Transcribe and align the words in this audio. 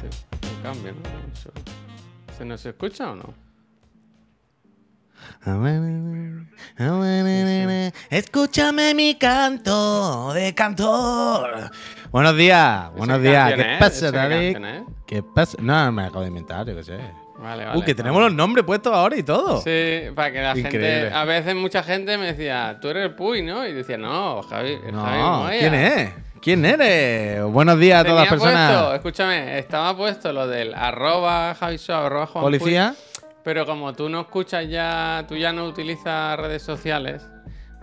Sí, 0.00 0.06
un 0.56 0.62
cambio, 0.62 0.92
¿no? 0.92 1.32
Eso- 1.32 1.52
¿Se 2.36 2.44
nos 2.44 2.64
escucha 2.64 3.10
o 3.10 3.14
no? 3.16 3.34
Escúchame 8.10 8.94
mi 8.94 9.14
canto 9.16 10.32
de 10.32 10.54
cantor. 10.54 11.70
Buenos 12.10 12.36
días, 12.36 12.90
buenos 12.96 13.18
¿Esa 13.20 13.28
días. 13.30 13.54
¿Qué 13.54 13.72
es? 13.72 13.78
pasa, 13.78 14.08
¿Esa 14.08 14.10
qué 14.10 14.16
David? 14.16 14.56
es? 14.64 14.82
¿Qué 15.06 15.22
pasa? 15.22 15.56
No, 15.60 15.92
me 15.92 16.04
acabo 16.04 16.22
de 16.22 16.28
inventar, 16.28 16.66
yo 16.66 16.74
qué 16.76 16.82
sé. 16.84 16.98
Vale, 17.38 17.64
vale. 17.66 17.78
Uh, 17.78 17.82
que 17.84 17.94
tenemos 17.94 18.20
los 18.22 18.32
nombres 18.34 18.64
puestos 18.64 18.92
ahora 18.94 19.16
y 19.16 19.22
todo. 19.22 19.60
Sí, 19.62 20.02
para 20.14 20.30
que 20.32 20.40
la 20.42 20.56
Increíble. 20.58 21.00
gente. 21.02 21.14
A 21.14 21.24
veces 21.24 21.54
mucha 21.54 21.82
gente 21.82 22.16
me 22.18 22.26
decía, 22.32 22.78
tú 22.80 22.88
eres 22.88 23.04
el 23.06 23.14
Puy, 23.14 23.42
¿no? 23.42 23.66
Y 23.66 23.72
decía, 23.72 23.96
no, 23.98 24.42
Javi. 24.42 24.76
Javi 24.78 24.92
No, 24.92 25.38
Moya". 25.44 25.58
¿quién 25.58 25.74
es? 25.74 26.10
¿Quién 26.42 26.64
eres? 26.64 27.42
Buenos 27.44 27.78
días 27.78 28.00
a 28.00 28.04
todas 28.04 28.20
las 28.22 28.28
personas. 28.30 28.70
puesto, 28.70 28.94
escúchame, 28.94 29.58
estaba 29.58 29.94
puesto 29.96 30.32
lo 30.32 30.46
del 30.46 30.72
arroba 30.74 31.54
Javiso, 31.54 31.94
arroba 31.94 32.26
Juan 32.26 32.44
Puy, 32.44 32.58
Policía. 32.58 32.94
pero 33.44 33.66
como 33.66 33.92
tú 33.92 34.08
no 34.08 34.22
escuchas 34.22 34.66
ya, 34.68 35.24
tú 35.28 35.36
ya 35.36 35.52
no 35.52 35.66
utilizas 35.66 36.38
redes 36.38 36.62
sociales, 36.62 37.22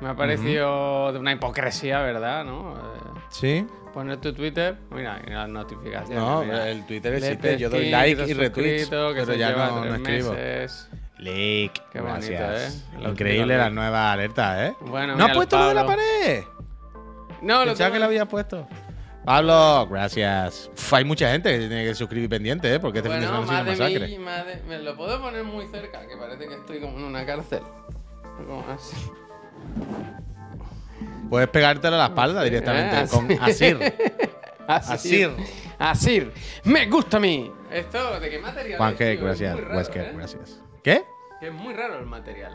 me 0.02 0.10
ha 0.10 0.16
parecido 0.16 1.12
de 1.14 1.20
una 1.20 1.34
hipocresía, 1.34 2.00
¿verdad? 2.02 2.46
¿No? 2.46 2.74
Eh, 2.76 3.20
Sí. 3.30 3.68
poner 3.94 4.18
tu 4.18 4.34
Twitter, 4.34 4.76
mira, 4.90 5.22
y 5.28 5.30
las 5.30 5.50
notificaciones. 5.50 6.18
No, 6.18 6.44
mira. 6.44 6.68
el 6.70 6.86
Twitter 6.88 7.14
existe. 7.14 7.58
Yo 7.58 7.70
doy 7.70 7.90
like 7.92 8.24
y 8.28 8.34
retweets. 8.34 8.90
Pero 8.90 9.34
ya 9.36 9.52
no, 9.52 9.86
no 9.86 9.96
escribo. 9.96 10.32
meses. 10.34 10.90
Like. 11.20 11.82
Qué 11.92 12.00
bonito, 12.00 12.28
gracias. 12.30 12.86
¿eh? 12.94 12.98
Los 13.02 13.12
Increíble 13.12 13.58
las 13.58 13.72
nuevas 13.72 14.14
alertas, 14.14 14.70
¿eh? 14.70 14.76
Bueno, 14.82 15.14
¿No 15.14 15.16
mira, 15.16 15.26
has 15.28 15.36
puesto 15.36 15.58
lo 15.60 15.68
de 15.68 15.74
la 15.74 15.86
pared? 15.86 16.44
No, 17.48 17.60
lo 17.64 17.72
Pensaba 17.72 17.92
que 17.94 18.00
lo 18.00 18.06
había 18.06 18.26
puesto. 18.26 18.68
Pablo, 19.26 19.88
gracias. 19.90 20.70
Uf, 20.74 20.94
hay 20.94 21.04
mucha 21.04 21.30
gente 21.32 21.52
que 21.52 21.60
tiene 21.68 21.84
que 21.86 21.96
suscribir 21.96 22.30
pendiente, 22.30 22.74
¿eh? 22.74 22.80
Porque 22.80 23.00
este 23.00 23.10
fin 23.10 23.20
de 23.20 23.26
semana 23.26 23.44
ha 23.44 23.48
sido 23.48 23.62
una 23.62 23.72
masacre. 23.72 24.08
mí, 24.08 24.18
más 24.20 24.46
de- 24.46 24.62
me 24.68 24.80
lo 24.80 24.96
puedo 24.96 25.20
poner 25.22 25.44
muy 25.44 25.66
cerca, 25.68 26.08
que 26.08 26.16
parece 26.18 26.48
que 26.48 26.56
estoy 26.56 26.80
como 26.80 26.98
en 26.98 27.04
una 27.04 27.26
cárcel. 27.26 27.62
Como 28.38 28.66
así. 28.70 28.96
Puedes 31.30 31.50
pegártelo 31.50 31.96
a 31.96 32.00
la 32.00 32.06
espalda 32.06 32.44
directamente 32.44 33.02
Eh, 33.02 33.08
con. 33.10 33.32
Asir. 33.42 33.94
Asir. 34.68 35.32
Asir. 35.80 36.32
Me 36.64 36.86
gusta 36.88 37.18
a 37.18 37.20
mí. 37.20 37.52
Esto, 37.72 38.20
¿de 38.20 38.30
qué 38.30 38.40
material 38.40 38.78
Juan 38.78 38.94
es, 38.94 39.00
G, 39.00 39.00
tío? 39.00 39.12
Es 39.14 39.22
gracias. 39.22 39.54
muy 39.56 39.62
raro, 39.64 39.78
Wesker, 39.78 40.06
¿eh? 40.06 40.12
gracias. 40.16 40.62
¿Qué? 40.84 41.04
Que 41.40 41.48
es 41.48 41.54
muy 41.54 41.74
raro 41.74 42.00
el 42.00 42.06
material. 42.06 42.54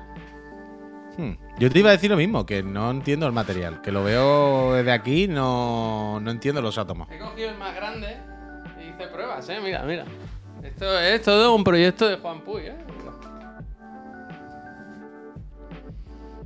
Hmm. 1.18 1.32
Yo 1.58 1.70
te 1.70 1.78
iba 1.80 1.90
a 1.90 1.92
decir 1.92 2.10
lo 2.10 2.16
mismo, 2.16 2.46
que 2.46 2.62
no 2.62 2.90
entiendo 2.90 3.26
el 3.26 3.32
material. 3.32 3.80
Que 3.82 3.92
lo 3.92 4.02
veo 4.02 4.72
desde 4.74 4.92
aquí, 4.92 5.28
no, 5.28 6.18
no 6.20 6.30
entiendo 6.30 6.62
los 6.62 6.78
átomos. 6.78 7.08
He 7.10 7.18
cogido 7.18 7.50
el 7.50 7.58
más 7.58 7.74
grande 7.74 8.16
y 8.80 8.88
hice 8.88 9.06
pruebas, 9.08 9.46
¿eh? 9.48 9.58
Mira, 9.62 9.82
mira. 9.82 10.04
Esto 10.62 10.98
es 10.98 11.20
todo 11.22 11.54
un 11.54 11.64
proyecto 11.64 12.08
de 12.08 12.16
Juan 12.16 12.40
Puy, 12.42 12.62
¿eh? 12.66 12.76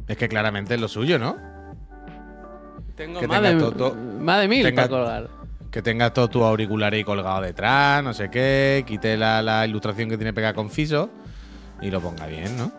Es 0.08 0.16
que 0.16 0.28
claramente 0.28 0.74
es 0.74 0.80
lo 0.80 0.88
suyo, 0.88 1.18
¿no? 1.18 1.36
Tengo 2.94 3.20
Que 3.20 3.26
más, 3.28 3.42
de, 3.42 3.54
todo- 3.56 3.94
más 3.94 4.40
de 4.40 4.48
mil 4.48 4.64
tenga- 4.64 4.74
para 4.76 4.88
colgar. 4.88 5.28
Que 5.70 5.82
tengas 5.82 6.12
todos 6.14 6.30
tus 6.30 6.42
auriculares 6.42 6.96
ahí 6.98 7.04
colgados 7.04 7.42
detrás, 7.44 8.02
no 8.02 8.14
sé 8.14 8.30
qué, 8.30 8.84
quite 8.86 9.16
la, 9.16 9.42
la 9.42 9.66
ilustración 9.66 10.08
que 10.08 10.16
tiene 10.16 10.32
pegada 10.32 10.54
con 10.54 10.70
Fiso 10.70 11.10
y 11.82 11.90
lo 11.90 12.00
ponga 12.00 12.26
bien, 12.26 12.56
¿no? 12.56 12.72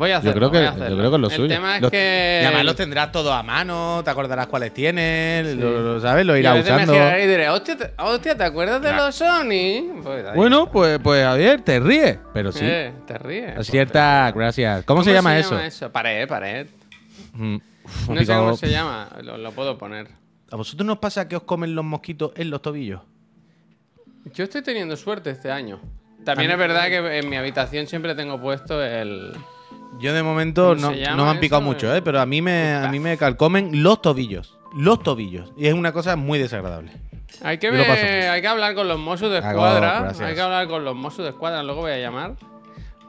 Voy 0.00 0.12
a 0.12 0.16
hacerlo, 0.16 0.32
Yo 0.32 0.38
creo, 0.38 0.50
que, 0.50 0.56
voy 0.58 0.66
a 0.66 0.70
yo 0.70 0.76
hacerlo. 0.82 0.96
creo 0.96 1.10
que 1.10 1.16
es 1.16 1.20
lo 1.20 1.28
el 1.28 1.34
suyo. 1.34 1.48
tema 1.54 1.76
es 1.76 1.82
Los- 1.82 1.90
que... 1.90 2.40
Y 2.42 2.44
además 2.46 2.64
los 2.64 2.76
tendrás 2.76 3.12
todos 3.12 3.32
a 3.34 3.42
mano, 3.42 4.00
te 4.02 4.08
acordarás 4.10 4.46
cuáles 4.46 4.72
tienes, 4.72 5.54
lo, 5.56 5.70
lo- 5.82 6.00
¿sabes? 6.00 6.24
Lo 6.24 6.38
irás 6.38 6.54
veces 6.54 6.72
usando. 6.72 6.92
me 6.94 7.22
y 7.22 7.26
diré, 7.26 7.50
hostia, 7.50 7.76
¿te, 7.76 7.92
hostia, 7.98 8.34
¿te 8.34 8.44
acuerdas 8.44 8.80
de 8.80 8.94
los 8.94 9.14
Sony? 9.14 10.00
Pues. 10.02 10.34
Bueno, 10.34 10.70
pues, 10.72 10.98
pues 11.02 11.22
Javier, 11.22 11.60
te 11.60 11.78
ríes, 11.80 12.18
pero 12.32 12.50
sí. 12.50 12.64
Eh, 12.64 12.92
te 13.06 13.18
ríes. 13.18 13.52
pues, 13.56 13.68
Acierta, 13.68 14.32
gracias. 14.34 14.84
¿Cómo, 14.86 15.04
se 15.04 15.12
llama 15.12 15.38
eso? 15.38 15.92
Pared, 15.92 16.26
pared. 16.26 16.66
Mm, 17.34 17.56
uf, 17.84 18.08
No 18.08 18.20
sé 18.20 18.26
cómo 18.26 18.56
se 18.56 18.70
llama, 18.70 19.10
lo, 19.22 19.36
lo 19.36 19.52
puedo 19.52 19.76
poner. 19.76 20.08
¿A 20.50 20.56
vosotros 20.56 20.86
nos 20.86 20.96
pasa 20.96 21.28
que 21.28 21.36
os 21.36 21.42
comen 21.42 21.74
los 21.74 21.84
mosquitos 21.84 22.32
en 22.36 22.48
los 22.48 22.62
tobillos? 22.62 23.02
Yo 24.34 24.44
estoy 24.44 24.62
teniendo 24.62 24.96
suerte 24.96 25.28
este 25.28 25.50
año. 25.50 25.78
También 26.24 26.50
es 26.50 26.56
verdad 26.56 26.86
que 26.88 27.18
en 27.18 27.28
mi 27.28 27.36
habitación 27.36 27.86
siempre 27.86 28.14
tengo 28.14 28.40
puesto 28.40 28.82
el... 28.82 29.32
Yo 29.98 30.14
de 30.14 30.22
momento 30.22 30.74
¿Cómo 30.76 30.92
no, 30.92 31.16
no 31.16 31.24
me 31.24 31.30
han 31.30 31.40
picado 31.40 31.60
eso? 31.62 31.66
mucho, 31.70 31.94
¿eh? 31.94 32.00
pero 32.02 32.20
a 32.20 32.26
mí 32.26 32.40
me, 32.40 32.72
a 32.74 32.88
mí 32.88 33.00
me 33.00 33.16
calcomen 33.18 33.82
los 33.82 34.00
tobillos. 34.00 34.56
Los 34.76 35.02
tobillos. 35.02 35.52
Y 35.56 35.66
es 35.66 35.74
una 35.74 35.92
cosa 35.92 36.16
muy 36.16 36.38
desagradable. 36.38 36.92
Hay 37.42 37.58
que 37.58 37.68
hay 37.68 38.40
que 38.40 38.48
hablar 38.48 38.74
con 38.74 38.86
los 38.88 38.98
Mossos 38.98 39.30
de 39.30 39.38
Hago- 39.38 39.50
Escuadra. 39.50 40.00
gracias. 40.02 40.28
Hay 40.28 40.34
que 40.34 40.40
hablar 40.40 40.68
con 40.68 40.84
los 40.84 40.94
Mossos 40.94 41.24
de 41.24 41.30
Escuadra, 41.30 41.62
luego 41.62 41.82
voy 41.82 41.92
a 41.92 41.98
llamar. 41.98 42.34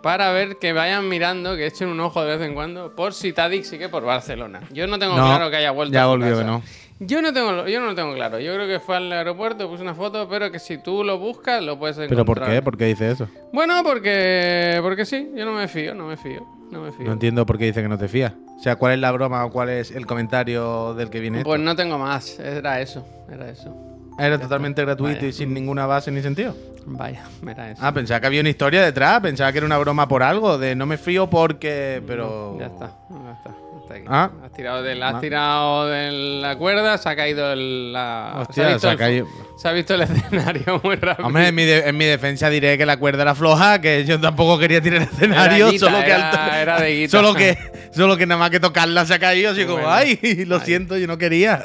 Para 0.02 0.32
ver 0.32 0.58
que 0.58 0.74
vayan 0.74 1.08
mirando, 1.08 1.56
que 1.56 1.68
echen 1.68 1.88
un 1.90 2.00
ojo 2.00 2.24
de 2.24 2.36
vez 2.38 2.48
en 2.48 2.56
cuando, 2.56 2.96
por 2.96 3.14
si 3.14 3.34
Tadic 3.34 3.64
sigue 3.64 3.88
por 3.88 4.04
Barcelona. 4.04 4.62
Yo 4.72 4.88
no 4.88 4.98
tengo 4.98 5.16
No, 5.16 5.26
claro 5.28 5.52
que 5.52 5.58
haya 5.58 5.70
vuelto 5.72 5.94
ya 5.94 6.02
a 6.02 6.06
su 6.06 6.10
volvió 6.10 6.30
casa. 6.32 6.42
que 6.42 6.48
no. 6.48 6.64
Yo 7.04 7.22
no, 7.22 7.34
tengo, 7.34 7.68
yo 7.68 7.80
no 7.80 7.86
lo 7.88 7.96
tengo 7.96 8.14
claro. 8.16 8.40
Yo 8.40 8.54
creo 8.56 8.68
que 8.68 8.80
fue 8.80 8.98
al 8.98 9.12
aeropuerto, 9.12 9.68
puse 9.70 9.84
una 9.84 9.94
foto, 9.96 10.28
pero 10.28 10.52
que 10.52 10.58
si 10.60 10.80
tú 10.80 11.04
lo 11.04 11.20
buscas, 11.20 11.62
lo 11.64 11.78
puedes 11.78 11.98
encontrar. 11.98 12.18
¿Pero 12.18 12.26
por 12.26 12.44
qué? 12.48 12.62
¿Por 12.64 12.78
qué 12.78 12.86
dice 12.86 13.12
eso? 13.12 13.28
Bueno, 13.54 13.82
porque, 13.84 14.80
porque 14.82 15.06
sí, 15.06 15.30
yo 15.36 15.46
no 15.46 15.52
me 15.54 15.68
fío, 15.68 15.94
no 15.96 16.08
me 16.08 16.18
fío, 16.18 16.46
no 16.72 16.82
me 16.82 16.92
fío. 16.92 17.06
No 17.06 17.14
entiendo 17.14 17.46
por 17.46 17.58
qué 17.58 17.66
dice 17.66 17.82
que 17.82 17.88
no 17.88 17.98
te 17.98 18.08
fías. 18.08 18.34
O 18.58 18.64
sea, 18.64 18.76
¿cuál 18.76 18.94
es 18.94 19.00
la 19.00 19.12
broma 19.12 19.44
o 19.46 19.52
cuál 19.52 19.70
es 19.70 19.92
el 19.92 20.06
comentario 20.06 20.94
del 20.94 21.10
que 21.10 21.20
viene? 21.20 21.44
Pues 21.44 21.60
esto? 21.60 21.66
no 21.66 21.76
tengo 21.76 21.98
más, 21.98 22.40
era 22.40 22.80
eso, 22.82 23.06
era 23.32 23.50
eso. 23.50 23.76
Era 24.20 24.40
totalmente 24.40 24.84
gratuito 24.84 25.16
Vaya. 25.16 25.28
y 25.28 25.34
sin 25.34 25.54
ninguna 25.54 25.86
base 25.86 26.12
ni 26.12 26.22
sentido. 26.22 26.56
Vaya, 26.86 27.24
era 27.48 27.72
eso. 27.72 27.82
Ah, 27.84 27.94
pensaba 27.94 28.20
que 28.20 28.28
había 28.28 28.42
una 28.42 28.50
historia 28.50 28.84
detrás, 28.84 29.20
pensaba 29.22 29.52
que 29.52 29.60
era 29.60 29.66
una 29.66 29.78
broma 29.78 30.08
por 30.08 30.22
algo, 30.22 30.58
de 30.58 30.76
no 30.76 30.86
me 30.86 30.98
frío 30.98 31.30
porque. 31.30 32.04
Pero. 32.06 32.58
Ya 32.60 32.68
está, 32.68 32.92
ya 33.10 33.32
está. 33.34 33.71
Hasta 33.92 33.98
aquí. 34.00 34.08
Ah. 34.10 34.32
Has 34.46 34.52
tirado 34.54 34.84
de, 34.84 34.96
la, 34.96 35.08
has 35.10 35.16
Ah. 35.16 35.20
tirado 35.22 35.88
de 35.88 36.12
la 36.42 36.56
cuerda, 36.58 36.98
se 36.98 37.10
ha 37.10 37.16
caído 37.16 37.52
el, 37.54 37.94
la. 37.94 38.34
Hostia, 38.42 38.54
se, 38.56 38.62
ha 38.64 38.68
visto 38.74 38.80
se 38.82 38.88
ha 38.88 38.92
el- 38.92 38.98
caído. 38.98 39.28
se 39.58 39.68
ha 39.68 39.72
visto 39.72 39.94
el 39.94 40.02
escenario 40.04 40.82
muy 40.84 40.96
rápido. 40.96 41.28
Hombre, 41.28 41.48
en 41.48 41.56
mi, 41.56 41.64
de- 41.66 41.88
en 41.90 41.98
mi 41.98 42.06
defensa 42.06 42.50
diré 42.50 42.78
que 42.78 42.86
la 42.86 42.98
cuerda 42.98 43.24
era 43.24 43.36
floja, 43.36 43.80
que 43.82 44.04
yo 44.06 44.20
tampoco 44.20 44.58
quería 44.58 44.82
tirar 44.82 45.02
el 45.02 45.08
escenario, 45.08 45.66
Era 45.68 45.72
guita, 45.72 45.86
solo 45.86 46.00
que 46.04 46.12
era- 46.12 46.62
era 46.62 46.82
de 46.82 46.96
guita. 46.96 47.10
solo 47.12 47.34
que 47.34 47.58
solo 47.94 48.18
que 48.18 48.26
nada 48.26 48.40
más 48.40 48.50
que 48.50 48.60
tocarla 48.60 49.06
se 49.06 49.14
ha 49.14 49.20
caído, 49.20 49.52
así 49.52 49.66
como, 49.66 49.90
ay, 49.90 50.18
lo 50.48 50.56
Ay. 50.58 50.62
siento, 50.66 50.98
yo 50.98 51.08
no 51.08 51.18
quería. 51.18 51.62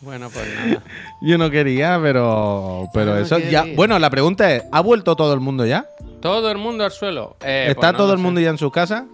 Bueno, 0.00 0.28
pues 0.30 0.44
nada. 0.66 0.82
Yo 1.22 1.38
no 1.38 1.48
quería, 1.48 2.00
pero 2.02 2.88
pero 2.92 3.14
no 3.14 3.20
eso 3.20 3.38
ya. 3.38 3.64
Bueno, 3.76 3.96
la 4.00 4.10
pregunta 4.10 4.52
es, 4.52 4.64
¿ha 4.72 4.80
vuelto 4.80 5.14
todo 5.14 5.32
el 5.32 5.38
mundo 5.38 5.64
ya? 5.64 5.86
Todo 6.20 6.50
el 6.50 6.58
mundo 6.58 6.82
al 6.84 6.90
suelo. 6.90 7.36
Eh, 7.44 7.66
¿Está 7.68 7.80
pues 7.80 7.92
no 7.92 7.98
todo 7.98 8.12
el 8.14 8.18
sé. 8.18 8.22
mundo 8.24 8.40
ya 8.40 8.50
en 8.50 8.58
sus 8.58 8.72
casas? 8.72 9.04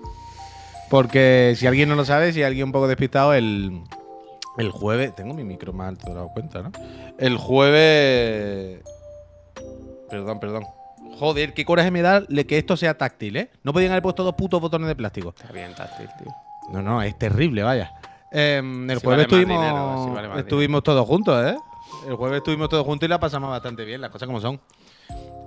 Porque 0.91 1.55
si 1.57 1.67
alguien 1.67 1.89
no 1.89 1.95
lo 1.95 2.05
sabe, 2.05 2.33
si 2.33 2.43
alguien 2.43 2.67
un 2.67 2.73
poco 2.73 2.89
despistado, 2.89 3.35
el, 3.35 3.83
el 4.57 4.71
jueves. 4.71 5.15
Tengo 5.15 5.35
mi 5.35 5.45
micro 5.45 5.73
más 5.73 5.89
alto, 5.89 6.07
te 6.07 6.15
dado 6.15 6.29
cuenta, 6.29 6.63
¿no? 6.63 6.73
El 7.19 7.37
jueves. 7.37 8.83
Perdón, 10.11 10.41
perdón. 10.41 10.65
Joder, 11.19 11.53
qué 11.53 11.65
coraje 11.65 11.91
me 11.91 12.01
da 12.01 12.23
que 12.27 12.59
esto 12.59 12.77
sea 12.77 12.97
táctil, 12.97 13.37
¿eh? 13.37 13.51
No 13.65 13.73
podían 13.73 13.91
haber 13.91 14.03
puesto 14.03 14.23
dos 14.23 14.35
putos 14.35 14.61
botones 14.61 14.89
de 14.89 14.95
plástico. 14.95 15.35
Está 15.37 15.53
bien 15.53 15.75
táctil, 15.75 16.09
tío. 16.19 16.33
No, 16.73 16.83
no, 16.83 17.03
es 17.03 17.19
terrible, 17.19 17.63
vaya. 17.63 17.93
Em, 18.31 18.89
el 18.91 18.99
Si 18.99 19.05
jueves 19.05 19.27
vale 19.27 19.43
estuvimos, 19.43 19.59
dinero, 19.59 20.05
si 20.05 20.11
vale 20.15 20.29
más 20.29 20.39
estuvimos 20.39 20.83
todos 20.83 21.07
juntos, 21.07 21.47
¿eh? 21.47 21.57
El 22.07 22.15
jueves 22.15 22.39
estuvimos 22.39 22.69
todos 22.69 22.85
juntos 22.85 23.07
y 23.07 23.11
la 23.11 23.19
pasamos 23.19 23.51
bastante 23.51 23.85
bien, 23.85 24.01
las 24.01 24.11
cosas 24.11 24.27
como 24.27 24.41
son. 24.41 24.61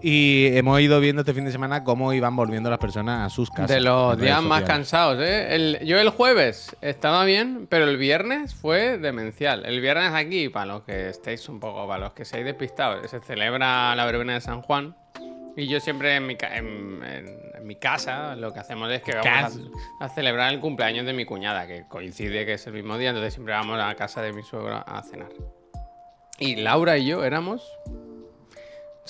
Y 0.04 0.48
hemos 0.58 0.80
ido 0.82 1.00
viendo 1.00 1.22
este 1.22 1.34
fin 1.34 1.46
de 1.46 1.52
semana 1.52 1.84
cómo 1.84 2.12
iban 2.14 2.36
volviendo 2.36 2.70
las 2.70 2.80
personas 2.80 3.28
a 3.28 3.30
sus 3.30 3.50
casas. 3.50 3.70
De 3.70 3.82
los 3.82 4.18
días 4.20 4.42
más 4.42 4.64
cansados, 4.64 5.20
¿eh? 5.22 5.56
El- 5.56 5.80
yo 5.86 6.00
el 6.00 6.10
jueves 6.10 6.76
estaba 6.82 7.24
bien, 7.26 7.68
pero 7.70 7.86
el 7.86 7.98
viernes 7.98 8.56
fue 8.56 8.98
demencial. 8.98 9.64
El 9.66 9.80
viernes 9.80 10.12
aquí, 10.14 10.50
para 10.50 10.66
los 10.66 10.82
que 10.84 11.10
estéis 11.10 11.48
un 11.50 11.60
poco, 11.60 11.88
para 11.88 12.06
los 12.06 12.14
que 12.14 12.26
seáis 12.26 12.46
despistados, 12.46 13.10
se 13.12 13.20
celebra 13.20 13.96
la 13.96 14.06
verbena 14.06 14.34
de 14.34 14.42
San 14.42 14.62
Juan. 14.64 14.96
Y 15.56 15.68
yo 15.68 15.80
siempre 15.80 16.16
en 16.16 16.26
mi, 16.28 16.38
en, 16.40 17.04
en- 17.04 17.42
en 17.58 17.68
mi 17.68 17.76
casa 17.76 18.36
lo 18.36 18.52
que 18.54 18.60
hacemos 18.60 18.90
es 18.92 19.04
que 19.04 19.14
vamos 19.14 19.60
a, 20.00 20.06
a 20.06 20.10
celebrar 20.10 20.52
el 20.52 20.60
cumpleaños 20.60 21.06
de 21.06 21.14
mi 21.14 21.26
cuñada, 21.26 21.68
que 21.68 21.84
coincide 21.88 22.46
que 22.46 22.54
es 22.54 22.66
el 22.66 22.74
mismo 22.74 22.98
día, 22.98 23.10
entonces 23.10 23.34
siempre 23.36 23.54
vamos 23.54 23.76
a 23.80 23.88
la 23.88 23.96
casa 23.96 24.22
de 24.24 24.34
mi 24.34 24.42
suegro 24.42 24.84
a 24.84 25.04
cenar. 25.04 25.30
Y 26.40 26.56
Laura 26.56 26.98
y 26.98 27.06
yo 27.06 27.24
éramos 27.24 27.62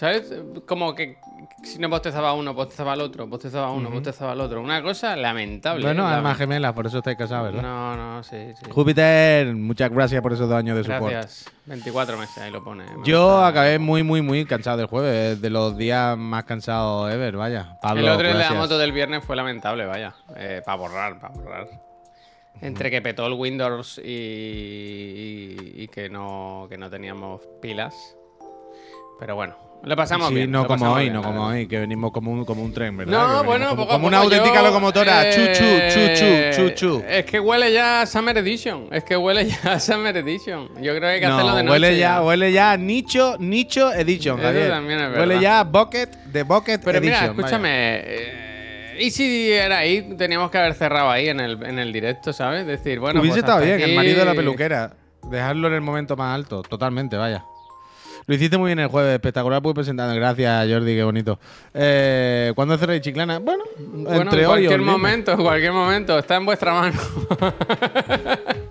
¿Sabes? 0.01 0.33
Como 0.65 0.95
que 0.95 1.17
si 1.61 1.77
no 1.77 1.87
bostezaba 1.87 2.33
uno, 2.33 2.55
bostezaba 2.55 2.93
al 2.93 3.01
otro, 3.01 3.27
bostezaba 3.27 3.69
uno, 3.69 3.91
bostezaba 3.91 4.31
al 4.31 4.41
otro. 4.41 4.59
Una 4.59 4.81
cosa 4.81 5.15
lamentable. 5.15 5.83
Bueno, 5.83 6.09
¿eh? 6.09 6.13
almas 6.15 6.39
gemelas, 6.39 6.73
por 6.73 6.87
eso 6.87 6.97
estáis 6.97 7.19
casados, 7.19 7.53
¿verdad? 7.53 7.61
No, 7.61 7.95
no, 7.95 8.23
sí, 8.23 8.35
sí. 8.59 8.65
Júpiter, 8.71 9.53
muchas 9.53 9.91
gracias 9.91 10.19
por 10.23 10.33
esos 10.33 10.49
dos 10.49 10.57
años 10.57 10.75
de 10.75 10.85
soporte. 10.85 11.13
Gracias. 11.13 11.51
24 11.67 12.17
meses, 12.17 12.35
ahí 12.39 12.49
lo 12.49 12.63
pone. 12.63 12.83
Me 12.85 13.05
Yo 13.05 13.25
gusta. 13.25 13.47
acabé 13.49 13.77
muy, 13.77 14.01
muy, 14.01 14.23
muy 14.23 14.43
cansado 14.45 14.77
del 14.77 14.87
jueves. 14.87 15.39
De 15.39 15.51
los 15.51 15.77
días 15.77 16.17
más 16.17 16.45
cansados 16.45 17.13
ever, 17.13 17.37
vaya. 17.37 17.77
Pablo, 17.79 18.01
El 18.01 18.09
otro 18.09 18.27
el 18.27 18.33
de 18.39 18.39
la 18.43 18.53
moto 18.55 18.79
del 18.79 18.91
viernes 18.93 19.23
fue 19.23 19.35
lamentable, 19.35 19.85
vaya. 19.85 20.15
para 20.65 20.77
borrar, 20.77 21.19
para 21.19 21.33
borrar. 21.35 21.67
Entre 22.59 22.89
que 22.89 23.03
petó 23.03 23.27
el 23.27 23.33
Windows 23.33 24.01
y, 24.03 24.09
y- 24.09 25.83
y 25.83 25.87
que, 25.89 26.09
no, 26.09 26.65
que 26.69 26.77
no 26.79 26.89
teníamos 26.89 27.41
pilas. 27.61 27.93
Pero 29.19 29.35
bueno, 29.35 29.55
lo 29.83 29.95
pasamos 29.95 30.27
Sí, 30.29 30.35
bien. 30.35 30.51
no 30.51 30.67
como 30.67 30.91
hoy, 30.93 31.01
bien, 31.03 31.13
no 31.13 31.21
como 31.21 31.41
verdad. 31.41 31.55
hoy, 31.57 31.67
que 31.67 31.79
venimos 31.79 32.11
como 32.11 32.31
un, 32.31 32.45
como 32.45 32.63
un 32.63 32.71
tren, 32.73 32.95
¿verdad? 32.97 33.37
No, 33.37 33.43
bueno, 33.43 33.69
como, 33.69 33.81
poco 33.83 33.91
a 33.91 33.95
como 33.95 34.07
una 34.07 34.17
poco 34.21 34.33
auténtica 34.35 34.61
yo, 34.61 34.67
locomotora. 34.67 35.29
eh, 35.29 35.53
chu, 36.53 36.55
chu, 36.55 36.55
chu, 36.59 36.69
chu, 36.69 36.75
chu. 36.99 37.03
Es 37.07 37.25
que 37.25 37.39
huele 37.39 37.71
ya 37.73 38.01
a 38.01 38.05
Summer 38.05 38.37
Edition. 38.37 38.87
Es 38.91 39.03
que 39.03 39.17
huele 39.17 39.45
ya 39.47 39.73
a 39.73 39.79
Summer 39.79 40.15
Edition. 40.15 40.67
Yo 40.81 40.91
creo 40.95 40.99
que 41.01 41.05
hay 41.07 41.19
que 41.19 41.25
hacerlo 41.25 41.55
de 41.55 41.63
No, 41.63 41.69
noche. 41.69 41.71
huele 41.71 41.97
ya, 41.97 42.21
huele 42.21 42.51
ya 42.51 42.71
a 42.73 42.77
nicho, 42.77 43.35
nicho 43.39 43.91
edition, 43.93 44.37
Eso 44.39 44.47
Javier. 44.47 44.69
también 44.69 44.99
es 44.99 45.05
Huele 45.09 45.25
verdad. 45.25 45.41
ya 45.41 45.59
a 45.59 45.63
bucket 45.63 46.09
de 46.25 46.43
bucket 46.43 46.81
Pero 46.83 46.97
edition. 46.99 47.19
mira, 47.21 47.31
escúchame. 47.33 47.69
eh, 48.03 48.95
¿Y 48.99 49.09
si 49.09 49.51
era 49.51 49.79
ahí? 49.79 50.15
Teníamos 50.15 50.51
que 50.51 50.59
haber 50.59 50.75
cerrado 50.75 51.09
ahí 51.09 51.27
en 51.29 51.39
el, 51.39 51.63
en 51.65 51.79
el 51.79 51.91
directo, 51.91 52.33
¿sabes? 52.33 52.67
Decir, 52.67 52.99
bueno. 52.99 53.19
Hubiese 53.19 53.39
pues 53.41 53.49
estado 53.49 53.65
bien, 53.65 53.81
el 53.81 53.95
marido 53.95 54.19
de 54.19 54.25
la 54.25 54.33
peluquera. 54.35 54.93
Dejarlo 55.29 55.67
en 55.69 55.73
el 55.75 55.81
momento 55.81 56.15
más 56.15 56.35
alto, 56.35 56.61
totalmente, 56.61 57.15
vaya. 57.17 57.43
Lo 58.27 58.35
hiciste 58.35 58.57
muy 58.57 58.67
bien 58.67 58.79
el 58.79 58.87
jueves, 58.87 59.13
espectacular, 59.13 59.61
muy 59.61 59.73
presentado. 59.73 60.13
Gracias, 60.15 60.67
Jordi, 60.69 60.95
qué 60.95 61.03
bonito. 61.03 61.39
Eh, 61.73 62.51
¿Cuándo 62.55 62.77
cerréis 62.77 63.01
Chiclana? 63.01 63.39
Bueno, 63.39 63.63
Bueno, 63.77 64.21
entre 64.21 64.41
en 64.41 64.47
cualquier 64.47 64.81
momento, 64.81 65.31
en 65.31 65.41
cualquier 65.41 65.71
momento. 65.73 66.19
Está 66.19 66.35
en 66.37 66.45
vuestra 66.45 66.73
mano. 66.73 66.99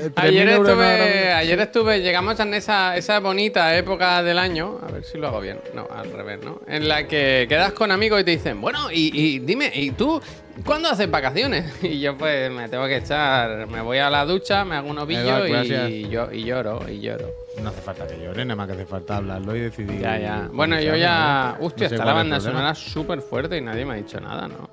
Eh, 0.00 0.10
3.000 0.14 0.22
Ayer 0.24 0.48
estuve, 0.48 1.32
ayer 1.32 1.60
estuve, 1.60 2.00
llegamos 2.00 2.40
en 2.40 2.54
esa, 2.54 2.96
esa 2.96 3.20
bonita 3.20 3.76
época 3.76 4.22
del 4.22 4.38
año, 4.38 4.78
a 4.82 4.90
ver 4.90 5.04
si 5.04 5.18
lo 5.18 5.28
hago 5.28 5.40
bien, 5.40 5.58
no, 5.74 5.86
al 5.94 6.10
revés, 6.10 6.40
¿no? 6.42 6.60
En 6.66 6.88
la 6.88 7.06
que 7.06 7.44
quedas 7.48 7.72
con 7.72 7.90
amigos 7.90 8.20
y 8.20 8.24
te 8.24 8.30
dicen, 8.30 8.60
bueno, 8.60 8.90
y, 8.90 9.10
y 9.14 9.38
dime, 9.40 9.70
¿y 9.74 9.90
tú 9.90 10.20
cuándo 10.64 10.88
haces 10.88 11.10
vacaciones? 11.10 11.70
Y 11.82 12.00
yo 12.00 12.16
pues 12.16 12.50
me 12.50 12.68
tengo 12.68 12.86
que 12.86 12.96
echar, 12.96 13.66
me 13.66 13.82
voy 13.82 13.98
a 13.98 14.08
la 14.08 14.24
ducha, 14.24 14.64
me 14.64 14.76
hago 14.76 14.88
un 14.88 14.98
ovillo 14.98 15.46
y, 15.46 16.08
yo, 16.08 16.30
y 16.32 16.44
lloro, 16.44 16.80
y 16.88 17.00
lloro. 17.00 17.28
No 17.62 17.68
hace 17.68 17.80
falta 17.82 18.06
que 18.06 18.22
llore, 18.22 18.44
nada 18.44 18.56
más 18.56 18.66
que 18.68 18.74
hace 18.74 18.86
falta 18.86 19.16
hablarlo 19.18 19.54
y 19.54 19.60
decidir. 19.60 20.00
Ya, 20.00 20.18
ya. 20.18 20.48
Bueno, 20.52 20.80
yo 20.80 20.96
ya... 20.96 21.56
¿no? 21.58 21.66
Hostia, 21.66 21.84
No 21.84 21.88
sé 21.90 21.94
está 21.96 22.04
la 22.06 22.12
banda 22.12 22.40
sonora 22.40 22.74
súper 22.74 23.20
fuerte 23.20 23.58
y 23.58 23.60
nadie 23.60 23.84
me 23.84 23.94
ha 23.94 23.96
dicho 23.96 24.18
nada, 24.20 24.48
¿no? 24.48 24.70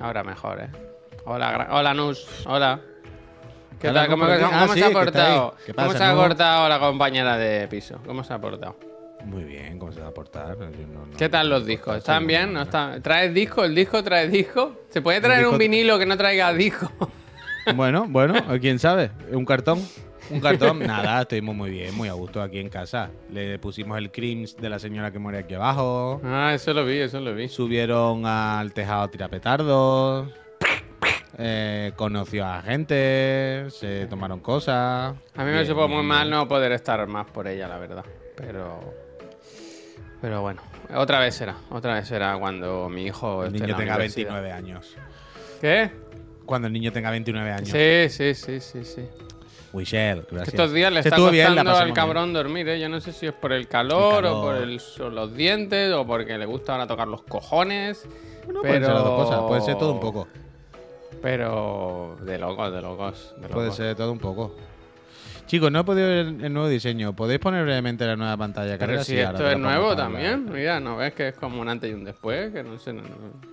Ahora 0.00 0.24
mejor, 0.24 0.60
¿eh? 0.60 0.91
Hola, 1.24 1.68
hola 1.70 1.94
Nus. 1.94 2.26
Hola. 2.46 2.80
¿Qué 3.80 3.88
Hola, 3.88 4.02
tal? 4.02 4.10
¿Cómo, 4.10 4.26
se 4.74 4.84
ha 4.84 4.90
portado? 4.90 5.54
ahí. 5.56 5.64
¿Qué 5.66 5.74
¿Cómo 5.74 5.92
se 5.92 6.04
ha 6.04 6.14
portado 6.14 6.68
la 6.68 6.78
compañera 6.78 7.36
de 7.36 7.66
piso? 7.68 7.98
¿Cómo 8.06 8.22
se 8.22 8.32
ha 8.32 8.40
portado? 8.40 8.76
Muy 9.24 9.44
bien, 9.44 9.78
¿cómo 9.78 9.92
se 9.92 10.00
va 10.00 10.08
a 10.08 10.14
portar? 10.14 10.56
Yo 10.58 10.86
no- 10.92 11.06
no- 11.06 11.16
¿Qué 11.16 11.28
tal 11.28 11.48
los 11.48 11.64
discos? 11.64 11.96
¿Están 11.96 12.26
bien? 12.26 12.52
¿No 12.52 12.62
están? 12.62 13.00
¿Traes 13.02 13.32
disco? 13.32 13.64
¿El 13.64 13.74
disco 13.74 14.02
trae 14.02 14.28
disco? 14.28 14.80
¿Se 14.88 15.00
puede 15.00 15.20
traer 15.20 15.46
un 15.46 15.58
vinilo 15.58 15.98
que 15.98 16.06
no 16.06 16.16
traiga 16.16 16.52
disco? 16.52 16.90
Bueno, 17.76 18.06
bueno, 18.08 18.34
quién 18.60 18.80
sabe. 18.80 19.12
¿Un 19.30 19.44
cartón? 19.44 19.80
Un 20.30 20.40
cartón, 20.40 20.80
nada, 20.84 21.22
estuvimos 21.22 21.54
muy 21.54 21.70
bien, 21.70 21.94
muy 21.94 22.08
a 22.08 22.12
gusto 22.14 22.42
aquí 22.42 22.58
en 22.58 22.68
casa. 22.68 23.10
Le 23.30 23.56
pusimos 23.60 23.96
el 23.98 24.10
crims 24.10 24.56
de 24.56 24.68
la 24.68 24.80
señora 24.80 25.12
que 25.12 25.20
muere 25.20 25.38
aquí 25.38 25.54
abajo. 25.54 26.20
ah, 26.24 26.50
eso 26.54 26.74
lo 26.74 26.84
vi, 26.84 26.98
eso 26.98 27.20
lo 27.20 27.32
vi. 27.36 27.46
Subieron 27.48 28.26
al 28.26 28.72
tejado 28.72 29.02
a 29.02 29.08
tirar 29.12 29.30
petardos. 29.30 30.28
Eh, 31.38 31.92
conoció 31.96 32.46
a 32.46 32.62
gente. 32.62 33.66
Se 33.70 34.06
tomaron 34.06 34.40
cosas. 34.40 35.14
A 35.34 35.44
mí 35.44 35.50
me 35.50 35.64
supo 35.64 35.88
muy 35.88 36.02
mal 36.02 36.28
no 36.30 36.46
poder 36.48 36.72
estar 36.72 37.06
más 37.06 37.26
por 37.30 37.46
ella, 37.48 37.68
la 37.68 37.78
verdad. 37.78 38.04
Pero. 38.36 38.80
Pero 40.20 40.40
bueno, 40.40 40.62
otra 40.94 41.18
vez 41.18 41.34
será. 41.34 41.56
Otra 41.70 41.94
vez 41.94 42.06
será 42.06 42.36
cuando 42.38 42.88
mi 42.88 43.06
hijo 43.06 43.42
El 43.44 43.48
esté 43.54 43.56
en 43.58 43.62
niño 43.64 43.72
la 43.72 43.78
tenga 43.78 43.94
universidad. 43.94 44.34
29 44.34 44.52
años. 44.52 44.96
¿Qué? 45.60 45.90
Cuando 46.46 46.66
el 46.68 46.72
niño 46.72 46.92
tenga 46.92 47.10
29 47.10 47.50
años. 47.50 47.68
Sí, 47.68 48.06
sí, 48.08 48.34
sí, 48.34 48.60
sí, 48.60 48.84
sí. 48.84 49.02
Michelle, 49.72 50.22
gracias. 50.30 50.48
Estos 50.48 50.72
días 50.72 50.92
le 50.92 50.98
está 51.00 51.10
estuvo 51.16 51.30
bien, 51.30 51.46
costando 51.46 51.70
al 51.70 51.74
pasamos 51.74 51.84
bien. 51.86 51.94
cabrón 51.94 52.32
dormir, 52.34 52.68
¿eh? 52.68 52.78
Yo 52.78 52.88
no 52.90 53.00
sé 53.00 53.12
si 53.12 53.26
es 53.26 53.32
por 53.32 53.52
el 53.52 53.66
calor, 53.68 54.24
El 54.24 54.30
o 54.30 54.42
por 54.42 54.54
calor. 54.54 54.68
el, 54.68 54.80
o 55.00 55.10
los 55.10 55.34
dientes 55.34 55.92
o 55.92 56.06
porque 56.06 56.36
le 56.36 56.44
gusta 56.46 56.72
ahora 56.72 56.86
tocar 56.86 57.08
los 57.08 57.22
cojones. 57.22 58.06
Pueden 58.44 58.84
ser 58.84 58.92
las 58.92 59.04
dos 59.04 59.24
cosas, 59.24 59.40
puede 59.48 59.60
ser 59.62 59.78
todo 59.78 59.94
un 59.94 60.00
poco. 60.00 60.28
Pero 61.22 62.16
de 62.22 62.36
locos, 62.38 62.72
de 62.72 62.82
locos. 62.82 63.34
De 63.40 63.48
Puede 63.48 63.70
ser 63.70 63.94
todo 63.96 64.12
un 64.12 64.18
poco. 64.18 64.54
Chicos, 65.46 65.70
no 65.70 65.80
he 65.80 65.84
podido 65.84 66.08
ver 66.08 66.26
el 66.26 66.52
nuevo 66.52 66.68
diseño. 66.68 67.14
¿Podéis 67.14 67.38
poner 67.40 67.62
brevemente 67.64 68.04
la 68.06 68.16
nueva 68.16 68.36
pantalla? 68.36 68.76
Pero 68.78 68.98
si 69.04 69.12
Sí, 69.12 69.18
esto 69.18 69.48
es 69.50 69.58
nuevo 69.58 69.94
también, 69.94 70.46
la- 70.46 70.52
mira, 70.52 70.80
¿no 70.80 70.96
ves 70.96 71.12
que 71.14 71.28
es 71.28 71.34
como 71.34 71.60
un 71.60 71.68
antes 71.68 71.90
y 71.90 71.94
un 71.94 72.04
después? 72.04 72.52
Que 72.52 72.62
no 72.62 72.78
sé. 72.78 72.92
no- 72.92 73.02
no- 73.02 73.52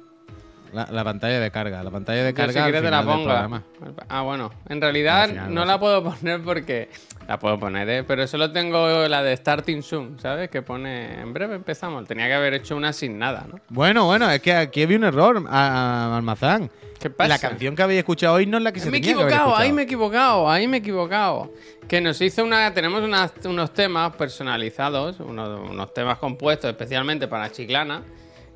La, 0.71 0.87
la 0.91 1.03
pantalla 1.03 1.39
de 1.39 1.49
carga. 1.51 1.83
La 1.83 1.89
pantalla 1.89 2.23
de 2.23 2.31
Yo 2.31 2.35
carga. 2.37 2.53
si 2.53 2.59
quieres 2.59 2.81
te 2.83 2.91
la 2.91 3.03
ponga. 3.03 3.63
Ah, 4.07 4.21
bueno. 4.21 4.51
En 4.69 4.79
realidad 4.79 5.27
final 5.29 5.53
no 5.53 5.65
la 5.65 5.79
puedo 5.79 6.03
poner 6.03 6.41
porque... 6.43 6.89
La 7.27 7.37
puedo 7.39 7.59
poner, 7.59 7.87
¿eh? 7.89 8.03
Pero 8.03 8.25
solo 8.27 8.51
tengo 8.51 9.07
la 9.07 9.21
de 9.23 9.35
Starting 9.35 9.81
Soon, 9.83 10.19
¿sabes? 10.19 10.49
Que 10.49 10.61
pone... 10.61 11.19
En 11.21 11.33
breve 11.33 11.55
empezamos. 11.55 12.07
Tenía 12.07 12.27
que 12.27 12.33
haber 12.35 12.53
hecho 12.53 12.75
una 12.77 12.93
sin 12.93 13.17
nada, 13.19 13.45
¿no? 13.51 13.59
Bueno, 13.69 14.05
bueno, 14.05 14.29
es 14.31 14.41
que 14.41 14.53
aquí 14.53 14.83
había 14.83 14.97
un 14.97 15.03
error, 15.05 15.43
a, 15.49 15.67
a- 16.13 16.17
Almazán. 16.17 16.69
¿Qué 16.99 17.09
pasa? 17.09 17.29
La 17.29 17.39
canción 17.39 17.75
que 17.75 17.81
habéis 17.81 17.99
escuchado 17.99 18.35
hoy 18.35 18.45
no 18.45 18.57
es 18.57 18.63
la 18.63 18.73
que 18.73 18.81
se 18.81 18.91
me 18.91 18.97
he 18.97 18.99
equivocado, 18.99 19.55
ahí 19.55 19.71
me 19.71 19.83
he 19.83 19.85
equivocado, 19.85 20.49
ahí 20.49 20.67
me 20.67 20.77
he 20.77 20.79
equivocado. 20.81 21.53
Que 21.87 22.01
nos 22.01 22.19
hizo 22.21 22.43
una. 22.43 22.73
Tenemos 22.73 23.01
unos 23.45 23.73
temas 23.73 24.15
personalizados, 24.15 25.19
unos, 25.21 25.69
unos 25.69 25.93
temas 25.93 26.17
compuestos 26.17 26.69
especialmente 26.69 27.27
para 27.29 27.51
Chiclana, 27.51 28.03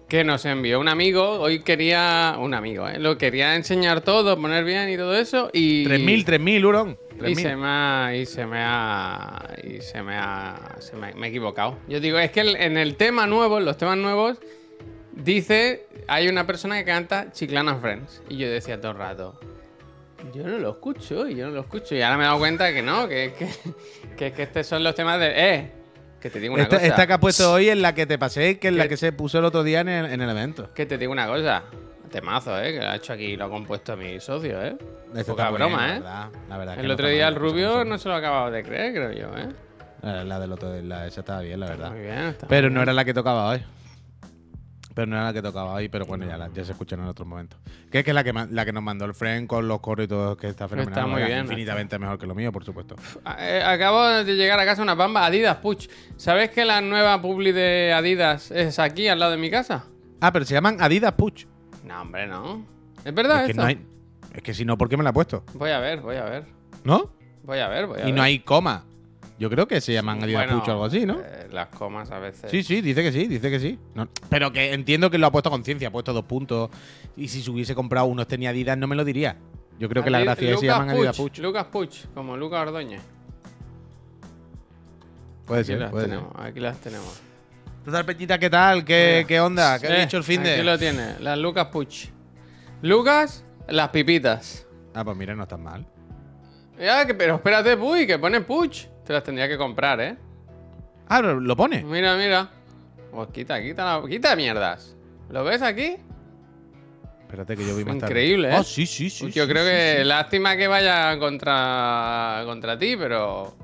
que 0.09 0.25
nos 0.25 0.43
envió 0.45 0.81
un 0.81 0.89
amigo. 0.89 1.39
Hoy 1.39 1.63
quería. 1.63 2.35
Un 2.37 2.53
amigo, 2.53 2.87
¿eh? 2.87 2.99
Lo 2.99 3.17
quería 3.17 3.55
enseñar 3.55 4.01
todo, 4.01 4.39
poner 4.39 4.65
bien 4.65 4.89
y 4.89 4.97
todo 4.97 5.15
eso. 5.15 5.49
Y. 5.53 5.85
3.000, 5.85 6.25
3.000, 6.25 6.65
Hurón. 6.65 6.97
Y 7.15 7.21
3.000. 7.21 7.35
se 7.35 7.55
me 7.55 7.67
ha. 7.67 8.15
Y 8.15 8.25
se 8.25 8.45
me 8.45 8.59
ha. 8.59 9.55
Y 9.63 9.81
se 9.81 10.03
me 10.03 10.15
ha. 10.17 10.75
Se 10.79 10.97
me, 10.97 11.13
me 11.13 11.27
he 11.27 11.29
equivocado. 11.29 11.77
Yo 11.87 12.01
digo, 12.01 12.19
es 12.19 12.31
que 12.31 12.41
en 12.41 12.77
el 12.77 12.97
tema 12.97 13.25
nuevo, 13.25 13.57
en 13.57 13.65
los 13.65 13.77
temas 13.77 13.97
nuevos, 13.97 14.37
dice. 15.13 15.87
Hay 16.07 16.27
una 16.27 16.45
persona 16.45 16.77
que 16.77 16.85
canta 16.85 17.31
Chiclana 17.31 17.75
Friends. 17.75 18.21
Y 18.29 18.37
yo 18.37 18.49
decía 18.49 18.79
todo 18.81 18.91
el 18.91 18.97
rato. 18.97 19.39
Yo 20.33 20.43
no 20.47 20.57
lo 20.57 20.71
escucho, 20.71 21.27
y 21.27 21.35
yo 21.35 21.47
no 21.47 21.51
lo 21.53 21.61
escucho. 21.61 21.95
Y 21.95 22.01
ahora 22.01 22.17
me 22.17 22.23
he 22.23 22.27
dado 22.27 22.39
cuenta 22.39 22.71
que 22.73 22.81
no, 22.81 23.07
que, 23.07 23.33
que, 23.37 23.49
que, 24.17 24.31
que 24.31 24.43
estos 24.43 24.65
son 24.67 24.83
los 24.83 24.95
temas 24.95 25.19
de. 25.19 25.33
¡Eh! 25.35 25.71
Que 26.21 26.29
te 26.29 26.39
digo 26.39 26.53
una 26.53 26.63
Esta, 26.63 26.77
cosa. 26.77 26.87
esta 26.87 27.07
que 27.07 27.13
has 27.13 27.19
puesto 27.19 27.51
hoy 27.51 27.67
es 27.67 27.77
la 27.77 27.93
que 27.93 28.05
te 28.05 28.17
pasé, 28.17 28.57
que 28.57 28.69
es 28.69 28.73
la 28.73 28.87
Que- 28.87 28.95
se 28.95 29.11
puso 29.11 29.39
el 29.39 29.45
otro 29.45 29.63
día 29.63 29.81
en 29.81 29.89
el, 29.89 30.05
en 30.05 30.21
el 30.21 30.29
evento. 30.29 30.73
Que 30.73 30.85
te 30.85 30.97
digo 30.97 31.11
una 31.11 31.27
cosa. 31.27 31.63
Temazo, 32.09 32.57
¿eh? 32.61 32.71
Que 32.71 32.79
lo 32.79 32.87
ha 32.89 32.95
hecho 32.95 33.11
aquí 33.11 33.25
y 33.25 33.35
lo 33.35 33.45
ha 33.45 33.49
compuesto 33.49 33.97
mi 33.97 34.19
socio, 34.21 34.63
¿eh? 34.63 34.77
Esta 35.15 35.31
Poca 35.31 35.49
broma, 35.49 35.85
bien, 35.85 35.97
¿eh? 35.97 35.99
La 35.99 36.09
verdad, 36.29 36.29
la 36.49 36.57
verdad 36.57 36.75
que 36.75 36.81
El 36.81 36.91
otro 36.91 37.07
día 37.09 37.27
el 37.27 37.35
rubio 37.35 37.83
no 37.83 37.97
se 37.97 38.07
lo 38.07 38.15
acababa 38.15 38.51
de 38.51 38.63
creer, 38.63 38.93
creo 38.93 39.11
yo, 39.11 39.37
¿eh? 39.37 39.41
son. 40.01 40.13
La, 40.13 40.23
la 40.23 40.39
del 40.39 40.51
otro, 40.53 40.81
la, 40.81 41.07
esa 41.07 41.21
estaba 41.21 41.41
bien, 41.41 41.59
la 41.59 41.67
verdad. 41.67 41.91
Muy 41.91 42.01
bien. 42.01 42.17
está 42.19 42.47
Pero 42.47 42.69
no 42.69 42.81
era 42.81 42.93
la 42.93 43.03
que 43.03 43.13
tocaba 43.13 43.49
hoy. 43.49 43.63
Pero 44.93 45.07
no 45.07 45.15
era 45.15 45.25
la 45.25 45.33
que 45.33 45.41
tocaba 45.41 45.73
hoy, 45.73 45.89
pero 45.89 46.05
bueno, 46.05 46.25
ya, 46.27 46.37
la- 46.37 46.49
ya 46.53 46.63
se 46.63 46.71
escuchan 46.73 46.99
en 46.99 47.07
otro 47.07 47.25
momento. 47.25 47.57
Que 47.91 47.99
es 47.99 48.05
que 48.05 48.13
la 48.13 48.23
que, 48.23 48.31
la 48.31 48.63
que 48.65 48.71
nos 48.71 48.83
mandó 48.83 49.05
el 49.05 49.13
friend 49.15 49.47
con 49.47 49.67
los 49.67 49.79
coros 49.79 50.05
y 50.05 50.07
todo, 50.07 50.37
que 50.37 50.47
está 50.47 50.67
fenomenal. 50.67 50.93
Está 50.93 51.07
muy 51.07 51.23
bien, 51.23 51.39
Infinitamente 51.41 51.97
mejor 51.97 52.19
que 52.19 52.27
lo 52.27 52.35
mío, 52.35 52.51
por 52.51 52.63
supuesto. 52.63 52.95
Eh, 53.39 53.63
acabo 53.65 54.07
de 54.07 54.35
llegar 54.35 54.59
a 54.59 54.65
casa 54.65 54.81
una 54.83 54.95
pamba 54.95 55.25
Adidas 55.25 55.57
Puch. 55.57 55.87
¿Sabes 56.17 56.51
que 56.51 56.63
la 56.63 56.81
nueva 56.81 57.21
publi 57.21 57.51
de 57.51 57.91
Adidas 57.93 58.51
es 58.51 58.77
aquí, 58.79 59.07
al 59.07 59.19
lado 59.19 59.31
de 59.31 59.37
mi 59.37 59.49
casa? 59.49 59.85
Ah, 60.21 60.31
pero 60.31 60.45
se 60.45 60.53
llaman 60.53 60.77
Adidas 60.79 61.13
Puch. 61.13 61.45
No, 61.83 62.01
hombre, 62.01 62.27
no. 62.27 62.63
¿Es 63.03 63.13
verdad 63.13 63.41
Es 63.41 63.47
que, 63.47 63.53
no 63.55 63.63
hay, 63.65 63.83
es 64.33 64.41
que 64.43 64.53
si 64.53 64.63
no, 64.63 64.77
¿por 64.77 64.87
qué 64.89 64.95
me 64.95 65.03
la 65.03 65.09
he 65.09 65.13
puesto? 65.13 65.43
Voy 65.55 65.71
a 65.71 65.79
ver, 65.79 66.01
voy 66.01 66.15
a 66.17 66.23
ver. 66.23 66.45
¿No? 66.83 67.09
Voy 67.43 67.59
a 67.59 67.67
ver, 67.67 67.87
voy 67.87 67.97
a 67.99 68.03
Y 68.03 68.05
ver. 68.05 68.13
no 68.13 68.21
hay 68.21 68.39
coma. 68.39 68.85
Yo 69.43 69.49
creo 69.49 69.67
que 69.67 69.81
se 69.81 69.91
llaman 69.91 70.23
Adidas 70.23 70.45
Bueno, 70.45 70.59
Puch 70.61 70.69
o 70.69 70.71
algo 70.71 70.85
así, 70.85 71.05
¿no? 71.05 71.19
eh, 71.19 71.49
las 71.51 71.67
comas 71.67 72.09
a 72.11 72.19
veces. 72.19 72.49
Sí, 72.49 72.63
sí, 72.63 72.79
dice 72.79 73.03
que 73.03 73.11
sí, 73.11 73.27
dice 73.27 73.51
que 73.51 73.59
sí. 73.59 73.77
No, 73.93 74.07
pero 74.29 74.53
que 74.53 74.71
entiendo 74.71 75.11
que 75.11 75.17
lo 75.17 75.27
ha 75.27 75.31
puesto 75.33 75.49
a 75.49 75.51
conciencia, 75.51 75.89
ha 75.89 75.91
puesto 75.91 76.13
dos 76.13 76.23
puntos. 76.23 76.69
Y 77.17 77.27
si 77.27 77.41
se 77.43 77.51
hubiese 77.51 77.75
comprado 77.75 78.05
unos 78.05 78.25
tenis 78.25 78.47
Adidas, 78.47 78.77
no 78.77 78.87
me 78.87 78.95
lo 78.95 79.03
diría. 79.03 79.35
Yo 79.79 79.89
creo 79.89 80.01
que 80.01 80.09
la 80.09 80.19
Adi- 80.19 80.23
gracia 80.23 80.47
es 80.47 80.53
que 80.55 80.59
se 80.61 80.65
llaman 80.67 80.91
Adidas 80.91 81.17
Puch, 81.17 81.31
Puch. 81.33 81.39
Lucas 81.39 81.65
Puch, 81.65 82.05
como 82.13 82.37
Lucas 82.37 82.61
Ordóñez. 82.61 83.01
Puede 85.45 85.59
Aquí 85.59 85.67
ser, 85.67 85.79
las 85.79 85.91
puede 85.91 86.05
ser. 86.05 86.15
tenemos, 86.15 86.33
aquí 86.39 86.59
las 86.61 86.77
tenemos. 86.79 87.21
Total, 87.83 88.05
Peñita, 88.05 88.39
¿qué 88.39 88.49
tal? 88.49 88.85
¿Qué, 88.85 89.15
Mira. 89.17 89.27
qué 89.27 89.39
onda? 89.41 89.77
¿Qué 89.79 89.87
Eh, 89.87 89.91
ha 89.91 89.99
dicho 89.99 90.15
el 90.15 90.23
fin 90.23 90.41
de? 90.41 90.53
Aquí 90.53 90.63
lo 90.63 90.79
tiene, 90.79 91.19
las 91.19 91.37
Lucas 91.37 91.65
Puch. 91.67 92.05
Lucas, 92.81 93.43
las 93.67 93.89
pipitas. 93.89 94.65
Ah, 94.93 95.03
pues 95.03 95.17
mira, 95.17 95.35
no 95.35 95.43
están 95.43 95.61
mal. 95.63 95.85
Ya, 96.79 97.05
pero 97.17 97.35
espérate, 97.35 97.75
Puy, 97.77 98.07
que 98.07 98.17
pone 98.17 98.39
Puch. 98.41 98.85
Te 99.05 99.13
las 99.13 99.23
tendría 99.23 99.47
que 99.47 99.57
comprar, 99.57 99.99
¿eh? 100.01 100.17
Ah, 101.07 101.21
lo 101.21 101.55
pone. 101.55 101.83
Mira, 101.83 102.15
mira. 102.15 102.49
Pues 103.11 103.29
quita, 103.29 103.61
quita, 103.61 103.99
la- 104.01 104.07
quita 104.07 104.35
mierdas. 104.35 104.95
¿Lo 105.29 105.43
ves 105.43 105.61
aquí? 105.61 105.97
Espérate 107.21 107.55
que 107.57 107.67
yo 107.67 107.75
vi 107.75 107.83
más 107.83 107.97
tarde. 107.97 108.13
Increíble, 108.13 108.49
¿eh? 108.49 108.55
Ah, 108.55 108.63
sí, 108.63 108.85
sí, 108.85 109.09
sí. 109.09 109.31
Yo 109.31 109.45
sí, 109.45 109.49
creo 109.51 109.63
sí, 109.63 109.69
que 109.69 109.95
sí. 109.99 110.03
lástima 110.05 110.55
que 110.55 110.67
vaya 110.67 111.17
contra, 111.19 112.43
contra 112.45 112.77
ti, 112.77 112.95
pero. 112.97 113.55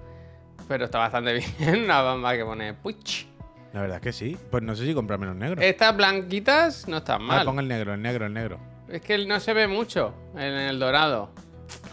Pero 0.68 0.86
está 0.86 1.00
bastante 1.00 1.34
bien 1.60 1.88
la 1.88 2.02
bamba 2.02 2.36
que 2.36 2.44
pone 2.46 2.74
Puch. 2.74 3.26
La 3.74 3.82
verdad 3.82 3.98
es 3.98 4.04
que 4.04 4.14
sí. 4.14 4.38
Pues 4.52 4.64
no 4.64 4.76
sé 4.76 4.86
si 4.86 4.94
comprarme 4.94 5.28
los 5.28 5.36
negros. 5.36 5.64
Estas 5.64 5.96
blanquitas 5.96 6.88
no 6.88 6.98
están 6.98 7.22
Ah, 7.22 7.26
mal. 7.26 7.46
ponga 7.46 7.62
el 7.62 7.68
negro, 7.68 7.94
el 7.94 8.02
negro, 8.02 8.26
el 8.26 8.34
negro. 8.34 8.60
Es 8.88 9.02
que 9.02 9.24
no 9.26 9.40
se 9.40 9.54
ve 9.54 9.68
mucho 9.68 10.14
en 10.36 10.42
el 10.54 10.80
dorado. 10.80 11.32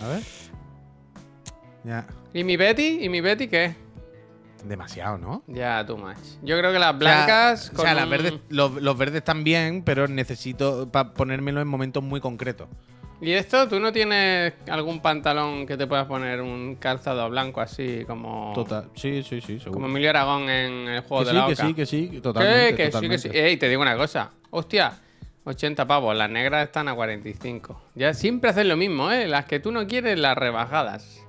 A 0.03 0.09
ver. 0.09 0.23
Ya. 1.85 2.07
¿Y 2.37 2.45
mi 2.45 2.57
Betty? 2.57 2.99
¿Y 3.03 3.09
mi 3.09 3.21
Betty 3.23 3.49
qué? 3.49 3.75
Demasiado, 4.65 5.17
¿no? 5.17 5.43
Ya, 5.47 5.85
too 5.87 5.97
much. 5.97 6.17
Yo 6.43 6.59
creo 6.59 6.71
que 6.73 6.79
las 6.79 6.99
blancas. 6.99 7.71
O 7.73 7.77
sea, 7.77 7.81
o 7.81 7.83
sea, 7.83 7.87
con 7.93 7.97
las 7.97 8.05
un- 8.05 8.11
verdes, 8.11 8.41
los, 8.51 8.73
los 8.83 8.99
verdes 8.99 9.17
están 9.19 9.43
bien, 9.43 9.83
pero 9.83 10.07
necesito 10.09 10.91
para 10.91 11.15
ponérmelo 11.15 11.61
en 11.63 11.69
momentos 11.69 12.03
muy 12.03 12.21
concretos. 12.21 12.69
¿Y 13.23 13.31
esto? 13.33 13.67
¿Tú 13.69 13.81
no 13.81 13.91
tienes 13.93 14.53
algún 14.69 15.01
pantalón 15.01 15.67
que 15.67 15.79
te 15.79 15.87
puedas 15.87 16.07
poner 16.07 16.43
un 16.43 16.75
calzado 16.77 17.31
blanco 17.31 17.63
así 17.63 18.05
como. 18.07 18.53
Total. 18.55 18.91
Sí, 18.95 19.23
sí, 19.23 19.41
sí, 19.41 19.59
seguro. 19.59 19.73
Como 19.73 19.87
Emilio 19.87 20.11
Aragón 20.11 20.43
en 20.51 20.89
el 20.89 21.01
juego 21.01 21.25
que 21.25 21.31
de 21.31 21.31
sí, 21.31 21.37
la 21.39 21.47
que 21.47 21.53
Oca? 21.55 21.67
sí, 21.67 21.75
que 21.75 21.87
sí, 21.87 22.09
Que, 22.11 22.21
totalmente. 22.21 22.77
que 22.77 22.93
sí, 22.93 23.09
que 23.09 23.19
sí. 23.19 23.29
Ey, 23.33 23.57
te 23.57 23.71
digo 23.71 23.81
una 23.81 23.97
cosa. 23.97 24.33
Hostia, 24.51 24.93
80 25.45 25.87
pavos. 25.87 26.15
Las 26.15 26.29
negras 26.29 26.67
están 26.67 26.89
a 26.89 26.95
45. 26.95 27.81
Ya 27.95 28.13
siempre 28.13 28.51
hacen 28.51 28.69
lo 28.69 28.77
mismo, 28.77 29.11
¿eh? 29.11 29.27
Las 29.27 29.47
que 29.47 29.61
tú 29.61 29.73
no 29.73 29.87
quieres, 29.87 30.19
las 30.19 30.37
rebajadas. 30.37 31.23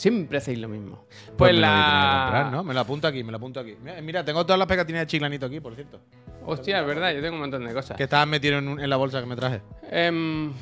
Siempre 0.00 0.38
hacéis 0.38 0.58
lo 0.58 0.66
mismo. 0.68 1.04
Pues, 1.36 1.52
Pues 1.52 1.54
me 1.54 1.60
lo 1.60 1.66
voy 1.66 1.76
a 1.76 1.78
la. 1.78 1.84
tener 1.84 2.00
que 2.00 2.20
comprar, 2.22 2.52
¿no? 2.52 2.64
Me 2.64 2.72
lo 2.72 2.80
apunto 2.80 3.06
aquí, 3.06 3.22
me 3.22 3.30
lo 3.32 3.36
apunto 3.36 3.60
aquí. 3.60 3.76
Mira, 3.82 4.00
Mira, 4.00 4.24
tengo 4.24 4.46
todas 4.46 4.58
las 4.58 4.66
pegatinas 4.66 5.02
de 5.02 5.06
chiclanito 5.08 5.44
aquí, 5.44 5.60
por 5.60 5.74
cierto. 5.74 6.00
Hostia, 6.46 6.80
es 6.80 6.86
verdad, 6.86 7.12
yo 7.12 7.20
tengo 7.20 7.34
un 7.34 7.40
montón 7.40 7.66
de 7.66 7.74
cosas. 7.74 7.98
Que 7.98 8.04
estaban 8.04 8.30
metidos 8.30 8.62
en, 8.62 8.68
un- 8.68 8.80
en 8.80 8.88
la 8.88 8.96
bolsa 8.96 9.20
que 9.20 9.26
me 9.26 9.36
traje. 9.36 9.60
Em, 9.90 10.52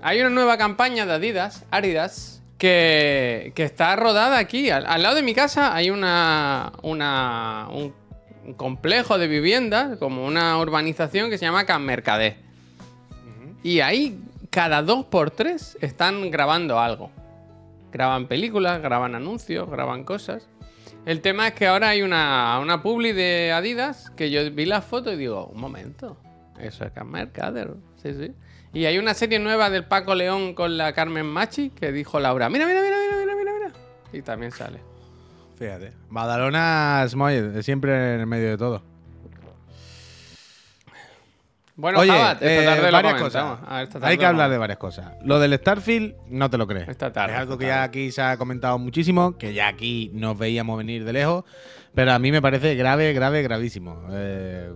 hay 0.00 0.20
una 0.20 0.30
nueva 0.30 0.56
campaña 0.56 1.04
de 1.04 1.12
Adidas, 1.12 1.66
Aridas, 1.70 2.42
que, 2.56 3.52
que 3.54 3.62
está 3.64 3.94
rodada 3.96 4.38
aquí. 4.38 4.70
Al, 4.70 4.86
al 4.86 5.02
lado 5.02 5.16
de 5.16 5.22
mi 5.22 5.34
casa 5.34 5.74
hay 5.74 5.90
una, 5.90 6.72
una 6.80 7.68
un, 7.70 7.92
un 8.46 8.54
complejo 8.54 9.18
de 9.18 9.28
viviendas, 9.28 9.98
como 9.98 10.24
una 10.24 10.56
urbanización 10.56 11.28
que 11.28 11.36
se 11.36 11.44
llama 11.44 11.66
Can 11.66 11.84
Mercadé. 11.84 12.38
Y 13.62 13.80
ahí, 13.80 14.18
cada 14.48 14.82
dos 14.82 15.04
por 15.04 15.30
tres, 15.30 15.76
están 15.82 16.30
grabando 16.30 16.80
algo. 16.80 17.10
Graban 17.92 18.26
películas, 18.26 18.80
graban 18.80 19.14
anuncios, 19.14 19.68
graban 19.68 20.04
cosas. 20.04 20.48
El 21.06 21.20
tema 21.20 21.48
es 21.48 21.54
que 21.54 21.66
ahora 21.66 21.88
hay 21.88 22.02
una, 22.02 22.58
una 22.60 22.82
publi 22.82 23.12
de 23.12 23.52
Adidas 23.52 24.10
que 24.10 24.30
yo 24.30 24.50
vi 24.50 24.66
la 24.66 24.82
foto 24.82 25.12
y 25.12 25.16
digo, 25.16 25.46
un 25.46 25.60
momento, 25.60 26.16
eso 26.60 26.84
es 26.84 26.92
Can 26.92 27.10
Mercader. 27.10 27.74
Sí, 27.96 28.12
sí. 28.14 28.32
Y 28.72 28.84
hay 28.84 28.98
una 28.98 29.14
serie 29.14 29.38
nueva 29.38 29.70
del 29.70 29.84
Paco 29.84 30.14
León 30.14 30.54
con 30.54 30.76
la 30.76 30.92
Carmen 30.92 31.26
Machi 31.26 31.70
que 31.70 31.90
dijo 31.90 32.20
Laura, 32.20 32.48
mira, 32.48 32.66
mira, 32.66 32.80
mira, 32.82 32.96
mira, 33.18 33.34
mira, 33.34 33.52
mira. 33.52 33.72
Y 34.12 34.22
también 34.22 34.52
sale. 34.52 34.80
Fíjate. 35.58 35.92
Badalona 36.08 37.04
Smoy, 37.08 37.62
siempre 37.62 38.14
en 38.14 38.20
el 38.20 38.26
medio 38.26 38.50
de 38.50 38.58
todo. 38.58 38.89
Bueno, 41.80 41.98
Oye, 42.00 42.10
Jabat, 42.10 42.42
esta 42.42 42.62
eh, 42.62 42.64
tarde 42.64 42.86
lo 42.86 42.92
varias 42.92 43.14
comentamos. 43.14 43.58
cosas. 43.60 43.82
Esta 43.82 43.92
tarde 44.00 44.06
Hay 44.12 44.18
que 44.18 44.26
hablar 44.26 44.50
de 44.50 44.58
varias 44.58 44.78
cosas. 44.78 45.12
Lo 45.24 45.38
del 45.38 45.54
Starfield, 45.54 46.14
no 46.28 46.50
te 46.50 46.58
lo 46.58 46.66
crees. 46.66 46.88
Esta 46.88 47.12
tarde, 47.12 47.32
es 47.34 47.38
algo 47.40 47.56
que 47.58 47.66
ya 47.66 47.82
aquí 47.82 48.12
se 48.12 48.20
ha 48.22 48.36
comentado 48.36 48.78
muchísimo, 48.78 49.38
que 49.38 49.54
ya 49.54 49.68
aquí 49.68 50.10
nos 50.12 50.36
veíamos 50.38 50.76
venir 50.76 51.04
de 51.04 51.12
lejos, 51.12 51.44
pero 51.94 52.12
a 52.12 52.18
mí 52.18 52.30
me 52.30 52.42
parece 52.42 52.74
grave, 52.74 53.12
grave, 53.14 53.42
gravísimo. 53.42 54.04
Eh, 54.10 54.70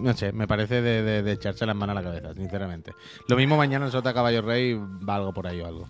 no 0.00 0.12
sé, 0.14 0.32
me 0.32 0.46
parece 0.48 0.82
de, 0.82 1.02
de- 1.02 1.22
de 1.22 1.32
echarse 1.32 1.64
las 1.66 1.76
manos 1.76 1.96
a 1.96 2.00
la 2.00 2.06
cabeza, 2.06 2.34
sinceramente. 2.34 2.92
Lo 3.28 3.36
mismo 3.36 3.56
mañana 3.56 3.86
en 3.86 3.92
Sota 3.92 4.12
Caballo 4.12 4.42
Rey 4.42 4.74
va 4.74 5.16
algo 5.16 5.32
por 5.32 5.46
ahí 5.46 5.60
o 5.60 5.66
algo. 5.66 5.88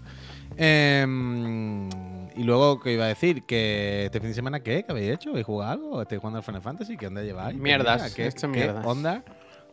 Em, 0.57 1.89
y 2.37 2.43
luego, 2.45 2.81
¿qué 2.81 2.93
iba 2.93 3.05
a 3.05 3.09
decir? 3.09 3.45
Que 3.45 4.07
este 4.07 4.21
fin 4.21 4.29
de 4.31 4.35
semana, 4.35 4.61
¿qué? 4.61 4.85
¿Qué 4.85 4.93
habéis 4.93 5.13
hecho? 5.13 5.31
¿Habéis 5.31 5.47
jugado 5.47 5.73
algo? 5.73 6.03
¿Estáis 6.03 6.21
jugando 6.21 6.39
al 6.39 6.45
Final 6.45 6.63
Fantasy? 6.63 6.97
¿Qué 6.97 7.07
onda 7.07 7.23
lleváis? 7.23 7.57
Mierdas, 7.57 8.15
¿Qué, 8.15 8.27
esto 8.27 8.47
es 8.47 8.53
qué 8.53 8.59
mierdas. 8.59 8.85
onda? 8.87 9.23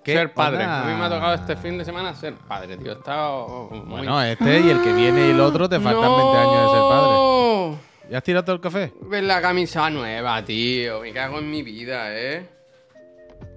¿Qué 0.04 0.13
Ser 0.13 0.34
padre. 0.34 0.63
onda? 0.63 0.84
A 0.84 0.86
mí 0.86 0.94
me 1.00 1.06
ha 1.06 1.10
tocado 1.10 1.34
este 1.36 1.56
fin 1.58 1.78
de 1.78 1.86
semana 1.86 2.13
ser 2.16 2.34
padre, 2.36 2.78
tío. 2.78 2.92
He 2.92 2.96
estado 2.96 3.70
muy... 3.70 3.80
Bueno, 3.98 4.22
este 4.24 4.60
y 4.62 4.70
el 4.70 4.82
que 4.82 4.94
viene 4.94 5.28
y 5.28 5.32
el 5.32 5.39
otro 5.42 5.68
te 5.68 5.80
faltan 5.80 6.10
20 6.16 6.38
años 6.38 6.63
de 6.63 6.70
ser 6.70 6.89
padre. 6.89 7.12
¡No! 7.13 7.80
¿Ya 8.10 8.18
has 8.18 8.24
tirado 8.24 8.44
todo 8.46 8.56
el 8.56 8.62
café? 8.62 8.94
Ves 9.01 9.24
la 9.24 9.42
camisa 9.42 9.89
nueva, 9.89 10.44
tío. 10.44 11.01
Me 11.01 11.12
cago 11.13 11.39
en 11.39 11.51
mi 11.51 11.62
vida, 11.63 12.18
¿eh? 12.18 12.48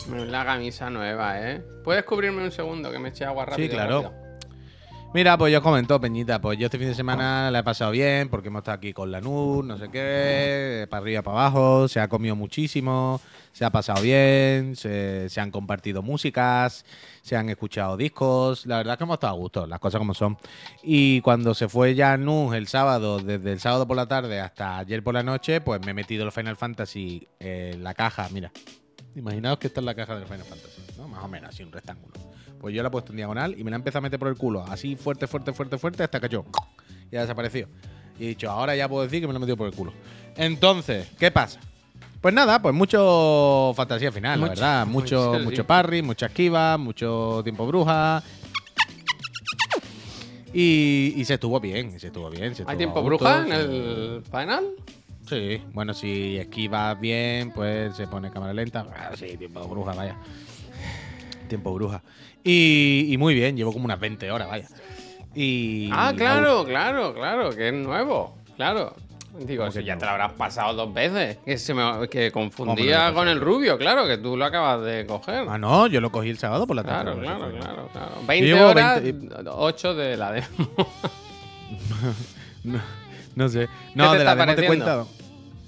Ves 0.08 0.28
la 0.28 0.44
camisa 0.44 0.90
nueva, 0.90 1.40
¿eh? 1.40 1.62
¿Puedes 1.84 2.04
cubrirme 2.04 2.42
un 2.42 2.50
segundo 2.52 2.90
que 2.90 2.98
me 2.98 3.08
eche 3.10 3.24
agua 3.24 3.46
rápido? 3.46 3.70
claro. 3.74 4.02
rápido? 4.02 4.21
Mira, 5.14 5.36
pues 5.36 5.52
yo 5.52 5.58
os 5.58 5.62
comento, 5.62 6.00
Peñita, 6.00 6.40
pues 6.40 6.58
yo 6.58 6.66
este 6.68 6.78
fin 6.78 6.88
de 6.88 6.94
semana 6.94 7.50
la 7.50 7.58
he 7.58 7.62
pasado 7.62 7.90
bien 7.90 8.30
porque 8.30 8.48
hemos 8.48 8.60
estado 8.60 8.78
aquí 8.78 8.94
con 8.94 9.12
la 9.12 9.20
NUR, 9.20 9.62
no 9.62 9.76
sé 9.76 9.90
qué, 9.90 10.86
para 10.88 11.02
arriba, 11.02 11.20
para 11.20 11.38
abajo, 11.38 11.86
se 11.86 12.00
ha 12.00 12.08
comido 12.08 12.34
muchísimo, 12.34 13.20
se 13.52 13.66
ha 13.66 13.70
pasado 13.70 14.00
bien, 14.00 14.74
se, 14.74 15.28
se 15.28 15.38
han 15.38 15.50
compartido 15.50 16.00
músicas, 16.00 16.86
se 17.20 17.36
han 17.36 17.50
escuchado 17.50 17.98
discos, 17.98 18.64
la 18.64 18.78
verdad 18.78 18.94
es 18.94 18.98
que 18.98 19.04
hemos 19.04 19.16
estado 19.16 19.34
a 19.34 19.36
gusto, 19.36 19.66
las 19.66 19.80
cosas 19.80 19.98
como 19.98 20.14
son. 20.14 20.38
Y 20.82 21.20
cuando 21.20 21.52
se 21.52 21.68
fue 21.68 21.94
ya 21.94 22.16
NUR 22.16 22.56
el 22.56 22.66
sábado, 22.66 23.18
desde 23.18 23.52
el 23.52 23.60
sábado 23.60 23.86
por 23.86 23.98
la 23.98 24.06
tarde 24.06 24.40
hasta 24.40 24.78
ayer 24.78 25.02
por 25.02 25.12
la 25.12 25.22
noche, 25.22 25.60
pues 25.60 25.84
me 25.84 25.90
he 25.90 25.94
metido 25.94 26.24
el 26.24 26.32
Final 26.32 26.56
Fantasy 26.56 27.28
en 27.38 27.84
la 27.84 27.92
caja, 27.92 28.30
mira. 28.32 28.50
Imaginaos 29.14 29.58
que 29.58 29.66
esta 29.66 29.80
es 29.80 29.84
la 29.84 29.94
caja 29.94 30.14
del 30.14 30.24
Final 30.24 30.46
Fantasy, 30.46 30.80
¿no? 31.02 31.08
Más 31.08 31.24
o 31.24 31.28
menos, 31.28 31.50
así, 31.50 31.62
un 31.62 31.72
rectángulo. 31.72 32.14
Pues 32.60 32.74
yo 32.74 32.82
la 32.82 32.88
he 32.88 32.90
puesto 32.90 33.12
en 33.12 33.16
diagonal 33.16 33.58
y 33.58 33.64
me 33.64 33.70
la 33.70 33.76
he 33.76 33.80
empezado 33.80 33.98
a 33.98 34.02
meter 34.02 34.18
por 34.18 34.28
el 34.28 34.36
culo, 34.36 34.64
así 34.68 34.96
fuerte, 34.96 35.26
fuerte, 35.26 35.52
fuerte, 35.52 35.78
fuerte, 35.78 36.04
hasta 36.04 36.20
que 36.20 36.28
yo 36.28 36.44
y 37.10 37.16
ha 37.16 37.20
desaparecido. 37.22 37.68
Y 38.18 38.24
he 38.24 38.28
dicho, 38.28 38.50
ahora 38.50 38.74
ya 38.74 38.88
puedo 38.88 39.02
decir 39.02 39.20
que 39.20 39.26
me 39.26 39.32
lo 39.32 39.38
he 39.38 39.40
metido 39.40 39.56
por 39.56 39.68
el 39.68 39.74
culo. 39.74 39.92
Entonces, 40.36 41.08
¿qué 41.18 41.30
pasa? 41.30 41.60
Pues 42.20 42.32
nada, 42.32 42.62
pues 42.62 42.74
mucho 42.74 43.72
fantasía 43.74 44.12
final, 44.12 44.40
la 44.40 44.48
verdad. 44.48 44.86
Mucho, 44.86 45.16
mucho, 45.16 45.38
sí. 45.38 45.44
mucho 45.44 45.66
parry, 45.66 46.02
mucha 46.02 46.26
esquiva, 46.26 46.78
mucho 46.78 47.40
tiempo 47.42 47.66
bruja. 47.66 48.22
Y, 50.54 51.14
y 51.16 51.24
se 51.24 51.34
estuvo 51.34 51.58
bien, 51.58 51.98
se 51.98 52.08
estuvo 52.08 52.30
bien. 52.30 52.54
Se 52.54 52.64
¿Hay 52.66 52.76
tiempo 52.76 53.02
bruja 53.02 53.44
en 53.44 53.52
el 53.52 54.22
final? 54.30 54.66
Sí, 55.28 55.62
bueno, 55.72 55.94
si 55.94 56.36
esquivas 56.36 57.00
bien, 57.00 57.52
pues 57.52 57.96
se 57.96 58.06
pone 58.06 58.30
cámara 58.30 58.52
lenta. 58.52 58.86
Ah, 58.94 59.10
sí, 59.16 59.36
tiempo 59.36 59.66
bruja, 59.66 59.92
vaya. 59.94 60.16
Tiempo 61.52 61.74
bruja. 61.74 62.02
Y, 62.42 63.08
y 63.10 63.18
muy 63.18 63.34
bien, 63.34 63.56
llevo 63.58 63.74
como 63.74 63.84
unas 63.84 64.00
20 64.00 64.30
horas, 64.30 64.48
vaya. 64.48 64.66
Y 65.34 65.90
Ah, 65.92 66.14
claro, 66.16 66.64
claro, 66.64 67.12
claro, 67.12 67.50
que 67.50 67.68
es 67.68 67.74
nuevo. 67.74 68.38
Claro. 68.56 68.94
Digo, 69.38 69.64
¿Cómo 69.64 69.72
si 69.72 69.80
que 69.80 69.84
ya 69.84 69.98
te 69.98 70.06
lo 70.06 70.12
habrás 70.12 70.32
pasado 70.32 70.72
dos 70.74 70.94
veces. 70.94 71.38
Que, 71.44 71.58
se 71.58 71.74
me, 71.74 72.08
que 72.08 72.30
¿Cómo 72.32 72.46
me 72.46 72.50
lo 72.50 72.56
confundía 72.56 73.12
con 73.12 73.28
el 73.28 73.38
rubio, 73.40 73.76
claro, 73.76 74.06
que 74.06 74.16
tú 74.16 74.34
lo 74.36 74.46
acabas 74.46 74.82
de 74.82 75.04
coger. 75.06 75.46
Ah, 75.48 75.58
no, 75.58 75.86
yo 75.88 76.00
lo 76.00 76.10
cogí 76.10 76.30
el 76.30 76.38
sábado 76.38 76.66
por 76.66 76.74
la 76.76 76.84
tarde. 76.84 77.12
Claro, 77.20 77.22
eso 77.22 77.38
claro, 77.38 77.58
claro, 77.58 77.88
claro. 77.92 78.12
20 78.26 78.46
llevo 78.46 78.68
horas, 78.70 79.02
20 79.02 79.34
8 79.46 79.94
de 79.94 80.16
la 80.16 80.32
demo. 80.32 80.46
No, 82.64 82.80
no 83.34 83.48
sé. 83.48 83.66
¿Qué 83.66 83.72
No, 83.94 84.12
te 84.12 84.18
de 84.18 84.24
la 84.24 84.32
está 84.32 84.46
demo 84.46 84.54
te 84.56 84.62
pareciendo? 84.66 85.08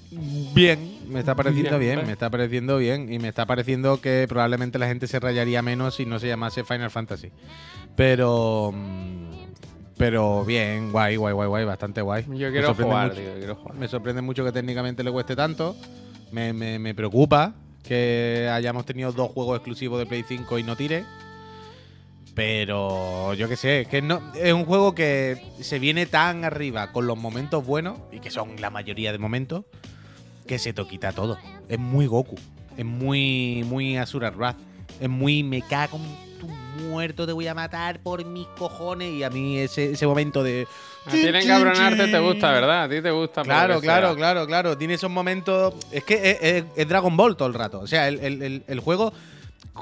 cuento. 0.09 0.53
Bien, 0.53 0.94
me 1.07 1.19
está 1.19 1.35
pareciendo 1.35 1.77
Bien, 1.79 1.95
bien, 1.95 2.05
me 2.07 2.13
está 2.13 2.29
pareciendo 2.29 2.77
bien. 2.77 3.11
Y 3.11 3.19
me 3.19 3.27
está 3.29 3.45
pareciendo 3.45 3.99
que 4.01 4.25
probablemente 4.29 4.77
la 4.79 4.87
gente 4.87 5.07
se 5.07 5.19
rayaría 5.19 5.61
menos 5.61 5.95
si 5.95 6.05
no 6.05 6.19
se 6.19 6.27
llamase 6.27 6.63
Final 6.63 6.91
Fantasy. 6.91 7.31
Pero. 7.95 8.71
mm, 8.73 9.29
Pero 9.97 10.43
bien, 10.45 10.91
guay, 10.91 11.15
guay, 11.15 11.33
guay, 11.33 11.47
guay, 11.47 11.65
bastante 11.65 12.01
guay. 12.01 12.23
Yo 12.29 12.51
quiero 12.51 12.73
jugar, 12.75 13.09
mucho. 13.09 13.21
tío, 13.21 13.33
quiero 13.37 13.55
jugar. 13.55 13.75
Me 13.77 13.87
sorprende 13.87 14.21
mucho 14.21 14.43
que 14.43 14.51
técnicamente 14.51 15.03
le 15.03 15.11
cueste 15.11 15.35
tanto. 15.35 15.75
Me, 16.31 16.51
me- 16.53 16.79
me 16.79 16.93
preocupa 16.93 17.53
que 17.83 18.49
hayamos 18.51 18.85
tenido 18.85 19.11
dos 19.11 19.29
juegos 19.31 19.57
exclusivos 19.57 19.99
de 19.99 20.05
Play 20.07 20.23
5 20.27 20.57
y 20.59 20.63
no 20.63 20.75
tire. 20.75 21.05
Pero 22.33 23.33
yo 23.35 23.47
qué 23.47 23.55
sé, 23.55 23.87
que 23.89 24.01
no, 24.01 24.21
es 24.35 24.51
un 24.51 24.65
juego 24.65 24.93
que 24.93 25.41
se 25.61 25.79
viene 25.79 26.05
tan 26.05 26.43
arriba 26.43 26.91
con 26.91 27.07
los 27.07 27.17
momentos 27.17 27.65
buenos, 27.65 27.97
y 28.11 28.19
que 28.19 28.29
son 28.29 28.59
la 28.59 28.69
mayoría 28.69 29.13
de 29.13 29.17
momentos, 29.17 29.63
que 30.47 30.59
se 30.59 30.73
te 30.73 30.85
quita 30.87 31.11
todo. 31.11 31.37
Es 31.67 31.79
muy 31.79 32.05
Goku. 32.07 32.35
Es 32.77 32.85
muy, 32.85 33.63
muy 33.67 33.97
Asura 33.97 34.31
Wrath. 34.31 34.57
Es 34.99 35.09
muy 35.09 35.43
me 35.43 35.61
cago 35.61 35.97
en 35.97 36.39
tu 36.39 36.47
muerto, 36.87 37.25
te 37.25 37.31
voy 37.33 37.47
a 37.47 37.53
matar 37.53 37.99
por 38.01 38.23
mis 38.25 38.47
cojones. 38.57 39.11
Y 39.13 39.23
a 39.23 39.29
mí 39.29 39.57
ese, 39.57 39.91
ese 39.91 40.05
momento 40.07 40.43
de. 40.43 40.67
A 41.05 41.11
ti 41.11 41.21
el 41.23 41.35
encabronarte 41.35 42.07
te 42.07 42.19
gusta, 42.19 42.51
¿verdad? 42.51 42.83
A 42.83 42.89
ti 42.89 43.01
te 43.01 43.11
gusta. 43.11 43.43
Claro, 43.43 43.79
claro, 43.79 44.07
sea. 44.09 44.15
claro, 44.17 44.45
claro. 44.47 44.77
Tiene 44.77 44.95
esos 44.95 45.09
momentos. 45.11 45.73
Es 45.91 46.03
que 46.03 46.15
es, 46.31 46.37
es- 46.41 46.65
es 46.75 46.87
Dragon 46.87 47.15
Ball 47.15 47.35
todo 47.37 47.47
el 47.47 47.53
rato. 47.53 47.79
O 47.79 47.87
sea, 47.87 48.07
el, 48.07 48.19
el- 48.19 48.41
el- 48.41 48.63
el 48.67 48.79
juego, 48.79 49.13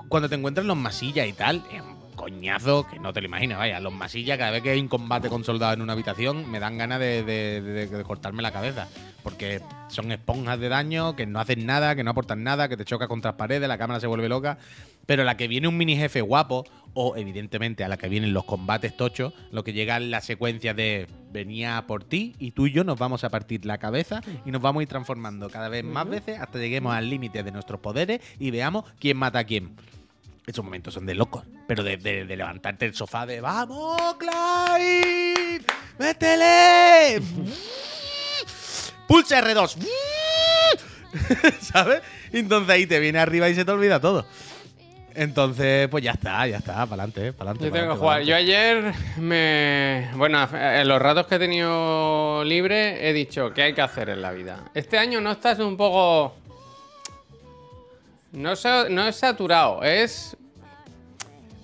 cuando 0.08 0.30
te 0.30 0.36
encuentras 0.36 0.66
los 0.66 0.78
masillas 0.78 1.28
y 1.28 1.34
tal, 1.34 1.64
es 1.72 1.82
coñazo 2.24 2.88
que 2.88 3.00
no 3.00 3.12
te 3.12 3.20
lo 3.22 3.28
imaginas. 3.28 3.58
Vaya, 3.58 3.80
los 3.82 3.92
masillas, 3.94 4.38
cada 4.38 4.52
vez 4.52 4.62
que 4.64 4.70
hay 4.70 4.80
un 4.80 4.88
combate 4.88 5.28
con 5.30 5.44
soldados 5.44 5.76
en 5.76 5.82
una 5.82 5.92
habitación, 5.94 6.50
me 6.50 6.60
dan 6.60 6.78
ganas 6.78 7.00
de, 7.00 7.22
de- 7.24 7.62
de- 7.62 7.88
de 7.88 8.04
cortarme 8.04 8.42
la 8.42 8.52
cabeza. 8.52 8.88
Porque 9.24 9.62
son 9.90 10.12
esponjas 10.12 10.60
de 10.60 10.70
daño, 10.70 11.16
que 11.16 11.26
no 11.26 11.40
hacen 11.40 11.66
nada, 11.66 11.96
que 11.96 12.04
no 12.04 12.12
aportan 12.12 12.44
nada, 12.44 12.70
que 12.70 12.78
te 12.78 12.86
choca 12.86 13.08
contra 13.08 13.32
las 13.32 13.38
paredes, 13.38 13.68
la 13.68 13.78
cámara 13.78 14.00
se 14.00 14.08
vuelve 14.08 14.30
loca. 14.30 14.58
Pero 15.06 15.24
la 15.26 15.36
que 15.36 15.50
viene 15.50 15.68
un 15.68 15.76
mini 15.78 15.98
jefe 15.98 16.22
guapo, 16.22 16.64
o 16.94 17.16
evidentemente 17.18 17.84
a 17.84 17.88
la 17.90 17.98
que 17.98 18.08
vienen 18.08 18.34
los 18.34 18.46
combates 18.46 18.96
tochos, 18.96 19.34
lo 19.52 19.64
que 19.66 19.74
llega 19.74 19.98
en 19.98 20.12
la 20.12 20.22
secuencia 20.22 20.74
de 20.74 21.08
venía 21.32 21.84
por 21.88 22.04
ti 22.06 22.36
y 22.40 22.52
tú 22.52 22.68
y 22.68 22.72
yo 22.72 22.84
nos 22.84 22.98
vamos 23.00 23.24
a 23.24 23.30
partir 23.30 23.66
la 23.66 23.80
cabeza 23.80 24.22
y 24.46 24.52
nos 24.52 24.62
vamos 24.62 24.80
a 24.80 24.84
ir 24.84 24.90
transformando 24.90 25.50
cada 25.50 25.68
vez 25.68 25.84
más 25.84 26.08
veces 26.08 26.40
hasta 26.40 26.60
lleguemos 26.60 26.94
al 26.94 27.10
límite 27.10 27.42
de 27.44 27.52
nuestros 27.52 27.80
poderes 27.82 28.22
y 28.40 28.52
veamos 28.52 28.86
quién 29.00 29.18
mata 29.18 29.40
a 29.40 29.44
quién. 29.44 29.76
Esos 30.46 30.64
momentos 30.66 30.94
son 30.94 31.06
de 31.06 31.16
locos, 31.16 31.44
pero 31.68 31.84
de, 31.84 31.98
de- 31.98 32.26
de 32.26 32.36
levantarte 32.38 32.86
del 32.86 32.94
sofá 32.96 33.26
de 33.26 33.40
¡Vamos, 33.40 34.16
Clyde! 34.16 35.62
¡Métele! 36.00 37.22
Pulsa 39.08 39.42
R2. 39.42 39.78
¿Sabes? 41.62 42.02
Entonces 42.32 42.70
ahí 42.70 42.86
te 42.88 43.00
viene 43.00 43.20
arriba 43.20 43.48
y 43.50 43.56
se 43.56 43.64
te 43.66 43.72
olvida 43.72 44.00
todo. 44.00 44.26
Entonces, 45.16 45.88
pues 45.90 46.04
ya 46.04 46.14
está, 46.14 46.48
ya 46.48 46.58
está, 46.58 46.74
para 46.88 47.04
adelante, 47.04 47.34
para 47.34 47.52
adelante. 47.52 47.66
Yo 47.68 47.72
tengo 47.82 47.94
que 47.94 48.00
jugar. 48.00 48.22
Yo 48.24 48.36
ayer 48.36 48.94
me. 49.18 50.10
Bueno, 50.16 50.48
en 50.52 50.88
los 50.88 51.00
ratos 51.00 51.28
que 51.28 51.36
he 51.36 51.40
tenido 51.40 52.44
libre 52.44 53.08
he 53.08 53.14
dicho 53.14 53.54
qué 53.54 53.62
hay 53.62 53.74
que 53.76 53.82
hacer 53.84 54.10
en 54.10 54.24
la 54.24 54.32
vida. 54.32 54.72
Este 54.74 54.98
año 54.98 55.22
no 55.22 55.32
estás 55.32 55.60
un 55.60 55.78
poco. 55.78 56.36
No, 58.34 58.52
es 58.54 59.16
saturado, 59.16 59.84
es 59.84 60.36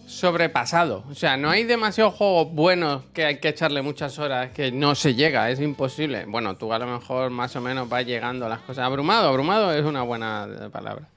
sobrepasado. 0.06 1.04
O 1.10 1.16
sea, 1.16 1.36
no 1.36 1.50
hay 1.50 1.64
demasiados 1.64 2.14
juegos 2.14 2.54
buenos 2.54 3.06
que 3.14 3.26
hay 3.26 3.40
que 3.40 3.50
echarle 3.50 3.82
muchas 3.82 4.20
horas, 4.20 4.52
que 4.52 4.72
no 4.72 4.94
se 4.94 5.16
llega, 5.16 5.50
es 5.50 5.60
imposible. 5.60 6.26
Bueno, 6.28 6.58
tú 6.58 6.72
a 6.72 6.80
lo 6.80 6.86
mejor 6.86 7.32
más 7.32 7.56
o 7.56 7.62
menos 7.62 7.90
vas 7.90 8.06
llegando 8.06 8.46
a 8.46 8.50
las 8.50 8.60
cosas. 8.60 8.86
Abrumado, 8.86 9.30
abrumado 9.30 9.74
es 9.74 9.84
una 9.84 10.04
buena 10.04 10.70
palabra. 10.72 11.10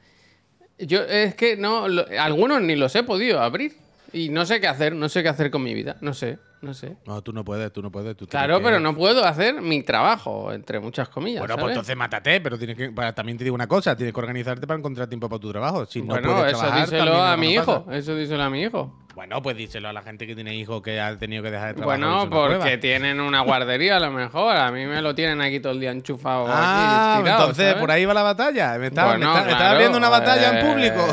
Yo 0.78 1.02
es 1.02 1.34
que 1.34 1.56
no, 1.56 1.84
algunos 2.18 2.62
ni 2.62 2.74
los 2.74 2.96
he 2.96 3.02
podido 3.02 3.40
abrir. 3.40 3.76
Y 4.14 4.28
no 4.28 4.44
sé 4.44 4.60
qué 4.60 4.68
hacer, 4.68 4.94
no 4.94 5.08
sé 5.08 5.22
qué 5.22 5.30
hacer 5.30 5.50
con 5.50 5.62
mi 5.62 5.72
vida, 5.72 5.96
no 6.02 6.12
sé, 6.12 6.38
no 6.62 6.74
sé. 6.74 6.96
No, 7.06 7.22
tú 7.22 7.32
no 7.32 7.44
puedes, 7.44 7.72
tú 7.72 7.82
no 7.82 7.90
puedes. 7.90 8.16
claro, 8.28 8.62
pero 8.62 8.78
no 8.78 8.94
puedo 8.94 9.24
hacer 9.24 9.60
mi 9.60 9.82
trabajo, 9.82 10.52
entre 10.52 10.78
muchas 10.78 11.08
comillas. 11.08 11.40
Bueno, 11.40 11.56
pues 11.56 11.72
entonces 11.72 11.96
mátate, 11.96 12.40
pero 12.40 12.56
tienes 12.56 12.76
que, 12.76 12.90
también 13.14 13.36
te 13.36 13.44
digo 13.44 13.54
una 13.54 13.66
cosa, 13.66 13.96
tienes 13.96 14.14
que 14.14 14.20
organizarte 14.20 14.66
para 14.66 14.78
encontrar 14.78 15.08
tiempo 15.08 15.28
para 15.28 15.40
tu 15.40 15.50
trabajo. 15.50 15.84
Si 15.86 16.00
no 16.00 16.14
bueno, 16.14 16.46
eso 16.46 16.70
díselo 16.70 17.22
a 17.22 17.36
mi 17.36 17.54
hijo, 17.54 17.86
eso 17.90 18.14
díselo 18.14 18.42
a 18.44 18.50
mi 18.50 18.62
hijo. 18.62 19.02
Bueno, 19.14 19.42
pues 19.42 19.56
díselo 19.56 19.88
a 19.88 19.92
la 19.92 20.02
gente 20.02 20.26
que 20.26 20.34
tiene 20.34 20.54
hijos 20.56 20.80
que 20.80 20.98
ha 20.98 21.18
tenido 21.18 21.42
que 21.42 21.50
dejar 21.50 21.68
de 21.68 21.74
trabajar. 21.74 22.00
Bueno, 22.00 22.30
porque 22.30 22.78
tienen 22.78 23.20
una 23.20 23.42
guardería 23.42 23.98
a 23.98 24.00
lo 24.00 24.10
mejor. 24.10 24.56
A 24.56 24.70
mí 24.72 24.86
me 24.86 25.02
lo 25.02 25.14
tienen 25.14 25.40
aquí 25.42 25.60
todo 25.60 25.72
el 25.72 25.80
día 25.80 25.90
enchufado. 25.90 26.46
Ah, 26.48 27.18
aquí, 27.18 27.28
entonces 27.28 27.74
por 27.74 27.90
ahí 27.90 28.06
va 28.06 28.14
la 28.14 28.22
batalla. 28.22 28.78
Me 28.78 28.86
estaba, 28.86 29.12
abriendo 29.12 29.98
una 29.98 30.08
batalla 30.08 30.58
en 30.58 30.66
público. 30.66 31.06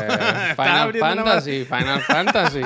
Eh, 0.50 0.54
Final 0.54 0.94
Fantasy, 0.94 1.64
Final 1.64 2.00
Fantasy. 2.06 2.60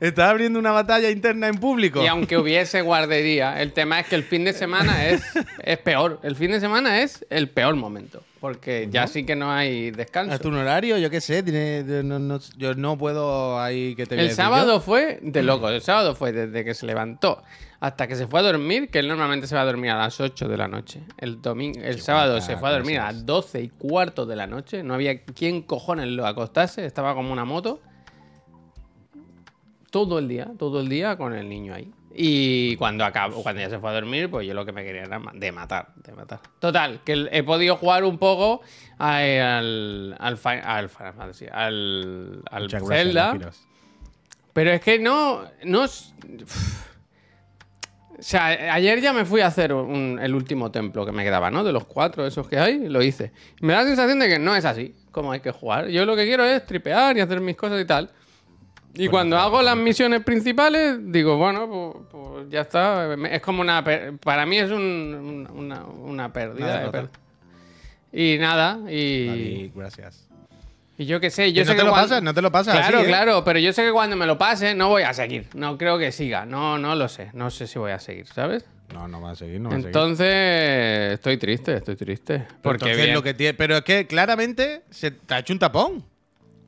Estaba 0.00 0.30
abriendo 0.30 0.58
una 0.58 0.72
batalla 0.72 1.10
interna 1.10 1.48
en 1.48 1.56
público. 1.56 2.02
Y 2.02 2.06
aunque 2.06 2.23
hubiese 2.32 2.82
guardería, 2.82 3.60
el 3.60 3.72
tema 3.72 4.00
es 4.00 4.06
que 4.06 4.14
el 4.14 4.24
fin 4.24 4.44
de 4.44 4.52
semana 4.52 5.06
es, 5.06 5.22
es 5.62 5.78
peor. 5.78 6.20
El 6.22 6.36
fin 6.36 6.50
de 6.50 6.60
semana 6.60 7.02
es 7.02 7.24
el 7.30 7.48
peor 7.48 7.76
momento. 7.76 8.22
Porque 8.40 8.88
ya 8.90 9.06
sí 9.06 9.24
que 9.24 9.36
no 9.36 9.50
hay 9.50 9.90
descanso. 9.90 10.34
¿A 10.34 10.38
tu 10.38 10.48
horario? 10.48 10.98
Yo 10.98 11.08
qué 11.08 11.22
sé, 11.22 11.42
tiene, 11.42 11.82
yo 12.58 12.74
no 12.74 12.98
puedo 12.98 13.58
ahí 13.58 13.94
que 13.94 14.04
te 14.04 14.20
El 14.20 14.32
sábado 14.32 14.80
fue 14.80 15.18
de 15.22 15.42
loco. 15.42 15.70
El 15.70 15.80
sábado 15.80 16.14
fue 16.14 16.32
desde 16.32 16.62
que 16.62 16.74
se 16.74 16.84
levantó 16.84 17.42
hasta 17.84 18.06
que 18.06 18.16
se 18.16 18.26
fue 18.26 18.40
a 18.40 18.42
dormir, 18.42 18.88
que 18.88 18.98
él 18.98 19.08
normalmente 19.08 19.46
se 19.46 19.54
va 19.54 19.60
a 19.60 19.66
dormir 19.66 19.90
a 19.90 19.98
las 19.98 20.18
8 20.18 20.48
de 20.48 20.56
la 20.56 20.68
noche. 20.68 21.02
El 21.18 21.42
domingo, 21.42 21.80
el 21.82 22.00
sábado 22.00 22.40
se 22.40 22.56
fue 22.56 22.70
a 22.70 22.72
dormir 22.72 22.98
a 22.98 23.12
las 23.12 23.26
12 23.26 23.60
y 23.60 23.68
cuarto 23.68 24.24
de 24.24 24.36
la 24.36 24.46
noche. 24.46 24.82
No 24.82 24.94
había 24.94 25.22
quien 25.22 25.60
cojones 25.60 26.08
lo 26.08 26.26
acostase, 26.26 26.86
estaba 26.86 27.14
como 27.14 27.30
una 27.30 27.44
moto. 27.44 27.82
Todo 29.90 30.18
el 30.18 30.28
día, 30.28 30.50
todo 30.58 30.80
el 30.80 30.88
día 30.88 31.18
con 31.18 31.34
el 31.34 31.46
niño 31.46 31.74
ahí. 31.74 31.92
Y 32.16 32.76
cuando 32.76 33.04
acabo, 33.04 33.42
cuando 33.42 33.60
ya 33.60 33.68
se 33.68 33.78
fue 33.78 33.90
a 33.90 33.94
dormir, 33.94 34.30
pues 34.30 34.46
yo 34.46 34.54
lo 34.54 34.64
que 34.64 34.70
me 34.72 34.84
quería 34.84 35.02
era 35.02 35.20
de 35.34 35.52
matar, 35.52 35.88
de 35.96 36.12
matar. 36.12 36.40
Total, 36.60 37.00
que 37.04 37.28
he 37.32 37.42
podido 37.42 37.76
jugar 37.76 38.04
un 38.04 38.18
poco 38.18 38.62
al, 38.98 40.14
al, 40.20 40.38
al, 40.44 40.90
al, 41.52 42.42
al 42.50 42.70
Zelda. 42.86 43.36
Pero 44.52 44.70
es 44.70 44.80
que 44.80 45.00
no, 45.00 45.42
no. 45.64 45.84
O 48.16 48.22
sea, 48.22 48.46
ayer 48.72 49.00
ya 49.00 49.12
me 49.12 49.24
fui 49.24 49.40
a 49.40 49.48
hacer 49.48 49.72
el 49.72 50.34
último 50.34 50.70
templo 50.70 51.04
que 51.04 51.10
me 51.10 51.24
quedaba, 51.24 51.50
¿no? 51.50 51.64
De 51.64 51.72
los 51.72 51.84
cuatro 51.84 52.24
esos 52.24 52.48
que 52.48 52.58
hay, 52.58 52.88
lo 52.88 53.02
hice. 53.02 53.32
Me 53.60 53.72
da 53.72 53.80
la 53.80 53.86
sensación 53.86 54.20
de 54.20 54.28
que 54.28 54.38
no 54.38 54.54
es 54.54 54.64
así 54.64 54.94
como 55.10 55.32
hay 55.32 55.40
que 55.40 55.50
jugar. 55.50 55.88
Yo 55.88 56.06
lo 56.06 56.14
que 56.14 56.24
quiero 56.24 56.44
es 56.44 56.64
tripear 56.64 57.16
y 57.16 57.20
hacer 57.20 57.40
mis 57.40 57.56
cosas 57.56 57.80
y 57.80 57.84
tal. 57.84 58.10
Y 58.96 59.08
cuando 59.08 59.36
hago 59.38 59.60
las 59.60 59.76
misiones 59.76 60.22
principales, 60.22 60.98
digo, 61.00 61.36
bueno, 61.36 61.68
pues, 61.68 62.06
pues 62.10 62.50
ya 62.50 62.60
está. 62.60 63.14
Es 63.30 63.42
como 63.42 63.60
una. 63.60 63.84
Para 64.22 64.46
mí 64.46 64.58
es 64.58 64.70
un, 64.70 65.48
una, 66.04 66.32
pérdida. 66.32 67.08
y 68.12 68.36
nada, 68.38 68.78
y. 68.90 69.72
gracias. 69.74 70.28
Y 70.96 71.06
yo 71.06 71.18
qué 71.18 71.30
sé, 71.30 71.52
yo 71.52 71.64
sé 71.64 71.72
no 71.72 71.76
te 71.76 71.84
lo 71.84 71.90
pasa, 71.90 72.20
no 72.20 72.34
te 72.34 72.42
lo 72.42 72.52
pasa. 72.52 72.70
Claro, 72.70 73.00
¿eh? 73.00 73.06
claro, 73.06 73.42
pero 73.42 73.58
yo 73.58 73.72
sé 73.72 73.82
que 73.84 73.90
cuando 73.90 74.14
me 74.14 74.26
lo 74.26 74.38
pase 74.38 74.76
no 74.76 74.88
voy 74.88 75.02
a 75.02 75.12
seguir. 75.12 75.48
No 75.54 75.76
creo 75.76 75.98
que 75.98 76.12
siga. 76.12 76.46
No, 76.46 76.78
no 76.78 76.94
lo 76.94 77.08
sé. 77.08 77.30
No 77.32 77.50
sé 77.50 77.66
si 77.66 77.80
voy 77.80 77.90
a 77.90 77.98
seguir, 77.98 78.28
¿sabes? 78.28 78.64
No, 78.92 79.08
no 79.08 79.20
va 79.20 79.32
a 79.32 79.34
seguir, 79.34 79.60
no 79.60 79.70
va 79.70 79.76
Entonces, 79.76 80.26
a 80.28 81.00
seguir. 81.00 81.12
estoy 81.14 81.36
triste, 81.38 81.76
estoy 81.78 81.96
triste. 81.96 82.46
Porque 82.62 83.12
lo 83.12 83.24
que 83.24 83.34
tiene, 83.34 83.54
pero 83.54 83.78
es 83.78 83.82
que 83.82 84.06
claramente 84.06 84.82
se 84.90 85.10
te 85.10 85.34
ha 85.34 85.40
hecho 85.40 85.52
un 85.52 85.58
tapón. 85.58 86.04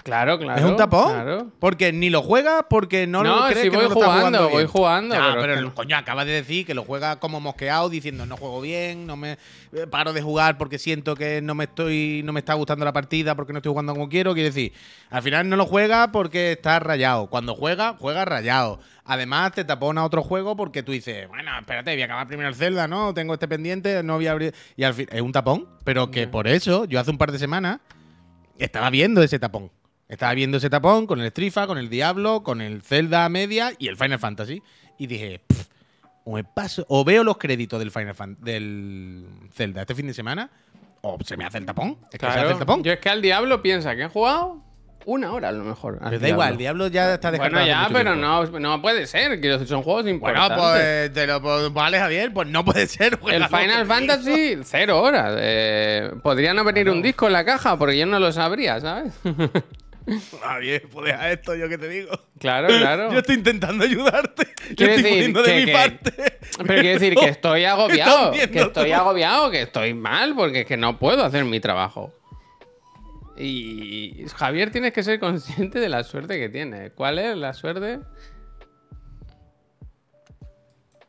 Claro, 0.06 0.38
claro. 0.38 0.60
Es 0.60 0.64
un 0.64 0.76
tapón. 0.76 1.52
Porque 1.58 1.92
ni 1.92 2.10
lo 2.10 2.22
juega 2.22 2.62
porque 2.68 3.08
no, 3.08 3.24
lo 3.24 3.46
crees 3.46 3.62
si 3.62 3.70
que 3.70 3.76
voy 3.76 3.88
no 3.88 3.94
lo 3.94 3.94
jugando, 3.96 4.38
está 4.38 4.52
voy 4.52 4.66
jugando. 4.66 5.16
pero, 5.16 5.40
pero 5.40 5.54
el 5.54 5.74
coño 5.74 5.96
acaba 5.96 6.24
de 6.24 6.30
decir 6.30 6.64
que 6.64 6.74
lo 6.74 6.84
juega 6.84 7.16
como 7.18 7.40
mosqueado 7.40 7.88
diciendo 7.88 8.24
no 8.24 8.36
juego 8.36 8.60
bien, 8.60 9.04
no 9.04 9.16
me 9.16 9.32
eh, 9.32 9.86
paro 9.90 10.12
de 10.12 10.22
jugar 10.22 10.58
porque 10.58 10.78
siento 10.78 11.16
que 11.16 11.42
no 11.42 11.56
me 11.56 11.64
estoy 11.64 12.22
no 12.24 12.32
me 12.32 12.38
está 12.38 12.54
gustando 12.54 12.84
la 12.84 12.92
partida 12.92 13.34
porque 13.34 13.52
no 13.52 13.58
estoy 13.58 13.70
jugando 13.70 13.94
como 13.94 14.08
quiero, 14.08 14.32
quiere 14.32 14.50
decir, 14.50 14.72
al 15.10 15.24
final 15.24 15.48
no 15.48 15.56
lo 15.56 15.66
juega 15.66 16.12
porque 16.12 16.52
está 16.52 16.78
rayado. 16.78 17.26
Cuando 17.26 17.56
juega, 17.56 17.96
juega 17.98 18.24
rayado. 18.24 18.78
Además, 19.04 19.52
te 19.52 19.64
tapona 19.64 20.04
otro 20.04 20.22
juego 20.22 20.54
porque 20.56 20.84
tú 20.84 20.92
dices, 20.92 21.26
bueno, 21.28 21.50
espérate, 21.58 21.92
voy 21.92 22.02
a 22.02 22.04
acabar 22.04 22.28
primero 22.28 22.48
el 22.48 22.54
Zelda, 22.54 22.86
¿no? 22.86 23.12
Tengo 23.12 23.34
este 23.34 23.48
pendiente, 23.48 24.04
no 24.04 24.14
voy 24.14 24.28
a 24.28 24.32
abrir. 24.32 24.54
Y 24.76 24.84
al 24.84 24.94
fin, 24.94 25.08
es 25.10 25.20
un 25.20 25.32
tapón, 25.32 25.66
pero 25.82 26.12
que 26.12 26.28
por 26.28 26.46
eso, 26.46 26.84
yo 26.84 27.00
hace 27.00 27.10
un 27.10 27.18
par 27.18 27.32
de 27.32 27.40
semanas 27.40 27.80
estaba 28.58 28.90
viendo 28.90 29.22
ese 29.22 29.38
tapón. 29.38 29.70
Estaba 30.08 30.34
viendo 30.34 30.58
ese 30.58 30.70
tapón 30.70 31.06
con 31.06 31.20
el 31.20 31.30
Strifa, 31.30 31.66
con 31.66 31.78
el 31.78 31.88
Diablo, 31.88 32.42
con 32.42 32.60
el 32.60 32.82
Zelda 32.82 33.28
Media 33.28 33.72
y 33.78 33.88
el 33.88 33.96
Final 33.96 34.18
Fantasy. 34.18 34.62
Y 34.98 35.06
dije, 35.08 35.40
o 36.24 36.34
me 36.34 36.44
paso, 36.44 36.86
o 36.88 37.04
veo 37.04 37.24
los 37.24 37.38
créditos 37.38 37.78
del 37.78 37.90
Final 37.90 38.14
del 38.40 39.26
Zelda 39.52 39.82
este 39.82 39.94
fin 39.94 40.06
de 40.06 40.14
semana, 40.14 40.50
o 41.02 41.18
se 41.24 41.36
me 41.36 41.44
hace 41.44 41.58
el 41.58 41.66
tapón. 41.66 41.98
Es 42.12 42.18
que 42.18 42.26
se 42.26 42.38
hace 42.38 42.52
el 42.52 42.58
tapón. 42.58 42.82
Yo 42.82 42.92
es 42.92 43.00
que 43.00 43.08
al 43.08 43.20
Diablo 43.20 43.62
piensa 43.62 43.96
que 43.96 44.02
he 44.02 44.08
jugado 44.08 44.62
una 45.06 45.32
hora 45.32 45.48
a 45.48 45.52
lo 45.52 45.64
mejor. 45.64 45.98
Pero 46.02 46.18
da 46.18 46.28
igual, 46.28 46.52
el 46.52 46.58
Diablo 46.58 46.86
ya 46.88 47.14
está 47.14 47.30
descartado. 47.30 47.64
Bueno, 47.64 47.82
ya, 47.82 47.88
pero 47.92 48.16
no, 48.16 48.44
no 48.44 48.82
puede 48.82 49.06
ser, 49.06 49.40
que 49.40 49.64
son 49.66 49.82
juegos 49.82 50.06
importantes. 50.08 50.56
Bueno, 50.56 50.72
pues 50.72 51.12
te 51.12 51.26
lo 51.26 51.40
pues, 51.40 51.72
vale, 51.72 51.98
Javier, 51.98 52.32
pues 52.32 52.48
no 52.48 52.64
puede 52.64 52.86
ser. 52.86 53.18
El 53.28 53.46
Final 53.46 53.86
Fantasy, 53.86 54.58
cero 54.64 55.00
horas. 55.00 55.36
Eh, 55.38 56.12
podría 56.22 56.54
no 56.54 56.64
venir 56.64 56.90
un 56.90 57.02
disco 57.02 57.26
en 57.26 57.32
la 57.32 57.44
caja 57.44 57.78
porque 57.78 57.98
yo 57.98 58.06
no 58.06 58.18
lo 58.18 58.32
sabría, 58.32 58.80
¿sabes? 58.80 59.12
Ah, 60.42 60.58
bien, 60.58 60.82
pues 60.90 61.06
deja 61.06 61.32
esto, 61.32 61.54
yo 61.54 61.68
que 61.68 61.78
te 61.78 61.88
digo. 61.88 62.12
Claro, 62.38 62.68
claro. 62.78 63.12
Yo 63.12 63.18
estoy 63.18 63.36
intentando 63.36 63.84
ayudarte. 63.84 64.54
Yo 64.76 64.86
estoy 64.86 65.02
poniendo 65.02 65.42
de 65.42 65.64
mi 65.64 65.72
parte. 65.72 66.12
Pero 66.58 66.80
quiero 66.80 67.00
decir 67.00 67.14
que 67.14 67.28
estoy 67.28 67.64
agobiado. 67.64 68.32
Que 68.32 68.60
estoy 68.60 68.92
agobiado, 68.92 69.50
que 69.50 69.62
estoy 69.62 69.94
mal, 69.94 70.34
porque 70.34 70.60
es 70.60 70.66
que 70.66 70.76
no 70.76 70.98
puedo 70.98 71.24
hacer 71.24 71.44
mi 71.44 71.60
trabajo. 71.60 72.12
Y 73.36 74.24
Javier, 74.34 74.70
tienes 74.70 74.92
que 74.92 75.02
ser 75.02 75.20
consciente 75.20 75.78
de 75.78 75.88
la 75.88 76.02
suerte 76.04 76.38
que 76.38 76.48
tiene. 76.48 76.90
¿Cuál 76.90 77.18
es 77.18 77.36
la 77.36 77.52
suerte? 77.52 78.00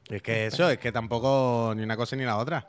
Es 0.10 0.22
que 0.22 0.46
eso, 0.46 0.70
es 0.70 0.78
que 0.78 0.92
tampoco 0.92 1.74
ni 1.76 1.84
una 1.84 1.96
cosa 1.96 2.16
ni 2.16 2.26
la 2.26 2.38
otra. 2.38 2.68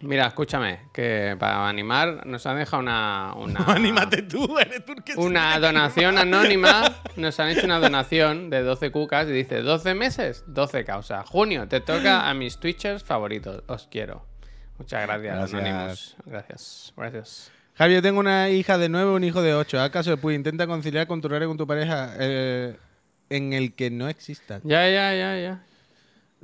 Mira, 0.00 0.26
escúchame, 0.26 0.80
que 0.92 1.36
para 1.38 1.68
animar 1.68 2.26
nos 2.26 2.44
han 2.46 2.58
dejado 2.58 2.82
una. 2.82 3.32
una 3.36 3.60
anímate 3.68 4.22
tú, 4.22 4.58
eres 4.58 4.84
tú 4.84 4.94
que 4.96 5.14
Una 5.14 5.58
donación 5.58 6.18
anónima. 6.18 6.94
Nos 7.16 7.38
han 7.38 7.50
hecho 7.50 7.64
una 7.64 7.78
donación 7.78 8.50
de 8.50 8.62
12 8.62 8.90
cucas 8.90 9.28
y 9.28 9.32
dice: 9.32 9.62
12 9.62 9.94
meses, 9.94 10.44
12 10.48 10.84
causas. 10.84 11.28
Junio, 11.28 11.68
te 11.68 11.80
toca 11.80 12.28
a 12.28 12.34
mis 12.34 12.58
Twitchers 12.58 13.04
favoritos. 13.04 13.62
Os 13.68 13.86
quiero. 13.86 14.26
Muchas 14.78 15.06
gracias, 15.06 15.36
gracias. 15.36 15.54
Anónimos. 15.54 16.16
Gracias, 16.26 16.92
gracias. 16.96 17.52
Javier, 17.74 18.02
tengo 18.02 18.20
una 18.20 18.50
hija 18.50 18.78
de 18.78 18.88
9 18.88 19.12
y 19.12 19.14
un 19.14 19.24
hijo 19.24 19.42
de 19.42 19.54
8. 19.54 19.80
¿Acaso 19.80 20.16
pues 20.16 20.36
intenta 20.36 20.66
conciliar 20.66 21.06
con 21.06 21.20
tu 21.20 21.28
horario 21.28 21.48
con 21.48 21.56
tu 21.56 21.66
pareja 21.66 22.14
eh, 22.18 22.76
en 23.30 23.52
el 23.52 23.74
que 23.74 23.90
no 23.90 24.08
exista? 24.08 24.60
Ya, 24.64 24.88
ya, 24.88 25.14
ya, 25.14 25.38
ya. 25.38 25.64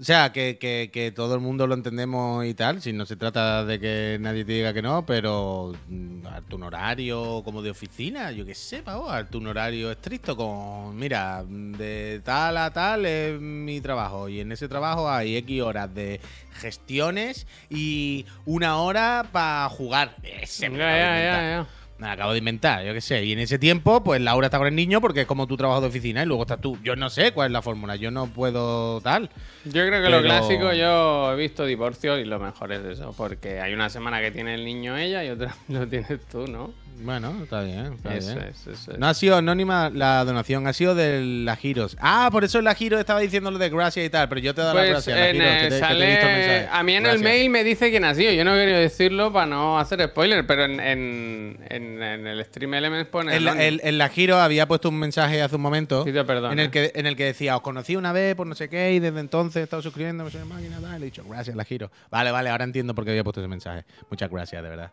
O 0.00 0.02
sea, 0.02 0.32
que, 0.32 0.56
que, 0.56 0.88
que, 0.90 1.12
todo 1.12 1.34
el 1.34 1.42
mundo 1.42 1.66
lo 1.66 1.74
entendemos 1.74 2.46
y 2.46 2.54
tal, 2.54 2.80
si 2.80 2.90
no 2.90 3.04
se 3.04 3.16
trata 3.16 3.66
de 3.66 3.78
que 3.78 4.16
nadie 4.18 4.46
te 4.46 4.52
diga 4.52 4.72
que 4.72 4.80
no, 4.80 5.04
pero 5.04 5.74
mm, 5.88 6.26
a 6.26 6.40
tu 6.40 6.64
horario 6.64 7.42
como 7.44 7.60
de 7.60 7.68
oficina, 7.68 8.32
yo 8.32 8.46
qué 8.46 8.54
sé, 8.54 8.82
Pau, 8.82 9.10
a 9.10 9.28
tu 9.28 9.46
horario 9.46 9.90
estricto, 9.90 10.34
con, 10.38 10.96
mira, 10.96 11.44
de 11.46 12.22
tal 12.24 12.56
a 12.56 12.72
tal 12.72 13.04
es 13.04 13.38
mi 13.38 13.82
trabajo 13.82 14.30
y 14.30 14.40
en 14.40 14.52
ese 14.52 14.68
trabajo 14.68 15.10
hay 15.10 15.36
X 15.36 15.60
horas 15.60 15.94
de 15.94 16.18
gestiones 16.52 17.46
y 17.68 18.24
una 18.46 18.78
hora 18.78 19.26
para 19.30 19.68
jugar. 19.68 20.16
Ese 20.22 20.70
ya, 20.70 20.78
ya, 20.78 21.20
ya, 21.20 21.68
Me 22.00 22.06
la 22.06 22.12
acabo 22.14 22.32
de 22.32 22.38
inventar, 22.38 22.82
yo 22.82 22.94
qué 22.94 23.02
sé. 23.02 23.22
Y 23.26 23.32
en 23.32 23.40
ese 23.40 23.58
tiempo, 23.58 24.02
pues 24.02 24.22
Laura 24.22 24.46
está 24.46 24.56
con 24.56 24.66
el 24.66 24.74
niño 24.74 25.02
porque 25.02 25.20
es 25.20 25.26
como 25.26 25.46
tu 25.46 25.58
trabajo 25.58 25.82
de 25.82 25.88
oficina 25.88 26.22
y 26.22 26.26
luego 26.26 26.44
estás 26.44 26.58
tú. 26.58 26.78
Yo 26.82 26.96
no 26.96 27.10
sé 27.10 27.32
cuál 27.32 27.48
es 27.48 27.52
la 27.52 27.60
fórmula, 27.60 27.94
yo 27.96 28.10
no 28.10 28.26
puedo 28.28 29.02
tal. 29.02 29.28
Yo 29.66 29.72
creo 29.86 30.00
que 30.00 30.06
Pero- 30.06 30.20
lo 30.20 30.22
clásico, 30.22 30.72
yo 30.72 31.30
he 31.30 31.36
visto 31.36 31.66
divorcios 31.66 32.18
y 32.18 32.24
lo 32.24 32.38
mejor 32.40 32.72
es 32.72 32.82
eso, 32.86 33.12
porque 33.14 33.60
hay 33.60 33.74
una 33.74 33.90
semana 33.90 34.22
que 34.22 34.30
tiene 34.30 34.54
el 34.54 34.64
niño 34.64 34.96
ella 34.96 35.22
y 35.24 35.28
otra 35.28 35.54
lo 35.68 35.86
tienes 35.86 36.24
tú, 36.32 36.46
¿no? 36.46 36.72
Bueno, 37.02 37.34
está 37.42 37.62
bien, 37.62 37.94
está 37.94 38.14
Eso 38.14 38.34
bien. 38.34 38.48
es, 38.50 38.66
eso 38.66 38.92
es. 38.92 38.98
No 38.98 39.06
ha 39.08 39.14
sido 39.14 39.36
anónima 39.36 39.88
la 39.88 40.22
donación, 40.24 40.66
ha 40.66 40.74
sido 40.74 40.94
de 40.94 41.22
la 41.24 41.56
Giros. 41.56 41.96
Ah, 41.98 42.28
por 42.30 42.44
eso 42.44 42.60
la 42.60 42.74
Giros 42.74 43.00
estaba 43.00 43.20
diciendo 43.20 43.50
lo 43.50 43.56
de 43.56 43.70
gracias 43.70 44.04
y 44.04 44.10
tal, 44.10 44.28
pero 44.28 44.40
yo 44.42 44.54
te 44.54 44.60
doy 44.60 44.74
las 44.74 44.76
Pues 44.76 44.90
gracias. 45.06 45.16
la 45.18 45.28
en, 45.30 45.34
Giros, 45.36 45.48
que 45.48 45.54
te- 45.56 45.62
que 45.62 45.68
te 45.70 45.76
he 45.76 45.80
sale- 45.80 46.06
visto 46.10 46.26
el 46.26 46.32
mensaje. 46.36 46.68
a 46.70 46.82
mí 46.82 46.92
en 46.94 47.02
Gracias. 47.04 47.22
el 47.22 47.24
mail 47.28 47.50
me 47.50 47.64
dice 47.64 47.90
quién 47.90 48.04
ha 48.04 48.14
sido. 48.14 48.32
Yo 48.32 48.44
no 48.44 48.52
quería 48.52 48.78
decirlo 48.78 49.32
para 49.32 49.46
no 49.46 49.78
hacer 49.78 50.06
spoiler, 50.08 50.46
pero 50.46 50.64
en, 50.64 50.78
en, 50.78 51.58
en- 51.70 52.02
en 52.02 52.26
el 52.26 52.44
Stream 52.44 52.74
Elements 52.74 53.08
pone. 53.08 53.34
En 53.34 53.44
la, 53.46 53.52
el- 53.64 53.80
en 53.82 53.96
la 53.96 54.08
Giro 54.10 54.36
había 54.38 54.68
puesto 54.68 54.90
un 54.90 54.98
mensaje 54.98 55.40
hace 55.40 55.56
un 55.56 55.62
momento 55.62 56.04
en 56.06 56.58
el, 56.58 56.70
que, 56.70 56.92
en 56.94 57.06
el 57.06 57.16
que 57.16 57.24
decía, 57.24 57.56
os 57.56 57.62
conocí 57.62 57.96
una 57.96 58.12
vez 58.12 58.34
por 58.34 58.46
no 58.46 58.54
sé 58.54 58.68
qué 58.68 58.92
y 58.92 58.98
desde 58.98 59.20
entonces 59.20 59.56
he 59.60 59.62
estado 59.62 59.80
suscribiéndome 59.80 60.30
soy 60.30 60.44
máquina 60.44 60.78
tal. 60.82 60.96
Y 60.96 60.98
le 61.00 61.06
he 61.06 61.10
dicho, 61.10 61.24
gracias, 61.26 61.56
la 61.56 61.64
Giro. 61.64 61.90
Vale, 62.10 62.30
vale, 62.30 62.50
ahora 62.50 62.64
entiendo 62.64 62.94
por 62.94 63.04
qué 63.04 63.12
había 63.12 63.24
puesto 63.24 63.40
ese 63.40 63.48
mensaje. 63.48 63.84
Muchas 64.10 64.28
gracias, 64.30 64.62
de 64.62 64.68
verdad. 64.68 64.92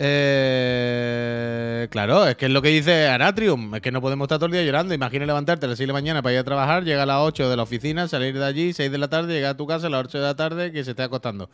Eh, 0.00 1.88
claro, 1.90 2.26
es 2.26 2.36
que 2.36 2.46
es 2.46 2.52
lo 2.52 2.62
que 2.62 2.68
dice 2.68 3.08
Aratrium, 3.08 3.74
es 3.74 3.80
que 3.80 3.90
no 3.90 4.00
podemos 4.00 4.26
estar 4.26 4.38
todo 4.38 4.46
el 4.46 4.52
día 4.52 4.62
llorando. 4.62 4.94
Imagina 4.94 5.26
levantarte 5.26 5.66
a 5.66 5.68
las 5.68 5.78
6 5.78 5.86
de 5.86 5.88
la 5.88 5.92
mañana 5.92 6.22
para 6.22 6.34
ir 6.34 6.38
a 6.38 6.44
trabajar, 6.44 6.84
llegar 6.84 7.02
a 7.02 7.06
las 7.06 7.18
8 7.22 7.50
de 7.50 7.56
la 7.56 7.64
oficina, 7.64 8.06
salir 8.06 8.38
de 8.38 8.44
allí, 8.44 8.72
6 8.72 8.92
de 8.92 8.98
la 8.98 9.08
tarde, 9.08 9.34
llegar 9.34 9.50
a 9.52 9.56
tu 9.56 9.66
casa 9.66 9.88
a 9.88 9.90
las 9.90 10.04
8 10.04 10.18
de 10.18 10.24
la 10.24 10.36
tarde, 10.36 10.70
que 10.70 10.84
se 10.84 10.90
esté 10.90 11.02
acostando. 11.02 11.50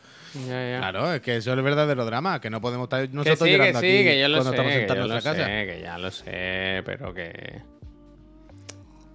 Ya, 0.47 0.71
ya. 0.71 0.77
Claro, 0.77 1.13
es 1.13 1.21
que 1.21 1.37
eso 1.37 1.51
es 1.51 1.57
el 1.57 1.63
verdadero 1.63 2.05
drama, 2.05 2.39
que 2.39 2.51
no 2.51 2.61
podemos 2.61 2.85
estar 2.85 3.07
Que 3.07 3.15
nosotros 3.15 3.39
que 3.39 3.51
llorando 3.51 3.79
sí, 3.79 3.87
aquí 3.87 4.03
que 4.03 4.19
yo 4.19 4.27
lo 4.27 4.37
cuando 4.37 4.51
sé, 4.51 4.55
estamos 4.57 4.73
sentados 4.73 5.03
en 5.03 5.09
nuestra 5.09 5.31
casa. 5.33 5.45
sé, 5.45 5.65
que 5.65 5.81
ya 5.81 5.97
lo 5.97 6.11
sé, 6.11 6.83
pero 6.85 7.13
que... 7.13 7.61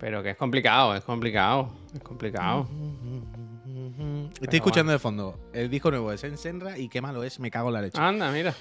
Pero 0.01 0.23
que 0.23 0.31
es 0.31 0.37
complicado, 0.37 0.97
es 0.97 1.05
complicado, 1.05 1.71
es 1.95 2.01
complicado. 2.01 2.67
Estoy 4.41 4.57
escuchando 4.57 4.93
de 4.93 4.99
fondo 4.99 5.39
el 5.53 5.69
disco 5.69 5.91
nuevo 5.91 6.11
de 6.11 6.19
Sensenra 6.19 6.79
y 6.79 6.89
qué 6.89 7.01
malo 7.01 7.23
es, 7.23 7.39
me 7.39 7.51
cago 7.51 7.69
en 7.69 7.75
la 7.75 7.83
leche. 7.83 8.01
Anda, 8.01 8.31
mira. 8.31 8.55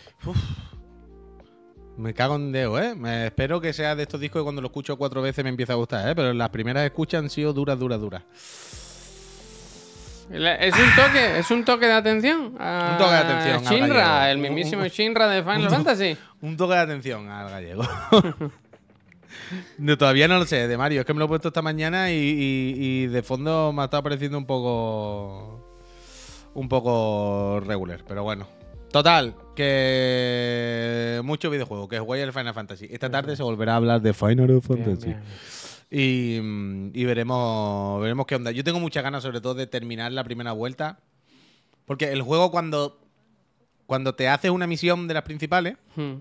Me 1.97 2.13
cago 2.13 2.35
en 2.35 2.51
Deo, 2.51 2.79
¿eh? 2.79 2.95
Me 2.95 3.27
espero 3.27 3.59
que 3.59 3.73
sea 3.73 3.95
de 3.95 4.03
estos 4.03 4.19
discos 4.19 4.39
que 4.39 4.43
cuando 4.43 4.61
lo 4.61 4.67
escucho 4.67 4.97
cuatro 4.97 5.21
veces 5.21 5.43
me 5.43 5.49
empieza 5.49 5.73
a 5.73 5.75
gustar, 5.75 6.09
¿eh? 6.09 6.15
Pero 6.15 6.33
las 6.33 6.49
primeras 6.49 6.83
escuchas 6.85 7.23
han 7.23 7.29
sido 7.29 7.53
duras, 7.53 7.77
duras, 7.77 7.99
duras. 7.99 8.23
Es 10.31 10.75
un 10.75 10.95
toque, 10.95 11.39
es 11.39 11.51
un 11.51 11.65
toque 11.65 11.87
de 11.87 11.93
atención. 11.93 12.55
a 12.59 12.91
Un 12.91 12.97
toque 12.99 13.11
de 13.11 13.17
atención 13.17 13.67
al 13.67 13.73
Shinra, 13.73 14.31
el 14.31 14.37
mismísimo 14.37 14.85
Shinra 14.85 15.27
de 15.27 15.41
Final 15.41 15.69
Fantasy. 15.69 16.17
Un 16.41 16.55
toque 16.55 16.73
de 16.75 16.79
atención 16.79 17.29
al 17.29 17.49
gallego. 17.49 17.83
No, 19.77 19.97
todavía 19.97 20.27
no 20.27 20.37
lo 20.39 20.45
sé, 20.45 20.67
de 20.67 20.77
Mario. 20.77 21.01
Es 21.01 21.05
que 21.05 21.13
me 21.13 21.19
lo 21.19 21.25
he 21.25 21.27
puesto 21.27 21.47
esta 21.49 21.61
mañana 21.61 22.11
y, 22.11 22.15
y- 22.15 22.75
y 22.77 23.07
de 23.07 23.21
fondo 23.23 23.71
me 23.73 23.81
ha 23.81 23.85
estado 23.85 24.03
pareciendo 24.03 24.37
un 24.37 24.45
poco. 24.45 25.65
Un 26.53 26.67
poco 26.67 27.59
regular, 27.65 28.03
pero 28.07 28.23
bueno. 28.23 28.47
Total, 28.91 29.35
que. 30.09 31.21
Mucho 31.23 31.49
videojuego, 31.49 31.87
que 31.87 31.99
jugué 31.99 32.21
el 32.23 32.33
Final 32.33 32.53
Fantasy. 32.53 32.87
Esta 32.89 33.09
tarde 33.09 33.35
se 33.35 33.43
volverá 33.43 33.73
a 33.73 33.75
hablar 33.77 34.01
de 34.01 34.13
Final 34.13 34.61
Fantasy. 34.61 35.07
Bien, 35.07 35.19
bien. 35.21 35.23
Y, 35.91 36.39
mm, 36.41 36.91
y 36.93 37.05
veremos, 37.05 38.01
veremos 38.01 38.25
qué 38.25 38.35
onda. 38.35 38.51
Yo 38.51 38.63
tengo 38.63 38.79
muchas 38.79 39.03
ganas, 39.03 39.23
sobre 39.23 39.41
todo, 39.41 39.53
de 39.55 39.67
terminar 39.67 40.11
la 40.11 40.23
primera 40.23 40.51
vuelta. 40.53 40.99
Porque 41.85 42.11
el 42.11 42.21
juego, 42.21 42.51
cuando, 42.51 42.99
cuando 43.85 44.13
te 44.15 44.27
haces 44.27 44.51
una 44.51 44.67
misión 44.67 45.07
de 45.07 45.13
las 45.15 45.23
principales, 45.23 45.75
Hmm. 45.95 46.15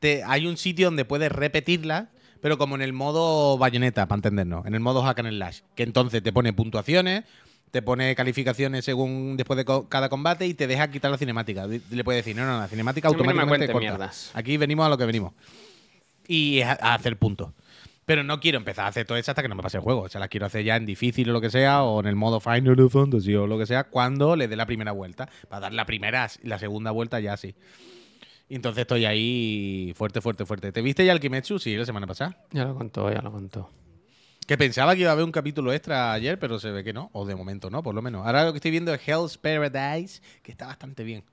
Te, 0.00 0.22
hay 0.24 0.46
un 0.46 0.56
sitio 0.56 0.86
donde 0.86 1.04
puedes 1.04 1.30
repetirla, 1.32 2.08
pero 2.40 2.58
como 2.58 2.74
en 2.76 2.82
el 2.82 2.92
modo 2.92 3.58
bayoneta, 3.58 4.06
para 4.06 4.18
entendernos, 4.18 4.66
en 4.66 4.74
el 4.74 4.80
modo 4.80 5.02
hack 5.02 5.18
and 5.20 5.30
slash, 5.30 5.60
que 5.74 5.82
entonces 5.82 6.22
te 6.22 6.32
pone 6.32 6.52
puntuaciones, 6.52 7.24
te 7.70 7.82
pone 7.82 8.14
calificaciones 8.14 8.84
según 8.84 9.36
después 9.36 9.56
de 9.56 9.64
co- 9.64 9.88
cada 9.88 10.08
combate 10.08 10.46
y 10.46 10.54
te 10.54 10.66
deja 10.66 10.90
quitar 10.90 11.10
la 11.10 11.18
cinemática. 11.18 11.66
Le 11.66 12.04
puedes 12.04 12.24
decir, 12.24 12.36
no, 12.36 12.46
no, 12.46 12.60
la 12.60 12.68
cinemática 12.68 13.08
no 13.08 13.14
automáticamente 13.14 13.66
corta. 13.66 13.78
mierdas. 13.80 14.30
Aquí 14.34 14.56
venimos 14.56 14.86
a 14.86 14.88
lo 14.88 14.96
que 14.96 15.04
venimos. 15.04 15.32
Y 16.26 16.60
a, 16.62 16.78
a 16.80 16.94
hacer 16.94 17.16
puntos. 17.18 17.50
Pero 18.06 18.22
no 18.24 18.40
quiero 18.40 18.56
empezar 18.56 18.86
a 18.86 18.88
hacer 18.88 19.06
todo 19.06 19.18
eso 19.18 19.30
hasta 19.30 19.42
que 19.42 19.48
no 19.48 19.54
me 19.54 19.62
pase 19.62 19.76
el 19.76 19.82
juego. 19.82 20.00
O 20.02 20.08
sea, 20.08 20.18
las 20.18 20.30
quiero 20.30 20.46
hacer 20.46 20.64
ya 20.64 20.76
en 20.76 20.86
difícil 20.86 21.28
o 21.28 21.32
lo 21.34 21.42
que 21.42 21.50
sea, 21.50 21.82
o 21.82 22.00
en 22.00 22.06
el 22.06 22.16
modo 22.16 22.40
Final 22.40 22.88
Fantasy 22.88 23.34
o 23.34 23.46
lo 23.46 23.58
que 23.58 23.66
sea, 23.66 23.84
cuando 23.84 24.34
le 24.34 24.48
dé 24.48 24.56
la 24.56 24.64
primera 24.64 24.92
vuelta. 24.92 25.28
Para 25.50 25.60
dar 25.60 25.74
la 25.74 25.84
primera 25.84 26.26
la 26.44 26.58
segunda 26.58 26.90
vuelta 26.90 27.20
ya 27.20 27.36
sí. 27.36 27.54
Y 28.48 28.54
entonces 28.56 28.82
estoy 28.82 29.04
ahí 29.04 29.92
fuerte, 29.94 30.20
fuerte, 30.20 30.46
fuerte. 30.46 30.72
¿Te 30.72 30.80
viste 30.80 31.04
ya 31.04 31.12
el 31.12 31.20
Kimetsu? 31.20 31.58
Sí, 31.58 31.76
la 31.76 31.84
semana 31.84 32.06
pasada. 32.06 32.36
Ya 32.50 32.64
lo 32.64 32.74
contó, 32.74 33.12
ya 33.12 33.20
lo 33.20 33.30
contó. 33.30 33.70
Que 34.46 34.56
pensaba 34.56 34.94
que 34.94 35.02
iba 35.02 35.10
a 35.10 35.12
haber 35.12 35.26
un 35.26 35.32
capítulo 35.32 35.72
extra 35.74 36.12
ayer, 36.12 36.38
pero 36.38 36.58
se 36.58 36.70
ve 36.70 36.82
que 36.82 36.94
no. 36.94 37.10
O 37.12 37.26
de 37.26 37.36
momento 37.36 37.68
no, 37.68 37.82
por 37.82 37.94
lo 37.94 38.00
menos. 38.00 38.26
Ahora 38.26 38.44
lo 38.44 38.52
que 38.52 38.56
estoy 38.56 38.70
viendo 38.70 38.94
es 38.94 39.06
Hell's 39.06 39.36
Paradise, 39.36 40.22
que 40.42 40.50
está 40.50 40.66
bastante 40.66 41.04
bien. 41.04 41.24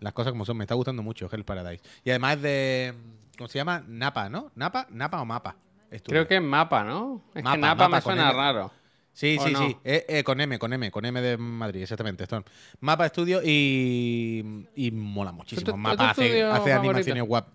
Las 0.00 0.12
cosas 0.12 0.32
como 0.32 0.44
son. 0.44 0.56
Me 0.56 0.64
está 0.64 0.74
gustando 0.74 1.02
mucho 1.04 1.28
Hell's 1.32 1.44
Paradise. 1.44 1.84
Y 2.02 2.10
además 2.10 2.42
de... 2.42 2.94
¿Cómo 3.38 3.46
se 3.48 3.58
llama? 3.58 3.84
Napa, 3.86 4.28
¿no? 4.28 4.50
¿Napa? 4.56 4.88
¿Napa 4.90 5.20
o 5.20 5.24
Mapa? 5.24 5.56
Creo 6.04 6.26
que 6.26 6.36
es 6.36 6.42
mapa, 6.42 6.82
¿no? 6.82 7.22
Es 7.34 7.44
Mapa, 7.44 7.54
que 7.54 7.60
Napa 7.60 7.84
Mapa 7.84 7.96
me 7.96 8.02
suena 8.02 8.32
raro. 8.32 8.72
Sí, 9.14 9.36
¿O 9.38 9.46
sí, 9.46 9.52
no? 9.52 9.68
sí. 9.68 9.76
Eh, 9.84 10.04
eh, 10.08 10.24
con 10.24 10.40
M, 10.40 10.58
con 10.58 10.72
M, 10.72 10.90
con 10.90 11.04
M 11.04 11.20
de 11.22 11.36
Madrid, 11.36 11.82
exactamente. 11.82 12.24
Storm. 12.24 12.44
Mapa 12.80 13.06
Estudio 13.06 13.40
y, 13.44 14.66
y 14.74 14.90
mola 14.90 15.30
muchísimo. 15.30 15.64
¿Tu- 15.66 15.70
tu- 15.70 15.76
Mapa 15.76 16.10
hace, 16.10 16.42
hace 16.42 16.72
animaciones 16.72 17.22
guap. 17.24 17.48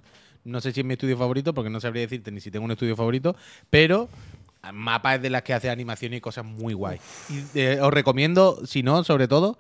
No 0.46 0.62
sé 0.62 0.72
si 0.72 0.80
es 0.80 0.86
mi 0.86 0.94
estudio 0.94 1.18
favorito, 1.18 1.54
porque 1.54 1.70
no 1.70 1.82
sabría 1.82 2.02
decirte 2.04 2.32
ni 2.32 2.40
si 2.40 2.50
tengo 2.50 2.64
un 2.64 2.72
estudio 2.72 2.96
favorito, 2.96 3.36
pero 3.70 4.08
Mapa 4.74 5.16
es 5.16 5.22
de 5.22 5.30
las 5.30 5.44
que 5.44 5.54
hace 5.54 5.70
animaciones 5.70 6.18
y 6.20 6.22
cosas 6.22 6.46
muy 6.46 6.74
guay. 6.74 6.98
Y, 7.30 7.60
eh, 7.60 7.80
os 7.82 7.94
recomiendo, 7.94 8.66
si 8.66 8.82
no, 8.82 9.04
sobre 9.04 9.28
todo, 9.28 9.58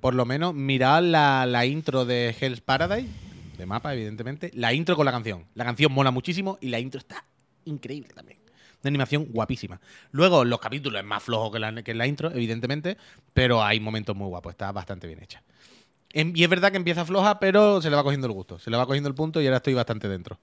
por 0.00 0.14
lo 0.14 0.24
menos 0.26 0.54
mirad 0.54 1.02
la, 1.02 1.46
la 1.46 1.64
intro 1.64 2.04
de 2.04 2.36
Hell's 2.38 2.60
Paradise, 2.60 3.08
de 3.56 3.64
Mapa, 3.66 3.94
evidentemente. 3.94 4.50
La 4.54 4.74
intro 4.74 4.96
con 4.96 5.06
la 5.06 5.12
canción. 5.12 5.46
La 5.54 5.64
canción 5.64 5.92
mola 5.92 6.10
muchísimo 6.10 6.58
y 6.60 6.68
la 6.68 6.78
intro 6.78 6.98
está 6.98 7.24
increíble 7.64 8.12
también. 8.14 8.41
Una 8.82 8.88
animación 8.88 9.26
guapísima. 9.30 9.80
Luego, 10.10 10.44
los 10.44 10.58
capítulos 10.60 11.00
es 11.00 11.06
más 11.06 11.22
flojo 11.22 11.52
que 11.52 11.58
la, 11.58 11.82
que 11.82 11.94
la 11.94 12.06
intro, 12.06 12.30
evidentemente, 12.32 12.96
pero 13.32 13.62
hay 13.62 13.78
momentos 13.80 14.16
muy 14.16 14.26
guapos. 14.28 14.50
Está 14.52 14.72
bastante 14.72 15.06
bien 15.06 15.22
hecha. 15.22 15.42
Em- 16.12 16.32
Y 16.34 16.42
es 16.44 16.50
verdad 16.50 16.70
que 16.70 16.76
empieza 16.76 17.04
floja, 17.04 17.38
pero 17.38 17.80
se 17.80 17.88
le 17.90 17.96
va 17.96 18.02
cogiendo 18.02 18.26
el 18.26 18.32
gusto. 18.32 18.58
Se 18.58 18.70
le 18.70 18.76
va 18.76 18.86
cogiendo 18.86 19.08
el 19.08 19.14
punto 19.14 19.40
y 19.40 19.46
ahora 19.46 19.58
estoy 19.58 19.74
bastante 19.74 20.08
dentro. 20.08 20.38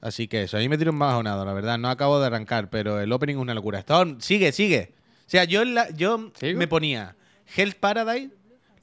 Así 0.00 0.28
que 0.28 0.42
eso, 0.42 0.56
ahí 0.56 0.68
me 0.68 0.76
tiro 0.78 0.92
un 0.92 0.98
bajonado, 0.98 1.44
la 1.44 1.52
verdad. 1.52 1.78
No 1.78 1.88
acabo 1.88 2.20
de 2.20 2.26
arrancar, 2.26 2.68
pero 2.70 3.00
el 3.00 3.10
opening 3.12 3.34
es 3.36 3.40
una 3.40 3.54
locura. 3.54 3.78
Storm, 3.80 4.20
sigue, 4.20 4.52
sigue. 4.52 4.92
O 5.26 5.30
sea, 5.30 5.44
yo, 5.44 5.64
la- 5.64 5.90
yo 5.90 6.30
¿Sigo? 6.38 6.58
me 6.58 6.68
ponía 6.68 7.16
Hell's 7.56 7.74
Paradise 7.74 8.30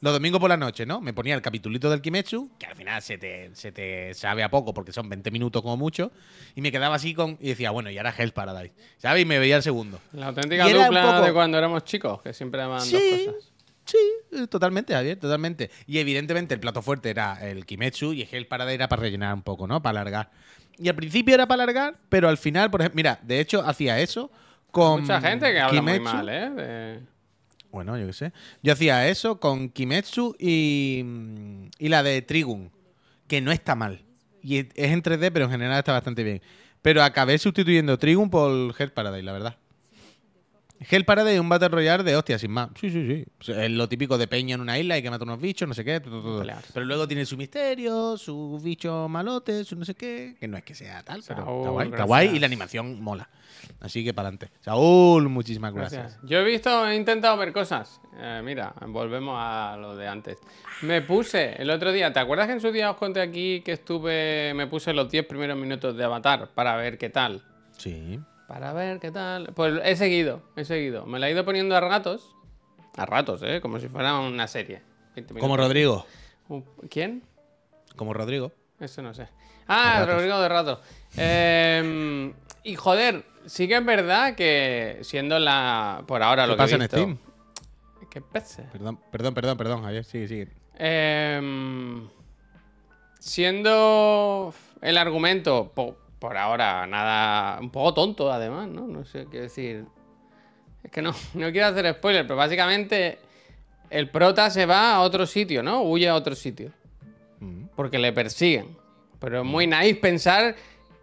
los 0.06 0.14
domingos 0.14 0.40
por 0.40 0.50
la 0.50 0.56
noche, 0.58 0.86
¿no? 0.86 1.02
Me 1.02 1.14
ponía 1.14 1.36
el 1.36 1.42
capitulito 1.42 1.90
del 1.90 2.00
Kimetsu, 2.02 2.52
que 2.60 2.66
al 2.68 2.76
final 2.76 3.02
se 3.02 3.18
te, 3.18 3.50
se 3.56 3.72
te 3.72 4.14
sabe 4.14 4.44
a 4.44 4.50
poco 4.50 4.74
porque 4.74 4.92
son 4.94 5.10
20 5.10 5.32
minutos 5.32 5.62
como 5.62 5.76
mucho, 5.78 6.12
y 6.56 6.62
me 6.62 6.72
quedaba 6.72 6.96
así 6.96 7.14
con. 7.14 7.38
Y 7.42 7.50
decía, 7.50 7.72
bueno, 7.72 7.90
y 7.90 7.98
ahora 7.98 8.14
Hell's 8.18 8.32
Paradise. 8.32 8.74
¿Sabes? 8.98 9.24
Y 9.24 9.26
me 9.26 9.40
veía 9.40 9.58
el 9.58 9.64
segundo. 9.64 10.00
La 10.14 10.28
auténtica 10.28 10.64
dupla 10.70 11.02
poco- 11.02 11.22
de 11.26 11.34
cuando 11.34 11.58
éramos 11.58 11.84
chicos, 11.84 12.22
que 12.22 12.34
siempre 12.34 12.62
daban 12.62 12.82
Sí. 12.82 12.94
dos 12.94 13.34
cosas. 13.34 13.52
Sí, 13.86 13.98
totalmente, 14.50 14.94
Javier, 14.94 15.20
totalmente. 15.20 15.70
Y 15.86 16.00
evidentemente 16.00 16.54
el 16.54 16.60
plato 16.60 16.82
fuerte 16.82 17.10
era 17.10 17.38
el 17.48 17.66
Kimetsu 17.66 18.14
y 18.14 18.28
el 18.32 18.48
Paradise 18.48 18.76
era 18.76 18.88
para 18.88 19.02
rellenar 19.04 19.34
un 19.34 19.42
poco, 19.44 19.68
¿no? 19.68 19.82
Para 19.82 20.02
alargar. 20.02 20.32
Y 20.78 20.88
al 20.90 20.96
principio 20.96 21.34
era 21.36 21.48
para 21.48 21.64
alargar, 21.64 21.96
pero 22.10 22.28
al 22.30 22.38
final, 22.38 22.70
por 22.72 22.82
ejemplo, 22.82 22.96
mira, 22.96 23.20
de 23.22 23.40
hecho 23.40 23.62
hacía 23.66 24.00
eso 24.00 24.32
con. 24.72 25.02
Mucha 25.02 25.22
gente 25.22 25.52
que 25.52 25.60
habla 25.60 25.82
muy 25.82 25.94
Kimetsu. 25.94 26.16
mal, 26.16 26.30
¿eh? 26.30 26.50
De- 26.50 27.15
Bueno, 27.76 27.98
yo 27.98 28.08
qué 28.08 28.14
sé. 28.14 28.32
Yo 28.64 28.72
hacía 28.72 29.06
eso 29.10 29.42
con 29.42 29.68
Kimetsu 29.68 30.34
y, 30.40 31.02
mm, 31.04 31.66
y 31.78 31.90
la 31.90 32.04
de 32.04 32.22
Trigun, 32.22 32.72
que 33.28 33.42
no 33.42 33.52
está 33.52 33.76
mal. 33.76 34.06
Y 34.42 34.60
es 34.60 34.70
en 34.76 35.04
3D, 35.04 35.30
pero 35.34 35.44
en 35.44 35.52
general 35.52 35.80
está 35.80 35.92
bastante 35.92 36.24
bien. 36.24 36.42
Pero 36.82 37.04
acabé 37.04 37.38
sustituyendo 37.38 38.00
Trigun 38.00 38.30
por 38.30 38.74
Hell 38.80 38.94
Paradise, 38.94 39.24
la 39.24 39.34
verdad. 39.34 39.58
Hell 40.80 41.06
Paradise 41.06 41.36
es 41.36 41.40
un 41.40 41.50
Battle 41.50 41.70
Royale 41.70 42.04
de 42.04 42.16
hostia, 42.16 42.38
sin 42.38 42.52
más. 42.52 42.70
Sí, 42.80 42.90
sí, 42.90 43.08
sí. 43.08 43.26
O 43.40 43.44
sea, 43.44 43.66
es 43.66 43.72
lo 43.72 43.88
típico 43.88 44.18
de 44.18 44.28
peña 44.28 44.56
en 44.56 44.62
una 44.62 44.78
isla, 44.78 44.96
hay 44.96 45.02
que 45.02 45.10
matar 45.10 45.28
unos 45.28 45.40
bichos, 45.40 45.68
no 45.68 45.74
sé 45.74 45.84
qué. 45.86 46.02
Pero 46.02 46.86
luego 46.86 47.08
tiene 47.08 47.26
su 47.26 47.38
misterio, 47.38 48.18
su 48.18 48.60
bicho 48.62 49.08
malote, 49.08 49.64
su 49.64 49.76
no 49.76 49.86
sé 49.86 49.96
qué. 49.96 50.36
Que 50.40 50.48
no 50.48 50.58
es 50.58 50.64
que 50.64 50.76
sea 50.76 51.04
tal, 51.04 51.24
pero 51.28 51.40
está 51.60 51.70
guay. 51.70 51.90
Está 51.90 52.04
guay 52.04 52.28
y 52.36 52.40
la 52.40 52.48
animación 52.48 53.02
mola. 53.02 53.30
Así 53.80 54.04
que 54.04 54.14
para 54.14 54.30
adelante. 54.30 54.52
Saúl, 54.62 55.30
muchísimas 55.30 55.74
gracias. 55.74 56.02
Gracias. 56.02 56.22
Yo 56.24 56.40
he 56.40 56.44
visto, 56.44 56.88
he 56.88 56.96
intentado 56.96 57.38
ver 57.38 57.54
cosas. 57.54 58.02
Eh, 58.18 58.42
mira, 58.44 58.74
volvemos 58.88 59.36
a 59.38 59.78
lo 59.80 59.96
de 59.96 60.08
antes. 60.08 60.38
Me 60.82 61.02
puse 61.02 61.62
el 61.62 61.70
otro 61.70 61.92
día, 61.92 62.12
¿te 62.14 62.20
acuerdas 62.20 62.48
que 62.48 62.54
en 62.54 62.62
su 62.62 62.72
día 62.72 62.92
os 62.92 62.98
conté 62.98 63.22
aquí 63.22 63.62
que 63.62 63.74
estuve, 63.74 64.54
me 64.54 64.68
puse 64.68 64.94
los 64.94 65.10
10 65.10 65.26
primeros 65.26 65.58
minutos 65.58 65.96
de 65.96 66.04
Avatar 66.04 66.50
para 66.54 66.76
ver 66.76 66.98
qué 66.98 67.10
tal? 67.10 67.42
Sí. 67.78 68.20
Para 68.48 68.74
ver 68.74 69.00
qué 69.00 69.12
tal. 69.12 69.52
Pues 69.56 69.80
he 69.84 69.96
seguido, 69.96 70.42
he 70.56 70.66
seguido. 70.66 71.06
Me 71.06 71.20
la 71.20 71.28
he 71.28 71.32
ido 71.32 71.46
poniendo 71.46 71.76
a 71.76 71.82
ratos. 71.82 72.36
A 72.96 73.06
ratos, 73.06 73.42
¿eh? 73.44 73.60
Como 73.62 73.80
si 73.80 73.88
fuera 73.88 74.20
una 74.20 74.48
serie. 74.48 74.82
20 75.16 75.34
Como. 75.40 75.58
Rodrigo. 75.58 76.06
Uh, 76.48 76.62
¿Quién? 76.90 77.24
Como 77.96 78.14
Rodrigo. 78.14 78.52
Eso 78.80 79.02
no 79.02 79.14
sé. 79.14 79.28
Ah. 79.68 80.06
Rodrigo 80.08 80.40
de 80.40 80.50
rato. 80.50 80.82
Eh, 81.18 82.34
y 82.64 82.76
joder, 82.76 83.24
sí 83.46 83.68
que 83.68 83.78
es 83.78 83.86
verdad 83.86 84.36
que 84.36 85.00
siendo 85.02 85.40
la. 85.40 86.04
Por 86.08 86.22
ahora 86.22 86.44
¿Qué 86.44 86.48
lo 86.50 86.58
pasa 86.58 86.78
que 86.78 86.82
he 86.82 86.86
en 86.86 86.90
Steam? 86.90 87.18
¿Qué 88.10 88.22
pasa? 88.22 88.64
Perdón, 88.72 89.00
perdón, 89.12 89.34
perdón, 89.34 89.58
perdón, 89.58 89.84
Javier. 89.84 90.06
Sigue, 90.06 90.28
sigue. 90.28 90.48
Em, 90.78 92.08
siendo 93.20 94.54
el 94.82 94.98
argumento, 94.98 95.72
por 96.26 96.38
ahora, 96.38 96.88
nada. 96.88 97.60
Un 97.60 97.70
poco 97.70 97.94
tonto, 97.94 98.32
además, 98.32 98.68
¿no? 98.68 98.88
No 98.88 99.06
sé 99.06 99.28
qué 99.30 99.42
decir. 99.42 99.86
Es 100.84 100.90
que 100.90 101.00
no, 101.04 101.14
no 101.36 101.52
quiero 101.52 101.68
hacer 101.68 101.94
spoiler, 101.94 102.26
pero 102.26 102.36
básicamente 102.36 103.20
el 103.92 104.10
prota 104.10 104.50
se 104.50 104.66
va 104.66 104.96
a 104.96 105.02
otro 105.02 105.28
sitio, 105.28 105.62
¿no? 105.62 105.84
Huye 105.84 106.10
a 106.10 106.16
otro 106.16 106.34
sitio. 106.34 106.72
Mm. 107.40 107.66
Porque 107.76 108.00
le 108.00 108.12
persiguen. 108.12 108.76
Pero 109.20 109.42
es 109.42 109.46
muy 109.46 109.68
naif 109.68 110.00
pensar 110.00 110.56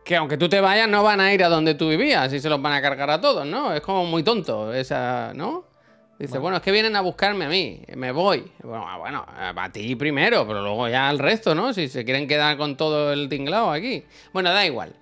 que 0.05 0.17
aunque 0.17 0.37
tú 0.37 0.49
te 0.49 0.61
vayas, 0.61 0.89
no 0.89 1.05
van 1.05 1.21
a 1.21 1.33
ir 1.33 1.45
a 1.45 1.49
donde 1.49 1.77
tú 1.77 1.89
vivías 1.89 2.33
y 2.33 2.41
se 2.41 2.49
los 2.49 2.61
van 2.61 2.73
a 2.73 2.83
cargar 2.83 3.09
a 3.09 3.21
todos, 3.21 3.47
¿no? 3.47 3.73
Es 3.73 3.81
como 3.81 4.05
muy 4.05 4.25
tonto 4.25 4.75
esa, 4.75 5.33
¿no? 5.37 5.67
Dice, 6.19 6.39
bueno, 6.39 6.57
es 6.57 6.63
que 6.63 6.73
vienen 6.73 6.97
a 6.97 7.01
buscarme 7.01 7.45
a 7.45 7.49
mí, 7.49 7.83
me 7.95 8.11
voy. 8.11 8.51
Bueno, 8.63 8.85
ah, 8.89 8.97
bueno, 8.97 9.25
a 9.29 9.73
ti 9.73 9.97
primero, 9.97 10.47
pero 10.47 10.63
luego 10.63 10.89
ya 10.89 11.09
al 11.09 11.19
resto, 11.19 11.55
¿no? 11.55 11.73
Si 11.73 11.89
se 11.89 12.05
quieren 12.05 12.27
quedar 12.29 12.57
con 12.57 12.77
todo 12.77 13.13
el 13.13 13.29
tinglado 13.29 13.71
aquí. 13.71 14.05
Bueno, 14.33 14.53
da 14.53 14.65
igual. 14.67 14.95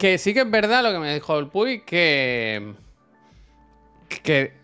Que 0.00 0.16
sí 0.16 0.32
que 0.32 0.40
es 0.40 0.50
verdad 0.50 0.82
lo 0.82 0.92
que 0.92 0.98
me 0.98 1.12
dijo 1.12 1.38
el 1.38 1.48
Puy, 1.48 1.82
que... 1.82 2.72
Que... 4.22 4.54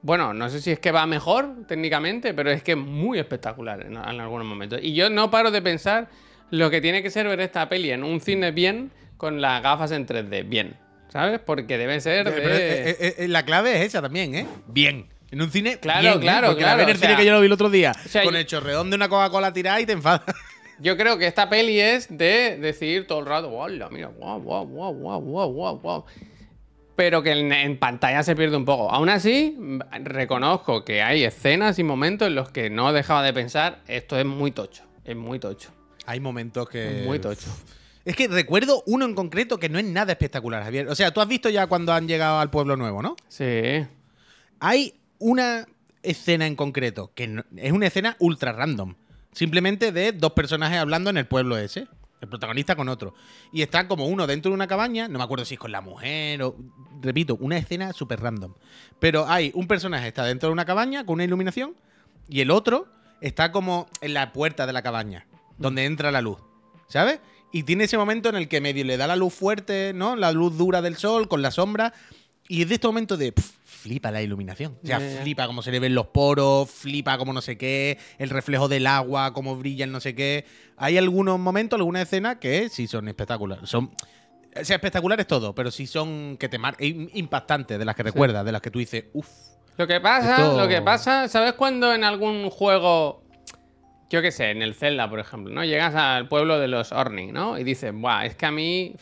Bueno, 0.00 0.32
no 0.32 0.48
sé 0.48 0.62
si 0.62 0.70
es 0.70 0.78
que 0.78 0.90
va 0.90 1.04
mejor 1.04 1.66
técnicamente, 1.68 2.32
pero 2.32 2.50
es 2.50 2.62
que 2.62 2.72
es 2.72 2.78
muy 2.78 3.18
espectacular 3.18 3.82
en, 3.82 3.92
en 3.92 3.98
algunos 3.98 4.46
momentos. 4.46 4.80
Y 4.82 4.94
yo 4.94 5.10
no 5.10 5.30
paro 5.30 5.50
de 5.50 5.60
pensar 5.60 6.08
lo 6.50 6.70
que 6.70 6.80
tiene 6.80 7.02
que 7.02 7.10
ser 7.10 7.28
ver 7.28 7.40
esta 7.40 7.68
peli 7.68 7.90
en 7.90 8.04
un 8.04 8.22
cine 8.22 8.52
bien 8.52 8.90
con 9.18 9.42
las 9.42 9.62
gafas 9.62 9.90
en 9.90 10.06
3D, 10.06 10.48
bien. 10.48 10.78
¿Sabes? 11.12 11.40
Porque 11.44 11.76
debe 11.76 12.00
ser 12.00 12.24
de... 12.24 12.32
Pero, 12.32 12.54
eh, 12.54 12.96
eh, 12.98 13.14
eh, 13.18 13.28
la 13.28 13.44
clave 13.44 13.76
es 13.76 13.88
esa 13.88 14.00
también, 14.00 14.34
¿eh? 14.34 14.46
Bien. 14.66 15.08
En 15.30 15.42
un 15.42 15.50
cine. 15.50 15.78
Claro, 15.78 16.00
bien, 16.00 16.14
¿eh? 16.14 16.20
claro, 16.20 16.46
Porque 16.48 16.62
la 16.62 16.74
claro, 16.74 16.90
el 16.90 16.96
o 16.96 16.98
cine 16.98 17.16
que 17.16 17.26
yo 17.26 17.32
lo 17.32 17.40
vi 17.40 17.46
el 17.46 17.52
otro 17.52 17.68
día. 17.68 17.92
sea, 17.92 18.24
con 18.24 18.34
el 18.34 18.46
chorreón 18.46 18.88
de 18.88 18.96
una 18.96 19.10
Coca-Cola 19.10 19.52
tirada 19.52 19.78
y 19.78 19.84
te 19.84 19.92
enfadas. 19.92 20.22
Yo 20.78 20.96
creo 20.96 21.16
que 21.18 21.26
esta 21.26 21.48
peli 21.48 21.80
es 21.80 22.06
de 22.16 22.58
decir 22.58 23.06
todo 23.06 23.20
el 23.20 23.26
rato, 23.26 23.50
¡Hola, 23.50 23.88
mira, 23.90 24.08
guau, 24.08 24.40
guau, 24.40 24.66
guau, 24.66 24.92
guau, 24.94 25.20
guau, 25.20 25.52
guau, 25.52 25.78
guau! 25.78 26.04
Pero 26.96 27.22
que 27.22 27.32
en, 27.32 27.52
en 27.52 27.78
pantalla 27.78 28.22
se 28.22 28.34
pierde 28.34 28.56
un 28.56 28.64
poco. 28.64 28.90
Aún 28.90 29.08
así, 29.10 29.56
reconozco 30.02 30.84
que 30.84 31.02
hay 31.02 31.24
escenas 31.24 31.78
y 31.78 31.82
momentos 31.84 32.28
en 32.28 32.34
los 32.34 32.50
que 32.50 32.70
no 32.70 32.92
dejaba 32.92 33.22
de 33.22 33.32
pensar, 33.32 33.82
esto 33.86 34.18
es 34.18 34.24
muy 34.24 34.50
tocho, 34.50 34.84
es 35.04 35.16
muy 35.16 35.38
tocho, 35.38 35.70
Hay 36.06 36.20
momentos 36.20 36.68
que. 36.68 37.02
muy 37.06 37.18
tocho. 37.18 37.48
Es 38.04 38.14
que 38.14 38.28
recuerdo 38.28 38.82
uno 38.86 39.04
en 39.04 39.14
concreto 39.14 39.58
que 39.58 39.68
no 39.68 39.78
es 39.78 39.84
nada 39.84 40.12
espectacular, 40.12 40.62
Javier. 40.62 40.88
O 40.88 40.94
sea, 40.94 41.10
tú 41.10 41.20
has 41.20 41.26
visto 41.28 41.48
ya 41.50 41.66
cuando 41.66 41.92
han 41.92 42.06
llegado 42.06 42.38
al 42.38 42.50
pueblo 42.50 42.76
nuevo, 42.76 43.02
¿no? 43.02 43.16
Sí. 43.28 43.84
Hay 44.60 44.94
una 45.18 45.66
escena 46.02 46.46
en 46.46 46.54
concreto 46.54 47.10
que 47.14 47.26
no- 47.26 47.44
es 47.56 47.72
una 47.72 47.88
escena 47.88 48.16
ultra 48.20 48.52
random. 48.52 48.94
Simplemente 49.36 49.92
de 49.92 50.12
dos 50.12 50.32
personajes 50.32 50.78
hablando 50.78 51.10
en 51.10 51.18
el 51.18 51.26
pueblo 51.26 51.58
ese. 51.58 51.88
El 52.22 52.28
protagonista 52.28 52.74
con 52.74 52.88
otro. 52.88 53.12
Y 53.52 53.60
está 53.60 53.86
como 53.86 54.06
uno 54.06 54.26
dentro 54.26 54.50
de 54.50 54.54
una 54.54 54.66
cabaña. 54.66 55.08
No 55.08 55.18
me 55.18 55.24
acuerdo 55.24 55.44
si 55.44 55.52
es 55.54 55.60
con 55.60 55.72
la 55.72 55.82
mujer 55.82 56.42
o. 56.42 56.56
Repito, 57.02 57.36
una 57.38 57.58
escena 57.58 57.92
súper 57.92 58.18
random. 58.20 58.54
Pero 58.98 59.28
hay 59.28 59.52
un 59.54 59.68
personaje 59.68 60.08
está 60.08 60.24
dentro 60.24 60.48
de 60.48 60.54
una 60.54 60.64
cabaña 60.64 61.04
con 61.04 61.16
una 61.16 61.24
iluminación. 61.24 61.76
Y 62.30 62.40
el 62.40 62.50
otro 62.50 62.88
está 63.20 63.52
como 63.52 63.88
en 64.00 64.14
la 64.14 64.32
puerta 64.32 64.66
de 64.66 64.72
la 64.72 64.80
cabaña. 64.80 65.26
Donde 65.58 65.84
entra 65.84 66.10
la 66.10 66.22
luz. 66.22 66.38
¿Sabes? 66.88 67.20
Y 67.52 67.64
tiene 67.64 67.84
ese 67.84 67.98
momento 67.98 68.30
en 68.30 68.36
el 68.36 68.48
que 68.48 68.62
medio 68.62 68.86
le 68.86 68.96
da 68.96 69.06
la 69.06 69.16
luz 69.16 69.34
fuerte, 69.34 69.92
¿no? 69.94 70.16
La 70.16 70.32
luz 70.32 70.56
dura 70.56 70.80
del 70.80 70.96
sol 70.96 71.28
con 71.28 71.42
la 71.42 71.50
sombra. 71.50 71.92
Y 72.48 72.62
es 72.62 72.70
de 72.70 72.76
este 72.76 72.86
momento 72.86 73.18
de. 73.18 73.34
Flipa 73.86 74.10
la 74.10 74.20
iluminación. 74.20 74.76
O 74.82 74.86
sea, 74.86 74.98
flipa 74.98 75.46
cómo 75.46 75.62
se 75.62 75.70
le 75.70 75.78
ven 75.78 75.94
los 75.94 76.08
poros, 76.08 76.68
flipa 76.68 77.16
como 77.18 77.32
no 77.32 77.40
sé 77.40 77.56
qué, 77.56 77.98
el 78.18 78.30
reflejo 78.30 78.66
del 78.66 78.84
agua, 78.88 79.32
cómo 79.32 79.54
brilla 79.56 79.84
el 79.84 79.92
no 79.92 80.00
sé 80.00 80.16
qué. 80.16 80.44
Hay 80.76 80.98
algunos 80.98 81.38
momentos, 81.38 81.78
algunas 81.78 82.02
escenas 82.02 82.36
que 82.38 82.68
sí 82.68 82.88
son 82.88 83.06
espectaculares. 83.06 83.70
Son. 83.70 83.92
O 84.60 84.64
sea, 84.64 84.74
espectaculares 84.76 85.26
todo, 85.28 85.54
pero 85.54 85.70
sí 85.70 85.86
son 85.86 86.36
que 86.36 86.48
te 86.48 86.58
marcan. 86.58 86.84
Impactantes, 87.14 87.78
de 87.78 87.84
las 87.84 87.94
que 87.94 88.02
recuerdas, 88.02 88.44
de 88.44 88.50
las 88.52 88.60
que 88.60 88.70
tú 88.72 88.80
dices, 88.80 89.04
uff. 89.12 89.28
Lo 89.76 89.86
que 89.86 90.00
pasa, 90.00 90.36
Esto- 90.36 90.56
lo 90.58 90.66
que 90.68 90.82
pasa, 90.82 91.28
¿sabes 91.28 91.52
cuando 91.52 91.94
en 91.94 92.02
algún 92.02 92.50
juego, 92.50 93.22
yo 94.10 94.20
qué 94.20 94.32
sé, 94.32 94.50
en 94.50 94.62
el 94.62 94.74
Zelda, 94.74 95.08
por 95.08 95.20
ejemplo, 95.20 95.54
¿no? 95.54 95.64
Llegas 95.64 95.94
al 95.94 96.26
pueblo 96.28 96.58
de 96.58 96.66
los 96.66 96.90
Orni, 96.90 97.30
¿no? 97.30 97.56
Y 97.58 97.62
dices, 97.64 97.92
buah, 97.94 98.24
es 98.26 98.34
que 98.34 98.46
a 98.46 98.50
mí. 98.50 98.94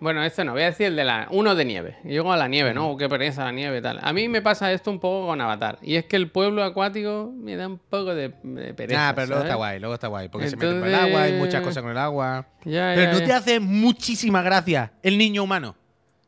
Bueno, 0.00 0.22
esto 0.22 0.44
no, 0.44 0.52
voy 0.52 0.62
a 0.62 0.66
decir 0.66 0.86
el 0.86 0.96
de 0.96 1.04
la. 1.04 1.26
Uno 1.30 1.54
de 1.54 1.64
nieve. 1.64 1.96
Llego 2.04 2.32
a 2.32 2.36
la 2.36 2.46
nieve, 2.48 2.72
¿no? 2.72 2.96
Qué 2.96 3.08
pereza 3.08 3.44
la 3.44 3.52
nieve 3.52 3.78
y 3.78 3.82
tal. 3.82 3.98
A 4.02 4.12
mí 4.12 4.28
me 4.28 4.40
pasa 4.42 4.70
esto 4.72 4.90
un 4.90 5.00
poco 5.00 5.26
con 5.26 5.40
Avatar. 5.40 5.78
Y 5.82 5.96
es 5.96 6.04
que 6.04 6.16
el 6.16 6.30
pueblo 6.30 6.62
acuático 6.62 7.32
me 7.36 7.56
da 7.56 7.66
un 7.66 7.78
poco 7.78 8.14
de, 8.14 8.32
de 8.42 8.74
pereza. 8.74 9.08
Ah, 9.08 9.14
pero 9.14 9.26
luego 9.26 9.40
¿sabes? 9.40 9.50
está 9.50 9.56
guay, 9.56 9.78
luego 9.80 9.94
está 9.94 10.06
guay. 10.08 10.28
Porque 10.28 10.50
se 10.50 10.56
meten 10.56 10.78
por 10.78 10.88
el 10.88 10.94
agua, 10.94 11.22
hay 11.22 11.32
muchas 11.32 11.62
cosas 11.62 11.82
con 11.82 11.90
el 11.92 11.98
agua. 11.98 12.46
Ya, 12.64 12.92
Pero 12.94 13.02
ya, 13.10 13.12
no 13.12 13.18
ya. 13.20 13.24
te 13.26 13.32
hace 13.32 13.60
muchísima 13.60 14.42
gracia 14.42 14.92
el 15.02 15.18
niño 15.18 15.42
humano. 15.42 15.74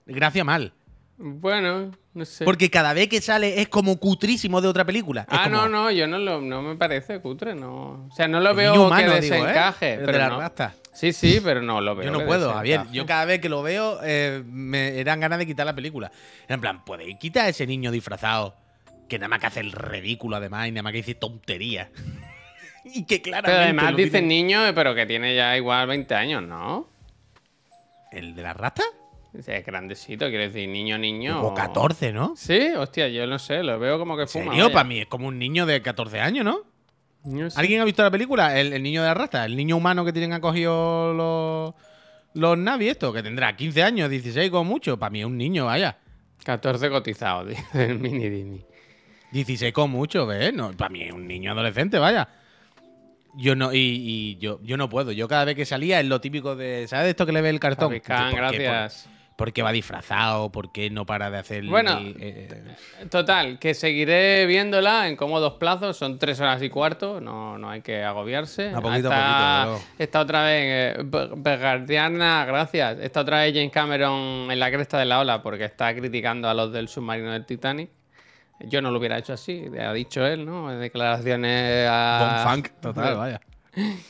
Gracia 0.07 0.43
mal. 0.43 0.73
Bueno, 1.23 1.91
no 2.15 2.25
sé. 2.25 2.45
Porque 2.45 2.71
cada 2.71 2.93
vez 2.95 3.09
que 3.09 3.21
sale 3.21 3.61
es 3.61 3.69
como 3.69 3.99
cutrísimo 3.99 4.61
de 4.61 4.69
otra 4.69 4.85
película. 4.87 5.27
Ah, 5.29 5.45
como- 5.45 5.57
no, 5.57 5.69
no, 5.69 5.91
yo 5.91 6.07
no 6.07 6.19
lo, 6.19 6.41
no 6.41 6.63
me 6.63 6.77
parece 6.77 7.21
cutre, 7.21 7.55
no. 7.55 8.07
O 8.11 8.15
sea, 8.17 8.27
no 8.27 8.41
lo 8.41 8.51
El 8.51 8.57
veo 8.57 8.73
niño 8.73 8.87
humano, 8.87 9.13
que 9.15 9.21
digo, 9.21 9.35
¿eh? 9.35 9.39
desencaje. 9.41 9.99
De 9.99 10.05
pero 10.07 10.19
la 10.19 10.29
no. 10.31 10.41
rasta. 10.41 10.75
Sí, 10.93 11.13
sí, 11.13 11.41
pero 11.43 11.63
no 11.63 11.81
lo 11.81 11.95
veo. 11.95 12.07
Yo 12.07 12.19
no 12.19 12.27
puedo, 12.27 12.53
Javier. 12.53 12.83
Yo 12.93 13.07
cada 13.07 13.25
vez 13.25 13.41
que 13.41 13.49
lo 13.49 13.63
veo 13.63 14.01
eh, 14.03 14.43
me 14.45 14.99
eran 14.99 15.21
ganas 15.21 15.39
de 15.39 15.47
quitar 15.47 15.67
la 15.67 15.75
película. 15.75 16.11
En 16.49 16.61
plan, 16.61 16.85
¿podéis 16.85 17.17
quitar 17.19 17.47
a 17.47 17.49
ese 17.49 17.67
niño 17.67 17.91
disfrazado 17.91 18.57
que 19.09 19.19
nada 19.19 19.29
más 19.29 19.41
que 19.41 19.47
hace 19.47 19.61
el 19.61 19.73
ridículo 19.73 20.37
además 20.37 20.69
y 20.69 20.73
nada 20.73 20.83
más 20.83 20.93
que 20.93 20.99
dice 20.99 21.15
tontería? 21.15 21.91
y 22.85 23.05
que 23.05 23.23
claramente 23.23 23.51
Pero 23.51 23.63
además 23.63 23.91
lo 23.93 23.97
dicen 23.97 24.29
niño, 24.29 24.61
pero 24.75 24.95
que 24.95 25.07
tiene 25.07 25.35
ya 25.35 25.57
igual 25.57 25.87
20 25.87 26.15
años, 26.15 26.43
¿no? 26.43 26.89
¿El 28.11 28.35
de 28.35 28.43
la 28.43 28.53
rata? 28.53 28.83
Es 29.33 29.65
grandecito, 29.65 30.29
quiero 30.29 30.43
decir, 30.43 30.69
niño, 30.69 30.99
niño. 30.99 31.41
O 31.43 31.55
14, 31.55 32.13
¿no? 32.13 32.35
Sí, 32.35 32.71
hostia, 32.77 33.09
yo 33.09 33.27
no 33.29 33.39
sé, 33.39 33.63
lo 33.63 33.79
veo 33.79 33.97
como 33.99 34.17
que 34.17 34.23
¿En 34.23 34.29
fuma. 34.29 34.45
serio? 34.47 34.65
vaya. 34.65 34.75
Para 34.75 34.89
mí 34.89 35.01
es 35.01 35.07
como 35.07 35.29
un 35.29 35.39
niño 35.39 35.67
de 35.67 35.81
14 35.81 36.19
años, 36.19 36.45
¿no? 36.45 36.63
¿Alguien 37.57 37.81
ha 37.81 37.85
visto 37.85 38.03
la 38.03 38.11
película? 38.11 38.59
El, 38.59 38.73
el 38.73 38.83
niño 38.83 39.03
de 39.03 39.09
la 39.09 39.15
rata, 39.15 39.45
el 39.45 39.57
niño 39.57 39.77
humano 39.77 40.05
que 40.05 40.13
tienen 40.13 40.33
acogido 40.33 41.13
los, 41.13 41.75
los 42.35 42.59
Navi, 42.59 42.89
esto, 42.89 43.13
que 43.13 43.23
tendrá 43.23 43.55
15 43.55 43.83
años, 43.83 44.11
16 44.11 44.51
como 44.51 44.65
mucho. 44.65 44.99
Para 44.99 45.11
mí 45.11 45.21
es 45.21 45.27
un 45.27 45.37
niño, 45.37 45.67
vaya. 45.67 45.99
14 46.45 46.89
cotizados, 46.89 47.49
dice 47.73 47.85
el 47.85 47.99
mini 47.99 48.29
Disney. 48.29 48.65
16 49.33 49.73
con 49.73 49.91
mucho, 49.91 50.27
¿ves? 50.27 50.53
No, 50.53 50.73
para 50.73 50.89
mí 50.89 51.03
es 51.03 51.13
un 51.13 51.27
niño 51.29 51.53
adolescente, 51.53 51.99
vaya. 51.99 52.29
Yo 53.37 53.55
no, 53.55 53.73
y, 53.73 53.79
y 53.79 54.39
yo, 54.39 54.59
yo 54.63 54.77
no 54.77 54.89
puedo. 54.89 55.13
Yo 55.13 55.29
cada 55.29 55.45
vez 55.45 55.55
que 55.55 55.65
salía 55.65 56.01
es 56.01 56.07
lo 56.07 56.21
típico 56.21 56.57
de. 56.57 56.89
¿Sabes 56.89 57.05
de 57.05 57.11
esto 57.11 57.27
que 57.27 57.33
le 57.33 57.41
ve 57.41 57.51
el 57.51 57.61
cartón? 57.61 57.93
Gracias. 58.05 59.09
¿Por, 59.41 59.53
qué 59.53 59.63
va 59.63 59.73
disfrazado? 59.73 60.53
¿Por 60.53 60.71
qué 60.71 60.91
no 60.91 61.05
para 61.07 61.31
de 61.31 61.39
hacer 61.39 61.65
Bueno, 61.65 61.99
el- 61.99 62.17
eh, 62.21 62.49
Total, 63.11 63.59
que 63.59 63.75
seguiré 63.75 64.47
viéndola 64.47 65.09
en 65.09 65.17
cómodos 65.17 65.55
plazos, 65.55 65.97
son 65.97 66.19
tres 66.19 66.39
horas 66.41 66.63
y 66.63 66.69
cuarto, 66.71 67.21
no, 67.21 67.59
no 67.59 67.71
hay 67.71 67.81
que 67.81 68.05
agobiarse. 68.05 68.69
A 68.71 68.81
poquito 68.81 69.11
a 69.11 69.15
Está- 69.15 69.63
poquito, 69.65 69.71
luego. 69.73 69.85
Está 69.99 70.21
otra 70.21 70.43
vez, 70.45 70.63
eh, 70.67 71.03
Be- 71.05 71.31
Begardiana, 71.37 72.45
gracias. 72.45 72.99
Está 73.01 73.21
otra 73.23 73.41
vez 73.41 73.55
James 73.55 73.73
Cameron 73.73 74.51
en 74.51 74.61
la 74.61 74.71
cresta 74.71 74.99
de 74.99 75.07
la 75.07 75.21
ola 75.21 75.43
porque 75.43 75.65
está 75.65 75.95
criticando 75.95 76.49
a 76.49 76.55
los 76.55 76.73
del 76.73 76.89
submarino 76.89 77.33
del 77.33 77.47
Titanic. 77.47 77.91
Yo 78.61 78.83
no 78.83 78.91
lo 78.91 78.99
hubiera 78.99 79.17
hecho 79.17 79.33
así, 79.33 79.65
ha 79.81 79.93
dicho 79.95 80.27
él, 80.27 80.45
¿no? 80.45 80.69
Declaraciones 80.71 81.89
a... 81.91 82.43
Bon 82.45 82.53
Funk, 82.55 82.69
total, 82.83 83.17
vaya. 83.17 83.41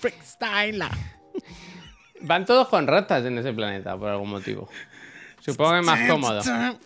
Freestyle. 0.01 0.83
Van 2.23 2.45
todos 2.45 2.69
con 2.69 2.87
ratas 2.87 3.25
en 3.25 3.39
ese 3.39 3.53
planeta, 3.53 3.97
por 3.97 4.09
algún 4.11 4.29
motivo. 4.31 4.69
Supongo 5.41 5.73
que 5.73 5.79
es 5.81 5.87
más 5.87 6.09
cómodo. 6.11 6.43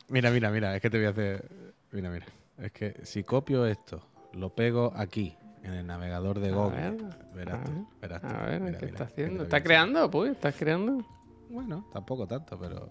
Mira, 0.09 0.31
mira, 0.31 0.51
mira, 0.51 0.77
es 0.77 0.83
que 0.83 0.91
te 0.91 0.97
voy 0.99 1.07
a 1.07 1.11
hacer. 1.11 1.49
Mira, 1.93 2.11
mira. 2.11 2.27
Es 2.59 2.73
que 2.73 2.95
si 3.03 3.25
copio 3.25 3.67
esto, 3.67 4.01
lo 4.33 4.55
pego 4.55 4.93
aquí, 4.97 5.37
en 5.63 5.73
el 5.75 5.87
navegador 5.87 6.39
de 6.41 6.51
Google. 6.51 6.91
ver, 6.91 6.97
verás 7.35 7.61
a 7.61 7.65
tú, 7.65 7.73
ver, 7.73 7.85
verás 8.01 8.21
tú. 8.23 8.29
A 8.29 8.47
ver, 8.47 8.61
Mira, 8.61 8.79
¿qué 8.79 8.87
mira, 8.87 8.95
está 8.99 9.05
haciendo? 9.05 9.43
¿Está 9.45 9.63
creando, 9.63 10.11
pues? 10.11 10.33
¿Estás 10.33 10.55
creando? 10.57 11.05
Bueno, 11.51 11.89
tampoco 11.93 12.27
tanto, 12.27 12.59
pero. 12.59 12.89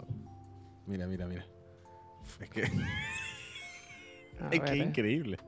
Mira, 0.86 1.06
mira, 1.06 1.26
mira. 1.26 1.46
Es 2.40 2.50
que, 2.50 2.62
A 2.62 2.64
es 4.50 4.60
ver, 4.60 4.64
que 4.64 4.72
eh. 4.72 4.76
increíble. 4.84 5.38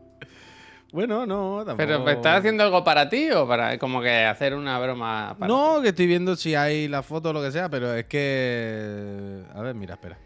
Bueno, 0.93 1.27
no, 1.27 1.65
tampoco. 1.65 1.77
¿Pero 1.77 2.09
estás 2.09 2.39
haciendo 2.39 2.63
algo 2.63 2.83
para 2.85 3.09
ti 3.09 3.31
o 3.31 3.47
para 3.47 3.79
como 3.79 4.01
que 4.01 4.25
hacer 4.25 4.55
una 4.55 4.79
broma 4.79 5.37
para 5.39 5.49
No, 5.49 5.83
que 5.83 5.89
estoy 5.89 6.07
viendo 6.07 6.37
si 6.37 6.55
hay 6.55 6.89
la 6.89 7.03
foto 7.03 7.31
o 7.31 7.33
lo 7.33 7.43
que 7.43 7.51
sea, 7.53 7.69
pero 7.69 7.93
es 7.95 8.05
que. 8.07 9.43
A 9.55 9.61
ver, 9.63 9.75
mira, 9.75 9.95
espera. 9.95 10.19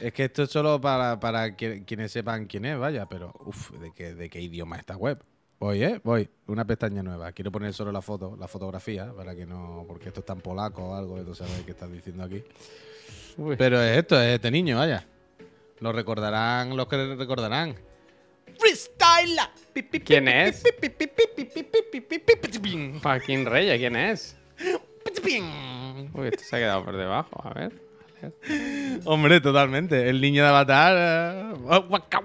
Es 0.00 0.12
que 0.12 0.24
esto 0.26 0.44
es 0.44 0.50
solo 0.50 0.80
para, 0.80 1.18
para 1.18 1.56
que- 1.56 1.84
quienes 1.84 2.12
sepan 2.12 2.46
quién 2.46 2.64
es, 2.64 2.78
vaya, 2.78 3.06
pero. 3.06 3.34
Uf, 3.44 3.72
¿de 3.80 3.92
qué, 3.92 4.14
¿de 4.14 4.30
qué 4.30 4.40
idioma 4.40 4.76
esta 4.76 4.96
web? 4.96 5.22
Voy, 5.58 5.82
¿eh? 5.82 6.00
Voy. 6.04 6.30
Una 6.46 6.64
pestaña 6.64 7.02
nueva. 7.02 7.32
Quiero 7.32 7.50
poner 7.50 7.74
solo 7.74 7.90
la 7.90 8.00
foto, 8.00 8.36
la 8.38 8.46
fotografía, 8.46 9.12
para 9.16 9.34
que 9.34 9.44
no. 9.44 9.84
Porque 9.88 10.08
esto 10.08 10.20
está 10.20 10.34
en 10.34 10.40
polaco 10.40 10.90
o 10.90 10.94
algo, 10.94 11.20
tú 11.24 11.34
sabes 11.34 11.60
qué 11.66 11.72
estás 11.72 11.90
diciendo 11.90 12.22
aquí. 12.22 12.44
Uy. 13.36 13.56
Pero 13.56 13.82
es 13.82 13.98
esto, 13.98 14.18
es 14.20 14.36
este 14.36 14.52
niño, 14.52 14.78
vaya. 14.78 15.04
Lo 15.80 15.92
recordarán 15.92 16.76
los 16.76 16.86
que 16.86 17.14
recordarán. 17.16 17.74
Freestyle. 18.58 19.38
¿Quién 20.04 20.28
es? 20.28 20.62
Joaquín 23.02 23.46
Reyes, 23.46 23.78
¿quién 23.78 23.96
es? 23.96 24.36
Uy, 26.14 26.28
esto 26.28 26.42
se 26.44 26.56
ha 26.56 26.58
quedado 26.58 26.84
por 26.84 26.96
debajo, 26.96 27.40
a 27.44 27.54
ver. 27.54 27.72
Hombre, 29.04 29.40
totalmente. 29.40 30.08
El 30.08 30.20
niño 30.20 30.42
de 30.42 30.48
Avatar. 30.48 30.96
eh, 30.98 31.54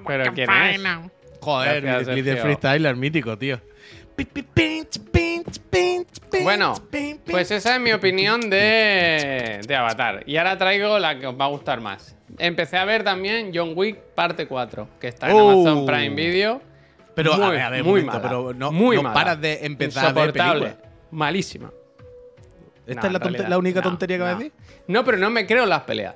¿Pero 0.08 0.24
quién 0.34 0.48
es? 0.72 0.80
Joder, 1.40 1.82
Gracias, 1.82 2.08
el 2.08 2.16
líder 2.16 2.38
freestyler 2.44 2.96
mítico, 2.96 3.38
tío. 3.38 3.62
Bueno, 6.44 6.74
pues 7.32 7.52
esa 7.52 7.76
es 7.76 7.82
mi 7.82 7.92
opinión 7.94 8.50
de, 8.50 9.60
de 9.68 9.76
Avatar. 9.76 10.24
Y 10.26 10.38
ahora 10.38 10.58
traigo 10.58 10.98
la 11.00 11.20
que 11.20 11.28
os 11.28 11.40
va 11.40 11.46
a 11.46 11.50
gustar 11.50 11.82
más. 11.82 12.16
Empecé 12.38 12.78
a 12.78 12.86
ver 12.86 13.04
también 13.04 13.52
John 13.54 13.74
Wick 13.76 13.98
parte 14.16 14.48
4, 14.48 14.88
que 15.00 15.08
está 15.08 15.30
en 15.30 15.36
Oh. 15.38 15.52
Amazon 15.52 15.86
Prime 15.86 16.16
Video. 16.16 16.62
Pero, 17.16 17.34
a 17.34 17.38
muy, 17.38 17.52
ver, 17.52 17.62
a 17.62 17.70
ver, 17.70 17.84
muy 17.84 17.92
momento, 18.02 18.12
mala, 18.14 18.22
pero 18.24 18.54
no- 18.54 18.72
muy 18.72 18.96
no 18.96 19.04
mala. 19.04 19.14
paras 19.14 19.42
de 19.42 19.66
empezar 19.66 20.06
a 20.08 20.14
ver 20.14 20.34
películas. 20.34 20.76
Malísima. 21.12 21.72
¿Esta 22.88 23.02
No, 23.02 23.08
es 23.08 23.14
la, 23.14 23.20
realidad, 23.20 23.58
única 23.58 23.80
no, 23.82 23.90
tontería 23.90 24.18
que 24.18 24.24
vas 24.24 24.32
a 24.32 24.34
no. 24.34 24.40
decir? 24.40 24.54
No, 24.88 25.06
pero 25.06 25.18
no 25.18 25.30
me 25.30 25.46
creo 25.46 25.66
las 25.66 25.82
peleas. 25.84 26.16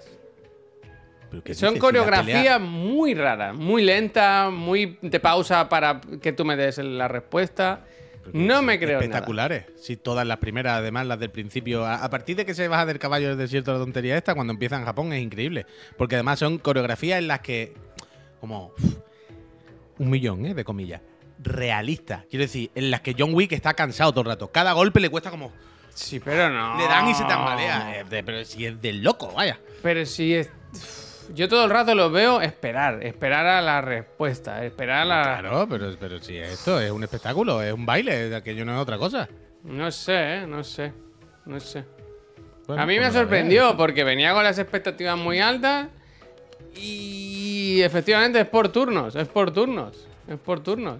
¿Pero 1.30 1.44
qué 1.44 1.54
Son 1.54 1.78
coreografías 1.78 2.36
pelea- 2.56 2.60
muy 2.60 3.14
raras, 3.14 3.56
muy 3.56 3.84
lentas, 3.84 4.52
muy 4.52 4.98
de 5.02 5.20
pausa 5.20 5.70
para 5.70 6.02
que 6.22 6.32
tú 6.34 6.46
me 6.46 6.56
des 6.56 6.78
la 6.80 7.08
respuesta. 7.08 7.82
No 8.34 8.60
sí, 8.60 8.66
me 8.66 8.78
creo 8.78 8.90
nada. 8.94 9.04
Espectaculares. 9.04 9.66
Si 9.76 9.98
todas 9.98 10.26
las 10.26 10.38
primeras, 10.38 10.78
además 10.78 11.08
las 11.08 11.20
del 11.20 11.32
principio. 11.32 11.86
A, 11.86 12.04
a 12.04 12.10
partir 12.10 12.36
de 12.36 12.46
que 12.46 12.54
se 12.54 12.68
baja 12.68 12.86
del 12.86 13.00
caballo 13.00 13.30
del 13.30 13.38
desierto 13.38 13.74
la 13.74 13.80
tontería 13.80 14.18
esta, 14.18 14.36
cuando 14.36 14.54
empieza 14.54 14.78
en 14.78 14.86
Japón 14.86 15.14
es 15.14 15.22
increíble. 15.22 15.66
Porque 15.98 16.16
además 16.16 16.40
son 16.40 16.58
coreografías 16.58 17.20
en 17.20 17.28
las 17.28 17.40
que. 17.40 17.74
Como. 18.40 18.74
uf, 18.78 18.98
un 20.00 20.10
millón, 20.10 20.46
¿eh? 20.46 20.54
De 20.54 20.64
comillas. 20.64 21.02
Realistas. 21.40 22.26
Quiero 22.30 22.44
decir, 22.44 22.72
en 22.76 22.92
las 22.92 23.02
que 23.02 23.16
John 23.18 23.34
Wick 23.34 23.52
está 23.52 23.74
cansado 23.74 24.12
todo 24.12 24.22
el 24.22 24.28
rato. 24.28 24.52
Cada 24.52 24.74
golpe 24.74 25.00
le 25.00 25.10
cuesta 25.10 25.30
como. 25.30 25.52
Sí, 25.94 26.20
pero 26.20 26.50
no. 26.50 26.78
Le 26.78 26.84
dan 26.88 27.08
y 27.08 27.16
se 27.16 27.24
tambalea. 27.24 28.06
Pero 28.10 28.46
si 28.46 28.66
es 28.66 28.82
del 28.82 29.02
loco, 29.04 29.32
vaya. 29.34 29.60
Pero 29.82 30.06
si 30.06 30.36
es. 30.36 30.50
Yo 31.34 31.48
todo 31.50 31.66
el 31.66 31.70
rato 31.70 31.94
lo 31.94 32.10
veo 32.10 32.42
esperar, 32.42 33.04
esperar 33.04 33.46
a 33.46 33.62
la 33.62 33.82
respuesta, 33.82 34.64
esperar 34.64 35.02
a 35.02 35.06
la. 35.06 35.40
Claro, 35.40 35.68
pero, 35.70 35.96
pero 36.00 36.20
si 36.20 36.38
esto 36.38 36.80
es 36.80 36.92
un 36.92 37.04
espectáculo, 37.04 37.62
es 37.62 37.74
un 37.74 37.86
baile, 37.86 38.36
aquello 38.36 38.66
no 38.66 38.76
es 38.76 38.80
otra 38.80 38.98
cosa. 38.98 39.28
No 39.64 39.92
sé, 39.92 40.38
¿eh? 40.38 40.48
no 40.48 40.64
sé. 40.64 40.94
No 41.46 41.60
sé. 41.60 41.86
Bueno, 42.68 42.84
a 42.84 42.86
mí 42.86 42.96
pues 42.96 43.08
me 43.08 43.14
lo 43.14 43.20
sorprendió 43.20 43.78
porque 43.78 44.04
venía 44.04 44.34
con 44.34 44.44
las 44.44 44.60
expectativas 44.60 45.18
muy 45.18 45.40
altas 45.40 45.88
y 46.76 47.82
efectivamente 47.82 48.42
es 48.42 48.48
por 48.48 48.70
turnos, 48.70 49.16
es 49.16 49.28
por 49.28 49.52
turnos, 49.52 50.08
es 50.28 50.38
por 50.38 50.60
turnos. 50.60 51.00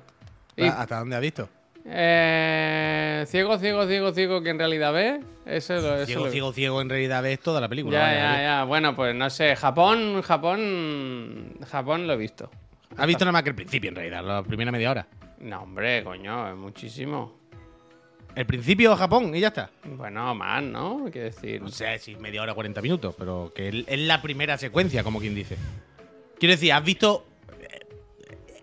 Y, 0.56 0.66
¿Hasta 0.66 1.00
dónde 1.00 1.16
ha 1.16 1.20
visto? 1.20 1.50
Eh, 1.90 3.24
ciego, 3.28 3.58
ciego, 3.58 3.88
ciego, 3.88 4.12
ciego 4.14 4.42
que 4.42 4.50
en 4.50 4.60
realidad 4.60 4.94
ve, 4.94 5.22
eso 5.46 5.76
lo 5.76 5.96
eso 5.96 6.06
Ciego, 6.06 6.26
lo- 6.26 6.32
ciego, 6.32 6.54
ciego, 6.54 6.82
en 6.82 6.90
realidad 6.90 7.24
ves 7.24 7.40
toda 7.40 7.62
la 7.62 7.70
película. 7.70 7.98
Ya, 7.98 8.04
vaya, 8.04 8.36
ya, 8.38 8.42
ya. 8.42 8.64
Bueno, 8.66 8.96
pues 8.96 9.16
no 9.16 9.30
sé. 9.30 9.56
Japón, 9.56 10.22
Japón, 10.22 11.54
Japón 11.70 12.08
lo 12.08 12.14
he 12.14 12.18
visto. 12.18 12.50
Ha 12.98 13.06
visto 13.06 13.24
nada 13.26 13.32
más 13.34 13.44
que 13.44 13.50
el 13.50 13.56
principio, 13.56 13.90
en 13.90 13.96
realidad, 13.96 14.24
la 14.24 14.44
primera 14.44 14.72
media 14.72 14.92
hora. 14.92 15.08
No, 15.40 15.62
hombre, 15.62 16.04
coño, 16.04 16.50
es 16.50 16.56
muchísimo. 16.56 17.38
El 18.36 18.46
principio 18.46 18.96
Japón 18.96 19.34
y 19.36 19.40
ya 19.40 19.48
está. 19.48 19.70
Bueno, 19.84 20.36
más, 20.36 20.62
¿no? 20.64 21.06
Quiero 21.12 21.26
decir. 21.26 21.62
No 21.62 21.70
sé 21.70 21.98
si 22.00 22.16
media 22.18 22.42
hora, 22.44 22.54
40 22.54 22.82
minutos, 22.82 23.16
pero 23.18 23.52
que 23.56 23.86
es- 23.88 24.00
la 24.02 24.22
primera 24.22 24.58
secuencia, 24.58 25.04
como 25.04 25.20
quien 25.20 25.34
dice. 25.34 25.58
Quiero 26.40 26.54
decir, 26.54 26.72
has 26.74 26.84
visto 26.84 27.26
eh, 27.60 27.80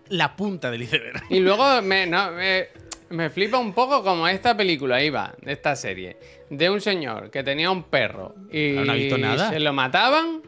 la 0.09 0.35
punta 0.35 0.71
del 0.71 0.83
iceberg. 0.83 1.23
Y 1.29 1.39
luego 1.39 1.81
me, 1.81 2.07
no, 2.07 2.31
me, 2.31 2.67
me 3.09 3.29
flipa 3.29 3.57
un 3.57 3.73
poco 3.73 4.03
como 4.03 4.27
esta 4.27 4.55
película 4.57 5.03
iba, 5.03 5.35
de 5.41 5.51
esta 5.53 5.75
serie, 5.75 6.17
de 6.49 6.69
un 6.69 6.81
señor 6.81 7.29
que 7.31 7.43
tenía 7.43 7.69
un 7.71 7.83
perro 7.83 8.35
y 8.51 8.77
Ah, 8.77 8.83
no 8.85 8.91
ha 8.91 8.95
visto 8.95 9.17
nada. 9.17 9.49
se 9.49 9.59
lo 9.59 9.73
mataban 9.73 10.41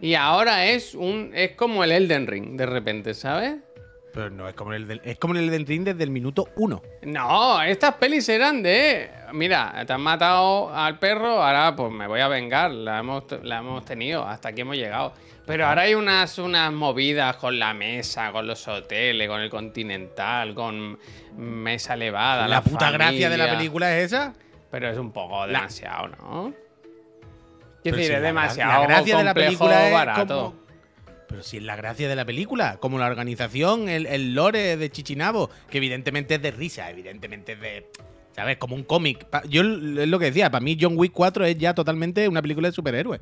y 0.00 0.14
ahora 0.14 0.66
es 0.66 0.94
un 0.94 1.30
es 1.34 1.52
como 1.52 1.82
el 1.84 1.92
Elden 1.92 2.26
Ring 2.26 2.56
de 2.56 2.66
repente, 2.66 3.14
¿sabes? 3.14 3.56
Pero 4.14 4.30
no, 4.30 4.48
es 4.48 4.54
como 4.54 4.72
el 4.72 4.86
del, 4.86 5.00
es 5.04 5.18
como 5.18 5.34
el 5.34 5.50
del 5.50 5.66
Ring 5.66 5.82
desde 5.82 6.04
el 6.04 6.10
minuto 6.10 6.48
uno. 6.54 6.82
No, 7.02 7.60
estas 7.60 7.94
pelis 7.94 8.28
eran 8.28 8.62
de. 8.62 9.10
Mira, 9.32 9.82
te 9.84 9.92
han 9.92 10.00
matado 10.00 10.72
al 10.72 11.00
perro, 11.00 11.42
ahora 11.42 11.74
pues 11.74 11.92
me 11.92 12.06
voy 12.06 12.20
a 12.20 12.28
vengar. 12.28 12.70
La 12.70 13.00
hemos, 13.00 13.24
la 13.42 13.58
hemos 13.58 13.84
tenido, 13.84 14.24
hasta 14.24 14.50
aquí 14.50 14.60
hemos 14.60 14.76
llegado. 14.76 15.12
Pero 15.46 15.66
ahora 15.66 15.82
hay 15.82 15.94
unas, 15.94 16.38
unas 16.38 16.72
movidas 16.72 17.36
con 17.36 17.58
la 17.58 17.74
mesa, 17.74 18.30
con 18.30 18.46
los 18.46 18.66
hoteles, 18.68 19.28
con 19.28 19.40
el 19.40 19.50
continental, 19.50 20.54
con 20.54 20.96
mesa 21.36 21.94
elevada. 21.94 22.46
La, 22.46 22.62
puta 22.62 22.92
gracia 22.92 23.28
de 23.28 23.36
la 23.36 23.50
película 23.50 23.94
es 23.98 24.04
esa. 24.12 24.32
Pero 24.70 24.88
es 24.90 24.96
un 24.96 25.12
poco 25.12 25.44
demasiado, 25.46 26.08
¿no? 26.08 26.54
Quiero 27.82 27.82
Pero 27.82 27.96
decir, 27.96 28.06
si 28.06 28.12
es 28.14 28.22
demasiado. 28.22 28.80
La 28.80 28.86
gracia 28.86 29.18
de 29.18 29.24
la 29.24 29.34
película 29.34 29.86
es 29.86 29.92
barato. 29.92 30.52
como- 30.52 30.63
Pero 31.34 31.42
si 31.42 31.56
es 31.56 31.64
la 31.64 31.74
gracia 31.74 32.08
de 32.08 32.14
la 32.14 32.24
película, 32.24 32.76
como 32.78 32.96
la 33.00 33.06
organización, 33.06 33.88
el, 33.88 34.06
el 34.06 34.34
lore 34.36 34.76
de 34.76 34.88
Chichinabo, 34.90 35.50
que 35.68 35.78
evidentemente 35.78 36.36
es 36.36 36.42
de 36.42 36.52
risa, 36.52 36.88
evidentemente 36.90 37.54
es 37.54 37.60
de. 37.60 37.86
¿Sabes? 38.36 38.56
Como 38.56 38.76
un 38.76 38.84
cómic. 38.84 39.26
Yo 39.48 39.62
es 39.62 39.66
lo 40.08 40.18
que 40.20 40.26
decía, 40.26 40.48
para 40.50 40.62
mí 40.64 40.78
John 40.80 40.94
Wick 40.96 41.10
4 41.12 41.44
es 41.46 41.58
ya 41.58 41.74
totalmente 41.74 42.28
una 42.28 42.40
película 42.40 42.68
de 42.68 42.72
superhéroes. 42.72 43.20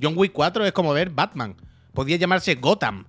John 0.00 0.12
Wick 0.14 0.32
4 0.32 0.66
es 0.66 0.72
como 0.72 0.92
ver 0.92 1.08
Batman. 1.08 1.54
Podría 1.94 2.16
llamarse 2.18 2.54
Gotham. 2.56 3.06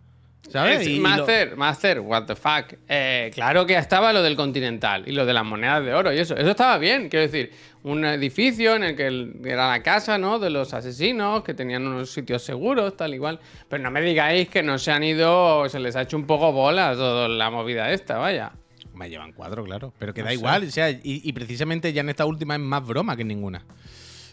¿Sabes? 0.49 0.87
Y 0.87 0.97
lo- 0.97 1.01
master, 1.01 1.57
Master, 1.57 1.99
what 1.99 2.25
the 2.27 2.35
fuck. 2.35 2.73
Eh, 2.87 3.29
claro 3.33 3.65
que 3.65 3.75
estaba 3.75 4.13
lo 4.13 4.21
del 4.21 4.35
Continental 4.37 5.03
y 5.05 5.11
lo 5.11 5.25
de 5.25 5.33
las 5.33 5.43
monedas 5.43 5.83
de 5.83 5.93
oro 5.93 6.13
y 6.13 6.19
eso. 6.19 6.35
Eso 6.37 6.51
estaba 6.51 6.77
bien, 6.77 7.09
quiero 7.09 7.25
decir. 7.29 7.51
Un 7.85 8.03
edificio 8.03 8.75
en 8.75 8.83
el 8.83 8.95
que 8.95 9.49
era 9.49 9.69
la 9.69 9.83
casa, 9.83 10.17
¿no? 10.17 10.39
De 10.39 10.49
los 10.49 10.73
asesinos, 10.73 11.43
que 11.43 11.53
tenían 11.53 11.85
unos 11.85 12.09
sitios 12.09 12.41
seguros, 12.43 12.97
tal 12.97 13.13
igual. 13.13 13.39
Pero 13.69 13.83
no 13.83 13.91
me 13.91 14.01
digáis 14.01 14.49
que 14.49 14.63
no 14.63 14.79
se 14.79 14.91
han 14.91 15.03
ido, 15.03 15.69
se 15.69 15.79
les 15.79 15.95
ha 15.95 16.01
hecho 16.01 16.17
un 16.17 16.25
poco 16.25 16.51
bolas 16.51 16.97
toda 16.97 17.27
la 17.27 17.51
movida 17.51 17.91
esta, 17.91 18.17
vaya. 18.17 18.51
Me 18.95 19.07
llevan 19.09 19.33
cuatro, 19.33 19.63
claro. 19.63 19.93
Pero 19.99 20.13
que 20.15 20.21
No 20.21 20.25
da 20.25 20.31
sé. 20.31 20.35
igual. 20.37 20.63
O 20.63 20.71
sea, 20.71 20.89
y, 20.89 20.99
y 21.03 21.33
precisamente 21.33 21.93
ya 21.93 22.01
en 22.01 22.09
esta 22.09 22.25
última 22.25 22.55
es 22.55 22.61
más 22.61 22.83
broma 22.87 23.15
que 23.15 23.21
en 23.21 23.27
ninguna. 23.27 23.63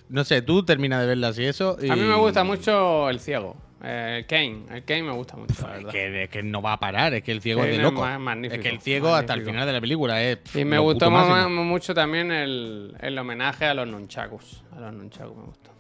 No 0.08 0.24
sé, 0.24 0.40
tú 0.40 0.64
terminas 0.64 1.00
de 1.02 1.06
verlas 1.08 1.38
y 1.38 1.44
eso. 1.44 1.76
A 1.90 1.94
mí 1.96 2.02
me 2.02 2.16
gusta 2.16 2.44
mucho 2.44 3.10
el 3.10 3.20
ciego. 3.20 3.56
Eh, 3.82 4.24
Kane. 4.28 4.64
El 4.70 4.84
Kane 4.84 5.02
me 5.02 5.12
gusta 5.12 5.36
mucho, 5.36 5.66
la 5.66 5.78
Es 5.78 5.86
que, 5.86 6.22
es 6.24 6.28
que 6.30 6.42
no 6.42 6.62
va 6.62 6.74
a 6.74 6.80
parar, 6.80 7.14
es 7.14 7.22
que 7.22 7.32
el 7.32 7.40
ciego 7.40 7.64
es 7.64 7.76
de 7.76 7.82
loco. 7.82 8.06
es 8.06 8.58
que 8.58 8.68
el 8.68 8.80
ciego 8.80 9.14
hasta 9.14 9.34
el 9.34 9.42
final 9.44 9.66
de 9.66 9.72
la 9.72 9.80
película 9.80 10.22
es. 10.22 10.38
Y 10.54 10.64
me 10.64 10.78
gustó 10.78 11.10
mucho 11.10 11.94
también 11.94 12.30
el, 12.32 12.94
el 13.00 13.18
homenaje 13.18 13.66
a 13.66 13.74
los 13.74 13.86
nunchakus. 13.88 14.62
A 14.72 14.80
los 14.80 14.92
nunchakus 14.94 15.36
me 15.36 15.44
gustó. 15.44 15.70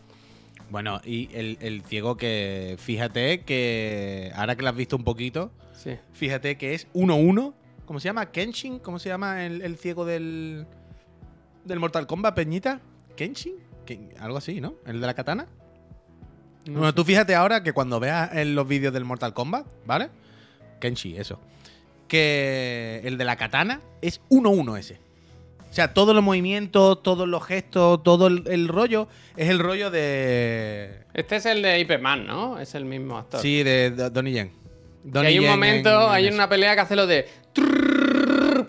Bueno, 0.70 1.00
y 1.04 1.28
el, 1.34 1.58
el 1.60 1.82
ciego 1.82 2.16
que. 2.16 2.76
Fíjate 2.78 3.40
que. 3.42 4.32
Ahora 4.34 4.56
que 4.56 4.62
lo 4.62 4.68
has 4.70 4.76
visto 4.76 4.96
un 4.96 5.04
poquito, 5.04 5.52
Sí. 5.74 5.96
fíjate 6.12 6.56
que 6.56 6.74
es 6.74 6.90
1-1. 6.94 7.52
¿Cómo 7.84 8.00
se 8.00 8.08
llama? 8.08 8.30
¿Kenshin? 8.30 8.78
¿Cómo 8.78 8.98
se 8.98 9.08
llama 9.10 9.44
el, 9.44 9.60
el 9.60 9.76
ciego 9.76 10.04
del. 10.06 10.66
del 11.64 11.78
Mortal 11.78 12.06
Kombat, 12.06 12.34
Peñita? 12.34 12.80
¿Kenshin? 13.16 13.56
Ken- 13.84 14.14
Algo 14.18 14.38
así, 14.38 14.60
¿no? 14.62 14.76
¿El 14.86 15.00
de 15.00 15.06
la 15.06 15.12
katana? 15.14 15.46
No 16.66 16.72
bueno, 16.74 16.86
sé. 16.88 16.92
tú 16.94 17.04
fíjate 17.04 17.34
ahora 17.34 17.62
que 17.62 17.72
cuando 17.72 17.98
veas 18.00 18.34
en 18.34 18.54
los 18.54 18.66
vídeos 18.68 18.92
del 18.92 19.04
Mortal 19.04 19.34
Kombat, 19.34 19.66
¿vale? 19.86 20.08
Kenshi, 20.80 21.16
eso. 21.16 21.38
Que 22.08 23.00
el 23.04 23.16
de 23.18 23.24
la 23.24 23.36
katana 23.36 23.80
es 24.00 24.20
1-1 24.30 24.78
ese. 24.78 24.98
O 25.70 25.74
sea, 25.74 25.94
todos 25.94 26.14
los 26.14 26.22
movimientos, 26.22 27.02
todos 27.02 27.26
los 27.26 27.42
gestos, 27.44 28.02
todo 28.02 28.26
el, 28.26 28.44
el 28.46 28.68
rollo 28.68 29.08
es 29.36 29.48
el 29.48 29.58
rollo 29.58 29.90
de. 29.90 30.98
Este 31.14 31.36
es 31.36 31.46
el 31.46 31.62
de 31.62 31.80
Ip 31.80 31.98
Man, 32.00 32.26
¿no? 32.26 32.58
Es 32.60 32.74
el 32.74 32.84
mismo 32.84 33.16
actor. 33.16 33.40
Sí, 33.40 33.62
de, 33.62 33.90
de 33.90 34.10
Donnie 34.10 34.32
Yen. 34.34 34.52
Y 35.14 35.18
hay 35.18 35.38
un 35.38 35.44
Yen 35.44 35.50
momento, 35.50 35.88
en- 35.90 36.02
en 36.08 36.10
hay 36.12 36.28
una 36.28 36.48
pelea 36.48 36.74
que 36.74 36.80
hace 36.82 36.94
lo 36.96 37.06
de. 37.06 37.26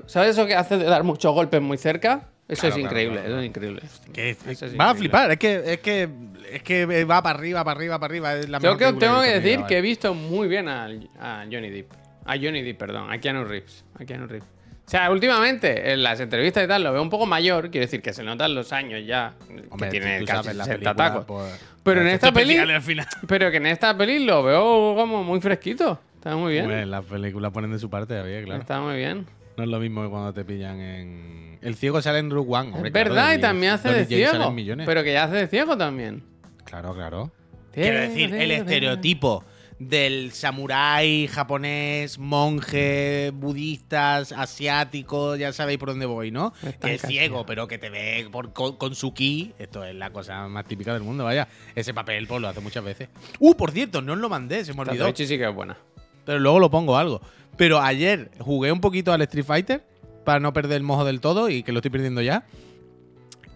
¿Sabes 0.05 0.32
eso 0.32 0.45
que 0.45 0.55
hace 0.55 0.78
de 0.78 0.86
dar 0.86 1.03
muchos 1.03 1.34
golpes 1.34 1.61
muy 1.61 1.78
cerca? 1.78 2.30
Eso 2.47 2.61
Claro, 2.61 2.75
es 2.75 2.79
claro, 2.79 2.79
increíble, 2.79 3.15
claro, 3.21 3.29
eso 3.29 3.39
es 3.39 3.45
increíble. 3.45 3.81
Es- 3.83 4.47
Eso 4.47 4.65
es 4.65 4.77
va 4.79 4.85
a 4.85 4.91
increíble. 4.91 4.95
flipar, 4.97 5.31
es 5.31 5.37
que, 5.39 5.63
es 5.73 5.79
que 5.79 6.09
es 6.51 6.61
que 6.63 7.05
va 7.05 7.23
para 7.23 7.39
arriba, 7.39 7.63
para 7.63 7.77
arriba, 7.77 7.99
para 7.99 8.11
arriba. 8.11 8.35
Es 8.35 8.49
la 8.49 8.59
Tengo 8.59 8.77
que, 8.77 8.93
tengo 8.93 9.21
decir 9.21 9.61
que 9.67 9.77
he 9.77 9.81
visto 9.81 10.13
muy 10.13 10.47
bien 10.47 10.67
a, 10.67 10.87
a 11.19 11.45
Johnny 11.51 11.69
Depp. 11.69 11.91
A 12.25 12.35
Johnny 12.35 12.61
Depp, 12.61 12.77
perdón. 12.77 13.11
A 13.11 13.17
Keanu 13.17 13.43
Reeves. 13.45 13.83
A 13.99 14.05
Keanu 14.05 14.27
Reeves. 14.27 14.47
O 14.85 14.89
sea, 14.89 15.09
últimamente 15.09 15.93
en 15.93 16.03
las 16.03 16.19
entrevistas 16.19 16.65
y 16.65 16.67
tal 16.67 16.83
lo 16.83 16.91
veo 16.91 17.01
un 17.01 17.09
poco 17.09 17.25
mayor. 17.25 17.71
Quiero 17.71 17.85
decir 17.85 18.01
que 18.01 18.11
se 18.13 18.21
notan 18.23 18.53
los 18.53 18.73
años 18.73 19.01
ya. 19.05 19.33
Hombre, 19.69 19.87
que 19.89 19.99
tiene 19.99 20.19
tú 20.19 20.25
casi 20.25 20.43
sabes, 20.43 20.57
la 20.57 20.65
60 20.65 20.93
película, 20.93 20.95
tacos. 21.09 21.25
pues, 21.25 21.65
Pero 21.83 22.01
en 22.01 22.07
efectos 22.07 22.27
esta 22.27 22.39
peli- 22.39 22.51
especiales 22.53 22.75
al 22.75 22.81
final. 22.81 23.07
Pero 23.27 23.49
que 23.51 23.57
en 23.57 23.65
esta 23.67 23.97
peli 23.97 24.19
lo 24.25 24.43
veo 24.43 24.95
como 24.97 25.23
muy 25.23 25.39
fresquito. 25.39 25.99
Está 26.15 26.35
muy 26.35 26.51
bien. 26.51 26.65
Hombre, 26.65 26.85
las 26.85 27.05
películas 27.05 27.51
ponen 27.53 27.71
de 27.71 27.79
su 27.79 27.89
parte, 27.89 28.13
claro. 28.45 28.61
Está 28.61 28.81
muy 28.81 28.97
bien. 28.97 29.25
No 29.58 29.64
es 29.64 29.70
lo 29.70 29.80
mismo 29.80 30.04
que 30.04 30.10
cuando 30.10 30.34
te 30.34 30.43
pillan 30.45 30.80
en. 30.80 31.60
El 31.62 31.76
ciego 31.76 32.01
sale 32.01 32.20
en 32.20 32.30
Rook 32.32 32.49
One. 32.49 32.72
hombre, 32.74 32.88
Es 32.89 32.93
verdad, 32.93 33.36
y 33.36 33.39
también 33.41 33.74
hace 33.74 33.89
de 33.93 34.06
ciego. 34.06 34.51
millones. 34.51 34.86
Pero 34.86 35.04
que 35.04 35.14
ya 35.14 35.26
hace 35.26 35.36
de 35.36 35.47
ciego 35.47 35.78
también. 35.78 36.24
Claro, 36.66 36.93
claro. 36.93 37.32
Quiero 37.72 37.99
decir, 37.99 38.34
el 38.36 38.51
estereotipo 38.51 39.43
del 39.80 40.32
samurái 40.32 41.28
japonés, 41.28 42.18
monje, 42.20 43.32
budistas, 43.34 44.32
asiático, 44.32 45.36
ya 45.36 45.51
sabéis 45.51 45.80
por 45.80 45.89
dónde 45.89 46.06
voy, 46.06 46.32
¿no? 46.32 46.54
El 46.64 46.78
casi. 46.99 47.08
ciego, 47.08 47.45
pero 47.45 47.68
que 47.68 47.78
te 47.78 47.89
ve 47.89 48.28
por- 48.32 48.54
con, 48.54 48.78
con 48.78 48.95
su 48.95 49.14
ki. 49.14 49.54
Esto 49.60 49.84
es 49.84 49.95
la 49.95 50.12
cosa 50.12 50.47
más 50.47 50.66
típica 50.66 50.93
del 50.93 51.04
mundo, 51.04 51.24
vaya. 51.24 51.47
Ese 51.76 51.93
papel 51.93 52.28
pues 52.28 52.41
lo 52.41 52.47
hace 52.47 52.60
muchas 52.60 52.84
veces. 52.84 53.10
Uh, 53.39 53.56
por 53.56 53.72
cierto, 53.72 54.01
no 54.01 54.14
os 54.14 54.20
lo 54.20 54.30
mandé, 54.30 54.64
se 54.66 54.74
me 54.74 54.82
olvidó. 54.82 55.12
Sí 55.16 55.28
que 55.38 55.47
es 55.47 55.54
buena. 55.54 55.78
Pero 56.26 56.39
luego 56.39 56.60
lo 56.60 56.70
pongo 56.72 56.95
algo. 56.97 57.22
Pero 57.58 57.80
ayer 57.80 58.32
jugué 58.39 58.72
un 58.72 58.82
poquito 58.82 59.14
al 59.14 59.22
Street 59.22 59.45
Fighter 59.45 59.86
para 60.24 60.39
no 60.39 60.54
perder 60.54 60.78
el 60.78 60.84
mojo 60.84 61.06
del 61.06 61.20
todo 61.22 61.49
y 61.49 61.64
que 61.64 61.72
lo 61.72 61.80
estoy 61.80 61.91
perdiendo 61.91 62.22
ya. 62.22 62.45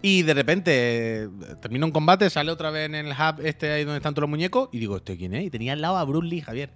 Y 0.00 0.22
de 0.22 0.34
repente 0.34 0.72
eh, 0.74 1.28
termina 1.60 1.84
un 1.84 1.90
combate, 1.90 2.30
sale 2.30 2.52
otra 2.52 2.70
vez 2.70 2.86
en 2.86 2.94
el 2.94 3.08
hub 3.08 3.44
este 3.44 3.72
ahí 3.72 3.84
donde 3.84 3.96
están 3.96 4.14
todos 4.14 4.22
los 4.22 4.30
muñecos 4.30 4.68
y 4.70 4.78
digo, 4.78 4.96
¿este 4.96 5.16
quién 5.16 5.34
es? 5.34 5.44
Y 5.44 5.50
tenía 5.50 5.72
al 5.72 5.80
lado 5.80 5.96
a 5.96 6.04
Bruce 6.04 6.28
Lee, 6.28 6.40
Javier. 6.40 6.70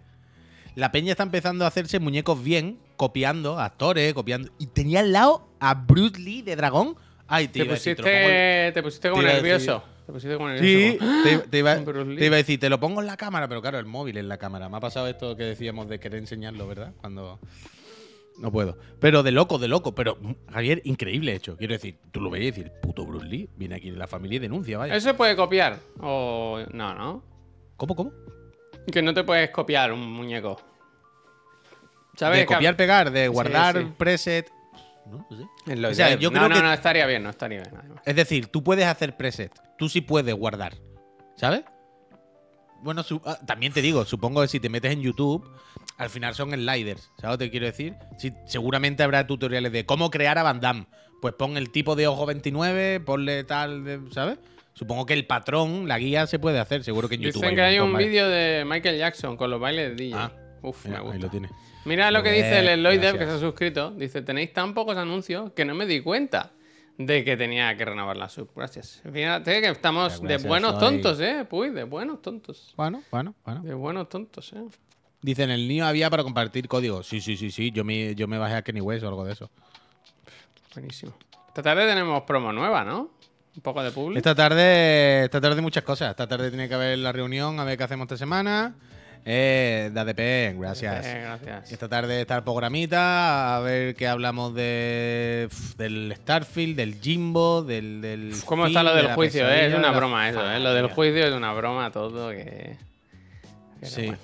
La 0.74 0.90
peña 0.90 1.12
está 1.12 1.22
empezando 1.22 1.64
a 1.64 1.68
hacerse 1.68 2.00
muñecos 2.00 2.42
bien, 2.42 2.78
copiando 2.96 3.60
actores, 3.60 4.12
copiando. 4.14 4.50
Y 4.58 4.66
tenía 4.66 5.00
al 5.00 5.12
lado 5.12 5.46
a 5.60 5.74
Bruce 5.74 6.18
Lee 6.18 6.42
de 6.42 6.56
dragón. 6.56 6.96
Ay, 7.28 7.48
te, 7.48 7.60
Te 7.64 7.70
decir, 7.70 7.96
te 7.96 8.02
pusiste, 8.02 8.72
te 8.72 8.82
pusiste 8.82 9.10
como 9.10 9.22
nervioso. 9.22 9.84
Te 10.06 10.12
pusiste 10.12 10.36
como 10.36 10.48
Sí, 10.58 10.98
nervioso. 10.98 11.22
te, 11.22 11.38
te 11.48 11.58
iba, 11.58 11.76
Con 11.84 12.16
te 12.16 12.26
iba 12.26 12.34
a 12.34 12.38
decir, 12.38 12.58
te 12.58 12.68
lo 12.68 12.80
pongo 12.80 13.00
en 13.00 13.06
la 13.06 13.16
cámara, 13.16 13.48
pero 13.48 13.62
claro, 13.62 13.78
el 13.78 13.86
móvil 13.86 14.16
en 14.16 14.28
la 14.28 14.38
cámara. 14.38 14.68
Me 14.68 14.76
ha 14.76 14.80
pasado 14.80 15.06
esto 15.06 15.36
que 15.36 15.44
decíamos 15.44 15.88
de 15.88 16.00
querer 16.00 16.18
enseñarlo, 16.18 16.66
¿verdad? 16.66 16.92
Cuando. 17.00 17.38
No 18.38 18.50
puedo. 18.50 18.78
Pero 18.98 19.22
de 19.22 19.30
loco, 19.30 19.58
de 19.58 19.68
loco. 19.68 19.94
Pero, 19.94 20.16
mm, 20.20 20.32
Javier, 20.52 20.80
increíble 20.84 21.34
hecho. 21.34 21.56
Quiero 21.56 21.74
decir, 21.74 21.98
tú 22.10 22.20
lo 22.20 22.30
veías 22.30 22.56
y 22.56 22.62
decir, 22.62 22.72
puto 22.82 23.04
Bruce 23.04 23.26
Lee, 23.26 23.48
viene 23.56 23.76
aquí 23.76 23.88
en 23.88 23.98
la 23.98 24.06
familia 24.08 24.36
y 24.36 24.40
denuncia, 24.40 24.78
vaya. 24.78 24.96
¿Eso 24.96 25.10
se 25.10 25.14
puede 25.14 25.36
copiar? 25.36 25.78
O 26.00 26.60
no, 26.72 26.94
¿no? 26.94 27.22
¿Cómo, 27.76 27.94
cómo? 27.94 28.12
Que 28.90 29.02
no 29.02 29.14
te 29.14 29.22
puedes 29.22 29.50
copiar 29.50 29.92
un 29.92 30.00
muñeco. 30.00 30.60
¿Sabes? 32.16 32.40
De 32.40 32.46
copiar, 32.46 32.76
pegar, 32.76 33.10
de 33.10 33.28
guardar 33.28 33.78
sí. 33.78 33.92
preset. 33.96 34.50
No, 35.06 35.26
no 35.30 35.36
sé. 35.36 35.86
O 35.86 35.94
sea, 35.94 36.14
yo 36.16 36.30
no, 36.30 36.38
creo 36.38 36.48
no, 36.48 36.54
que- 36.56 36.62
no, 36.62 36.72
estaría 36.72 37.06
bien, 37.06 37.22
no 37.22 37.30
estaría 37.30 37.60
bien. 37.62 37.74
además. 37.76 38.02
Es 38.04 38.16
decir, 38.16 38.46
tú 38.46 38.62
puedes 38.62 38.86
hacer 38.86 39.16
preset. 39.16 39.52
Tú 39.78 39.88
sí 39.88 40.00
puedes 40.00 40.34
guardar. 40.34 40.74
¿Sabes? 41.36 41.62
Bueno, 42.82 43.02
su- 43.02 43.20
ah, 43.24 43.38
también 43.46 43.72
te 43.72 43.80
digo, 43.80 44.04
supongo 44.04 44.42
que 44.42 44.48
si 44.48 44.58
te 44.58 44.68
metes 44.68 44.92
en 44.92 45.02
YouTube, 45.02 45.48
al 45.98 46.10
final 46.10 46.34
son 46.34 46.50
sliders. 46.50 47.10
¿Sabes 47.20 47.34
lo 47.34 47.38
que 47.38 47.44
te 47.46 47.50
quiero 47.50 47.66
decir? 47.66 47.94
Sí, 48.18 48.32
seguramente 48.46 49.02
habrá 49.02 49.26
tutoriales 49.26 49.70
de 49.72 49.86
cómo 49.86 50.10
crear 50.10 50.38
a 50.38 50.42
Van 50.42 50.60
Damme. 50.60 50.86
Pues 51.20 51.34
pon 51.34 51.56
el 51.56 51.70
tipo 51.70 51.94
de 51.94 52.08
ojo 52.08 52.26
29, 52.26 52.98
ponle 53.00 53.44
tal, 53.44 53.84
de- 53.84 54.00
¿sabes? 54.10 54.38
Supongo 54.74 55.06
que 55.06 55.12
el 55.14 55.26
patrón, 55.26 55.86
la 55.86 55.98
guía 55.98 56.26
se 56.26 56.38
puede 56.40 56.58
hacer. 56.58 56.82
Seguro 56.82 57.08
que 57.08 57.14
en 57.16 57.20
YouTube. 57.22 57.42
Dicen 57.42 57.54
que 57.54 57.62
hay 57.62 57.78
un 57.78 57.92
¿vale? 57.92 58.06
vídeo 58.08 58.28
de 58.28 58.64
Michael 58.66 58.98
Jackson 58.98 59.36
con 59.36 59.50
los 59.50 59.60
bailes 59.60 59.90
de 59.90 60.04
DJ. 60.04 60.16
Ah, 60.18 60.32
Uf, 60.62 60.84
Mira, 60.86 60.98
me 60.98 61.02
gusta. 61.04 61.16
ahí 61.16 61.22
lo 61.22 61.28
tiene. 61.28 61.48
Mira 61.84 62.10
lo 62.10 62.22
que 62.22 62.30
Joder, 62.30 62.44
dice 62.44 62.58
el 62.60 62.68
Eloy 62.68 62.98
Dev 62.98 63.18
que 63.18 63.24
se 63.24 63.30
ha 63.32 63.38
suscrito. 63.38 63.90
Dice, 63.90 64.22
tenéis 64.22 64.52
tan 64.52 64.72
pocos 64.74 64.96
anuncios 64.96 65.52
que 65.52 65.64
no 65.64 65.74
me 65.74 65.86
di 65.86 66.00
cuenta 66.00 66.52
de 66.98 67.24
que 67.24 67.36
tenía 67.36 67.76
que 67.76 67.84
renovar 67.84 68.16
la 68.16 68.28
sub. 68.28 68.50
Gracias. 68.54 69.02
Fíjate 69.12 69.60
que 69.60 69.68
estamos 69.68 70.22
de 70.22 70.36
buenos 70.38 70.72
soy- 70.72 70.80
tontos, 70.80 71.20
¿eh? 71.20 71.46
Uy, 71.50 71.70
de 71.70 71.84
buenos 71.84 72.22
tontos. 72.22 72.72
Bueno, 72.76 73.02
bueno, 73.10 73.34
bueno. 73.44 73.62
De 73.62 73.74
buenos 73.74 74.08
tontos, 74.08 74.52
¿eh? 74.52 74.62
Dicen, 75.20 75.50
el 75.50 75.66
niño 75.68 75.86
había 75.86 76.10
para 76.10 76.22
compartir 76.22 76.68
código. 76.68 77.02
Sí, 77.02 77.20
sí, 77.20 77.36
sí, 77.36 77.50
sí. 77.50 77.70
Yo 77.72 77.84
me, 77.84 78.14
yo 78.14 78.28
me 78.28 78.38
bajé 78.38 78.54
a 78.56 78.62
Kenny 78.62 78.80
West 78.80 79.04
o 79.04 79.08
algo 79.08 79.24
de 79.24 79.32
eso. 79.32 79.50
Buenísimo. 80.74 81.12
Esta 81.48 81.62
tarde 81.62 81.86
tenemos 81.86 82.22
promo 82.22 82.52
nueva, 82.52 82.84
¿no? 82.84 83.10
Un 83.54 83.62
poco 83.62 83.82
de 83.82 83.90
público. 83.90 84.18
Esta 84.18 84.34
tarde, 84.34 85.24
esta 85.24 85.40
tarde 85.40 85.60
muchas 85.60 85.82
cosas. 85.84 86.10
Esta 86.10 86.26
tarde 86.26 86.48
tiene 86.50 86.68
que 86.68 86.74
haber 86.74 86.98
la 86.98 87.12
reunión, 87.12 87.60
a 87.60 87.64
ver 87.64 87.76
qué 87.76 87.84
hacemos 87.84 88.04
esta 88.06 88.16
semana. 88.16 88.74
Eh, 89.24 89.90
de 89.92 90.00
ADP, 90.00 90.58
gracias. 90.58 91.06
Eh, 91.06 91.20
gracias. 91.22 91.70
Esta 91.72 91.88
tarde 91.88 92.22
está 92.22 92.36
el 92.38 92.42
programita, 92.42 93.56
a 93.56 93.60
ver 93.60 93.94
qué 93.94 94.08
hablamos 94.08 94.52
de 94.54 95.48
del 95.76 96.12
Starfield, 96.16 96.76
del 96.76 97.00
Jimbo, 97.00 97.62
del... 97.62 98.00
del 98.00 98.32
¿Cómo 98.44 98.66
está 98.66 98.82
lo 98.82 98.94
de 98.94 99.02
del 99.02 99.12
juicio? 99.12 99.48
eh? 99.48 99.66
Es 99.68 99.74
una 99.74 99.92
broma 99.92 100.28
eso, 100.28 100.50
¿eh? 100.50 100.58
Lo 100.58 100.74
del 100.74 100.88
juicio 100.88 101.24
es 101.26 101.32
una 101.34 101.52
broma 101.52 101.90
todo 101.92 102.30
que... 102.30 102.76
Pero 103.80 103.92
Sí. 103.92 104.02
bueno. 104.06 104.18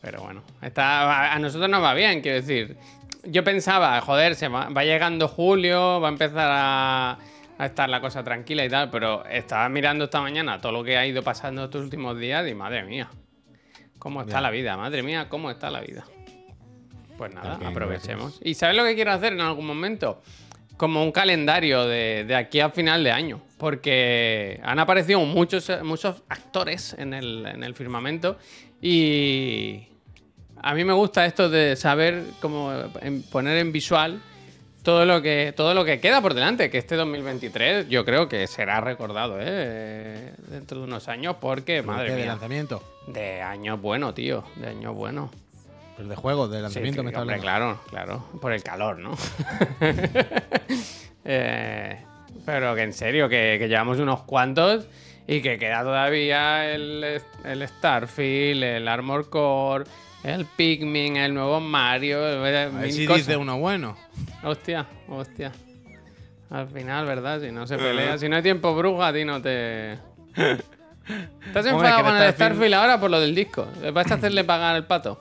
Pero 0.00 0.22
bueno, 0.22 0.42
está, 0.62 1.32
a 1.34 1.38
nosotros 1.40 1.68
nos 1.68 1.82
va 1.82 1.92
bien, 1.94 2.20
quiero 2.20 2.36
decir. 2.36 2.76
Yo 3.24 3.42
pensaba, 3.42 4.00
joder, 4.00 4.36
se 4.36 4.46
va, 4.46 4.68
va 4.68 4.84
llegando 4.84 5.26
julio, 5.26 6.00
va 6.00 6.06
a 6.08 6.12
empezar 6.12 6.48
a, 6.52 7.18
a 7.58 7.66
estar 7.66 7.88
la 7.88 8.00
cosa 8.00 8.22
tranquila 8.22 8.64
y 8.64 8.68
tal, 8.68 8.90
pero 8.90 9.24
estaba 9.26 9.68
mirando 9.68 10.04
esta 10.04 10.20
mañana 10.20 10.60
todo 10.60 10.70
lo 10.70 10.84
que 10.84 10.96
ha 10.96 11.04
ido 11.04 11.24
pasando 11.24 11.64
estos 11.64 11.82
últimos 11.82 12.16
días 12.16 12.46
y 12.48 12.54
madre 12.54 12.84
mía, 12.84 13.08
cómo 13.98 14.20
está 14.22 14.34
Ya. 14.34 14.40
la 14.40 14.50
vida, 14.50 14.76
madre 14.76 15.02
mía, 15.02 15.28
cómo 15.28 15.50
está 15.50 15.70
la 15.70 15.80
vida. 15.80 16.04
Pues 17.16 17.34
nada, 17.34 17.50
También, 17.52 17.72
aprovechemos. 17.72 18.38
¿Y 18.42 18.54
sabes 18.54 18.76
lo 18.76 18.84
que 18.84 18.94
quiero 18.94 19.10
hacer 19.12 19.32
en 19.32 19.40
algún 19.40 19.66
momento? 19.66 20.22
Como 20.76 21.02
un 21.02 21.10
calendario 21.10 21.84
de, 21.86 22.24
de 22.24 22.36
aquí 22.36 22.60
a 22.60 22.70
final 22.70 23.02
de 23.02 23.10
año. 23.10 23.40
Porque 23.58 24.60
han 24.62 24.78
aparecido 24.78 25.18
muchos, 25.20 25.68
muchos 25.82 26.22
actores 26.28 26.94
en 26.96 27.14
el, 27.14 27.44
en 27.46 27.64
el 27.64 27.74
firmamento. 27.74 28.38
Y 28.80 29.88
a 30.62 30.74
mí 30.74 30.84
me 30.84 30.92
gusta 30.92 31.26
esto 31.26 31.48
de 31.50 31.74
saber 31.74 32.22
cómo 32.40 32.72
poner 33.32 33.58
en 33.58 33.72
visual 33.72 34.20
todo 34.88 35.04
lo 35.04 35.20
que 35.20 35.52
todo 35.54 35.74
lo 35.74 35.84
que 35.84 36.00
queda 36.00 36.22
por 36.22 36.32
delante. 36.32 36.70
Que 36.70 36.78
este 36.78 36.96
2023 36.96 37.90
yo 37.90 38.06
creo 38.06 38.26
que 38.26 38.46
será 38.46 38.80
recordado 38.80 39.36
¿eh? 39.38 40.32
dentro 40.48 40.78
de 40.78 40.84
unos 40.84 41.08
años. 41.08 41.36
Porque, 41.38 41.82
¿Pero 41.82 41.88
madre 41.88 42.06
qué, 42.06 42.12
de 42.12 42.18
mía, 42.20 42.26
lanzamiento. 42.28 42.82
de 43.06 43.42
años 43.42 43.82
bueno, 43.82 44.14
tío. 44.14 44.44
De 44.56 44.68
años 44.68 44.94
bueno. 44.94 45.30
Pero 45.94 46.08
de 46.08 46.16
juegos, 46.16 46.50
de 46.50 46.62
lanzamiento 46.62 47.02
sí, 47.02 47.04
me 47.04 47.10
está 47.10 47.20
hablando. 47.20 47.42
claro, 47.42 47.80
claro. 47.90 48.24
Por 48.40 48.54
el 48.54 48.62
calor, 48.62 48.98
¿no? 48.98 49.14
Eh, 51.30 51.98
pero 52.46 52.74
que 52.74 52.84
en 52.84 52.94
serio, 52.94 53.28
que, 53.28 53.56
que 53.58 53.68
llevamos 53.68 53.98
unos 53.98 54.22
cuantos 54.22 54.86
y 55.28 55.40
que 55.42 55.58
queda 55.58 55.82
todavía 55.84 56.72
el, 56.74 57.20
el 57.44 57.68
Starfield, 57.68 58.64
el 58.64 58.88
Armor 58.88 59.30
Core, 59.30 59.84
el 60.24 60.44
Pikmin, 60.46 61.16
el 61.18 61.32
nuevo 61.34 61.60
Mario, 61.60 62.26
el- 62.26 62.38
A 62.38 62.40
ver 62.40 62.72
mil 62.72 62.92
si 62.92 63.06
cosas. 63.06 63.26
dice 63.26 63.36
uno 63.36 63.58
bueno. 63.58 63.96
Hostia, 64.42 64.86
hostia. 65.06 65.52
Al 66.50 66.66
final, 66.68 67.04
¿verdad? 67.06 67.40
Si 67.42 67.52
no 67.52 67.66
se 67.66 67.76
pelea, 67.76 68.16
si 68.18 68.28
no 68.28 68.36
hay 68.36 68.42
tiempo 68.42 68.74
bruja, 68.74 69.08
a 69.08 69.12
ti 69.12 69.24
no 69.24 69.40
te... 69.40 69.92
¿Estás 71.46 71.66
enfadado 71.66 72.04
con 72.04 72.16
el 72.16 72.22
el 72.22 72.34
Starfield- 72.34 72.74
ahora 72.74 72.98
por 72.98 73.10
lo 73.10 73.20
del 73.20 73.34
disco? 73.34 73.66
¿Vas 73.92 74.10
a 74.10 74.14
hacerle 74.14 74.44
pagar 74.44 74.76
el 74.76 74.84
pato? 74.84 75.20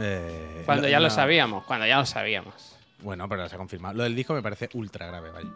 Eh, 0.00 0.62
Cuando 0.66 0.88
ya 0.88 1.00
lo 1.00 1.08
sabíamos, 1.10 1.64
cuando 1.64 1.86
ya 1.86 1.98
lo 1.98 2.06
sabíamos. 2.06 2.76
Bueno, 3.02 3.28
pero 3.28 3.48
se 3.48 3.54
ha 3.54 3.58
confirmado. 3.58 3.94
Lo 3.96 4.02
del 4.04 4.14
disco 4.14 4.34
me 4.34 4.42
parece 4.42 4.68
ultra 4.74 5.06
grave, 5.06 5.30
vaya. 5.30 5.48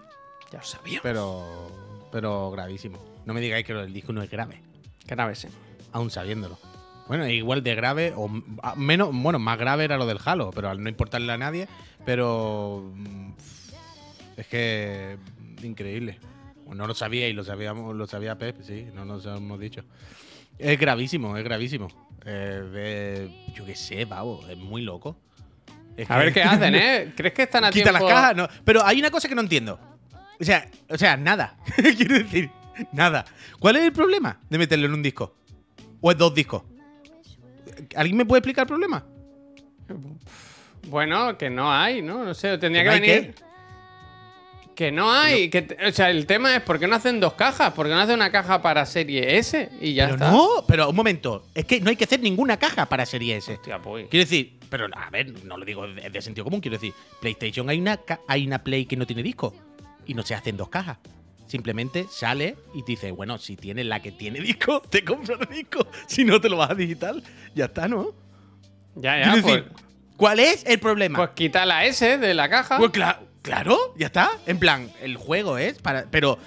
Ya 0.50 0.58
lo 0.58 0.64
sabíamos. 0.64 1.02
Pero, 1.02 1.70
pero 2.14 2.48
gravísimo. 2.52 2.96
No 3.26 3.34
me 3.34 3.40
digáis 3.40 3.66
que 3.66 3.72
lo 3.74 3.80
del 3.82 3.92
disco 3.92 4.12
no 4.12 4.22
es 4.22 4.30
grave, 4.30 4.60
Grave, 5.04 5.34
sí. 5.34 5.48
aún 5.92 6.10
sabiéndolo. 6.12 6.56
Bueno, 7.08 7.28
igual 7.28 7.64
de 7.64 7.74
grave, 7.74 8.12
o 8.16 8.30
menos, 8.76 9.10
bueno, 9.12 9.40
más 9.40 9.58
grave 9.58 9.82
era 9.84 9.96
lo 9.98 10.06
del 10.06 10.20
Halo, 10.24 10.50
pero 10.54 10.70
al 10.70 10.80
no 10.80 10.88
importarle 10.88 11.32
a 11.32 11.36
nadie, 11.38 11.66
pero 12.06 12.88
mm, 12.94 13.30
es 14.36 14.46
que 14.46 15.18
mm, 15.60 15.64
increíble. 15.66 16.18
No 16.72 16.86
lo 16.86 16.94
sabía 16.94 17.28
y 17.28 17.32
lo 17.32 17.42
sabíamos, 17.42 17.94
lo 17.96 18.06
sabía 18.06 18.38
Pep, 18.38 18.62
sí, 18.62 18.86
no 18.94 19.04
nos 19.04 19.26
hemos 19.26 19.58
dicho. 19.58 19.82
Es 20.56 20.78
gravísimo, 20.78 21.36
es 21.36 21.42
gravísimo. 21.44 21.88
Eh, 22.24 23.28
yo 23.54 23.66
qué 23.66 23.74
sé, 23.74 24.06
pavo, 24.06 24.40
es 24.48 24.56
muy 24.56 24.82
loco. 24.82 25.16
Es 25.96 26.08
A 26.10 26.14
que- 26.18 26.24
ver 26.24 26.32
qué 26.32 26.42
hacen, 26.44 26.74
¿eh? 26.76 27.12
¿Crees 27.16 27.34
que 27.34 27.42
están 27.42 27.64
a 27.64 27.70
Quita 27.70 27.90
tiempo? 27.90 28.06
las 28.06 28.14
cajas, 28.14 28.36
no. 28.36 28.48
Pero 28.64 28.84
hay 28.86 29.00
una 29.00 29.10
cosa 29.10 29.28
que 29.28 29.34
no 29.34 29.40
entiendo. 29.42 29.78
O 30.40 30.44
sea, 30.44 30.68
o 30.88 30.98
sea, 30.98 31.16
nada. 31.16 31.56
Quiero 31.96 32.18
decir, 32.18 32.50
nada. 32.92 33.24
¿Cuál 33.58 33.76
es 33.76 33.84
el 33.84 33.92
problema 33.92 34.38
de 34.48 34.58
meterlo 34.58 34.86
en 34.86 34.94
un 34.94 35.02
disco? 35.02 35.34
¿O 36.00 36.10
es 36.10 36.18
dos 36.18 36.34
discos? 36.34 36.62
¿Alguien 37.96 38.16
me 38.16 38.26
puede 38.26 38.40
explicar 38.40 38.64
el 38.64 38.68
problema? 38.68 39.04
Bueno, 40.88 41.38
que 41.38 41.50
no 41.50 41.72
hay, 41.72 42.02
¿no? 42.02 42.24
No 42.24 42.34
sé, 42.34 42.58
tendría 42.58 42.82
¿Que 42.84 42.88
no 42.88 43.00
venir. 43.00 43.34
Que 44.74 44.90
no 44.90 45.12
hay. 45.12 45.50
Que 45.50 45.76
o 45.86 45.92
sea, 45.92 46.10
el 46.10 46.26
tema 46.26 46.56
es 46.56 46.62
¿por 46.62 46.80
qué 46.80 46.88
no 46.88 46.96
hacen 46.96 47.20
dos 47.20 47.34
cajas? 47.34 47.72
¿Por 47.72 47.86
qué 47.86 47.92
no 47.92 48.00
hacen 48.00 48.16
una 48.16 48.32
caja 48.32 48.60
para 48.60 48.84
serie 48.86 49.38
S? 49.38 49.70
Y 49.80 49.94
ya 49.94 50.06
pero 50.06 50.14
está. 50.16 50.30
no, 50.30 50.48
pero 50.66 50.90
un 50.90 50.96
momento. 50.96 51.46
Es 51.54 51.64
que 51.64 51.80
no 51.80 51.90
hay 51.90 51.96
que 51.96 52.04
hacer 52.04 52.20
ninguna 52.20 52.58
caja 52.58 52.86
para 52.86 53.06
serie 53.06 53.36
S. 53.36 53.52
Hostia, 53.54 53.80
pues. 53.80 54.08
Quiero 54.08 54.24
decir, 54.24 54.58
pero 54.68 54.86
a 54.92 55.10
ver, 55.10 55.32
no 55.44 55.56
lo 55.56 55.64
digo 55.64 55.86
de, 55.86 56.10
de 56.10 56.22
sentido 56.22 56.44
común, 56.44 56.60
quiero 56.60 56.76
decir, 56.76 56.92
PlayStation 57.20 57.68
hay 57.70 57.78
una, 57.78 58.00
hay 58.26 58.46
una 58.46 58.64
Play 58.64 58.84
que 58.86 58.96
no 58.96 59.06
tiene 59.06 59.22
disco 59.22 59.54
y 60.06 60.14
no 60.14 60.22
se 60.22 60.34
hacen 60.34 60.56
dos 60.56 60.68
cajas. 60.68 60.98
Simplemente 61.46 62.06
sale 62.10 62.56
y 62.74 62.82
te 62.82 62.92
dice, 62.92 63.10
bueno, 63.12 63.38
si 63.38 63.56
tienes 63.56 63.86
la 63.86 64.00
que 64.00 64.10
tiene 64.12 64.40
disco, 64.40 64.80
te 64.90 65.04
compras 65.04 65.38
el 65.48 65.54
disco. 65.54 65.86
Si 66.06 66.24
no, 66.24 66.40
te 66.40 66.48
lo 66.48 66.56
vas 66.56 66.70
a 66.70 66.74
digital. 66.74 67.22
Ya 67.54 67.66
está, 67.66 67.86
¿no? 67.88 68.12
Ya, 68.96 69.18
ya, 69.18 69.32
pues. 69.32 69.44
decir, 69.44 69.72
¿Cuál 70.16 70.40
es 70.40 70.64
el 70.66 70.78
problema? 70.78 71.18
Pues 71.18 71.30
quita 71.30 71.66
la 71.66 71.84
S 71.84 72.18
de 72.18 72.34
la 72.34 72.48
caja. 72.48 72.78
Pues 72.78 72.92
cla- 72.92 73.18
claro, 73.42 73.76
ya 73.96 74.06
está. 74.06 74.30
En 74.46 74.58
plan, 74.58 74.90
el 75.02 75.16
juego 75.16 75.58
es 75.58 75.74
para. 75.80 76.04
Pero, 76.10 76.38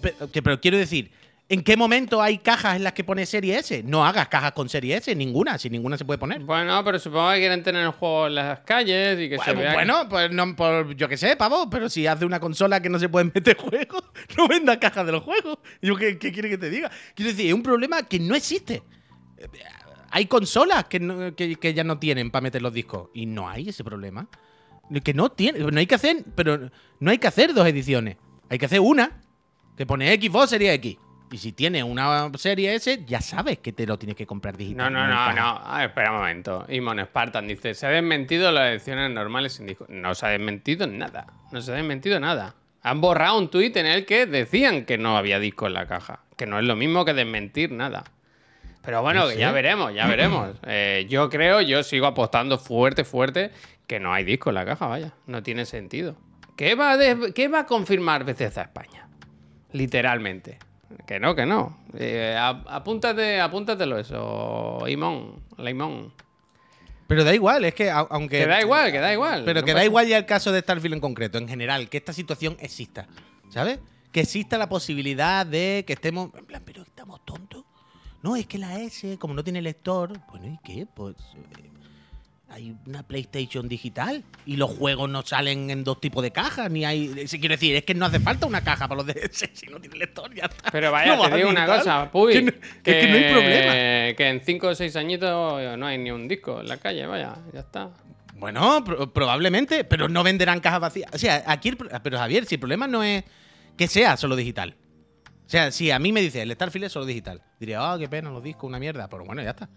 pe- 0.00 0.14
que- 0.32 0.42
pero 0.42 0.60
quiero 0.60 0.76
decir, 0.76 1.10
¿en 1.54 1.62
qué 1.62 1.76
momento 1.76 2.20
hay 2.20 2.38
cajas 2.38 2.76
en 2.76 2.84
las 2.84 2.92
que 2.92 3.04
pone 3.04 3.24
serie 3.26 3.58
S? 3.58 3.82
No 3.84 4.04
hagas 4.04 4.28
cajas 4.28 4.52
con 4.52 4.68
serie 4.68 4.96
S, 4.96 5.14
ninguna, 5.14 5.56
si 5.56 5.70
ninguna 5.70 5.96
se 5.96 6.04
puede 6.04 6.18
poner. 6.18 6.40
Bueno, 6.40 6.82
pero 6.84 6.98
supongo 6.98 7.30
que 7.32 7.38
quieren 7.38 7.62
tener 7.62 7.82
el 7.84 7.90
juego 7.92 8.26
en 8.26 8.34
las 8.34 8.60
calles 8.60 9.18
y 9.20 9.28
que 9.28 9.38
se 9.38 9.44
Bueno, 9.52 9.60
vea. 9.60 9.70
que- 9.70 9.74
bueno, 9.76 10.08
pues 10.08 10.30
no, 10.30 10.56
por, 10.56 10.94
yo 10.96 11.08
qué 11.08 11.16
sé, 11.16 11.36
pavo, 11.36 11.70
pero 11.70 11.88
si 11.88 12.06
hace 12.06 12.24
una 12.24 12.40
consola 12.40 12.80
que 12.82 12.88
no 12.90 12.98
se 12.98 13.08
pueden 13.08 13.32
meter 13.34 13.56
juegos, 13.58 14.02
no 14.36 14.48
venda 14.48 14.78
cajas 14.78 15.06
de 15.06 15.12
los 15.12 15.22
juegos. 15.22 15.58
Yo 15.80 15.96
qué, 15.96 16.18
qué 16.18 16.32
quiere 16.32 16.48
que 16.50 16.58
te 16.58 16.68
diga. 16.70 16.90
Quiero 17.14 17.30
decir, 17.30 17.46
es 17.46 17.54
un 17.54 17.62
problema 17.62 18.02
que 18.02 18.18
no 18.18 18.34
existe. 18.34 18.82
Hay 20.10 20.26
consolas 20.26 20.84
que, 20.84 21.00
no- 21.00 21.34
que- 21.34 21.56
que 21.56 21.74
ya 21.74 21.82
no 21.84 21.98
tienen 21.98 22.30
para 22.30 22.42
meter 22.42 22.62
los 22.62 22.72
discos 22.72 23.08
y 23.14 23.26
no 23.26 23.48
hay 23.48 23.68
ese 23.70 23.82
problema. 23.82 24.28
Que 25.02 25.14
no 25.14 25.30
tiene, 25.32 25.58
no 25.60 25.78
hay 25.78 25.86
que 25.86 25.94
hacer, 25.94 26.24
pero 26.36 26.70
no 27.00 27.10
hay 27.10 27.18
que 27.18 27.26
hacer 27.26 27.54
dos 27.54 27.66
ediciones. 27.66 28.16
Hay 28.50 28.58
que 28.58 28.66
hacer 28.66 28.80
una 28.80 29.22
que 29.76 29.86
pone 29.86 30.14
Xbox 30.14 30.50
Serie 30.50 30.72
X. 30.74 30.98
Y 31.30 31.38
si 31.38 31.52
tienes 31.52 31.82
una 31.82 32.30
serie 32.36 32.74
S, 32.74 33.04
ya 33.06 33.20
sabes 33.20 33.58
que 33.58 33.72
te 33.72 33.86
lo 33.86 33.98
tienes 33.98 34.16
que 34.16 34.26
comprar 34.26 34.56
digital. 34.56 34.92
No, 34.92 35.06
no, 35.06 35.08
no, 35.08 35.32
no. 35.32 35.60
A 35.64 35.78
ver, 35.78 35.88
espera 35.88 36.12
un 36.12 36.18
momento. 36.18 36.64
Imon 36.68 37.00
Spartan 37.00 37.48
dice: 37.48 37.74
Se 37.74 37.86
ha 37.86 37.90
desmentido 37.90 38.52
las 38.52 38.70
ediciones 38.70 39.10
normales 39.10 39.54
sin 39.54 39.66
disco. 39.66 39.86
No 39.88 40.14
se 40.14 40.26
ha 40.26 40.28
desmentido 40.28 40.86
nada. 40.86 41.26
No 41.50 41.60
se 41.60 41.72
ha 41.72 41.74
desmentido 41.74 42.20
nada. 42.20 42.54
Han 42.82 43.00
borrado 43.00 43.38
un 43.38 43.48
tuit 43.48 43.76
en 43.76 43.86
el 43.86 44.04
que 44.04 44.26
decían 44.26 44.84
que 44.84 44.98
no 44.98 45.16
había 45.16 45.38
disco 45.38 45.66
en 45.66 45.74
la 45.74 45.86
caja. 45.86 46.20
Que 46.36 46.46
no 46.46 46.58
es 46.58 46.64
lo 46.64 46.76
mismo 46.76 47.04
que 47.04 47.14
desmentir 47.14 47.72
nada. 47.72 48.04
Pero 48.82 49.00
bueno, 49.00 49.26
sé. 49.28 49.38
ya 49.38 49.50
veremos, 49.52 49.94
ya 49.94 50.06
veremos. 50.06 50.56
Eh, 50.66 51.06
yo 51.08 51.30
creo, 51.30 51.60
yo 51.62 51.82
sigo 51.82 52.06
apostando 52.06 52.58
fuerte, 52.58 53.04
fuerte, 53.04 53.50
que 53.86 53.98
no 53.98 54.12
hay 54.12 54.24
disco 54.24 54.50
en 54.50 54.54
la 54.56 54.64
caja, 54.64 54.86
vaya. 54.86 55.12
No 55.26 55.42
tiene 55.42 55.64
sentido. 55.64 56.16
¿Qué 56.56 56.74
va 56.74 56.92
a, 56.92 56.98
qué 57.34 57.48
va 57.48 57.60
a 57.60 57.66
confirmar 57.66 58.24
Bethesda 58.24 58.62
España? 58.62 59.08
Literalmente. 59.72 60.58
Que 61.06 61.20
no, 61.20 61.34
que 61.34 61.46
no. 61.46 61.76
Eh, 61.94 62.36
apúntate, 62.38 63.40
apúntatelo 63.40 63.98
eso, 63.98 64.84
Imón, 64.88 65.42
Limón. 65.58 66.12
Pero 67.06 67.22
da 67.24 67.34
igual, 67.34 67.64
es 67.66 67.74
que 67.74 67.90
a- 67.90 68.06
aunque. 68.10 68.38
Que 68.38 68.46
da 68.46 68.60
igual, 68.60 68.90
que 68.90 68.98
da 68.98 69.12
igual. 69.12 69.42
Pero 69.44 69.60
No 69.60 69.66
que 69.66 69.72
da 69.72 69.76
pasa- 69.78 69.84
igual 69.86 70.06
ya 70.06 70.16
el 70.18 70.26
caso 70.26 70.52
de 70.52 70.60
Starfield 70.60 70.94
en 70.94 71.00
concreto, 71.00 71.38
en 71.38 71.48
general, 71.48 71.88
que 71.88 71.98
esta 71.98 72.12
situación 72.12 72.56
exista. 72.60 73.06
¿Sabes? 73.50 73.78
Que 74.10 74.20
exista 74.20 74.56
la 74.58 74.68
posibilidad 74.68 75.44
de 75.44 75.84
que 75.86 75.92
estemos. 75.92 76.30
En 76.34 76.46
plan, 76.46 76.62
pero 76.64 76.82
estamos 76.82 77.24
tontos. 77.24 77.64
No, 78.22 78.36
es 78.36 78.46
que 78.46 78.56
la 78.58 78.80
S, 78.80 79.18
como 79.18 79.34
no 79.34 79.44
tiene 79.44 79.60
lector. 79.60 80.18
Bueno, 80.30 80.46
¿y 80.46 80.58
qué? 80.64 80.86
Pues. 80.86 81.14
eh, 81.34 81.70
hay 82.48 82.76
una 82.86 83.02
PlayStation 83.02 83.68
digital 83.68 84.22
y 84.46 84.56
los 84.56 84.70
juegos 84.70 85.08
no 85.10 85.22
salen 85.22 85.70
en 85.70 85.82
dos 85.82 86.00
tipos 86.00 86.22
de 86.22 86.30
cajas, 86.30 86.70
ni 86.70 86.84
hay. 86.84 87.26
si 87.26 87.40
Quiero 87.40 87.54
decir, 87.54 87.74
es 87.74 87.84
que 87.84 87.94
no 87.94 88.06
hace 88.06 88.20
falta 88.20 88.46
una 88.46 88.62
caja 88.62 88.86
para 88.86 89.02
los 89.02 89.06
DS 89.14 89.50
si 89.54 89.66
no 89.66 89.80
tiene 89.80 89.96
lector, 89.96 90.32
ya 90.34 90.44
está. 90.44 90.70
Pero 90.70 90.92
vaya, 90.92 91.16
No 91.16 91.28
te 91.28 91.36
digo 91.36 91.48
una 91.48 91.66
cosa, 91.66 92.10
Puy. 92.10 92.32
Que 92.32 92.42
no- 92.42 92.50
es 92.50 92.56
que 92.82 93.08
no 93.08 93.14
hay 93.16 93.32
problema. 93.32 93.72
Que 94.16 94.28
en 94.28 94.40
5 94.44 94.68
o 94.68 94.74
6 94.74 94.94
añitos 94.96 95.78
no 95.78 95.86
hay 95.86 95.98
ni 95.98 96.10
un 96.10 96.28
disco 96.28 96.60
en 96.60 96.68
la 96.68 96.76
calle, 96.76 97.06
vaya, 97.06 97.36
ya 97.52 97.60
está. 97.60 97.90
Bueno, 98.36 98.84
pro- 98.84 99.12
probablemente, 99.12 99.84
pero 99.84 100.08
no 100.08 100.22
venderán 100.22 100.60
cajas 100.60 100.80
vacías. 100.80 101.10
O 101.14 101.18
sea, 101.18 101.42
aquí, 101.46 101.70
el 101.70 101.76
pero 101.76 102.18
Javier, 102.18 102.44
si 102.46 102.56
el 102.56 102.60
problema 102.60 102.86
no 102.86 103.02
es 103.02 103.24
que 103.76 103.88
sea 103.88 104.16
solo 104.16 104.36
digital. 104.36 104.76
O 105.46 105.48
sea, 105.50 105.70
si 105.72 105.90
a 105.90 105.98
mí 105.98 106.12
me 106.12 106.20
dice 106.20 106.42
el 106.42 106.52
Starfield 106.52 106.86
es 106.86 106.92
solo 106.92 107.06
digital, 107.06 107.42
diría, 107.60 107.78
ah, 107.92 107.96
qué 107.98 108.08
pena, 108.08 108.30
los 108.30 108.42
discos, 108.42 108.64
una 108.68 108.78
mierda. 108.78 109.08
Pero 109.08 109.24
bueno, 109.24 109.42
ya 109.42 109.50
está. 109.50 109.68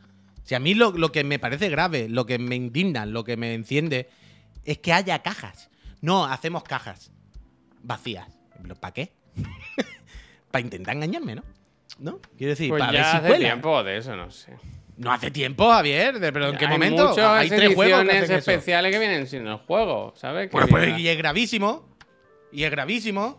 Si 0.47 0.55
a 0.55 0.59
mí 0.59 0.73
lo, 0.73 0.91
lo 0.93 1.11
que 1.11 1.25
me 1.25 1.39
parece 1.39 1.67
grave, 1.67 2.07
lo 2.07 2.25
que 2.25 2.39
me 2.39 2.55
indigna, 2.55 3.05
lo 3.05 3.25
que 3.25 3.35
me 3.35 3.53
enciende, 3.53 4.07
es 4.63 4.77
que 4.77 4.93
haya 4.93 5.19
cajas. 5.21 5.69
No, 5.99 6.23
hacemos 6.25 6.63
cajas 6.63 7.11
vacías. 7.83 8.27
¿Para 8.79 8.93
qué? 8.93 9.11
Para 10.51 10.61
intentar 10.63 10.95
engañarme, 10.95 11.35
¿no? 11.35 11.43
¿No? 11.99 12.19
Quiero 12.37 12.51
decir, 12.51 12.69
Pues 12.69 12.79
para 12.81 12.93
ya 12.93 12.99
ver 13.01 13.11
si 13.11 13.17
hace 13.17 13.27
cuela. 13.27 13.45
tiempo 13.45 13.83
de 13.83 13.97
eso, 13.97 14.15
no 14.15 14.31
sé. 14.31 14.53
No 14.97 15.11
hace 15.11 15.31
tiempo, 15.31 15.69
Javier, 15.69 16.17
de- 16.19 16.31
pero 16.31 16.49
¿en 16.49 16.57
qué 16.57 16.65
hay 16.65 16.71
momento? 16.71 17.13
Hay 17.29 17.49
tres 17.49 17.75
juegos 17.75 18.03
que 18.05 18.17
eso. 18.19 18.33
especiales 18.35 18.91
que 18.91 18.99
vienen 18.99 19.27
sin 19.27 19.45
el 19.47 19.57
juego, 19.57 20.13
¿sabes? 20.15 20.49
Pues, 20.49 20.65
vienen- 20.67 20.99
y 20.99 21.07
es 21.09 21.17
gravísimo. 21.17 21.87
Y 22.53 22.63
es 22.63 22.71
gravísimo. 22.71 23.37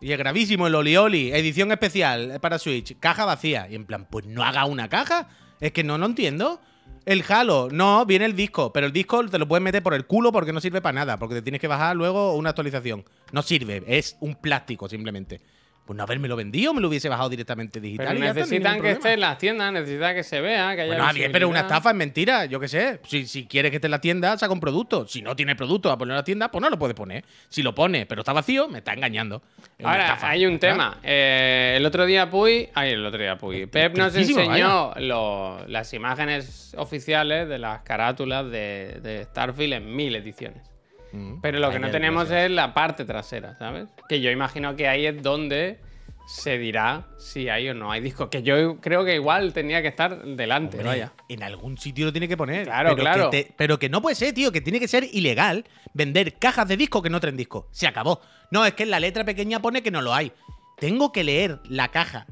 Y 0.00 0.12
es 0.12 0.18
gravísimo 0.18 0.66
el 0.66 0.74
Oli 0.74 0.96
Oli, 0.96 1.30
edición 1.32 1.70
especial 1.72 2.38
para 2.40 2.58
Switch, 2.58 2.98
caja 2.98 3.26
vacía. 3.26 3.68
Y 3.68 3.74
en 3.74 3.84
plan, 3.84 4.06
pues 4.10 4.24
no 4.24 4.42
haga 4.42 4.64
una 4.64 4.88
caja. 4.88 5.28
Es 5.60 5.72
que 5.72 5.84
no 5.84 5.98
lo 5.98 6.06
entiendo. 6.06 6.60
El 7.06 7.24
Halo, 7.28 7.68
no, 7.70 8.04
viene 8.04 8.24
el 8.24 8.36
disco, 8.36 8.72
pero 8.72 8.86
el 8.86 8.92
disco 8.92 9.26
te 9.28 9.38
lo 9.38 9.48
puedes 9.48 9.62
meter 9.62 9.82
por 9.82 9.94
el 9.94 10.06
culo 10.06 10.32
porque 10.32 10.52
no 10.52 10.60
sirve 10.60 10.80
para 10.80 10.92
nada, 10.92 11.18
porque 11.18 11.36
te 11.36 11.42
tienes 11.42 11.60
que 11.60 11.68
bajar 11.68 11.96
luego 11.96 12.34
una 12.34 12.50
actualización. 12.50 13.04
No 13.32 13.42
sirve, 13.42 13.82
es 13.86 14.16
un 14.20 14.34
plástico 14.34 14.88
simplemente. 14.88 15.40
Pues 15.86 15.96
no 15.96 16.04
haberme 16.04 16.28
lo 16.28 16.36
vendido, 16.36 16.72
me 16.72 16.80
lo 16.80 16.86
hubiese 16.86 17.08
bajado 17.08 17.28
directamente 17.28 17.80
digital. 17.80 18.06
Pero 18.06 18.18
y 18.18 18.22
ya 18.22 18.28
está, 18.28 18.40
necesitan 18.40 18.80
que 18.80 18.90
esté 18.92 19.12
en 19.14 19.20
las 19.20 19.38
tiendas, 19.38 19.72
necesitan 19.72 20.14
que 20.14 20.22
se 20.22 20.40
vea, 20.40 20.76
que 20.76 20.82
haya 20.82 20.96
Bueno, 20.96 21.12
bien, 21.12 21.32
pero 21.32 21.48
una 21.48 21.60
estafa 21.60 21.90
es 21.90 21.96
mentira, 21.96 22.44
yo 22.44 22.60
qué 22.60 22.68
sé. 22.68 23.00
Si, 23.08 23.26
si 23.26 23.46
quieres 23.46 23.70
que 23.72 23.78
esté 23.78 23.88
en 23.88 23.90
la 23.90 24.00
tienda, 24.00 24.38
saca 24.38 24.52
un 24.52 24.60
producto. 24.60 25.08
Si 25.08 25.20
no 25.20 25.34
tiene 25.34 25.56
producto 25.56 25.90
a 25.90 25.98
poner 25.98 26.12
en 26.12 26.16
la 26.18 26.24
tienda, 26.24 26.48
pues 26.48 26.62
no 26.62 26.70
lo 26.70 26.78
puede 26.78 26.94
poner. 26.94 27.24
Si 27.48 27.62
lo 27.64 27.74
pone, 27.74 28.06
pero 28.06 28.20
está 28.20 28.32
vacío, 28.32 28.68
me 28.68 28.78
está 28.78 28.92
engañando. 28.92 29.42
Es 29.78 29.84
Ahora, 29.84 30.04
estafa, 30.04 30.28
hay 30.30 30.46
un 30.46 30.60
¿verdad? 30.60 30.70
tema. 30.74 30.98
Eh, 31.02 31.74
el 31.76 31.84
otro 31.84 32.06
día 32.06 32.30
Puy. 32.30 32.68
Ay, 32.74 32.90
el 32.92 33.04
otro 33.04 33.20
día 33.20 33.36
Puy. 33.36 33.66
Pep 33.66 33.96
nos 33.96 34.14
enseñó 34.14 34.92
lo- 34.96 35.66
las 35.66 35.92
imágenes 35.92 36.72
oficiales 36.76 37.48
de 37.48 37.58
las 37.58 37.82
carátulas 37.82 38.48
de, 38.48 39.00
de 39.02 39.24
Starfield 39.24 39.72
en 39.72 39.96
mil 39.96 40.14
ediciones. 40.14 40.69
Mm. 41.12 41.40
Pero 41.40 41.58
lo 41.58 41.70
que 41.70 41.78
no 41.78 41.90
tenemos 41.90 42.30
es 42.30 42.50
la 42.50 42.72
parte 42.74 43.04
trasera, 43.04 43.56
¿sabes? 43.58 43.88
Que 44.08 44.20
yo 44.20 44.30
imagino 44.30 44.76
que 44.76 44.88
ahí 44.88 45.06
es 45.06 45.22
donde 45.22 45.78
se 46.26 46.58
dirá 46.58 47.08
si 47.18 47.48
hay 47.48 47.68
o 47.70 47.74
no 47.74 47.90
hay 47.90 48.00
disco. 48.00 48.30
Que 48.30 48.42
yo 48.44 48.76
creo 48.80 49.04
que 49.04 49.16
igual 49.16 49.52
tenía 49.52 49.82
que 49.82 49.88
estar 49.88 50.22
delante, 50.24 50.76
Hombre, 50.76 50.88
vaya. 50.88 51.12
En 51.28 51.42
algún 51.42 51.76
sitio 51.78 52.06
lo 52.06 52.12
tiene 52.12 52.28
que 52.28 52.36
poner. 52.36 52.66
Claro, 52.66 52.90
pero 52.90 53.02
claro. 53.02 53.30
Que 53.30 53.44
te- 53.44 53.54
pero 53.56 53.78
que 53.78 53.88
no 53.88 54.00
puede 54.00 54.14
ser, 54.14 54.32
tío, 54.32 54.52
que 54.52 54.60
tiene 54.60 54.78
que 54.78 54.86
ser 54.86 55.04
ilegal 55.12 55.64
vender 55.92 56.34
cajas 56.38 56.68
de 56.68 56.76
disco 56.76 57.02
que 57.02 57.10
no 57.10 57.18
traen 57.18 57.36
disco. 57.36 57.66
Se 57.72 57.88
acabó. 57.88 58.20
No, 58.52 58.64
es 58.64 58.74
que 58.74 58.84
en 58.84 58.90
la 58.90 59.00
letra 59.00 59.24
pequeña 59.24 59.60
pone 59.60 59.82
que 59.82 59.90
no 59.90 60.02
lo 60.02 60.14
hay. 60.14 60.30
Tengo 60.78 61.10
que 61.10 61.24
leer 61.24 61.58
la 61.68 61.88
caja. 61.88 62.26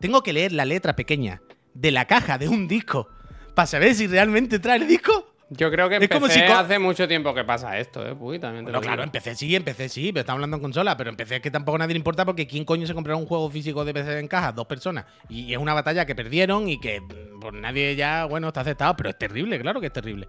Tengo 0.00 0.22
que 0.22 0.32
leer 0.32 0.52
la 0.52 0.64
letra 0.64 0.94
pequeña 0.94 1.42
de 1.74 1.90
la 1.90 2.04
caja 2.06 2.38
de 2.38 2.48
un 2.48 2.68
disco 2.68 3.08
para 3.56 3.66
saber 3.66 3.94
si 3.94 4.06
realmente 4.06 4.58
trae 4.60 4.78
el 4.78 4.86
disco. 4.86 5.31
Yo 5.54 5.70
creo 5.70 5.88
que 5.88 5.96
Es 5.96 6.08
como 6.08 6.28
si 6.28 6.40
hace 6.40 6.78
mucho 6.78 7.06
tiempo 7.06 7.34
que 7.34 7.44
pasa 7.44 7.78
esto, 7.78 8.06
¿eh? 8.06 8.14
Puy, 8.14 8.38
también 8.38 8.64
te 8.64 8.70
Bueno, 8.70 8.78
lo 8.78 8.86
claro, 8.86 9.02
empecé 9.02 9.34
sí, 9.34 9.54
empecé 9.54 9.88
sí, 9.88 10.12
pero 10.12 10.20
estamos 10.20 10.38
hablando 10.38 10.56
en 10.56 10.62
consola, 10.62 10.96
pero 10.96 11.10
empecé 11.10 11.36
es 11.36 11.42
que 11.42 11.50
tampoco 11.50 11.76
a 11.76 11.80
nadie 11.80 11.94
le 11.94 11.98
importa 11.98 12.24
porque 12.24 12.46
¿quién 12.46 12.64
coño 12.64 12.86
se 12.86 12.94
comprará 12.94 13.16
un 13.16 13.26
juego 13.26 13.50
físico 13.50 13.84
de 13.84 13.92
PC 13.92 14.18
en 14.18 14.28
caja? 14.28 14.52
Dos 14.52 14.66
personas. 14.66 15.04
Y 15.28 15.52
es 15.52 15.58
una 15.58 15.74
batalla 15.74 16.06
que 16.06 16.14
perdieron 16.14 16.68
y 16.68 16.80
que 16.80 17.00
mm, 17.00 17.40
pues 17.40 17.52
nadie 17.54 17.94
ya, 17.96 18.24
bueno, 18.24 18.48
está 18.48 18.62
aceptado, 18.62 18.96
pero 18.96 19.10
es 19.10 19.18
terrible, 19.18 19.60
claro 19.60 19.80
que 19.80 19.88
es 19.88 19.92
terrible. 19.92 20.26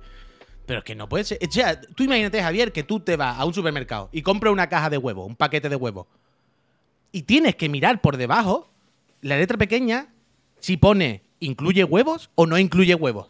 Pero 0.65 0.80
es 0.80 0.86
que 0.86 0.95
no 0.95 1.07
puede 1.07 1.24
ser. 1.24 1.39
O 1.47 1.51
sea, 1.51 1.80
tú 1.80 2.03
imagínate, 2.03 2.41
Javier, 2.41 2.71
que 2.71 2.84
tú 2.84 2.99
te 2.99 3.15
vas 3.15 3.39
a 3.39 3.45
un 3.45 3.53
supermercado 3.53 4.09
y 4.11 4.21
compras 4.21 4.51
una 4.51 4.67
caja 4.67 4.89
de 4.89 4.97
huevos, 4.97 5.26
un 5.28 5.36
paquete 5.36 5.69
de 5.69 5.76
huevos. 5.76 6.07
Y 7.11 7.24
tienes 7.24 7.55
que 7.55 7.69
mirar 7.69 8.01
por 8.01 8.17
debajo 8.17 8.69
la 9.21 9.38
letra 9.38 9.57
pequeña 9.57 10.07
si 10.59 10.76
pone 10.76 11.21
incluye 11.39 11.84
huevos 11.84 12.30
o 12.36 12.45
no 12.45 12.57
incluye 12.57 12.95
huevos. 12.95 13.30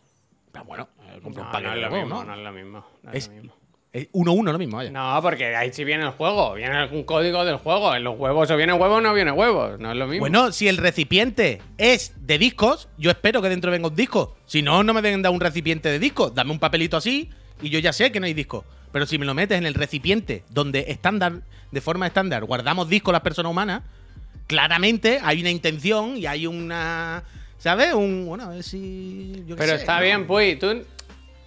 Pero 0.52 0.66
bueno, 0.66 0.88
No, 1.24 1.30
un 1.30 1.52
paquete 1.52 1.64
no 1.64 1.74
es 1.74 1.82
lo 1.82 1.90
mismo, 1.92 2.16
¿no? 2.16 2.24
no 2.26 2.34
es 2.36 2.40
lo 2.44 2.52
mismo. 2.52 2.86
no 3.04 3.12
es 3.12 3.16
Es 3.18 3.28
lo 3.30 3.34
mismo. 3.36 3.54
es 3.94 4.08
uno 4.12 4.34
uno 4.34 4.52
lo 4.52 4.58
mismo, 4.60 4.78
vaya. 4.78 4.92
No, 4.92 5.20
porque 5.22 5.56
ahí 5.56 5.72
sí 5.74 5.84
viene 5.84 6.04
el 6.04 6.12
juego. 6.12 6.54
Viene 6.56 6.76
algún 6.76 7.04
código 7.04 7.46
del 7.46 7.58
juego. 7.58 7.96
En 7.96 8.04
los 8.04 8.18
huevos 8.18 8.50
o 8.52 8.58
viene 8.58 8.74
huevo 8.74 8.96
o 8.96 9.02
no 9.02 9.14
viene 9.14 9.32
huevos. 9.32 9.80
No 9.80 9.92
es 9.92 9.98
lo 9.98 10.08
mismo. 10.08 10.22
Bueno, 10.22 10.52
si 10.52 10.68
el 10.68 10.78
recipiente 10.78 11.62
es 11.78 12.14
de 12.26 12.38
discos, 12.38 12.90
yo 12.98 13.12
espero 13.12 13.42
que 13.42 13.50
dentro 13.50 13.72
venga 13.72 13.88
un 13.88 13.96
disco. 13.96 14.36
Si 14.46 14.62
no, 14.62 14.84
no 14.84 14.94
me 14.94 15.02
deben 15.02 15.22
dar 15.22 15.32
un 15.32 15.40
recipiente 15.40 15.90
de 15.90 16.00
discos. 16.00 16.34
Dame 16.34 16.52
un 16.52 16.60
papelito 16.60 16.98
así 16.98 17.30
y 17.62 17.70
yo 17.70 17.80
ya 17.80 17.94
sé 17.94 18.12
que 18.12 18.20
no 18.20 18.26
hay 18.26 18.34
disco. 18.34 18.66
Pero 18.92 19.06
si 19.06 19.18
me 19.18 19.26
lo 19.26 19.34
metes 19.34 19.58
en 19.58 19.66
el 19.66 19.74
recipiente 19.74 20.44
donde 20.50 20.86
estándar, 20.90 21.42
de 21.72 21.82
forma 21.82 22.06
estándar, 22.08 22.44
guardamos 22.46 22.90
discos 22.90 23.12
las 23.12 23.22
personas 23.22 23.52
humanas, 23.52 23.82
claramente 24.48 25.20
hay 25.24 25.42
una 25.42 25.50
intención 25.50 26.18
y 26.18 26.26
hay 26.26 26.48
una. 26.48 27.24
¿Sabes? 27.58 27.94
Un. 27.94 28.26
Bueno, 28.26 28.44
a 28.46 28.50
ver 28.50 28.64
si. 28.64 29.44
yo 29.48 29.56
Pero 29.56 29.72
sé, 29.74 29.76
está 29.80 29.96
¿no? 29.98 30.02
bien, 30.04 30.28
Puy. 30.28 30.58
Tú, 30.58 30.84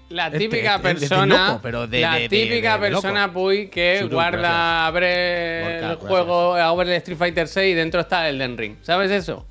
la 0.09 0.31
típica 0.31 0.77
este- 0.77 0.83
persona. 0.95 1.49
loco, 1.49 1.61
pero 1.63 1.87
de- 1.87 2.01
la 2.01 2.15
de- 2.15 2.21
de- 2.23 2.29
típica 2.29 2.79
persona, 2.79 3.33
Puy, 3.33 3.69
que 3.69 3.99
Churú, 4.01 4.15
guarda, 4.15 4.39
gracias. 4.39 4.89
abre 4.89 5.75
el 5.77 5.81
gracias. 5.81 6.09
juego, 6.09 6.55
abre 6.55 6.89
el 6.91 6.97
Street 6.97 7.19
Fighter 7.19 7.49
6 7.49 7.73
y 7.73 7.75
dentro 7.75 8.01
está 8.01 8.29
el 8.29 8.39
Den 8.39 8.57
Ring. 8.57 8.77
¿Sabes 8.83 9.11
eso? 9.11 9.47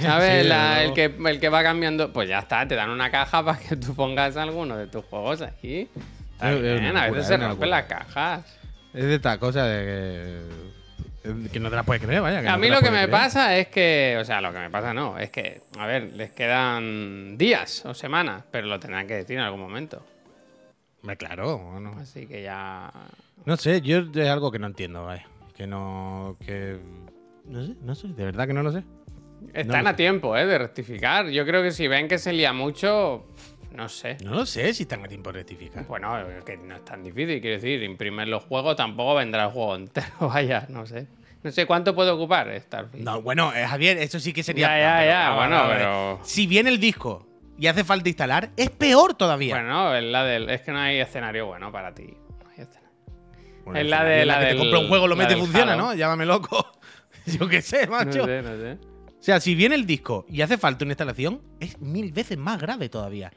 ¿Sabes? 0.00 0.42
Sí, 0.44 0.48
La- 0.48 0.70
desde 0.78 0.84
el, 0.86 0.92
que, 0.94 1.28
el 1.30 1.40
que 1.40 1.48
va 1.48 1.62
cambiando. 1.62 2.12
Pues 2.12 2.28
ya 2.28 2.38
está, 2.40 2.66
te 2.66 2.74
dan 2.74 2.90
una 2.90 3.10
caja 3.10 3.44
para 3.44 3.58
que 3.58 3.76
tú 3.76 3.94
pongas 3.94 4.36
alguno 4.36 4.76
de 4.76 4.86
tus 4.86 5.04
juegos. 5.04 5.40
Está 5.42 6.50
bien, 6.54 6.86
una 6.86 7.04
a 7.04 7.10
veces 7.10 7.26
se 7.28 7.36
rompen 7.36 7.70
las 7.70 7.84
cajas. 7.84 8.44
Es 8.94 9.04
de 9.04 9.14
esta 9.16 9.38
cosa 9.38 9.64
de 9.66 9.84
que. 9.84 10.83
Que 11.52 11.58
no 11.60 11.70
te 11.70 11.76
la 11.76 11.82
puedes 11.84 12.02
creer, 12.02 12.20
vaya. 12.20 12.42
que 12.42 12.48
A 12.48 12.52
no 12.52 12.58
mí 12.58 12.68
lo 12.68 12.80
que 12.80 12.90
me 12.90 12.98
creer. 12.98 13.10
pasa 13.10 13.56
es 13.56 13.68
que, 13.68 14.16
o 14.20 14.24
sea, 14.24 14.40
lo 14.40 14.52
que 14.52 14.58
me 14.58 14.70
pasa 14.70 14.92
no, 14.92 15.18
es 15.18 15.30
que, 15.30 15.62
a 15.78 15.86
ver, 15.86 16.12
les 16.12 16.30
quedan 16.32 17.38
días 17.38 17.84
o 17.86 17.94
semanas, 17.94 18.44
pero 18.50 18.66
lo 18.66 18.78
tendrán 18.78 19.06
que 19.06 19.14
decir 19.14 19.36
en 19.38 19.42
algún 19.44 19.60
momento. 19.60 20.04
Hombre, 21.02 21.16
claro, 21.16 21.58
bueno. 21.58 21.94
Así 22.00 22.26
que 22.26 22.42
ya. 22.42 22.90
No 23.44 23.56
sé, 23.56 23.80
yo 23.80 23.98
es 24.14 24.28
algo 24.28 24.50
que 24.52 24.58
no 24.58 24.66
entiendo, 24.66 25.04
vaya. 25.04 25.26
Que 25.56 25.66
no. 25.66 26.36
Que. 26.44 26.78
No 27.46 27.64
sé, 27.66 27.74
no 27.82 27.94
sé, 27.94 28.08
de 28.08 28.24
verdad 28.24 28.46
que 28.46 28.54
no 28.54 28.62
lo 28.62 28.72
sé. 28.72 28.82
Están 29.52 29.84
lo 29.84 29.88
a 29.90 29.92
sé. 29.92 29.96
tiempo, 29.98 30.36
¿eh? 30.36 30.46
De 30.46 30.56
rectificar. 30.58 31.28
Yo 31.28 31.44
creo 31.44 31.62
que 31.62 31.70
si 31.70 31.86
ven 31.88 32.08
que 32.08 32.18
se 32.18 32.32
lía 32.32 32.52
mucho, 32.54 33.26
no 33.74 33.88
sé. 33.88 34.16
No 34.24 34.32
lo 34.34 34.46
sé 34.46 34.72
si 34.74 34.84
están 34.84 35.04
a 35.04 35.08
tiempo 35.08 35.30
de 35.32 35.38
rectificar. 35.40 35.86
Bueno, 35.86 36.16
que 36.44 36.56
no 36.56 36.76
es 36.76 36.84
tan 36.84 37.02
difícil, 37.02 37.40
quiero 37.40 37.56
decir, 37.56 37.82
imprimir 37.82 38.28
los 38.28 38.44
juegos 38.44 38.76
tampoco 38.76 39.14
vendrá 39.16 39.44
el 39.44 39.50
juego 39.50 39.76
entero, 39.76 40.06
vaya, 40.20 40.66
no 40.68 40.86
sé. 40.86 41.06
No 41.42 41.50
sé 41.50 41.66
cuánto 41.66 41.94
puede 41.94 42.10
ocupar 42.10 42.50
Starfield. 42.58 43.04
No, 43.04 43.20
bueno, 43.20 43.52
eh, 43.54 43.66
Javier, 43.66 43.98
eso 43.98 44.18
sí 44.18 44.32
que 44.32 44.42
sería. 44.42 44.68
Ya, 44.68 44.78
ya, 45.02 45.06
ya, 45.06 45.34
bueno, 45.34 45.62
pero- 45.68 46.20
Si 46.24 46.46
viene 46.46 46.70
el 46.70 46.80
disco 46.80 47.26
y 47.58 47.66
hace 47.66 47.84
falta 47.84 48.08
instalar, 48.08 48.50
es 48.56 48.70
peor 48.70 49.14
todavía. 49.14 49.54
Bueno, 49.54 49.94
es 49.94 50.04
la 50.04 50.24
del. 50.24 50.48
Es 50.48 50.62
que 50.62 50.72
no 50.72 50.78
hay 50.78 51.00
escenario 51.00 51.46
bueno 51.46 51.70
para 51.70 51.94
ti. 51.94 52.04
No 52.42 52.48
hay 52.50 52.62
escenario. 52.62 52.90
Bueno, 53.64 53.78
es 53.78 53.86
la 53.86 54.04
de- 54.04 54.24
la 54.24 54.38
que 54.38 54.44
del- 54.46 54.54
te 54.56 54.58
compra 54.62 54.78
un 54.78 54.88
juego, 54.88 55.06
lo 55.06 55.14
la 55.16 55.22
mete 55.22 55.36
funciona, 55.36 55.74
Halo. 55.74 55.82
¿no? 55.82 55.94
Llámame 55.94 56.24
loco. 56.24 56.72
Yo 57.26 57.46
qué 57.48 57.60
sé, 57.60 57.84
No 57.86 57.92
macho. 57.92 58.24
sé, 58.24 58.40
no 58.42 58.56
sé. 58.56 58.78
O 59.06 59.22
sea, 59.24 59.40
si 59.40 59.54
viene 59.54 59.74
el 59.74 59.84
disco 59.86 60.24
y 60.28 60.40
hace 60.42 60.56
falta 60.58 60.84
una 60.84 60.92
instalación, 60.92 61.42
es 61.60 61.78
mil 61.80 62.12
veces 62.12 62.36
más 62.38 62.58
grave 62.60 62.88
todavía. 62.88 63.32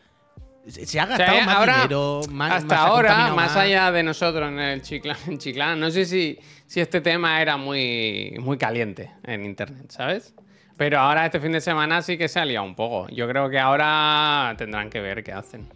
Se, 0.68 1.00
ha 1.00 1.06
O 1.06 1.08
sea, 1.08 1.18
gastado 1.18 1.38
eh, 1.38 1.46
más 1.46 1.56
ahora, 1.56 1.76
dinero, 1.76 2.22
más, 2.30 2.52
hasta 2.52 2.76
más 2.76 2.86
ahora, 2.86 3.34
más 3.34 3.56
allá 3.56 3.92
de 3.92 4.04
nosotros 4.04 4.50
en 4.50 4.60
el 4.60 4.82
Chiclán, 4.82 5.18
en 5.28 5.38
Chiclán, 5.38 5.80
no 5.80 5.90
sé 5.90 6.06
si, 6.06 6.38
si 6.66 6.82
este 6.82 7.00
tema 7.02 7.42
era 7.42 7.56
muy, 7.58 8.36
muy 8.42 8.58
caliente 8.58 9.12
en 9.24 9.46
internet, 9.46 9.86
¿sabes? 9.90 10.34
Pero 10.76 11.00
ahora 11.00 11.26
este 11.26 11.40
fin 11.40 11.54
de 11.54 11.62
semana 11.62 12.02
sí 12.02 12.18
que 12.18 12.28
se 12.28 12.40
ha 12.40 12.46
liado 12.46 12.66
un 12.66 12.76
poco. 12.76 13.08
Yo 13.10 13.28
creo 13.28 13.50
que 13.50 13.58
ahora 13.58 14.54
tendrán 14.58 14.90
que 14.90 15.00
ver 15.02 15.24
qué 15.24 15.32
hacen. 15.34 15.68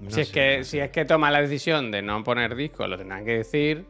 No 0.00 0.10
si, 0.10 0.20
es 0.22 0.30
que, 0.30 0.58
no 0.58 0.64
si 0.64 0.78
es 0.80 0.90
que 0.90 1.04
toma 1.04 1.30
la 1.30 1.40
decisión 1.40 1.90
de 1.90 2.02
no 2.02 2.22
poner 2.24 2.54
disco, 2.56 2.86
lo 2.86 2.98
tendrán 2.98 3.24
que 3.24 3.38
decir. 3.38 3.86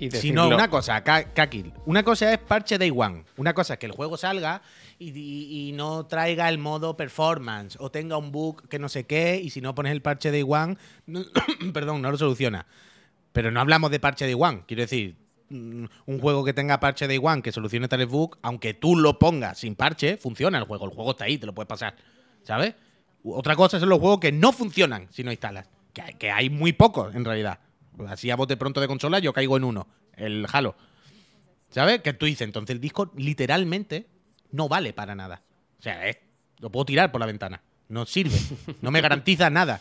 Y 0.00 0.10
Si 0.10 0.30
no, 0.32 0.48
una 0.48 0.68
cosa, 0.68 1.02
Ka- 1.02 1.24
Kakil. 1.32 1.72
Una 1.86 2.02
cosa 2.02 2.32
es 2.32 2.38
parche 2.38 2.78
Day 2.78 2.92
One. 2.94 3.24
Una 3.36 3.52
cosa 3.52 3.74
es 3.74 3.78
que 3.80 3.86
el 3.86 3.92
juego 3.92 4.16
salga 4.16 4.62
y, 4.98 5.72
no 5.74 6.06
traiga 6.06 6.48
el 6.48 6.58
modo 6.58 6.96
performance 6.96 7.76
o 7.80 7.90
tenga 7.90 8.16
un 8.16 8.32
bug 8.32 8.68
que 8.68 8.78
no 8.78 8.88
sé 8.88 9.06
qué 9.06 9.40
y 9.42 9.50
si 9.50 9.60
no 9.60 9.74
pones 9.74 9.92
el 9.92 10.02
parche 10.02 10.42
One, 10.42 10.76
no- 11.06 11.24
perdón, 11.72 12.02
no 12.02 12.10
lo 12.10 12.18
soluciona. 12.18 12.66
Pero 13.32 13.50
no 13.50 13.60
hablamos 13.60 13.90
de 13.90 14.00
parche 14.00 14.24
Day 14.24 14.34
One. 14.38 14.64
Quiero 14.66 14.82
decir, 14.82 15.16
mm, 15.50 15.84
un 16.06 16.18
juego 16.20 16.44
que 16.44 16.52
tenga 16.52 16.80
parche 16.80 17.06
Day 17.06 17.20
One 17.22 17.42
que 17.42 17.52
solucione 17.52 17.86
tales 17.86 18.08
bugs, 18.08 18.38
aunque 18.42 18.74
tú 18.74 18.96
lo 18.96 19.18
pongas 19.18 19.58
sin 19.58 19.76
parche, 19.76 20.16
funciona 20.16 20.58
el 20.58 20.64
juego. 20.64 20.86
El 20.86 20.92
juego 20.92 21.12
está 21.12 21.24
ahí, 21.24 21.38
te 21.38 21.46
lo 21.46 21.54
puedes 21.54 21.68
pasar. 21.68 21.94
¿Sabes? 22.42 22.74
Otra 23.22 23.54
cosa 23.56 23.78
son 23.78 23.88
los 23.88 23.98
juegos 23.98 24.20
que 24.20 24.32
no 24.32 24.52
funcionan 24.52 25.08
si 25.10 25.22
no 25.22 25.30
instalas. 25.30 25.68
Que 26.18 26.30
hay, 26.30 26.48
muy 26.48 26.72
pocos, 26.72 27.14
en 27.14 27.24
realidad. 27.24 27.58
Así 28.06 28.30
a 28.30 28.36
bote 28.36 28.56
pronto 28.56 28.80
de 28.80 28.86
consola, 28.86 29.18
yo 29.18 29.32
caigo 29.32 29.56
en 29.56 29.64
uno. 29.64 29.88
El 30.14 30.46
Halo. 30.52 30.76
¿Sabes? 31.70 32.02
Que 32.02 32.12
tú 32.12 32.26
dices, 32.26 32.42
entonces 32.42 32.74
el 32.74 32.80
disco 32.80 33.12
literalmente 33.16 34.06
no 34.52 34.68
vale 34.68 34.92
para 34.92 35.14
nada. 35.14 35.42
O 35.78 35.82
sea, 35.82 36.06
es- 36.08 36.18
lo 36.60 36.70
puedo 36.70 36.84
tirar 36.86 37.10
por 37.12 37.20
la 37.20 37.26
ventana. 37.26 37.60
No 37.88 38.04
sirve. 38.06 38.36
No 38.82 38.90
me 38.90 39.00
garantiza 39.00 39.48
nada. 39.50 39.80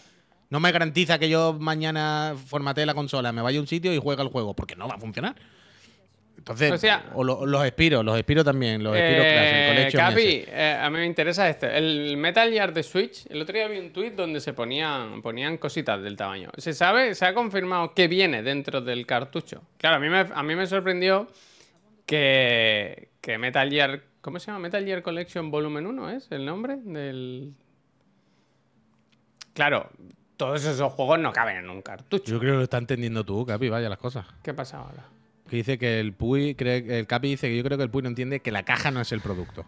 No 0.50 0.60
me 0.62 0.72
garantiza 0.72 1.20
que 1.20 1.28
yo 1.28 1.58
mañana 1.60 2.34
formatee 2.46 2.86
la 2.86 2.94
consola, 2.94 3.32
me 3.34 3.42
vaya 3.42 3.58
a 3.58 3.62
un 3.62 3.68
sitio 3.68 3.94
y 3.94 3.98
juegue 3.98 4.22
el 4.22 4.30
juego, 4.30 4.54
porque 4.56 4.76
no 4.78 4.88
va 4.88 4.96
a 4.96 5.00
funcionar. 5.00 5.36
Entonces, 6.38 6.72
O 6.72 6.78
sea- 6.78 7.04
o 7.16 7.24
lo- 7.24 7.46
los 7.46 7.66
Espiro, 7.66 8.02
los 8.04 8.18
Espiro 8.18 8.44
también, 8.46 8.82
los 8.82 8.94
Classic 8.96 9.10
Eh, 9.10 9.90
Capi, 9.92 10.44
eh, 10.48 10.78
a 10.82 10.90
mí 10.90 10.98
me 11.00 11.06
interesa 11.06 11.50
este. 11.50 11.78
El 11.78 12.16
Metal 12.16 12.50
Gear 12.50 12.74
de 12.74 12.84
Switch, 12.84 13.26
el 13.30 13.42
otro 13.42 13.56
día 13.56 13.68
vi 13.68 13.80
un 13.80 13.92
tweet 13.92 14.12
donde 14.12 14.40
se 14.40 14.54
ponían, 14.54 15.22
ponían 15.22 15.58
cositas 15.58 16.02
del 16.02 16.16
tamaño. 16.16 16.50
¿Se 16.58 16.74
sabe, 16.74 17.16
se 17.16 17.26
ha 17.26 17.34
confirmado 17.34 17.94
que 17.94 18.08
viene 18.08 18.44
dentro 18.44 18.80
del 18.80 19.06
cartucho? 19.06 19.64
Claro, 19.78 19.98
a 19.98 20.00
mí 20.00 20.08
me, 20.08 20.20
a 20.34 20.44
mí 20.44 20.56
me 20.56 20.68
sorprendió 20.68 21.28
que, 22.06 23.10
que 23.22 23.38
Metal 23.38 23.70
Gear. 23.70 24.02
¿Cómo 24.28 24.42
se 24.42 24.48
llama? 24.48 24.60
Metal 24.60 24.84
Gear 24.84 25.02
Collection 25.04 25.50
Volumen 25.50 25.88
1 25.88 26.10
es 26.10 26.28
el 26.34 26.46
nombre 26.46 26.76
del. 26.76 27.54
Claro, 29.54 29.90
todos 30.36 30.66
esos 30.66 30.92
juegos 30.92 31.18
no 31.20 31.32
caben 31.32 31.56
en 31.56 31.70
un 31.70 31.82
cartucho. 31.82 32.26
Yo 32.26 32.38
creo 32.38 32.52
que 32.52 32.58
lo 32.58 32.64
está 32.64 32.78
entendiendo 32.78 33.24
tú, 33.24 33.46
Capi, 33.46 33.70
vaya 33.70 33.88
las 33.88 34.00
cosas. 34.00 34.26
¿Qué 34.44 34.54
pasa 34.54 34.80
ahora? 34.80 35.06
Que 35.50 35.56
dice 35.56 35.78
que 35.78 36.02
el 36.02 36.12
Puy, 36.12 36.56
cree, 36.56 37.00
el 37.00 37.08
Capi 37.08 37.30
dice 37.30 37.48
que 37.48 37.56
yo 37.56 37.64
creo 37.64 37.78
que 37.78 37.86
el 37.86 37.90
Puy 37.90 38.02
no 38.02 38.10
entiende 38.10 38.42
que 38.42 38.52
la 38.52 38.64
caja 38.64 38.92
no 38.92 39.00
es 39.00 39.14
el 39.14 39.22
producto. 39.22 39.64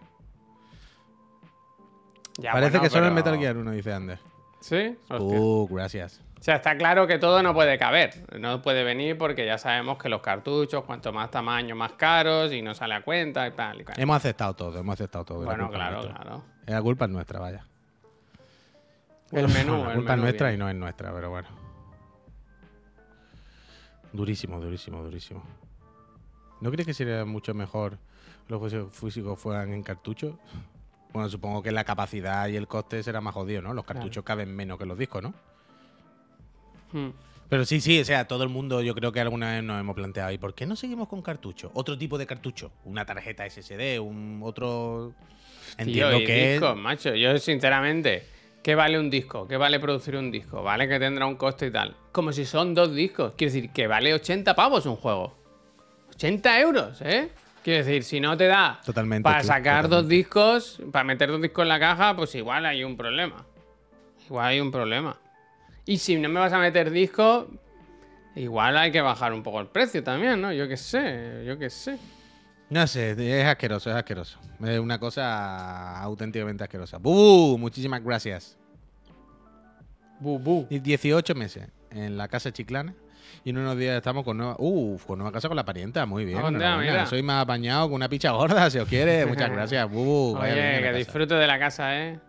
Ya, 2.37 2.51
Parece 2.51 2.71
bueno, 2.71 2.83
que 2.83 2.89
solo 2.89 3.05
pero- 3.05 3.15
Metal 3.15 3.37
Gear 3.37 3.55
1, 3.55 3.71
dice 3.71 3.93
Ander. 3.93 4.19
¿Sí? 4.59 4.97
Hostia. 5.07 5.39
Uh, 5.39 5.69
gracias. 5.69 6.21
O 6.39 6.41
sea, 6.41 6.55
está 6.55 6.77
claro 6.77 7.05
que 7.05 7.19
todo 7.19 7.43
no 7.43 7.53
puede 7.53 7.77
caber. 7.77 8.23
No 8.39 8.61
puede 8.61 8.85
venir 8.85 9.17
porque 9.17 9.45
ya 9.45 9.57
sabemos 9.57 9.97
que 9.97 10.07
los 10.07 10.21
cartuchos, 10.21 10.85
cuanto 10.85 11.11
más 11.11 11.29
tamaño, 11.29 11.75
más 11.75 11.93
caros 11.93 12.53
y 12.53 12.61
no 12.61 12.73
sale 12.73 12.95
a 12.95 13.01
cuenta 13.01 13.45
y 13.45 13.51
tal. 13.51 13.81
y 13.81 13.83
cual. 13.83 13.99
Hemos 13.99 14.15
aceptado 14.15 14.55
todo, 14.55 14.79
hemos 14.79 14.93
aceptado 14.93 15.25
todo. 15.25 15.43
Bueno, 15.43 15.69
claro, 15.69 15.97
nuestra. 15.97 16.15
claro. 16.15 16.43
La 16.65 16.81
culpa 16.81 17.05
es 17.05 17.11
nuestra, 17.11 17.39
vaya. 17.39 17.65
El 19.31 19.49
menú, 19.49 19.83
la 19.83 19.89
el 19.89 19.95
culpa 19.97 20.13
es 20.13 20.19
nuestra 20.21 20.47
bien. 20.47 20.59
y 20.59 20.63
no 20.63 20.69
es 20.69 20.75
nuestra, 20.75 21.11
pero 21.13 21.29
bueno. 21.29 21.49
Durísimo, 24.13 24.61
durísimo, 24.61 25.03
durísimo. 25.03 25.43
¿No 26.61 26.71
crees 26.71 26.87
que 26.87 26.93
sería 26.93 27.25
mucho 27.25 27.53
mejor 27.53 27.97
los 28.47 28.59
juegos 28.59 28.93
físicos 28.93 29.37
fueran 29.39 29.73
en 29.73 29.83
cartucho? 29.83 30.39
Bueno, 31.11 31.27
supongo 31.27 31.61
que 31.61 31.71
la 31.71 31.83
capacidad 31.83 32.47
y 32.47 32.55
el 32.55 32.67
coste 32.67 33.03
será 33.03 33.19
más 33.19 33.33
jodido, 33.33 33.61
¿no? 33.61 33.73
Los 33.73 33.85
cartuchos 33.85 34.23
caben 34.23 34.55
menos 34.55 34.77
que 34.77 34.85
los 34.85 34.97
discos, 34.97 35.21
¿no? 35.21 35.33
Hmm. 36.91 37.09
Pero 37.49 37.65
sí, 37.65 37.81
sí, 37.81 37.99
o 37.99 38.05
sea, 38.05 38.27
todo 38.27 38.43
el 38.43 38.49
mundo 38.49 38.81
yo 38.83 38.93
creo 38.93 39.11
que 39.11 39.19
alguna 39.19 39.53
vez 39.53 39.63
nos 39.63 39.79
hemos 39.79 39.95
planteado, 39.95 40.31
¿y 40.31 40.37
por 40.37 40.53
qué 40.53 40.67
no 40.67 40.75
seguimos 40.75 41.07
con 41.07 41.23
cartucho? 41.23 41.71
Otro 41.73 41.97
tipo 41.97 42.17
de 42.19 42.27
cartucho, 42.27 42.71
una 42.85 43.05
tarjeta 43.05 43.49
SSD, 43.49 43.99
un 43.99 44.41
otro... 44.43 45.13
Entiendo 45.77 46.09
Tío, 46.11 46.19
y 46.19 46.25
que 46.25 46.51
discos, 46.53 46.77
macho. 46.77 47.15
Yo, 47.15 47.37
sinceramente, 47.39 48.27
¿qué 48.61 48.75
vale 48.75 48.99
un 48.99 49.09
disco? 49.09 49.47
¿Qué 49.47 49.57
vale 49.57 49.79
producir 49.79 50.15
un 50.15 50.29
disco? 50.31 50.61
¿Vale 50.61 50.87
que 50.87 50.99
tendrá 50.99 51.25
un 51.25 51.35
coste 51.35 51.67
y 51.67 51.71
tal? 51.71 51.95
Como 52.11 52.31
si 52.33 52.45
son 52.45 52.75
dos 52.75 52.93
discos. 52.93 53.33
Quiero 53.35 53.53
decir, 53.53 53.71
que 53.71 53.87
vale 53.87 54.13
80 54.13 54.55
pavos 54.55 54.85
un 54.85 54.95
juego. 54.95 55.35
80 56.13 56.59
euros, 56.59 57.01
¿eh? 57.01 57.29
Quiero 57.63 57.85
decir, 57.85 58.03
si 58.03 58.19
no 58.19 58.35
te 58.37 58.47
da 58.47 58.79
Totalmente, 58.85 59.23
para 59.23 59.43
sacar 59.43 59.83
totalmente. 59.83 59.95
dos 59.95 60.07
discos, 60.07 60.81
para 60.91 61.03
meter 61.03 61.29
dos 61.29 61.41
discos 61.41 61.63
en 61.63 61.69
la 61.69 61.79
caja, 61.79 62.15
pues 62.15 62.33
igual 62.35 62.65
hay 62.65 62.83
un 62.83 62.95
problema. 62.95 63.45
Igual 64.25 64.45
hay 64.45 64.59
un 64.59 64.71
problema. 64.71 65.17
Y 65.85 65.97
si 65.97 66.17
no 66.17 66.29
me 66.29 66.39
vas 66.39 66.53
a 66.53 66.59
meter 66.59 66.91
discos, 66.91 67.47
igual 68.35 68.77
hay 68.77 68.91
que 68.91 69.01
bajar 69.01 69.33
un 69.33 69.43
poco 69.43 69.59
el 69.59 69.67
precio 69.67 70.03
también, 70.03 70.41
¿no? 70.41 70.51
Yo 70.53 70.67
qué 70.67 70.77
sé, 70.77 71.43
yo 71.45 71.57
qué 71.57 71.69
sé. 71.69 71.97
No 72.69 72.85
sé, 72.85 73.11
es 73.39 73.45
asqueroso, 73.47 73.89
es 73.89 73.95
asqueroso. 73.95 74.39
Es 74.63 74.79
una 74.79 74.99
cosa 74.99 75.99
auténticamente 76.01 76.63
asquerosa. 76.63 76.97
¡Buh! 76.99 77.57
Muchísimas 77.57 78.03
gracias. 78.03 78.57
Bu, 80.19 80.37
bu. 80.37 80.67
Y 80.69 80.79
18 80.79 81.33
meses 81.33 81.67
en 81.91 82.17
la 82.17 82.27
casa 82.27 82.51
chiclana. 82.51 82.93
Y 83.43 83.51
en 83.51 83.57
unos 83.57 83.77
días 83.77 83.95
estamos 83.95 84.23
con 84.23 84.37
nueva, 84.37 84.55
uf, 84.59 85.05
con 85.05 85.17
nueva 85.17 85.31
casa 85.31 85.47
con 85.47 85.55
la 85.55 85.63
parienta. 85.65 86.05
Muy 86.05 86.25
bien. 86.25 86.39
Mira. 86.53 87.05
Soy 87.05 87.23
más 87.23 87.43
apañado 87.43 87.87
con 87.87 87.95
una 87.95 88.09
picha 88.09 88.31
gorda, 88.31 88.69
si 88.69 88.77
os 88.79 88.87
quiere. 88.87 89.25
Muchas 89.25 89.49
gracias. 89.51 89.89
Bien 89.89 90.05
Oye, 90.05 90.77
que 90.77 90.81
casa. 90.83 90.97
disfrute 90.97 91.35
de 91.35 91.47
la 91.47 91.57
casa, 91.57 91.97
¿eh? 91.97 92.19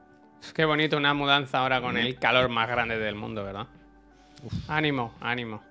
Qué 0.55 0.65
bonito 0.65 0.97
una 0.97 1.15
mudanza 1.15 1.59
ahora 1.59 1.81
con 1.81 1.97
el 1.97 2.19
calor 2.19 2.49
más 2.49 2.69
grande 2.69 2.99
del 2.99 3.15
mundo, 3.15 3.45
¿verdad? 3.45 3.67
Ánimo, 4.69 5.15
ánimo. 5.21 5.63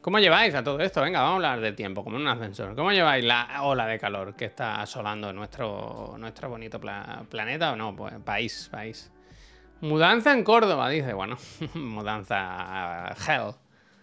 ¿Cómo 0.00 0.18
lleváis 0.20 0.54
a 0.54 0.62
todo 0.62 0.78
esto? 0.80 1.00
Venga, 1.02 1.20
vamos 1.20 1.32
a 1.32 1.36
hablar 1.36 1.60
del 1.60 1.74
tiempo, 1.74 2.04
como 2.04 2.16
en 2.16 2.22
un 2.22 2.28
ascensor. 2.28 2.76
¿Cómo 2.76 2.92
lleváis 2.92 3.24
la 3.24 3.62
ola 3.62 3.86
de 3.86 3.98
calor 3.98 4.34
que 4.36 4.44
está 4.44 4.80
asolando 4.80 5.32
nuestro, 5.32 6.14
nuestro 6.18 6.48
bonito 6.48 6.78
pla- 6.80 7.24
planeta 7.28 7.72
o 7.72 7.76
no? 7.76 7.96
Pues 7.96 8.14
país, 8.24 8.68
país. 8.70 9.10
Mudanza 9.80 10.32
en 10.32 10.44
Córdoba, 10.44 10.88
dice. 10.90 11.12
Bueno, 11.12 11.36
mudanza 11.74 13.14
hell. 13.26 13.54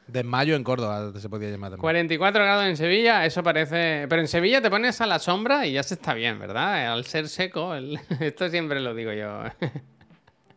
Desmayo 0.08 0.56
en 0.56 0.64
Córdoba 0.64 1.12
se 1.18 1.30
podía 1.30 1.50
llamar 1.50 1.72
también. 1.72 1.82
44 1.82 2.44
grados 2.44 2.66
en 2.66 2.76
Sevilla, 2.78 3.26
eso 3.26 3.42
parece. 3.42 4.06
Pero 4.10 4.22
en 4.22 4.28
Sevilla 4.28 4.62
te 4.62 4.70
pones 4.70 5.00
a 5.02 5.08
la 5.08 5.18
sombra 5.20 5.66
y 5.66 5.74
ya 5.74 5.84
se 5.84 5.94
está 5.96 6.14
bien, 6.14 6.40
¿verdad? 6.40 6.92
Al 6.92 7.06
ser 7.06 7.30
seco, 7.30 7.74
el- 7.74 8.00
esto 8.20 8.50
siempre 8.50 8.80
lo 8.82 8.94
digo 8.94 9.14
yo. 9.14 9.44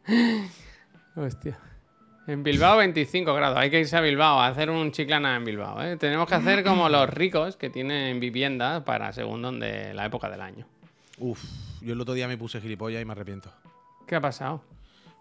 Hostia. 1.17 1.59
En 2.27 2.43
Bilbao 2.43 2.79
25 2.79 3.33
grados, 3.35 3.57
hay 3.57 3.71
que 3.71 3.79
irse 3.79 3.97
a 3.97 4.01
Bilbao 4.01 4.41
a 4.41 4.49
hacer 4.49 4.69
un 4.69 4.91
chiclana 4.91 5.37
en 5.37 5.45
Bilbao. 5.45 5.81
¿eh? 5.81 5.97
Tenemos 5.97 6.29
que 6.29 6.35
hacer 6.35 6.65
como 6.65 6.89
los 6.89 7.09
ricos 7.09 7.57
que 7.57 7.71
tienen 7.71 8.19
vivienda 8.19 8.85
para 8.85 9.13
según 9.13 9.43
donde 9.43 9.95
la 9.95 10.07
época 10.07 10.29
del 10.29 10.41
año. 10.41 10.67
Uf, 11.19 11.41
yo 11.81 11.93
el 11.93 12.01
otro 12.01 12.15
día 12.15 12.27
me 12.27 12.37
puse 12.37 12.61
gilipollas 12.61 13.01
y 13.01 13.05
me 13.05 13.13
arrepiento. 13.13 13.53
¿Qué 14.09 14.17
ha 14.17 14.21
pasado? 14.21 14.61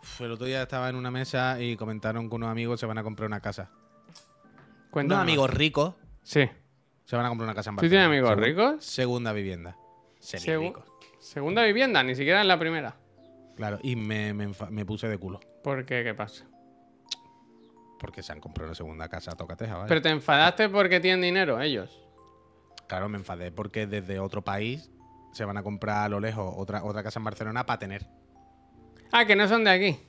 Uf, 0.02 0.22
el 0.22 0.32
otro 0.32 0.48
día 0.48 0.64
estaba 0.64 0.90
en 0.90 0.96
una 0.96 1.12
mesa 1.12 1.62
y 1.62 1.76
comentaron 1.78 2.28
que 2.28 2.36
unos 2.36 2.50
amigos 2.50 2.80
se 2.80 2.88
van 2.88 2.98
a 2.98 3.04
comprar 3.04 3.28
una 3.28 3.40
casa. 3.40 3.70
Cuéntanos. 4.96 5.24
Unos 5.24 5.30
amigos 5.34 5.50
ricos 5.54 5.94
Sí. 6.24 6.50
se 7.04 7.16
van 7.18 7.26
a 7.26 7.28
comprar 7.28 7.48
una 7.48 7.54
casa 7.54 7.70
en 7.70 7.76
¿Tú 7.76 7.82
tienes 7.90 8.08
Barcelona. 8.08 8.32
amigos 8.32 8.46
ricos? 8.72 8.86
Segunda 8.86 9.34
vivienda. 9.34 9.76
Segu-. 10.22 10.82
Segunda 11.20 11.64
vivienda, 11.64 12.02
ni 12.02 12.16
siquiera 12.16 12.40
en 12.40 12.48
la 12.48 12.58
primera. 12.58 12.96
Claro, 13.58 13.78
y 13.84 13.98
me, 13.98 14.34
me 14.34 14.48
enfa- 14.48 14.70
me 14.70 14.86
puse 14.86 15.10
de 15.10 15.18
culo. 15.18 15.42
¿Por 15.66 15.86
qué? 15.86 16.02
¿Qué 16.06 16.14
pasa? 16.14 16.46
Porque 18.00 18.24
se 18.24 18.32
han 18.32 18.40
comprado 18.40 18.70
una 18.70 18.76
segunda 18.76 19.10
casa 19.10 19.32
a 19.32 19.36
Tocateja, 19.36 19.76
¿vale? 19.76 19.90
Pero 19.90 20.02
te 20.02 20.10
enfadaste 20.10 20.70
porque 20.70 21.02
tienen 21.02 21.22
dinero 21.22 21.60
ellos. 21.62 22.02
Claro, 22.88 23.10
me 23.10 23.18
enfadé 23.18 23.52
porque 23.52 23.88
desde 23.88 24.20
otro 24.20 24.44
país 24.44 24.90
se 25.34 25.44
van 25.44 25.58
a 25.58 25.64
comprar 25.64 26.06
a 26.06 26.10
lo 26.10 26.22
lejos 26.22 26.54
otra, 26.56 26.86
otra 26.86 27.04
casa 27.04 27.20
en 27.20 27.26
Barcelona 27.26 27.66
para 27.66 27.80
tener. 27.80 28.08
Ah, 29.12 29.26
que 29.26 29.36
no 29.36 29.46
son 29.50 29.66
de 29.66 29.72
aquí. 29.72 30.00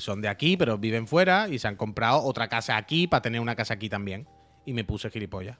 Son 0.00 0.20
de 0.20 0.28
aquí, 0.28 0.56
pero 0.56 0.78
viven 0.78 1.06
fuera 1.06 1.48
y 1.48 1.58
se 1.58 1.68
han 1.68 1.76
comprado 1.76 2.22
otra 2.22 2.48
casa 2.48 2.76
aquí 2.76 3.06
para 3.06 3.22
tener 3.22 3.40
una 3.40 3.54
casa 3.54 3.74
aquí 3.74 3.88
también. 3.88 4.26
Y 4.64 4.72
me 4.72 4.84
puse 4.84 5.10
gilipollas. 5.10 5.58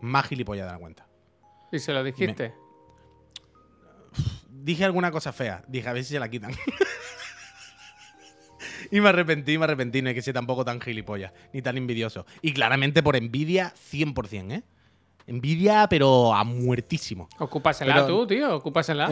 Más 0.00 0.26
gilipollas 0.26 0.66
de 0.66 0.72
la 0.72 0.78
cuenta. 0.78 1.06
Y 1.72 1.78
se 1.78 1.92
lo 1.92 2.04
dijiste. 2.04 2.54
Dije 4.50 4.84
alguna 4.84 5.10
cosa 5.10 5.32
fea. 5.32 5.64
Dije, 5.66 5.88
a 5.88 5.92
ver 5.92 6.04
si 6.04 6.12
se 6.12 6.20
la 6.20 6.28
quitan. 6.28 6.52
y 8.90 9.00
me 9.00 9.08
arrepentí, 9.08 9.58
me 9.58 9.64
arrepentí. 9.64 10.02
No 10.02 10.08
hay 10.08 10.14
que 10.14 10.22
ser 10.22 10.34
tampoco 10.34 10.64
tan 10.64 10.80
gilipollas, 10.80 11.32
ni 11.52 11.62
tan 11.62 11.76
envidioso. 11.76 12.26
Y 12.42 12.52
claramente 12.52 13.02
por 13.02 13.16
envidia, 13.16 13.72
100%, 13.92 14.52
¿eh? 14.52 14.62
Envidia, 15.26 15.86
pero 15.88 16.34
a 16.34 16.44
muertísimo. 16.44 17.28
Ocúpasela 17.38 17.94
Pero- 17.94 18.06
tú, 18.06 18.26
tío. 18.26 18.56
Ocúpasela. 18.56 19.08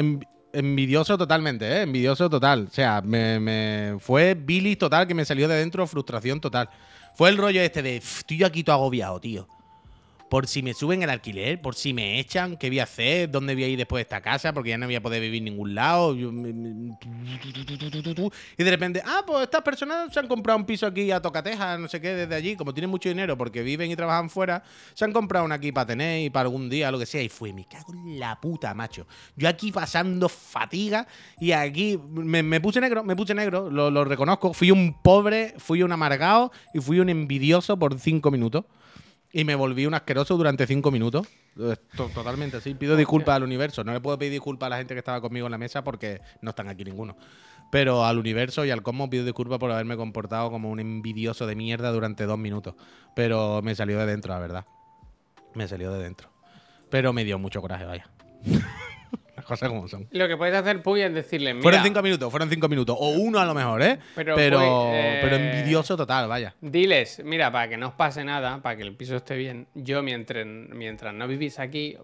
Envi- 0.53 0.59
envidioso 0.59 1.17
totalmente, 1.19 1.67
¿eh? 1.67 1.83
Envidioso 1.83 2.29
total. 2.29 2.67
O 2.71 2.75
sea, 2.75 3.01
me, 3.03 3.97
fue 4.01 4.35
bilis 4.35 4.79
total 4.79 5.07
que 5.07 5.15
me 5.15 5.25
salió 5.25 5.49
de 5.49 5.57
dentro, 5.57 5.87
frustración 5.87 6.41
total. 6.41 6.69
Fue 7.15 7.29
el 7.29 7.37
rollo 7.37 7.61
este 7.61 7.83
de, 7.83 8.01
"Pff, 8.01 8.19
estoy 8.21 8.37
yo 8.39 8.47
aquí 8.47 8.63
todo 8.65 8.77
agobiado, 8.77 9.21
tío. 9.21 9.47
Por 10.33 10.47
si 10.47 10.63
me 10.63 10.73
suben 10.73 11.03
el 11.03 11.11
alquiler, 11.11 11.61
por 11.61 11.75
si 11.75 11.93
me 11.93 12.19
echan, 12.19 12.57
¿qué 12.57 12.71
voy 12.71 12.79
a 12.79 12.85
hacer? 12.85 13.31
¿Dónde 13.31 13.53
voy 13.53 13.65
a 13.65 13.69
ir 13.69 13.77
después 13.77 13.99
de 13.99 14.05
esta 14.05 14.23
casa? 14.23 14.55
Porque 14.55 14.71
ya 14.71 14.79
no 14.79 14.87
voy 14.87 14.95
a 14.95 15.03
poder 15.03 15.21
vivir 15.21 15.41
en 15.41 15.45
ningún 15.45 15.75
lado. 15.75 16.17
Y 16.17 16.25
de 18.65 18.71
repente, 18.71 19.03
ah, 19.05 19.25
pues 19.27 19.43
estas 19.43 19.61
personas 19.61 20.11
se 20.11 20.19
han 20.19 20.29
comprado 20.29 20.59
un 20.59 20.65
piso 20.65 20.87
aquí 20.87 21.11
a 21.11 21.21
Tocateja, 21.21 21.77
no 21.77 21.87
sé 21.87 22.01
qué, 22.01 22.15
desde 22.15 22.35
allí. 22.35 22.57
Como 22.57 22.73
tienen 22.73 22.89
mucho 22.89 23.11
dinero 23.11 23.37
porque 23.37 23.63
viven 23.63 23.91
y 23.91 23.95
trabajan 23.95 24.31
fuera, 24.31 24.63
se 24.95 25.05
han 25.05 25.13
comprado 25.13 25.45
una 25.45 25.57
aquí 25.57 25.71
para 25.71 25.89
tener 25.89 26.25
y 26.25 26.31
para 26.31 26.45
algún 26.45 26.71
día, 26.71 26.91
lo 26.91 26.99
que 26.99 27.05
sea. 27.05 27.21
Y 27.21 27.29
fue, 27.29 27.53
me 27.53 27.67
cago 27.67 27.93
en 27.93 28.19
la 28.19 28.41
puta, 28.41 28.73
macho. 28.73 29.07
Yo 29.37 29.51
aquí 29.51 29.71
pasando 29.71 30.31
fatiga 30.31 31.07
y 31.41 31.53
aquí 31.53 32.01
me, 32.11 32.43
me 32.43 32.59
puse 32.59 32.81
negro, 32.81 33.05
me 33.05 33.15
puse 33.15 33.35
negro, 33.35 33.69
lo, 33.69 33.91
lo 33.91 34.03
reconozco. 34.07 34.55
Fui 34.55 34.71
un 34.71 34.95
pobre, 35.03 35.57
fui 35.59 35.83
un 35.83 35.93
amargado 35.93 36.53
y 36.73 36.81
fui 36.81 37.01
un 37.01 37.11
envidioso 37.11 37.79
por 37.79 38.01
cinco 38.01 38.31
minutos. 38.31 38.65
Y 39.33 39.45
me 39.45 39.55
volví 39.55 39.87
un 39.87 39.95
asqueroso 39.95 40.37
durante 40.37 40.67
cinco 40.67 40.91
minutos. 40.91 41.27
To- 41.97 42.09
Totalmente 42.09 42.59
así. 42.59 42.75
Pido 42.75 42.97
disculpas 42.97 43.37
al 43.37 43.43
universo. 43.45 43.83
No 43.85 43.93
le 43.93 44.01
puedo 44.01 44.19
pedir 44.19 44.33
disculpas 44.33 44.67
a 44.67 44.71
la 44.71 44.77
gente 44.79 44.95
que 44.95 44.99
estaba 44.99 45.21
conmigo 45.21 45.47
en 45.47 45.53
la 45.53 45.59
mesa 45.59 45.83
porque 45.83 46.21
no 46.43 46.51
están 46.51 46.69
aquí 46.69 46.85
ninguno. 46.85 47.17
Pero 47.71 48.05
al 48.05 48.19
universo 48.19 48.65
y 48.67 48.71
al 48.71 48.83
cosmos 48.83 49.09
pido 49.09 49.25
disculpas 49.25 49.59
por 49.59 49.71
haberme 49.71 49.97
comportado 49.97 50.51
como 50.51 50.71
un 50.71 50.79
envidioso 50.81 51.47
de 51.47 51.57
mierda 51.57 51.91
durante 51.91 52.25
dos 52.27 52.39
minutos. 52.39 52.75
Pero 53.17 53.63
me 53.63 53.75
salió 53.75 53.99
de 53.99 54.07
dentro, 54.07 54.35
la 54.35 54.41
verdad. 54.41 54.67
Me 55.55 55.67
salió 55.67 55.91
de 55.93 56.03
dentro. 56.03 56.29
Pero 56.91 57.15
me 57.15 57.25
dio 57.25 57.39
mucho 57.39 57.63
coraje, 57.63 57.87
vaya. 57.87 58.07
Las 59.53 59.61
cosas 59.61 59.69
como 59.71 59.89
son. 59.89 60.09
Lo 60.11 60.29
que 60.29 60.37
puedes 60.37 60.55
hacer, 60.55 60.83
Puy, 60.83 61.03
es 61.03 61.13
decirle, 61.15 61.53
mira, 61.55 61.63
Fueron 61.63 61.83
cinco 61.83 62.03
minutos, 62.03 62.31
fueron 62.31 62.49
cinco 62.51 62.69
minutos. 62.69 62.97
O 62.99 63.11
uno 63.11 63.39
a 63.39 63.45
lo 63.45 63.55
mejor, 63.55 63.83
¿eh? 63.83 63.99
Pero, 64.15 64.35
Pero, 64.37 64.59
pues, 64.59 65.19
pero, 65.23 65.37
eh, 65.37 65.51
envidioso 65.53 65.97
total, 65.97 66.29
vaya. 66.29 66.55
diles, 66.61 67.23
mira, 67.25 67.51
para 67.53 67.69
que 67.69 67.77
no 67.77 67.89
os 67.89 67.95
pase 67.95 68.25
nada, 68.25 68.61
para 68.63 68.77
que 68.77 68.83
el 68.83 68.95
piso 68.97 69.17
esté 69.17 69.37
bien, 69.37 69.67
yo 69.75 70.03
mientras, 70.03 70.45
mientras 70.47 71.15
no 71.15 71.27
vivís 71.29 71.59
aquí, 71.59 71.97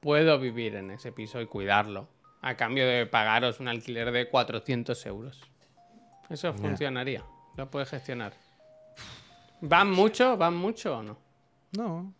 puedo 0.00 0.38
vivir 0.38 0.76
en 0.76 0.90
ese 0.92 1.12
piso 1.12 1.40
y 1.40 1.46
cuidarlo, 1.46 2.08
a 2.42 2.54
cambio 2.56 2.86
de 2.86 3.04
pagaros 3.06 3.58
un 3.60 3.68
alquiler 3.68 4.12
de 4.12 4.28
400 4.28 5.04
euros. 5.06 5.40
Eso 6.30 6.52
funcionaría, 6.54 7.24
lo 7.56 7.70
puedes 7.70 7.88
gestionar. 7.90 8.32
¿Van 9.60 9.90
mucho? 9.90 10.36
¿Van 10.36 10.54
mucho 10.54 10.98
o 10.98 11.02
no? 11.02 11.18
No, 11.76 12.12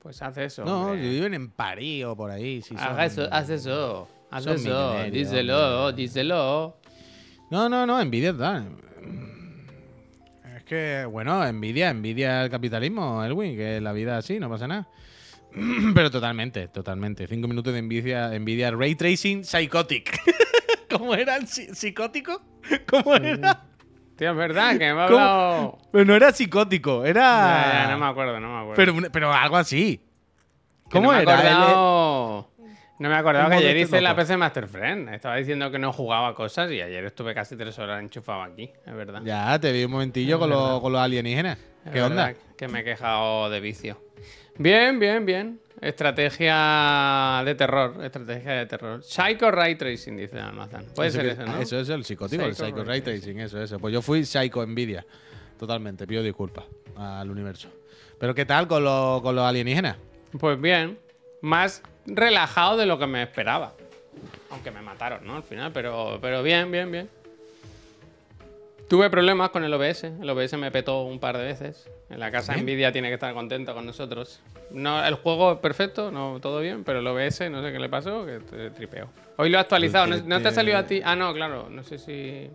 Pues 0.00 0.20
haz 0.22 0.36
eso. 0.38 0.64
no, 0.64 0.86
hombre. 0.88 1.00
viven 1.08 1.34
en 1.34 1.50
París 1.50 2.04
o 2.04 2.16
por 2.16 2.30
ahí. 2.30 2.62
si 2.62 2.76
son- 2.76 3.00
eso, 3.00 3.28
haz 3.30 3.48
eso. 3.50 4.08
Haz 4.30 4.44
son 4.44 4.54
eso. 4.54 4.64
millonarios, 4.64 5.12
Díselo, 5.12 5.92
díselo. 5.92 6.76
No, 7.50 7.68
no, 7.68 7.86
no, 7.86 8.00
envidia 8.00 8.32
total. 8.32 8.76
Es 10.56 10.64
que, 10.64 11.04
bueno, 11.10 11.44
envidia, 11.44 11.90
envidia 11.90 12.44
el 12.44 12.50
capitalismo, 12.50 13.24
Elwin, 13.24 13.56
que 13.56 13.80
la 13.80 13.92
vida 13.92 14.18
así, 14.18 14.38
no 14.38 14.48
pasa 14.48 14.68
nada. 14.68 14.88
Pero 15.94 16.10
totalmente, 16.10 16.68
totalmente. 16.68 17.26
Cinco 17.26 17.48
minutos 17.48 17.72
de 17.72 17.80
envidia, 17.80 18.32
envidia 18.34 18.70
ray 18.70 18.94
tracing 18.94 19.44
psychotic. 19.44 20.20
¿Cómo 20.90 21.14
era 21.14 21.36
el 21.36 21.46
psi- 21.46 21.74
psicótico? 21.74 22.40
¿Cómo 22.88 23.14
era? 23.16 23.64
Tío, 24.16 24.30
es 24.30 24.36
verdad 24.36 24.72
que 24.72 24.92
me 24.92 25.00
ha 25.00 25.04
hablado. 25.04 25.78
Pero 25.90 26.04
no 26.04 26.14
era 26.14 26.30
psicótico, 26.32 27.04
era. 27.04 27.20
Ya, 27.20 27.84
ya, 27.86 27.90
no 27.92 27.98
me 27.98 28.06
acuerdo, 28.06 28.38
no 28.38 28.48
me 28.48 28.58
acuerdo. 28.72 28.74
pero, 29.00 29.10
pero 29.10 29.32
algo 29.32 29.56
así. 29.56 30.00
Que 30.88 30.98
¿Cómo 30.98 31.10
no 31.10 31.16
me 31.16 31.20
he 31.20 31.22
era? 31.22 31.36
No 33.00 33.08
me 33.08 33.16
acordaba 33.16 33.48
que 33.48 33.56
ayer 33.56 33.76
hice 33.78 34.00
la. 34.00 34.14
PC 34.14 34.36
Master 34.36 34.68
Friend. 34.68 35.08
Estaba 35.08 35.36
diciendo 35.36 35.70
que 35.70 35.78
no 35.78 35.92
jugaba 35.92 36.34
cosas 36.34 36.70
y 36.70 36.80
ayer 36.80 37.04
estuve 37.04 37.34
casi 37.34 37.56
tres 37.56 37.78
horas 37.78 38.00
enchufado 38.02 38.42
aquí, 38.42 38.70
es 38.86 38.94
verdad. 38.94 39.22
Ya, 39.24 39.58
te 39.58 39.72
vi 39.72 39.84
un 39.84 39.90
momentillo 39.90 40.38
con, 40.38 40.50
los- 40.50 40.80
con 40.80 40.92
los 40.92 41.00
alienígenas. 41.00 41.58
Es 41.86 41.92
¿Qué 41.92 42.02
onda? 42.02 42.34
Que 42.56 42.68
me 42.68 42.80
he 42.80 42.84
quejado 42.84 43.48
de 43.50 43.58
vicio. 43.60 44.00
Bien, 44.58 44.98
bien, 45.00 45.24
bien. 45.24 45.60
Estrategia 45.80 47.42
de 47.44 47.54
terror. 47.54 48.04
Estrategia 48.04 48.52
de 48.52 48.66
terror. 48.66 49.02
Psycho 49.02 49.50
Ray 49.50 49.76
Tracing, 49.76 50.16
dice 50.16 50.38
Almazán. 50.38 50.84
Puede 50.94 51.08
Eso 51.08 51.18
ser 51.20 51.26
que- 51.26 51.32
eso, 51.42 51.50
¿no? 51.50 51.58
Eso 51.60 51.80
es 51.80 51.88
el 51.88 52.04
psicótico, 52.04 52.44
el 52.44 52.54
Psycho 52.54 52.84
Ray 52.84 53.00
Tracing, 53.00 53.40
eso, 53.40 53.60
eso. 53.62 53.78
Pues 53.78 53.92
yo 53.94 54.02
fui 54.02 54.24
Psycho 54.24 54.62
Envidia. 54.62 55.06
Totalmente, 55.58 56.06
pido 56.06 56.22
disculpas 56.22 56.64
al 56.96 57.30
universo. 57.30 57.68
Pero 58.18 58.34
¿qué 58.34 58.44
tal 58.44 58.66
con, 58.68 58.84
los- 58.84 59.22
con 59.22 59.34
los 59.34 59.44
alienígenas? 59.44 59.96
Pues 60.38 60.60
bien. 60.60 60.98
Más 61.42 61.82
relajado 62.14 62.76
de 62.76 62.86
lo 62.86 62.98
que 62.98 63.06
me 63.06 63.22
esperaba. 63.22 63.72
Aunque 64.50 64.70
me 64.70 64.82
mataron, 64.82 65.24
¿no? 65.26 65.36
Al 65.36 65.42
final, 65.42 65.70
pero, 65.72 66.18
pero 66.20 66.42
bien, 66.42 66.70
bien, 66.70 66.90
bien. 66.90 67.08
Tuve 68.88 69.08
problemas 69.08 69.50
con 69.50 69.62
el 69.62 69.72
OBS. 69.72 70.04
El 70.04 70.28
OBS 70.30 70.54
me 70.58 70.70
petó 70.72 71.02
un 71.02 71.20
par 71.20 71.38
de 71.38 71.44
veces. 71.44 71.88
En 72.08 72.18
la 72.18 72.32
casa. 72.32 72.56
Nvidia 72.56 72.90
tiene 72.90 73.06
que 73.08 73.14
estar 73.14 73.32
contento 73.34 73.72
con 73.72 73.86
nosotros. 73.86 74.40
No, 74.72 75.04
el 75.04 75.14
juego 75.14 75.52
es 75.52 75.58
perfecto, 75.58 76.10
no 76.10 76.38
todo 76.40 76.58
bien, 76.58 76.82
pero 76.82 76.98
el 76.98 77.06
OBS 77.06 77.48
no 77.50 77.62
sé 77.62 77.72
qué 77.72 77.78
le 77.78 77.88
pasó, 77.88 78.26
que 78.26 78.40
te 78.40 78.70
tripeo. 78.70 79.08
Hoy 79.36 79.48
lo 79.48 79.58
he 79.58 79.60
actualizado. 79.60 80.08
¿No, 80.08 80.16
no 80.16 80.42
te 80.42 80.48
ha 80.48 80.52
salido 80.52 80.76
a 80.76 80.86
ti? 80.86 81.00
Ah, 81.04 81.14
no, 81.14 81.32
claro. 81.32 81.68
No 81.70 81.84
sé 81.84 81.98
si. 81.98 82.50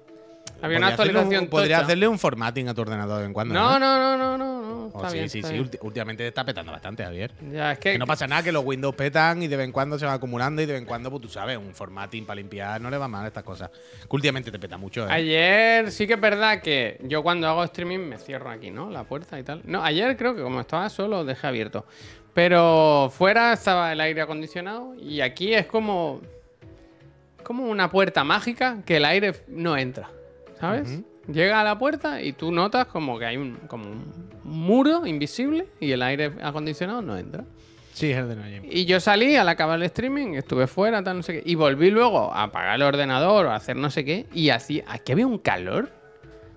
Había 0.61 0.77
una 0.77 0.87
un- 0.87 0.91
actualización. 0.93 1.47
Podría 1.47 1.77
tocha. 1.77 1.85
hacerle 1.85 2.07
un 2.09 2.19
formatting 2.19 2.67
a 2.67 2.73
tu 2.73 2.81
ordenador 2.81 3.15
de 3.15 3.21
vez 3.21 3.27
en 3.27 3.33
cuando. 3.33 3.53
No, 3.53 3.79
no, 3.79 3.97
no, 3.97 4.17
no, 4.17 4.37
no. 4.37 4.54
no. 4.54 4.54
Oh, 4.65 4.91
Está 4.95 5.09
sí, 5.09 5.17
bien, 5.17 5.29
sí, 5.29 5.39
está 5.39 5.49
sí. 5.49 5.53
bien. 5.55 5.69
Últimamente 5.81 6.23
te 6.23 6.27
está 6.27 6.43
petando 6.43 6.71
bastante, 6.71 7.03
Javier. 7.03 7.31
Ya, 7.51 7.73
es 7.73 7.79
que. 7.79 7.93
Que 7.93 7.99
no 7.99 8.05
pasa 8.07 8.27
nada, 8.27 8.43
que 8.43 8.51
los 8.51 8.63
Windows 8.65 8.95
petan 8.95 9.43
y 9.43 9.47
de 9.47 9.57
vez 9.57 9.65
en 9.65 9.71
cuando 9.71 9.99
se 9.99 10.05
va 10.05 10.13
acumulando 10.13 10.61
y 10.61 10.65
de 10.65 10.73
vez 10.73 10.81
en 10.81 10.87
cuando, 10.87 11.09
pues 11.09 11.21
tú 11.21 11.29
sabes, 11.29 11.57
un 11.57 11.73
formatting 11.73 12.25
para 12.25 12.35
limpiar 12.35 12.81
no 12.81 12.89
le 12.89 12.97
va 12.97 13.07
mal 13.07 13.25
a 13.25 13.27
estas 13.27 13.43
cosas. 13.43 13.69
Que 13.69 14.15
últimamente 14.15 14.51
te 14.51 14.59
peta 14.59 14.77
mucho, 14.77 15.05
¿eh? 15.07 15.11
Ayer 15.11 15.91
sí 15.91 16.07
que 16.07 16.13
es 16.13 16.21
verdad 16.21 16.61
que 16.61 16.99
yo 17.03 17.23
cuando 17.23 17.47
hago 17.47 17.63
streaming 17.63 17.99
me 17.99 18.17
cierro 18.17 18.49
aquí, 18.49 18.71
¿no? 18.71 18.89
La 18.89 19.03
puerta 19.03 19.39
y 19.39 19.43
tal. 19.43 19.61
No, 19.65 19.83
ayer 19.83 20.15
creo 20.17 20.35
que 20.35 20.41
como 20.41 20.61
estaba 20.61 20.89
solo 20.89 21.23
dejé 21.25 21.47
abierto. 21.47 21.85
Pero 22.33 23.11
fuera 23.15 23.53
estaba 23.53 23.93
el 23.93 24.01
aire 24.01 24.21
acondicionado 24.21 24.93
y 24.95 25.21
aquí 25.21 25.53
es 25.53 25.65
como 25.67 26.21
como 27.43 27.65
una 27.69 27.89
puerta 27.91 28.23
mágica 28.23 28.79
que 28.85 28.97
el 28.97 29.05
aire 29.05 29.33
no 29.47 29.77
entra, 29.77 30.09
¿sabes? 30.59 30.99
Llega 31.27 31.61
a 31.61 31.63
la 31.63 31.77
puerta 31.77 32.21
y 32.21 32.33
tú 32.33 32.51
notas 32.51 32.85
como 32.87 33.17
que 33.17 33.25
hay 33.25 33.37
un 33.37 33.55
como 33.67 33.85
un 33.85 34.29
muro 34.43 35.05
invisible 35.05 35.67
y 35.79 35.91
el 35.91 36.01
aire 36.03 36.33
acondicionado 36.41 37.01
no 37.01 37.17
entra. 37.17 37.43
Sí, 37.93 38.11
es 38.11 38.17
el 38.17 38.27
de. 38.27 38.61
Y 38.69 38.83
yo 38.85 38.99
salí 38.99 39.37
al 39.37 39.47
acabar 39.47 39.79
el 39.79 39.83
streaming, 39.83 40.33
estuve 40.33 40.67
fuera, 40.67 41.01
tal, 41.01 41.17
no 41.17 41.23
sé 41.23 41.33
qué. 41.41 41.49
Y 41.49 41.55
volví 41.55 41.89
luego 41.89 42.33
a 42.33 42.43
apagar 42.43 42.75
el 42.75 42.81
ordenador 42.81 43.45
o 43.45 43.51
a 43.51 43.55
hacer 43.55 43.77
no 43.77 43.89
sé 43.89 44.03
qué. 44.03 44.25
Y 44.33 44.49
así, 44.49 44.83
aquí 44.85 45.13
había 45.13 45.25
un 45.25 45.37
calor. 45.37 45.89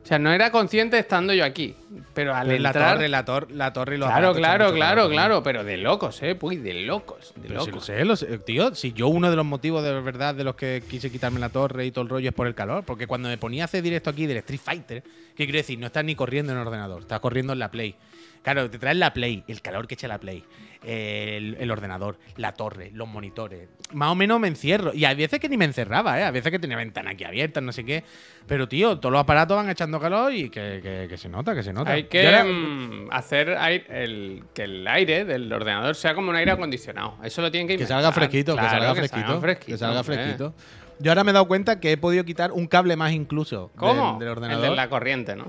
O 0.09 0.11
sea, 0.11 0.19
no 0.19 0.33
era 0.33 0.51
consciente 0.51 0.99
estando 0.99 1.35
yo 1.35 1.45
aquí. 1.45 1.77
Pero 2.15 2.35
al 2.35 2.47
Pero 2.49 2.63
la 2.63 2.71
entrar. 2.71 2.95
torre, 2.97 3.09
la, 3.11 3.25
tor- 3.27 3.51
la 3.51 3.75
torre 3.75 3.97
y 3.97 3.99
los 3.99 4.09
claro, 4.09 4.33
claro, 4.35 4.73
claro, 4.73 5.11
claro. 5.11 5.43
Pero 5.43 5.65
de 5.65 5.77
locos, 5.77 6.23
eh. 6.23 6.35
Puy, 6.35 6.57
de 6.57 6.73
locos. 6.87 7.35
De 7.37 7.47
Pero 7.49 7.61
si 7.61 7.67
lo 7.67 7.73
locos. 7.73 7.85
sé, 7.85 8.05
lo 8.07 8.17
sé. 8.17 8.39
Tío, 8.39 8.75
si 8.75 8.95
yo 8.95 9.09
uno 9.09 9.29
de 9.29 9.37
los 9.37 9.45
motivos 9.45 9.85
de 9.85 10.01
verdad 10.01 10.35
de 10.35 10.45
los 10.45 10.55
que 10.55 10.83
quise 10.89 11.11
quitarme 11.11 11.39
la 11.41 11.51
torre 11.51 11.85
y 11.85 11.91
todo 11.91 12.05
el 12.05 12.09
rollo 12.09 12.31
es 12.31 12.35
por 12.35 12.47
el 12.47 12.55
calor. 12.55 12.85
Porque 12.87 13.07
cuando 13.07 13.29
me 13.29 13.37
ponía 13.37 13.65
a 13.65 13.67
hacer 13.67 13.83
directo 13.83 14.09
aquí 14.09 14.25
del 14.27 14.39
Street 14.39 14.61
Fighter, 14.65 15.03
¿qué 15.37 15.45
quiero 15.45 15.59
decir? 15.59 15.79
No 15.79 15.85
estás 15.89 16.07
ni 16.07 16.15
corriendo 16.15 16.53
en 16.55 16.59
el 16.59 16.67
ordenador, 16.67 17.03
estás 17.03 17.21
corriendo 17.21 17.53
en 17.53 17.59
la 17.59 17.71
Play. 17.71 17.95
Claro, 18.43 18.71
te 18.71 18.79
traes 18.79 18.97
la 18.97 19.13
Play, 19.13 19.45
el 19.47 19.61
calor 19.61 19.87
que 19.87 19.93
echa 19.93 20.09
la 20.09 20.17
Play, 20.19 20.43
el, 20.85 21.57
el 21.59 21.71
ordenador, 21.71 22.19
la 22.37 22.53
torre, 22.53 22.91
los 22.95 23.09
monitores. 23.09 23.69
Más 23.93 24.11
o 24.11 24.15
menos 24.15 24.39
me 24.41 24.49
encierro. 24.49 24.93
Y 24.95 25.05
hay 25.05 25.17
veces 25.17 25.41
que 25.41 25.49
ni 25.49 25.57
me 25.57 25.65
encerraba, 25.65 26.19
¿eh? 26.21 26.25
A 26.25 26.31
veces 26.31 26.51
que 26.53 26.59
tenía 26.59 26.77
ventana 26.77 27.11
aquí 27.11 27.25
abierta, 27.25 27.61
no 27.61 27.73
sé 27.73 27.85
qué. 27.85 28.05
Pero, 28.47 28.69
tío, 28.69 28.99
todos 28.99 29.13
los 29.13 29.21
aparatos 29.21 29.57
van 29.57 29.69
echando 29.71 29.99
calor 30.01 30.33
y 30.33 30.51
que, 30.51 30.81
que- 30.83 31.07
que 31.09 31.17
se 31.17 31.29
nota, 31.29 31.55
que 31.55 31.63
se 31.63 31.73
nota. 31.73 31.91
Hay 31.93 32.05
que 32.05 32.43
mm, 32.45 33.09
hacer 33.13 33.57
aire- 33.59 33.87
el, 34.05 34.45
que 34.55 34.63
el 34.65 34.87
aire 34.87 35.25
del 35.25 35.53
ordenador 35.53 35.95
sea 35.97 36.15
como 36.15 36.31
un 36.31 36.37
aire 36.37 36.51
acondicionado. 36.53 37.17
Eso 37.23 37.43
lo 37.43 37.51
tienen 37.51 37.67
que 37.67 37.73
Que 37.77 37.83
inventar. 37.83 37.97
salga 38.03 38.13
fresquito, 38.13 38.53
Claro, 38.55 38.69
que 38.69 38.75
salga 38.75 38.89
que 38.95 38.99
fresquito. 39.09 39.41
fresquito, 39.41 39.73
que 39.73 39.79
salga 39.79 40.05
fresquito. 40.05 40.55
Yo 41.01 41.11
ahora 41.13 41.23
me 41.25 41.31
he 41.31 41.35
dado 41.35 41.47
cuenta 41.47 41.79
que 41.79 41.93
he 41.93 41.97
podido 41.97 42.25
quitar 42.25 42.51
un 42.53 42.67
cable 42.67 42.97
más 42.97 43.13
incluso 43.13 43.71
¿Cómo? 43.77 44.11
del, 44.13 44.19
del 44.19 44.29
El 44.29 44.33
ordenador. 44.33 44.71
de 44.71 44.77
la 44.77 44.89
corriente, 44.89 45.37
¿no? 45.37 45.47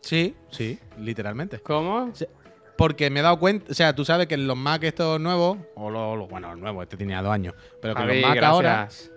Sí, 0.00 0.34
sí, 0.50 0.78
literalmente. 0.98 1.60
¿Cómo? 1.60 2.12
Porque 2.82 3.10
me 3.10 3.20
he 3.20 3.22
dado 3.22 3.38
cuenta, 3.38 3.70
o 3.70 3.74
sea, 3.74 3.94
tú 3.94 4.04
sabes 4.04 4.26
que 4.26 4.34
en 4.34 4.48
los 4.48 4.56
Mac 4.56 4.82
estos 4.82 5.20
nuevos, 5.20 5.56
o 5.76 5.88
los, 5.88 6.18
los- 6.18 6.28
bueno, 6.28 6.52
el 6.52 6.58
nuevo, 6.58 6.82
este 6.82 6.96
tenía 6.96 7.22
dos 7.22 7.32
años, 7.32 7.54
pero 7.80 7.94
que 7.94 8.02
en 8.02 8.08
Javi, 8.08 8.20
los 8.22 8.28
Mac 8.30 8.42
ahora, 8.42 8.72
gracias. 8.80 9.12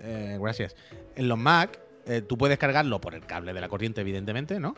eh, 0.00 0.36
gracias, 0.40 0.76
en 1.14 1.28
los 1.28 1.38
Mac 1.38 1.78
eh, 2.06 2.22
tú 2.22 2.36
puedes 2.36 2.58
cargarlo 2.58 3.00
por 3.00 3.14
el 3.14 3.24
cable 3.24 3.52
de 3.52 3.60
la 3.60 3.68
corriente, 3.68 4.00
evidentemente, 4.00 4.58
¿no? 4.58 4.74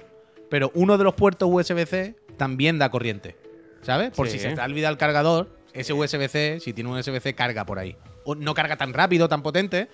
Pero 0.50 0.70
uno 0.74 0.98
de 0.98 1.04
los 1.04 1.14
puertos 1.14 1.48
USB-C 1.50 2.14
también 2.36 2.78
da 2.78 2.90
corriente, 2.90 3.38
¿sabes? 3.80 4.10
Por 4.10 4.26
Sí. 4.26 4.32
si 4.34 4.38
se 4.40 4.52
te 4.52 4.60
ha 4.60 4.64
olvidado 4.66 4.92
el 4.92 4.98
cargador, 4.98 5.48
ese 5.72 5.94
USB-C, 5.94 6.60
si 6.60 6.74
tiene 6.74 6.90
un 6.90 6.98
USB-C, 6.98 7.34
carga 7.34 7.64
por 7.64 7.78
ahí. 7.78 7.96
O 8.26 8.34
no 8.34 8.52
carga 8.52 8.76
tan 8.76 8.92
rápido, 8.92 9.28
tan 9.30 9.42
potente, 9.42 9.88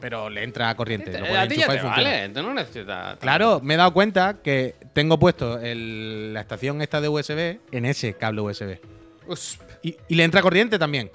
pero 0.00 0.28
le 0.30 0.42
entra 0.42 0.74
corriente. 0.76 1.18
lo 1.18 1.38
A 1.38 1.46
ti 1.48 1.56
ya 1.56 1.68
te 1.68 1.80
vale, 1.82 2.28
tú 2.30 2.42
no 2.42 2.54
necesitas. 2.54 3.18
Claro, 3.18 3.60
me 3.62 3.74
he 3.74 3.76
dado 3.76 3.92
cuenta 3.92 4.38
que 4.42 4.74
tengo 4.92 5.18
puesto 5.18 5.58
el- 5.58 6.32
la 6.34 6.40
estación 6.40 6.82
esta 6.82 7.00
de 7.00 7.08
USB 7.08 7.60
en 7.72 7.84
ese 7.84 8.14
cable 8.14 8.40
USB. 8.42 8.78
Y, 9.82 9.96
y 10.08 10.14
le 10.14 10.24
entra 10.24 10.42
corriente 10.42 10.78
también. 10.78 11.10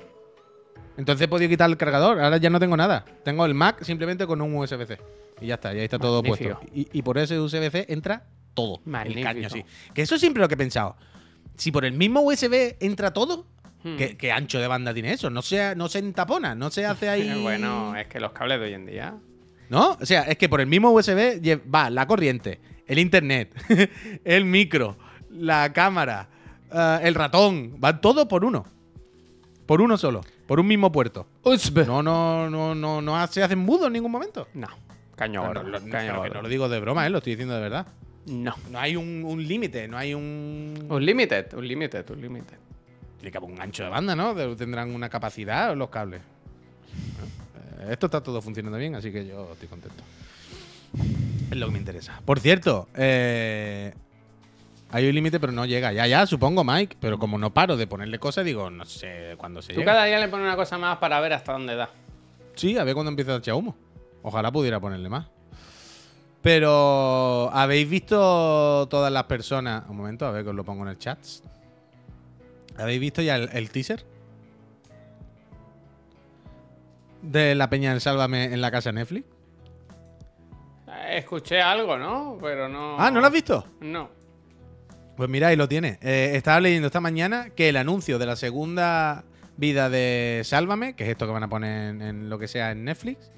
Entonces 0.98 1.26
he 1.26 1.28
podido 1.28 1.50
quitar 1.50 1.70
el 1.70 1.78
cargador. 1.78 2.20
Ahora 2.20 2.38
ya 2.38 2.50
no 2.50 2.60
tengo 2.60 2.76
nada. 2.78 3.06
Tengo 3.24 3.46
el 3.46 3.54
Mac 3.54 3.84
simplemente 3.84 4.28
con 4.28 4.42
un 4.42 4.54
USB-C. 4.56 4.98
Y 5.40 5.48
ya 5.48 5.56
está, 5.56 5.74
ya 5.74 5.82
está 5.82 5.98
todo 5.98 6.22
Magnífico. 6.22 6.60
puesto. 6.60 6.76
Y, 6.78 6.88
y 6.92 7.02
por 7.02 7.18
ese 7.18 7.40
USB-C 7.40 7.86
entra 7.90 8.26
todo. 8.54 8.82
El 8.86 8.92
Magnífico. 8.92 9.24
caño 9.28 9.48
así. 9.48 9.64
Que 9.94 10.02
eso 10.02 10.18
siempre 10.18 10.42
lo 10.42 10.48
que 10.48 10.56
he 10.56 10.58
pensado. 10.58 10.96
Si 11.56 11.72
por 11.72 11.86
el 11.86 11.94
mismo 11.94 12.22
USB 12.22 12.76
entra 12.80 13.12
todo, 13.14 13.46
Hmm. 13.84 13.98
¿qué, 13.98 14.16
qué 14.18 14.32
ancho 14.32 14.60
de 14.60 14.68
banda 14.68 14.94
tiene 14.94 15.14
eso? 15.14 15.30
No 15.30 15.42
se, 15.42 15.76
no 15.76 15.90
se 15.90 16.00
entapona, 16.00 16.54
no 16.56 16.70
se 16.70 16.86
hace 16.86 17.10
ahí. 17.10 17.42
Bueno, 17.42 17.96
es 17.96 18.08
que 18.08 18.20
los 18.20 18.32
cables 18.32 18.60
de 18.60 18.66
hoy 18.68 18.74
en 18.74 18.86
día. 18.86 19.16
¿No? 19.70 19.98
O 20.02 20.06
sea, 20.06 20.24
es 20.24 20.38
que 20.38 20.50
por 20.50 20.60
el 20.62 20.68
mismo 20.68 20.92
USB 20.92 21.42
va 21.74 21.90
la 21.90 22.06
corriente, 22.06 22.60
el 22.88 23.00
internet, 23.00 23.54
el 24.26 24.44
micro, 24.46 24.98
la 25.30 25.72
cámara, 25.72 26.28
eh, 26.72 27.00
el 27.04 27.16
ratón, 27.16 27.80
va 27.84 28.02
todo 28.02 28.28
por 28.28 28.44
uno. 28.44 28.66
Por 29.66 29.82
uno 29.82 29.98
solo, 29.98 30.22
por 30.48 30.60
un 30.60 30.68
mismo 30.68 30.92
puerto. 30.92 31.26
No, 31.88 32.04
no, 32.04 32.50
no, 32.50 32.76
no, 32.76 33.02
no 33.02 33.28
se 33.28 33.42
hacen 33.42 33.60
mudo 33.60 33.88
en 33.88 33.94
ningún 33.94 34.12
momento. 34.12 34.50
No. 34.54 34.68
Caño 35.16 35.54
No, 35.54 35.54
no, 35.54 35.64
no, 35.64 35.80
caño 35.90 35.90
pero 35.92 36.14
que 36.14 36.18
gordo. 36.18 36.34
no 36.34 36.42
lo 36.42 36.50
digo 36.50 36.68
de 36.68 36.80
broma, 36.82 37.08
¿eh? 37.08 37.10
lo 37.10 37.20
estoy 37.20 37.34
diciendo 37.34 37.56
de 37.56 37.62
verdad. 37.62 37.88
No. 38.26 38.56
No 38.70 38.80
hay 38.80 38.98
un, 38.98 39.24
un 39.26 39.48
límite, 39.48 39.88
no 39.88 39.98
hay 39.98 40.14
un. 40.14 40.86
Un 40.90 41.06
limited, 41.06 41.54
un 41.54 41.66
limited, 41.66 42.10
un 42.10 42.22
limited. 42.22 42.58
Tiene 43.22 43.32
que 43.32 43.38
haber 43.38 43.52
un 43.52 43.62
ancho 43.62 43.84
de 43.84 43.90
banda, 43.90 44.16
¿no? 44.16 44.34
Tendrán 44.56 44.90
una 44.96 45.08
capacidad 45.08 45.76
los 45.76 45.90
cables. 45.90 46.22
Eh, 47.82 47.90
Esto 47.92 48.08
está 48.08 48.22
todo 48.24 48.42
funcionando 48.42 48.80
bien, 48.80 48.96
así 48.96 49.12
que 49.12 49.28
yo 49.28 49.52
estoy 49.54 49.68
contento. 49.68 50.04
Es 51.52 51.56
lo 51.56 51.68
que 51.68 51.72
me 51.72 51.78
interesa. 51.78 52.20
Por 52.26 52.40
cierto, 52.40 52.88
eh, 52.96 53.94
hay 54.90 55.08
un 55.08 55.14
límite, 55.14 55.40
pero 55.40 55.52
no 55.52 55.68
llega. 55.68 55.94
Ya, 55.94 56.08
ya, 56.08 56.26
supongo, 56.26 56.64
Mike. 56.64 56.98
Pero 57.00 57.20
como 57.20 57.38
no 57.38 57.54
paro 57.54 57.78
de 57.78 57.86
ponerle 57.86 58.18
cosas, 58.18 58.44
digo, 58.44 58.72
no 58.72 58.86
sé 58.86 59.36
cuándo 59.38 59.62
se 59.62 59.74
Tú 59.74 59.82
llega. 59.82 59.92
cada 59.94 60.06
día 60.06 60.18
le 60.18 60.28
pones 60.28 60.48
una 60.48 60.56
cosa 60.56 60.80
más 60.80 60.98
para 60.98 61.20
ver 61.20 61.34
hasta 61.34 61.52
dónde 61.54 61.76
da. 61.76 61.92
Sí, 62.56 62.76
a 62.80 62.84
ver 62.84 62.96
cuándo 62.96 63.12
empieza 63.12 63.34
a 63.36 63.38
echar 63.38 63.54
humo. 63.54 63.76
Ojalá 64.24 64.52
pudiera 64.52 64.80
ponerle 64.80 65.10
más. 65.10 65.28
Pero, 66.42 67.52
¿habéis 67.54 67.88
visto 67.88 68.88
todas 68.90 69.12
las 69.14 69.26
personas? 69.26 69.84
Un 69.90 69.98
momento, 69.98 70.26
a 70.26 70.32
ver 70.32 70.44
que 70.44 70.50
os 70.50 70.56
lo 70.56 70.64
pongo 70.64 70.82
en 70.84 70.90
el 70.90 70.98
chat. 70.98 71.20
¿Habéis 72.78 73.00
visto 73.00 73.22
ya 73.22 73.36
el, 73.36 73.50
el 73.54 73.70
teaser? 73.70 74.04
De 77.22 77.54
la 77.56 77.70
peña 77.70 77.92
del 77.92 78.02
Sálvame 78.02 78.46
en 78.46 78.62
la 78.62 78.72
casa 78.72 78.92
Netflix. 78.92 79.26
Eh, 80.88 81.18
Escuché 81.18 81.62
algo, 81.62 81.98
¿no? 81.98 82.38
Pero 82.42 82.68
no. 82.68 82.96
Ah, 83.00 83.12
¿no 83.12 83.20
lo 83.20 83.28
has 83.28 83.34
visto? 83.34 83.66
No. 83.80 84.10
Pues 85.16 85.30
mira, 85.30 85.50
ahí 85.50 85.56
lo 85.56 85.68
tiene. 85.68 86.00
Eh, 86.02 86.32
estaba 86.34 86.60
leyendo 86.60 86.88
esta 86.88 87.00
mañana 87.02 87.50
que 87.52 87.70
el 87.70 87.78
anuncio 87.78 88.18
de 88.18 88.26
la 88.26 88.36
segunda 88.36 89.24
vida 89.58 89.90
de 89.90 90.42
Sálvame, 90.44 90.96
que 90.96 91.04
es 91.04 91.10
esto 91.12 91.28
que 91.28 91.34
van 91.34 91.44
a 91.44 91.50
poner 91.50 91.90
en, 91.90 92.02
en 92.02 92.30
lo 92.30 92.40
que 92.40 92.48
sea 92.48 92.72
en 92.72 92.86
Netflix, 92.86 93.30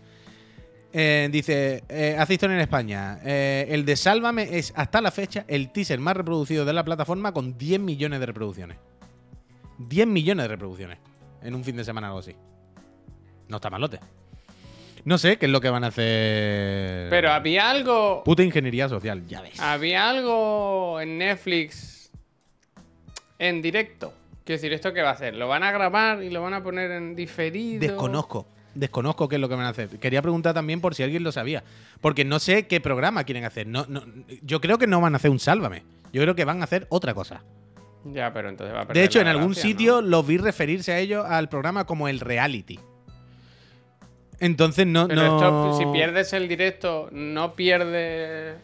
eh, 0.93 1.27
dice, 1.31 1.83
eh, 1.89 2.15
hace 2.17 2.33
historia 2.35 2.55
en 2.55 2.61
España. 2.61 3.19
Eh, 3.25 3.65
el 3.69 3.83
de 3.83 3.95
Sálvame 3.95 4.57
es 4.57 4.71
hasta 4.75 5.01
la 5.01 5.09
fecha 5.11 5.43
el 5.47 5.71
teaser 5.71 5.99
más 5.99 6.15
reproducido 6.15 6.63
de 6.65 6.73
la 6.73 6.83
plataforma 6.85 7.33
con 7.33 7.57
10 7.57 7.79
millones 7.81 8.19
de 8.19 8.25
reproducciones. 8.27 8.77
10 9.77 10.07
millones 10.07 10.43
de 10.43 10.47
reproducciones 10.47 10.99
en 11.41 11.55
un 11.55 11.63
fin 11.63 11.75
de 11.75 11.83
semana 11.83 12.07
o 12.07 12.09
algo 12.11 12.19
así. 12.19 12.35
No 13.47 13.57
está 13.57 13.69
malote. 13.69 13.99
No 15.05 15.17
sé 15.17 15.37
qué 15.37 15.47
es 15.47 15.51
lo 15.51 15.59
que 15.59 15.69
van 15.69 15.83
a 15.83 15.87
hacer. 15.87 17.09
Pero 17.09 17.31
había 17.31 17.69
algo. 17.69 18.23
Puta 18.23 18.41
ingeniería 18.43 18.87
social, 18.87 19.25
ya 19.27 19.41
ves. 19.41 19.59
Había 19.59 20.09
algo 20.09 21.01
en 21.01 21.17
Netflix 21.17 22.11
en 23.37 23.61
directo. 23.61 24.13
Quiero 24.45 24.57
decir, 24.57 24.73
¿esto 24.73 24.93
qué 24.93 25.01
va 25.01 25.09
a 25.09 25.13
hacer? 25.13 25.35
¿Lo 25.35 25.47
van 25.47 25.63
a 25.63 25.71
grabar 25.71 26.23
y 26.23 26.29
lo 26.29 26.41
van 26.41 26.53
a 26.53 26.63
poner 26.63 26.91
en 26.91 27.15
diferido? 27.15 27.79
Desconozco. 27.81 28.47
Desconozco 28.75 29.27
qué 29.27 29.35
es 29.35 29.41
lo 29.41 29.49
que 29.49 29.55
van 29.55 29.65
a 29.65 29.69
hacer. 29.69 29.87
Quería 29.99 30.21
preguntar 30.21 30.53
también 30.53 30.81
por 30.81 30.95
si 30.95 31.03
alguien 31.03 31.23
lo 31.23 31.31
sabía. 31.31 31.63
Porque 32.01 32.25
no 32.25 32.39
sé 32.39 32.67
qué 32.67 32.81
programa 32.81 33.23
quieren 33.23 33.45
hacer. 33.45 33.67
No, 33.67 33.85
no, 33.87 34.03
yo 34.41 34.61
creo 34.61 34.77
que 34.77 34.87
no 34.87 34.99
van 34.99 35.13
a 35.13 35.17
hacer 35.17 35.31
un 35.31 35.39
Sálvame. 35.39 35.83
Yo 36.11 36.21
creo 36.21 36.35
que 36.35 36.45
van 36.45 36.61
a 36.61 36.63
hacer 36.63 36.87
otra 36.89 37.13
cosa. 37.13 37.43
Ya, 38.05 38.33
pero 38.33 38.49
entonces 38.49 38.75
va 38.75 38.81
a 38.81 38.87
perder 38.87 39.01
De 39.01 39.05
hecho, 39.05 39.21
en 39.21 39.27
algún 39.27 39.53
gracia, 39.53 39.63
sitio 39.63 40.01
¿no? 40.01 40.07
los 40.09 40.27
vi 40.27 40.37
referirse 40.37 40.91
a 40.91 40.99
ellos 40.99 41.25
al 41.25 41.49
programa 41.49 41.85
como 41.85 42.07
el 42.07 42.19
reality. 42.19 42.79
Entonces 44.39 44.85
no. 44.85 45.07
Pero 45.07 45.21
no... 45.21 45.35
esto, 45.35 45.77
si 45.77 45.85
pierdes 45.91 46.33
el 46.33 46.47
directo, 46.47 47.07
no 47.11 47.53
pierde. 47.55 48.55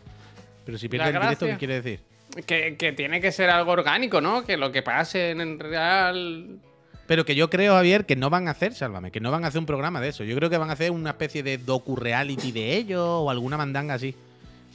Pero 0.65 0.77
si 0.77 0.89
pierde 0.89 1.09
el 1.09 1.21
directo, 1.21 1.45
¿qué 1.45 1.57
quiere 1.57 1.81
decir? 1.81 1.99
Que, 2.45 2.75
que 2.77 2.91
tiene 2.91 3.21
que 3.21 3.31
ser 3.31 3.49
algo 3.49 3.71
orgánico, 3.71 4.21
¿no? 4.21 4.43
Que 4.43 4.57
lo 4.57 4.71
que 4.71 4.81
pase 4.81 5.31
en 5.31 5.41
el 5.41 5.59
real. 5.59 6.59
Pero 7.07 7.25
que 7.25 7.33
yo 7.33 7.49
creo, 7.49 7.73
Javier, 7.73 8.05
que 8.05 8.15
no 8.15 8.29
van 8.29 8.47
a 8.47 8.51
hacer, 8.51 8.75
sálvame, 8.75 9.09
que 9.09 9.19
no 9.19 9.31
van 9.31 9.43
a 9.43 9.47
hacer 9.47 9.57
un 9.57 9.65
programa 9.65 9.99
de 9.99 10.09
eso. 10.09 10.23
Yo 10.23 10.35
creo 10.35 10.49
que 10.49 10.57
van 10.57 10.69
a 10.69 10.73
hacer 10.73 10.91
una 10.91 11.11
especie 11.11 11.41
de 11.41 11.57
docu-reality 11.57 12.51
de 12.51 12.75
ellos 12.75 13.01
o 13.01 13.31
alguna 13.31 13.57
mandanga 13.57 13.95
así. 13.95 14.13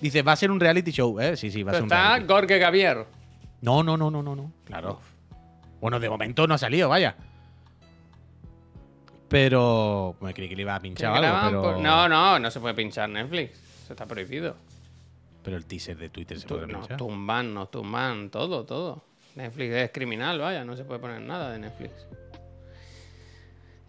Dice, 0.01 0.23
va 0.23 0.33
a 0.33 0.37
ser 0.37 0.51
un 0.51 0.59
reality 0.59 0.91
show, 0.91 1.21
¿eh? 1.21 1.37
Sí, 1.37 1.51
sí, 1.51 1.63
va 1.63 1.71
a 1.71 1.75
ser 1.75 1.83
un 1.85 1.89
está 1.89 2.09
reality. 2.09 2.27
Gorge 2.27 2.59
Gavier. 2.59 3.07
No, 3.65 3.83
no, 3.83 3.97
no, 3.97 4.11
no, 4.11 4.23
no, 4.23 4.37
no. 4.37 4.53
Claro. 4.67 5.01
Bueno, 5.81 5.99
de 5.99 6.11
momento 6.11 6.47
no 6.47 6.53
ha 6.55 6.59
salido, 6.59 6.89
vaya. 6.91 7.17
Pero. 9.29 10.17
Me 10.21 10.35
creí 10.35 10.49
que 10.49 10.57
le 10.57 10.63
iba 10.63 10.75
a 10.75 10.81
pinchar 10.81 11.13
algo, 11.25 11.49
pero. 11.49 11.63
por- 11.63 11.79
No, 11.83 12.09
no, 12.09 12.39
no 12.39 12.51
se 12.51 12.61
puede 12.61 12.75
pinchar 12.75 13.09
Netflix. 13.09 13.53
Eso 13.85 13.93
está 13.95 14.07
prohibido. 14.07 14.55
Pero 15.43 15.57
el 15.57 15.65
teaser 15.67 15.97
de 15.97 16.09
Twitter 16.11 16.39
se 16.39 16.47
puede 16.47 16.67
pinchar. 16.67 16.97
tumban, 16.97 17.53
no 17.55 17.67
tumban, 17.69 18.31
todo, 18.31 18.65
todo. 18.65 19.03
Netflix 19.35 19.75
es 19.75 19.91
criminal, 19.91 20.39
vaya, 20.39 20.65
no 20.65 20.77
se 20.77 20.85
puede 20.85 21.01
poner 21.01 21.21
nada 21.21 21.51
de 21.51 21.59
Netflix. 21.59 21.93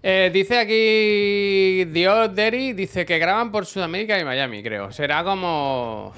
Eh, 0.01 0.29
dice 0.33 0.59
aquí 0.59 1.85
Dios 1.91 2.33
Derry, 2.35 2.73
dice 2.73 3.05
que 3.05 3.17
graban 3.19 3.51
por 3.51 3.65
Sudamérica 3.65 4.19
y 4.19 4.23
Miami, 4.25 4.61
creo. 4.63 4.91
Será 4.91 5.23
como. 5.23 6.13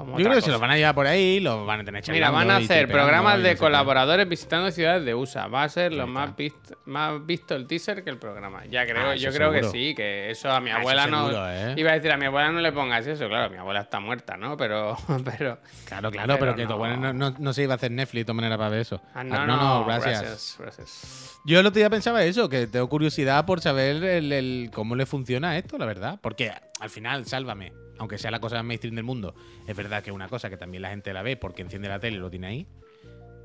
Como 0.00 0.18
Yo 0.18 0.24
creo 0.24 0.36
que 0.36 0.40
se 0.42 0.46
cosa. 0.46 0.52
lo 0.52 0.58
van 0.60 0.70
a 0.72 0.76
llevar 0.76 0.94
por 0.94 1.06
ahí, 1.06 1.40
lo 1.40 1.64
van 1.66 1.80
a 1.80 1.84
tener 1.84 2.02
Mira, 2.10 2.30
van 2.30 2.50
a 2.50 2.56
hacer 2.56 2.88
programas 2.88 3.42
de 3.42 3.56
colaboradores 3.56 4.28
visitando 4.28 4.70
ciudades 4.70 5.04
de 5.04 5.14
USA. 5.14 5.46
Va 5.46 5.62
a 5.64 5.68
ser 5.68 5.92
lo 5.92 6.06
más 6.06 6.34
visto, 6.36 6.76
más 6.86 7.24
visto 7.24 7.54
el 7.54 7.66
teaser 7.66 8.02
que 8.04 8.10
el 8.10 8.18
programa. 8.18 8.64
Ya 8.66 8.84
creo, 8.86 9.10
Ah, 9.10 9.14
yo 9.14 9.32
creo 9.32 9.50
que 9.52 9.64
sí, 9.64 9.94
que 9.94 10.30
eso 10.30 10.50
a 10.50 10.60
mi 10.60 10.70
Ah, 10.70 10.76
abuela 10.78 11.06
no. 11.06 11.26
seguro, 11.28 11.50
¿eh? 11.50 11.74
Iba 11.76 11.90
a 11.90 11.94
decir 11.94 12.10
a 12.12 12.16
mi 12.16 12.26
abuela 12.26 12.50
no 12.50 12.60
le 12.60 12.72
pongas 12.72 13.06
eso, 13.06 13.28
claro, 13.28 13.50
mi 13.50 13.56
abuela 13.58 13.80
está 13.80 14.00
muerta, 14.00 14.36
¿no? 14.36 14.56
Pero, 14.56 14.96
pero. 15.24 15.58
Claro, 15.86 16.10
claro, 16.10 16.34
pero, 16.34 16.38
Pero 16.38 16.56
que 16.56 16.62
no. 16.62 16.68
tu 16.68 16.74
abuela 16.74 16.96
no, 16.96 17.12
no- 17.12 17.34
no 17.38 17.52
se 17.52 17.62
iba 17.62 17.74
a 17.74 17.76
hacer 17.76 17.90
Netflix 17.90 18.20
de 18.20 18.24
todas 18.24 18.36
maneras 18.36 18.58
para 18.58 18.70
ver 18.70 18.80
eso. 18.80 19.00
Ah, 19.14 19.20
Ah, 19.20 19.24
no, 19.24 19.46
no, 19.46 19.84
gracias. 19.84 20.20
gracias. 20.20 20.56
gracias. 20.58 21.40
Yo 21.46 21.58
el 21.60 21.66
otro 21.66 21.78
día 21.78 21.88
pensaba 21.90 22.22
eso, 22.24 22.48
que 22.48 22.66
tengo 22.66 22.88
curiosidad 22.88 23.44
por 23.46 23.60
saber 23.60 24.02
el, 24.04 24.32
el- 24.32 24.70
cómo 24.72 24.94
le 24.96 25.06
funciona 25.06 25.56
esto, 25.56 25.78
la 25.78 25.86
verdad. 25.86 26.18
Porque 26.22 26.52
al 26.80 26.90
final, 26.90 27.24
sálvame, 27.26 27.72
aunque 28.00 28.18
sea 28.18 28.30
la 28.30 28.40
cosa 28.40 28.56
más 28.56 28.64
mainstream 28.64 28.94
del 28.96 29.04
mundo, 29.04 29.34
es 29.66 29.76
verdad 29.76 30.02
que 30.02 30.10
es 30.10 30.14
una 30.16 30.28
cosa 30.28 30.48
que 30.50 30.56
también 30.56 30.82
la 30.82 30.88
gente 30.90 31.12
la 31.12 31.22
ve 31.22 31.36
porque 31.36 31.62
enciende 31.62 31.86
la 31.88 32.00
tele 32.00 32.16
y 32.16 32.20
lo 32.20 32.30
tiene 32.30 32.46
ahí. 32.48 32.66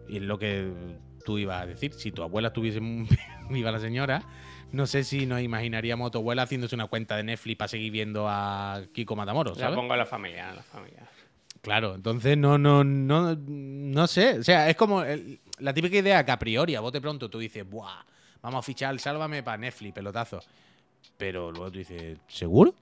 Y 0.07 0.17
es 0.17 0.23
lo 0.23 0.39
que 0.39 0.71
tú 1.25 1.37
ibas 1.37 1.61
a 1.61 1.65
decir. 1.65 1.91
Si 1.93 2.11
tu 2.11 2.23
abuela 2.23 2.47
estuviese 2.49 2.79
viva 3.49 3.71
la 3.71 3.79
señora, 3.79 4.23
no 4.71 4.87
sé 4.87 5.03
si 5.03 5.25
nos 5.25 5.41
imaginaríamos 5.41 6.07
a 6.07 6.11
tu 6.11 6.17
abuela 6.19 6.43
haciéndose 6.43 6.73
una 6.75 6.87
cuenta 6.87 7.17
de 7.17 7.23
Netflix 7.23 7.57
para 7.57 7.67
seguir 7.67 7.91
viendo 7.91 8.27
a 8.29 8.81
Kiko 8.93 9.15
Matamoros, 9.15 9.57
La 9.57 9.65
¿sabes? 9.65 9.75
pongo 9.77 9.93
a 9.93 9.97
la 9.97 10.05
familia, 10.05 10.51
a 10.51 10.55
la 10.55 10.63
familia. 10.63 11.09
Claro, 11.61 11.95
entonces 11.95 12.37
no, 12.37 12.57
no, 12.57 12.83
no, 12.83 13.35
no 13.35 14.07
sé. 14.07 14.39
O 14.39 14.43
sea, 14.43 14.69
es 14.69 14.75
como 14.77 15.01
el- 15.01 15.39
la 15.59 15.73
típica 15.73 15.97
idea 15.97 16.23
que 16.23 16.31
a 16.31 16.39
priori, 16.39 16.75
a 16.75 16.79
bote 16.81 17.01
pronto, 17.01 17.29
tú 17.29 17.39
dices, 17.39 17.67
¡buah! 17.69 18.03
Vamos 18.41 18.59
a 18.59 18.61
fichar 18.61 18.97
Sálvame 18.99 19.41
para 19.43 19.57
Netflix, 19.57 19.93
pelotazo. 19.93 20.39
Pero 21.17 21.51
luego 21.51 21.71
tú 21.71 21.79
dices, 21.79 22.17
¿seguro? 22.27 22.73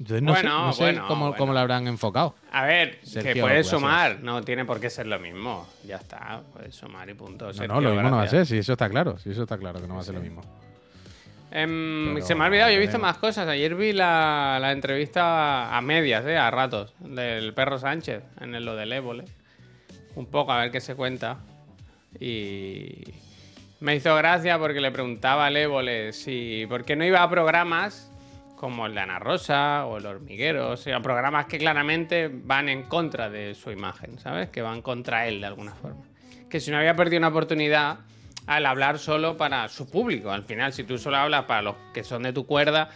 Entonces 0.00 0.22
no 0.22 0.34
sé, 0.34 0.42
Bueno, 0.42 0.64
no 0.66 0.72
sé 0.72 0.82
bueno, 0.82 1.04
cómo, 1.08 1.20
bueno. 1.26 1.36
cómo 1.38 1.52
lo 1.52 1.58
habrán 1.60 1.86
enfocado. 1.86 2.34
A 2.50 2.64
ver, 2.64 3.00
que 3.00 3.36
puedes 3.36 3.66
sumar, 3.66 4.20
no 4.22 4.40
tiene 4.42 4.64
por 4.64 4.80
qué 4.80 4.88
ser 4.90 5.06
lo 5.06 5.18
mismo. 5.20 5.68
Ya 5.86 5.96
está, 5.96 6.40
puedes 6.54 6.74
sumar 6.74 7.08
y 7.10 7.14
punto. 7.14 7.46
No, 7.48 7.52
Sergio, 7.52 7.74
no, 7.74 7.80
lo 7.82 7.90
mismo 7.92 8.08
no 8.10 8.16
va 8.16 8.22
a 8.22 8.28
ser, 8.28 8.46
si 8.46 8.56
eso 8.58 8.72
está 8.72 8.88
claro. 8.88 9.18
Si 9.18 9.30
eso 9.30 9.42
está 9.42 9.58
claro, 9.58 9.78
que 9.78 9.86
no 9.86 9.94
va 9.96 10.00
a 10.00 10.04
ser 10.04 10.14
lo 10.14 10.22
mismo. 10.22 10.42
Em, 11.52 12.14
Pero, 12.14 12.26
se 12.26 12.34
me 12.34 12.44
ha 12.44 12.46
olvidado, 12.46 12.70
yo 12.70 12.76
he 12.76 12.80
visto 12.80 12.98
más 12.98 13.18
cosas. 13.18 13.46
Ayer 13.48 13.74
vi 13.74 13.92
la, 13.92 14.56
la 14.60 14.72
entrevista 14.72 15.76
a 15.76 15.80
medias, 15.82 16.24
eh, 16.24 16.38
a 16.38 16.50
ratos, 16.50 16.94
del 17.00 17.52
perro 17.52 17.78
Sánchez 17.78 18.22
en 18.40 18.54
el- 18.54 18.64
lo 18.64 18.76
del 18.76 18.92
Évole. 18.94 19.24
Un 20.14 20.26
poco 20.26 20.52
a 20.52 20.60
ver 20.60 20.70
qué 20.70 20.80
se 20.80 20.94
cuenta. 20.94 21.38
Y 22.18 23.02
me 23.80 23.96
hizo 23.96 24.14
gracia 24.16 24.58
porque 24.58 24.80
le 24.80 24.90
preguntaba 24.92 25.46
al 25.46 25.56
Évole 25.56 26.12
si. 26.12 26.64
¿Por 26.68 26.84
qué 26.84 26.96
no 26.96 27.04
iba 27.04 27.22
a 27.22 27.28
programas 27.30 28.09
como 28.60 28.84
el 28.84 28.92
de 28.94 29.00
Ana 29.00 29.18
Rosa 29.18 29.86
o 29.86 29.96
el 29.96 30.04
Hormiguero? 30.04 30.72
O 30.72 30.76
sea, 30.76 31.00
programas 31.00 31.46
que 31.46 31.56
claramente 31.56 32.28
van 32.30 32.68
en 32.68 32.82
contra 32.82 33.30
de 33.30 33.54
su 33.54 33.70
imagen, 33.70 34.18
¿sabes? 34.18 34.50
Que 34.50 34.60
van 34.60 34.82
contra 34.82 35.26
él 35.26 35.40
de 35.40 35.46
alguna 35.46 35.72
forma. 35.72 36.02
Que 36.50 36.60
si 36.60 36.70
no 36.70 36.76
había 36.76 36.94
perdido 36.94 37.20
una 37.20 37.28
oportunidad 37.28 38.00
al 38.46 38.66
hablar 38.66 38.98
solo 38.98 39.38
para 39.38 39.66
su 39.70 39.88
público. 39.88 40.30
Al 40.30 40.42
final, 40.44 40.74
si 40.74 40.84
tú 40.84 40.98
solo 40.98 41.16
hablas 41.16 41.44
para 41.46 41.62
los 41.62 41.76
que 41.94 42.04
son 42.04 42.22
de 42.22 42.34
tu 42.34 42.44
cuerda, 42.44 42.90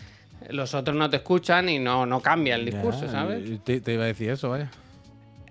los 0.51 0.75
otros 0.75 0.95
no 0.95 1.09
te 1.09 1.17
escuchan 1.17 1.71
y 1.71 1.79
no, 1.79 2.05
no 2.05 2.21
cambia 2.21 2.57
el 2.57 2.67
discurso, 2.67 3.07
Ya, 3.07 3.12
¿sabes? 3.12 3.65
te 3.65 3.93
iba 3.95 4.05
a 4.05 4.09
decir 4.09 4.29
eso, 4.29 4.51
vaya. 4.51 4.71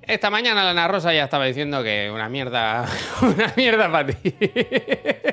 Esta 0.04 0.30
mañana 0.30 0.64
la 0.64 0.72
Ana 0.72 0.88
Rosa 0.88 1.12
ya 1.12 1.24
estaba 1.24 1.46
diciendo 1.46 1.82
que 1.82 2.12
una 2.14 2.30
mierda, 2.30 2.86
una 3.24 3.52
mierda 3.58 3.92
para 3.92 4.14
ti. 4.14 4.30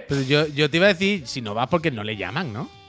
Pero 0.08 0.22
yo, 0.22 0.46
yo 0.46 0.70
te 0.70 0.78
iba 0.78 0.86
a 0.86 0.94
decir, 0.94 1.26
si 1.26 1.42
no 1.42 1.52
vas 1.52 1.68
porque 1.68 1.90
no 1.90 2.02
le 2.02 2.16
llaman, 2.16 2.50
¿no? 2.50 2.79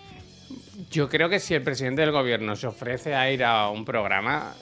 Yo 0.92 1.08
creo 1.10 1.30
que 1.30 1.40
si 1.40 1.54
el 1.54 1.62
presidente 1.64 2.02
del 2.02 2.12
gobierno 2.12 2.56
se 2.56 2.68
ofrece 2.68 3.16
a 3.16 3.32
ir 3.32 3.44
a 3.44 3.70
un 3.70 3.86
programa, 3.86 4.54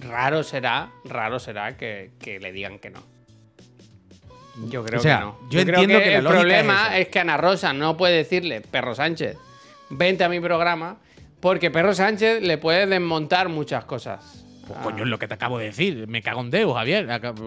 raro 0.00 0.42
será, 0.44 0.90
raro 1.04 1.38
será 1.40 1.76
que, 1.76 2.12
que 2.20 2.38
le 2.38 2.52
digan 2.52 2.78
que 2.78 2.90
no. 2.90 3.00
Yo 4.68 4.84
creo 4.84 5.00
O 5.00 5.02
sea, 5.02 5.18
que 5.18 5.24
no. 5.24 5.38
yo 5.50 5.64
creo 5.64 5.80
entiendo 5.80 6.04
que 6.04 6.14
el 6.16 6.24
problema 6.24 6.96
es 6.98 7.08
que 7.08 7.18
Ana 7.20 7.36
Rosa 7.36 7.72
no 7.72 7.96
puede 7.96 8.16
decirle, 8.16 8.60
Perro 8.60 8.94
Sánchez, 8.94 9.36
vente 9.90 10.24
a 10.24 10.28
mi 10.28 10.40
programa, 10.40 10.98
porque 11.40 11.70
Perro 11.70 11.94
Sánchez 11.94 12.42
le 12.42 12.58
puede 12.58 12.86
desmontar 12.86 13.48
muchas 13.48 13.84
cosas. 13.84 14.44
Pues 14.66 14.78
Ah. 14.78 14.82
coño, 14.84 15.02
es 15.02 15.08
lo 15.08 15.18
que 15.18 15.26
te 15.26 15.34
acabo 15.34 15.58
de 15.58 15.64
decir. 15.66 16.06
Me 16.06 16.22
cago 16.22 16.42
en 16.42 16.50
Deus, 16.50 16.72
Javier. 16.74 17.06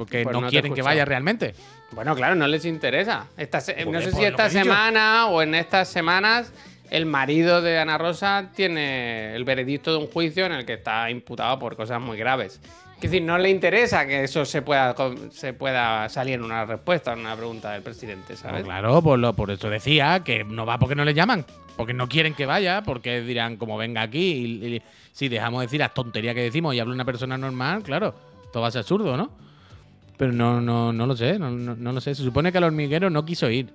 Que 0.09 0.23
Pues 0.23 0.35
no, 0.37 0.49
quieren 0.49 0.73
que 0.73 0.81
vaya 0.81 1.05
realmente. 1.05 1.55
Bueno, 1.91 2.13
claro, 2.15 2.35
no 2.35 2.45
les 2.47 2.65
interesa. 2.65 3.27
Esta 3.37 3.61
se- 3.61 3.85
no 3.85 4.01
sé 4.01 4.07
pues 4.09 4.15
si 4.15 4.21
lo 4.23 4.27
esta 4.27 4.49
semana 4.49 5.27
o 5.27 5.41
en 5.41 5.55
estas 5.55 5.87
semanas 5.87 6.51
el 6.91 7.05
marido 7.05 7.61
de 7.61 7.79
Ana 7.79 7.97
Rosa 7.97 8.49
tiene 8.55 9.35
el 9.35 9.43
veredicto 9.43 9.91
de 9.91 9.97
un 9.97 10.07
juicio 10.07 10.45
en 10.45 10.51
el 10.53 10.65
que 10.65 10.73
está 10.73 11.09
imputado 11.09 11.57
por 11.59 11.75
cosas 11.75 12.01
muy 12.01 12.17
graves. 12.17 12.59
Es 12.95 13.01
decir, 13.11 13.21
no 13.23 13.37
le 13.37 13.49
interesa 13.49 14.07
que 14.07 14.23
eso 14.23 14.45
se 14.45 14.61
pueda, 14.61 14.95
se 15.31 15.53
pueda 15.53 16.07
salir 16.09 16.35
en 16.35 16.43
una 16.43 16.65
respuesta, 16.65 17.13
en 17.13 17.19
una 17.19 17.35
pregunta 17.35 17.71
del 17.73 17.81
presidente, 17.83 18.33
No, 18.33 18.39
¿sabes? 18.39 18.63
claro, 18.63 19.01
por, 19.01 19.19
lo, 19.19 19.33
por 19.33 19.51
eso 19.51 19.69
decía 19.69 20.21
que 20.23 20.43
no 20.43 20.65
va 20.65 20.79
porque 20.79 20.95
no 20.95 21.03
le 21.05 21.13
llaman. 21.13 21.45
Porque 21.75 21.93
no 21.93 22.07
quieren 22.07 22.33
que 22.33 22.45
vaya, 22.45 22.83
porque 22.83 23.19
dirán, 23.21 23.57
como 23.57 23.77
venga 23.77 24.01
aquí, 24.01 24.19
y, 24.63 24.75
y 24.75 24.81
si 25.11 25.27
dejamos 25.27 25.59
de 25.59 25.65
decir 25.67 25.81
las 25.81 25.93
tonterías 25.93 26.33
que 26.33 26.41
decimos 26.43 26.73
y 26.73 26.79
habla 26.79 26.93
una 26.93 27.03
persona 27.03 27.37
normal, 27.37 27.83
claro, 27.83 28.15
todo 28.53 28.61
va 28.61 28.69
a 28.69 28.71
ser 28.71 28.79
absurdo, 28.79 29.17
¿no? 29.17 29.29
Pero 30.17 30.31
no, 30.31 30.61
no, 30.61 30.93
no 30.93 31.05
lo 31.05 31.17
sé, 31.17 31.37
no, 31.37 31.51
no- 31.51 31.75
no 31.75 31.91
lo 31.91 31.99
sé. 31.99 32.15
Se 32.15 32.23
supone 32.23 32.53
que 32.53 32.59
el 32.59 32.63
hormiguero 32.63 33.09
no 33.09 33.25
quiso 33.25 33.49
ir. 33.49 33.73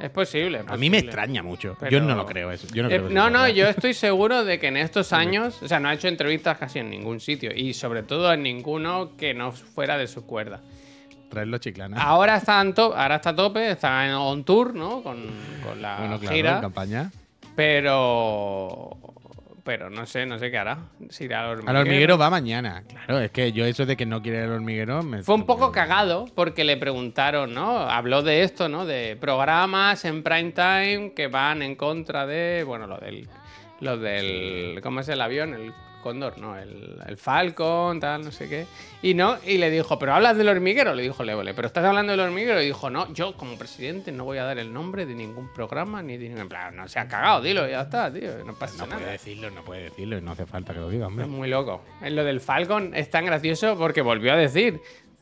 Es 0.00 0.10
posible. 0.10 0.58
es 0.60 0.68
A 0.68 0.76
mí 0.76 0.90
me 0.90 0.98
extraña 0.98 1.42
mucho. 1.42 1.76
Pero- 1.80 1.90
Yo 1.90 2.00
no 2.00 2.14
lo 2.14 2.24
creo 2.26 2.50
eso. 2.52 2.66
Yo 2.72 2.82
no, 2.82 2.88
Eh, 2.88 2.98
creo 3.02 3.30
no, 3.30 3.48
yo 3.48 3.66
estoy 3.66 3.94
seguro 3.94 4.44
de 4.44 4.58
que 4.60 4.68
en 4.68 4.76
estos 4.76 5.12
años, 5.12 5.60
o 5.62 5.66
sea, 5.68 5.80
no 5.80 5.88
ha 5.88 5.94
hecho 5.94 6.08
entrevistas 6.08 6.56
casi 6.58 6.78
en 6.78 6.90
ningún 6.90 7.18
sitio 7.20 7.50
y 7.54 7.74
sobre 7.74 8.02
todo 8.02 8.32
en 8.32 8.42
ninguno 8.42 9.16
que 9.16 9.34
no 9.34 9.52
fuera 9.52 9.98
de 9.98 10.06
su 10.06 10.24
cuerda. 10.26 10.60
Traerlo 11.30 11.58
chiclana. 11.58 12.00
Ahora 12.00 12.36
está, 12.36 12.60
en 12.60 12.72
to- 12.74 12.94
ahora 12.96 13.16
está 13.16 13.30
a 13.30 13.36
tope, 13.36 13.70
está 13.70 14.06
en 14.06 14.12
on 14.14 14.44
tour, 14.44 14.74
¿no? 14.74 15.02
Con, 15.02 15.18
con 15.62 15.82
la 15.82 15.98
bueno, 15.98 16.18
claro, 16.18 16.34
gira. 16.36 16.54
en 16.56 16.60
campaña. 16.62 17.10
Pero. 17.56 18.96
Pero 19.68 19.90
no 19.90 20.06
sé, 20.06 20.24
no 20.24 20.38
sé 20.38 20.50
qué 20.50 20.56
hará. 20.56 20.78
Si 21.10 21.24
irá 21.24 21.42
al 21.42 21.50
hormiguero. 21.50 21.70
Al 21.70 21.76
hormiguero 21.84 22.16
va 22.16 22.30
mañana. 22.30 22.84
Claro, 22.88 23.20
es 23.20 23.30
que 23.30 23.52
yo 23.52 23.66
eso 23.66 23.84
de 23.84 23.98
que 23.98 24.06
no 24.06 24.22
quiere 24.22 24.38
ir 24.38 24.44
al 24.44 24.52
hormiguero 24.52 25.02
me... 25.02 25.22
Fue 25.22 25.34
un 25.34 25.44
poco 25.44 25.72
cagado 25.72 26.24
porque 26.34 26.64
le 26.64 26.78
preguntaron, 26.78 27.52
¿no? 27.52 27.80
Habló 27.80 28.22
de 28.22 28.44
esto, 28.44 28.70
¿no? 28.70 28.86
De 28.86 29.18
programas 29.20 30.06
en 30.06 30.22
prime 30.22 30.52
time 30.52 31.12
que 31.14 31.26
van 31.26 31.60
en 31.60 31.76
contra 31.76 32.26
de. 32.26 32.64
Bueno, 32.66 32.86
lo 32.86 32.96
del. 32.96 33.28
Lo 33.80 33.98
del. 33.98 34.80
¿Cómo 34.82 35.00
es 35.00 35.08
el 35.10 35.20
avión? 35.20 35.52
El 35.52 35.74
Cóndor, 36.02 36.38
¿no? 36.38 36.56
El, 36.58 36.96
el 37.06 37.16
Falcon, 37.16 38.00
tal, 38.00 38.24
no 38.24 38.30
sé 38.32 38.48
qué. 38.48 38.66
Y 39.02 39.14
no, 39.14 39.36
y 39.46 39.58
le 39.58 39.70
dijo, 39.70 39.98
¿pero 39.98 40.14
hablas 40.14 40.36
del 40.36 40.48
hormiguero? 40.48 40.94
Le 40.94 41.02
dijo 41.02 41.24
Levole, 41.24 41.54
¿pero 41.54 41.66
estás 41.68 41.84
hablando 41.84 42.12
del 42.12 42.20
hormiguero? 42.20 42.62
Y 42.62 42.66
dijo, 42.66 42.88
no, 42.90 43.12
yo 43.12 43.36
como 43.36 43.56
presidente 43.58 44.12
no 44.12 44.24
voy 44.24 44.38
a 44.38 44.44
dar 44.44 44.58
el 44.58 44.72
nombre 44.72 45.06
de 45.06 45.14
ningún 45.14 45.52
programa 45.52 46.02
ni 46.02 46.16
de 46.16 46.24
ningún. 46.28 46.42
En 46.42 46.48
plan, 46.48 46.76
no 46.76 46.88
se 46.88 46.98
ha 46.98 47.08
cagado, 47.08 47.42
dilo, 47.42 47.68
ya 47.68 47.82
está, 47.82 48.12
tío. 48.12 48.44
No 48.44 48.54
pasa 48.54 48.78
No 48.78 48.86
nada. 48.86 48.98
puede 49.00 49.12
decirlo, 49.12 49.50
no 49.50 49.62
puede 49.62 49.82
decirlo 49.84 50.18
y 50.18 50.22
no 50.22 50.32
hace 50.32 50.46
falta 50.46 50.72
que 50.72 50.80
lo 50.80 50.88
diga, 50.88 51.04
Es 51.06 51.08
hombre. 51.08 51.26
muy 51.26 51.48
loco. 51.48 51.82
En 52.02 52.16
lo 52.16 52.24
del 52.24 52.40
Falcon 52.40 52.94
es 52.94 53.10
tan 53.10 53.24
gracioso 53.26 53.76
porque 53.76 54.00
volvió 54.02 54.32
a 54.32 54.36
decir. 54.36 54.80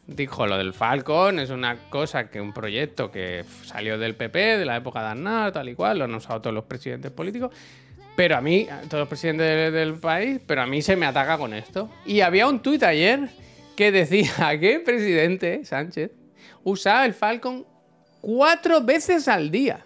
Dijo, 0.08 0.46
lo 0.46 0.56
del 0.56 0.72
Falcon 0.72 1.40
es 1.40 1.50
una 1.50 1.88
cosa 1.90 2.30
que 2.30 2.40
un 2.40 2.52
proyecto 2.52 3.10
que 3.10 3.44
salió 3.64 3.98
del 3.98 4.14
PP, 4.14 4.38
de 4.58 4.64
la 4.64 4.76
época 4.76 5.00
de 5.02 5.08
Aznar, 5.08 5.50
tal 5.50 5.68
y 5.68 5.74
cual, 5.74 5.98
lo 5.98 6.04
han 6.04 6.14
usado 6.14 6.40
todos 6.40 6.54
los 6.54 6.62
presidentes 6.62 7.10
políticos. 7.10 7.52
Pero 8.16 8.36
a 8.36 8.40
mí, 8.40 8.66
todos 8.88 9.00
los 9.02 9.08
presidentes 9.08 9.46
de- 9.46 9.70
del 9.70 9.94
país, 9.94 10.40
pero 10.46 10.62
a 10.62 10.66
mí 10.66 10.80
se 10.82 10.96
me 10.96 11.06
ataca 11.06 11.36
con 11.38 11.52
esto. 11.54 11.90
Y 12.06 12.20
había 12.22 12.48
un 12.48 12.60
tuit 12.60 12.82
ayer 12.82 13.28
que 13.76 13.92
decía 13.92 14.32
que 14.60 14.76
el 14.76 14.82
presidente 14.82 15.64
Sánchez 15.64 16.10
usaba 16.64 17.04
el 17.04 17.12
Falcon 17.14 17.66
cuatro 18.22 18.80
veces 18.80 19.28
al 19.28 19.50
día. 19.50 19.80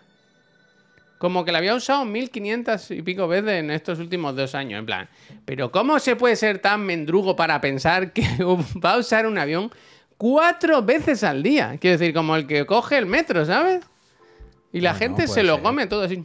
Como 1.18 1.44
que 1.44 1.52
la 1.52 1.58
había 1.58 1.74
usado 1.74 2.04
1500 2.06 2.92
y 2.92 3.02
pico 3.02 3.28
veces 3.28 3.50
en 3.50 3.70
estos 3.70 3.98
últimos 3.98 4.34
dos 4.36 4.54
años. 4.54 4.78
En 4.78 4.86
plan, 4.86 5.08
pero 5.44 5.70
¿cómo 5.70 5.98
se 5.98 6.16
puede 6.16 6.34
ser 6.36 6.60
tan 6.60 6.80
mendrugo 6.80 7.36
para 7.36 7.60
pensar 7.60 8.12
que 8.14 8.22
va 8.84 8.92
a 8.94 8.98
usar 8.98 9.26
un 9.26 9.36
avión 9.38 9.70
cuatro 10.16 10.82
veces 10.82 11.22
al 11.24 11.42
día? 11.42 11.76
Quiero 11.78 11.98
decir, 11.98 12.14
como 12.14 12.36
el 12.36 12.46
que 12.46 12.64
coge 12.64 12.96
el 12.96 13.04
metro, 13.06 13.44
¿sabes? 13.44 13.84
Y 14.72 14.80
la 14.80 14.94
gente 14.94 15.26
se 15.26 15.42
lo 15.42 15.54
ser. 15.56 15.62
come 15.62 15.86
todo 15.88 16.04
así. 16.04 16.24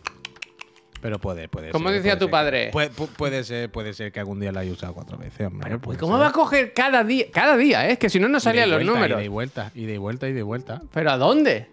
Pero 1.05 1.19
puede, 1.19 1.47
puede 1.47 1.69
Como 1.69 1.89
ser, 1.89 1.97
decía 1.97 2.13
puede 2.13 2.19
tu 2.19 2.25
ser. 2.25 2.31
padre. 2.31 2.69
Puede, 2.71 2.89
pu- 2.91 3.07
puede 3.09 3.43
ser, 3.43 3.71
puede 3.71 3.93
ser 3.93 4.11
que 4.11 4.19
algún 4.19 4.39
día 4.39 4.51
la 4.51 4.61
haya 4.61 4.71
usado 4.71 4.95
cuatro 4.95 5.19
veces, 5.19 5.45
hombre. 5.45 5.61
Pero, 5.67 5.79
puede 5.79 5.99
¿cómo 5.99 6.13
ser. 6.15 6.23
va 6.23 6.29
a 6.29 6.31
coger 6.31 6.73
cada 6.73 7.03
día? 7.03 7.25
Cada 7.31 7.55
día, 7.57 7.87
¿eh? 7.87 7.91
Es 7.91 7.99
que 7.99 8.09
si 8.09 8.19
no, 8.19 8.27
no 8.27 8.39
salían 8.39 8.71
los 8.71 8.83
números. 8.83 9.19
Y 9.19 9.23
de 9.25 9.29
vuelta, 9.29 9.71
y 9.75 9.85
de 9.85 9.99
vuelta, 9.99 10.27
y 10.27 10.33
de 10.33 10.41
vuelta. 10.41 10.81
¿Pero 10.91 11.11
a 11.11 11.17
dónde? 11.19 11.67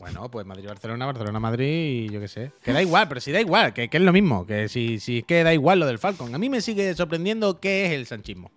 Bueno, 0.00 0.28
pues 0.32 0.44
Madrid-Barcelona, 0.44 1.06
Barcelona-Madrid 1.06 2.06
y 2.06 2.08
yo 2.08 2.18
qué 2.18 2.26
sé. 2.26 2.50
Que 2.60 2.72
da 2.72 2.82
igual, 2.82 3.06
pero 3.06 3.20
si 3.20 3.30
da 3.30 3.40
igual, 3.40 3.72
que, 3.72 3.86
que 3.88 3.98
es 3.98 4.02
lo 4.02 4.12
mismo. 4.12 4.44
Que 4.46 4.68
si, 4.68 4.98
si 4.98 5.18
es 5.18 5.24
que 5.26 5.44
da 5.44 5.54
igual 5.54 5.78
lo 5.78 5.86
del 5.86 6.00
Falcon. 6.00 6.34
A 6.34 6.38
mí 6.38 6.48
me 6.50 6.60
sigue 6.60 6.92
sorprendiendo 6.96 7.60
qué 7.60 7.86
es 7.86 7.92
el 7.92 8.06
sanchismo. 8.06 8.50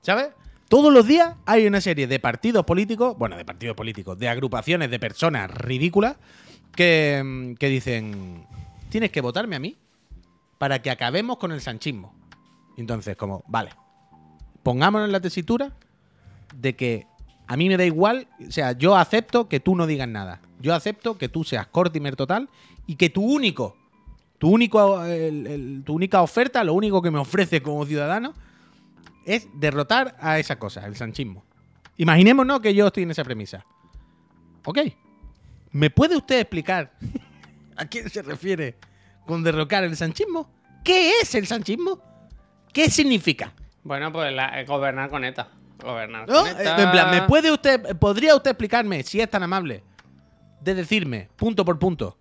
¿Sabes? 0.00 0.28
Todos 0.70 0.90
los 0.90 1.06
días 1.06 1.34
hay 1.44 1.66
una 1.66 1.82
serie 1.82 2.06
de 2.06 2.18
partidos 2.20 2.64
políticos, 2.64 3.18
bueno, 3.18 3.36
de 3.36 3.44
partidos 3.44 3.76
políticos, 3.76 4.18
de 4.18 4.30
agrupaciones 4.30 4.90
de 4.90 4.98
personas 4.98 5.50
ridículas 5.50 6.16
que, 6.74 7.54
que 7.58 7.68
dicen, 7.68 8.46
tienes 8.92 9.10
que 9.10 9.22
votarme 9.22 9.56
a 9.56 9.58
mí 9.58 9.74
para 10.58 10.82
que 10.82 10.90
acabemos 10.90 11.38
con 11.38 11.50
el 11.50 11.62
sanchismo. 11.62 12.14
Entonces, 12.76 13.16
como, 13.16 13.42
vale, 13.48 13.70
pongámonos 14.62 15.06
en 15.06 15.12
la 15.12 15.20
tesitura 15.20 15.72
de 16.54 16.76
que 16.76 17.06
a 17.46 17.56
mí 17.56 17.68
me 17.70 17.78
da 17.78 17.86
igual, 17.86 18.28
o 18.46 18.52
sea, 18.52 18.72
yo 18.72 18.94
acepto 18.94 19.48
que 19.48 19.60
tú 19.60 19.74
no 19.74 19.86
digas 19.86 20.08
nada. 20.08 20.42
Yo 20.60 20.74
acepto 20.74 21.16
que 21.16 21.30
tú 21.30 21.42
seas 21.42 21.66
Cortimer 21.68 22.16
total 22.16 22.50
y 22.86 22.96
que 22.96 23.08
tu 23.08 23.22
único, 23.22 23.78
tu 24.36 24.50
único, 24.50 25.02
tu 25.84 25.94
única 25.94 26.20
oferta, 26.20 26.62
lo 26.62 26.74
único 26.74 27.00
que 27.00 27.10
me 27.10 27.18
ofrece 27.18 27.62
como 27.62 27.86
ciudadano 27.86 28.34
es 29.24 29.48
derrotar 29.54 30.16
a 30.20 30.38
esa 30.38 30.58
cosa, 30.58 30.86
el 30.86 30.96
sanchismo. 30.96 31.44
Imaginémonos 31.96 32.60
que 32.60 32.74
yo 32.74 32.88
estoy 32.88 33.04
en 33.04 33.12
esa 33.12 33.24
premisa. 33.24 33.64
Ok. 34.66 34.80
¿Me 35.70 35.88
puede 35.88 36.14
usted 36.14 36.40
explicar 36.40 36.92
a 37.76 37.86
quién 37.86 38.08
se 38.10 38.22
refiere 38.22 38.76
con 39.26 39.42
derrocar 39.42 39.84
el 39.84 39.96
sanchismo? 39.96 40.50
¿Qué 40.84 41.12
es 41.20 41.34
el 41.34 41.46
sanchismo? 41.46 42.00
¿Qué 42.72 42.90
significa? 42.90 43.52
Bueno, 43.84 44.12
pues 44.12 44.32
la- 44.32 44.60
eh, 44.60 44.64
gobernar 44.64 45.10
con 45.10 45.24
ETA. 45.24 45.48
Gobernar 45.82 46.28
¿No? 46.28 46.40
con 46.40 46.46
ETA. 46.48 46.82
En 46.82 46.90
plan, 46.90 47.10
¿me 47.10 47.22
puede 47.22 47.50
usted, 47.52 47.96
podría 47.98 48.34
usted 48.36 48.52
explicarme, 48.52 49.02
si 49.02 49.20
es 49.20 49.28
tan 49.30 49.42
amable, 49.42 49.82
de 50.60 50.74
decirme, 50.74 51.28
punto 51.36 51.64
por 51.64 51.78
punto, 51.78 52.16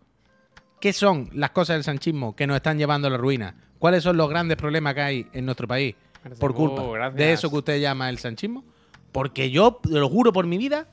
qué 0.80 0.94
son 0.94 1.30
las 1.34 1.52
cosas 1.52 1.76
del 1.76 1.84
sanchismo 1.84 2.36
que 2.36 2.48
nos 2.48 2.56
están 2.58 2.78
llevando 2.78 3.08
a 3.08 3.12
la 3.12 3.18
ruina? 3.18 3.56
¿Cuáles 3.80 4.04
son 4.04 4.18
los 4.18 4.30
grandes 4.30 4.58
problemas 4.58 4.94
que 4.94 5.02
hay 5.02 5.28
en 5.34 5.46
nuestro 5.46 5.68
país 5.68 5.96
por 6.40 6.52
Uh, 6.52 6.56
culpa 6.56 6.84
gracias. 6.92 7.16
de 7.18 7.34
eso 7.34 7.50
que 7.50 7.58
usted 7.58 7.80
llama 7.82 8.10
el 8.10 8.18
sanchismo? 8.20 8.64
Porque 9.12 9.50
yo, 9.52 9.80
lo 9.90 10.08
juro 10.10 10.32
por 10.32 10.46
mi 10.46 10.58
vida, 10.58 10.88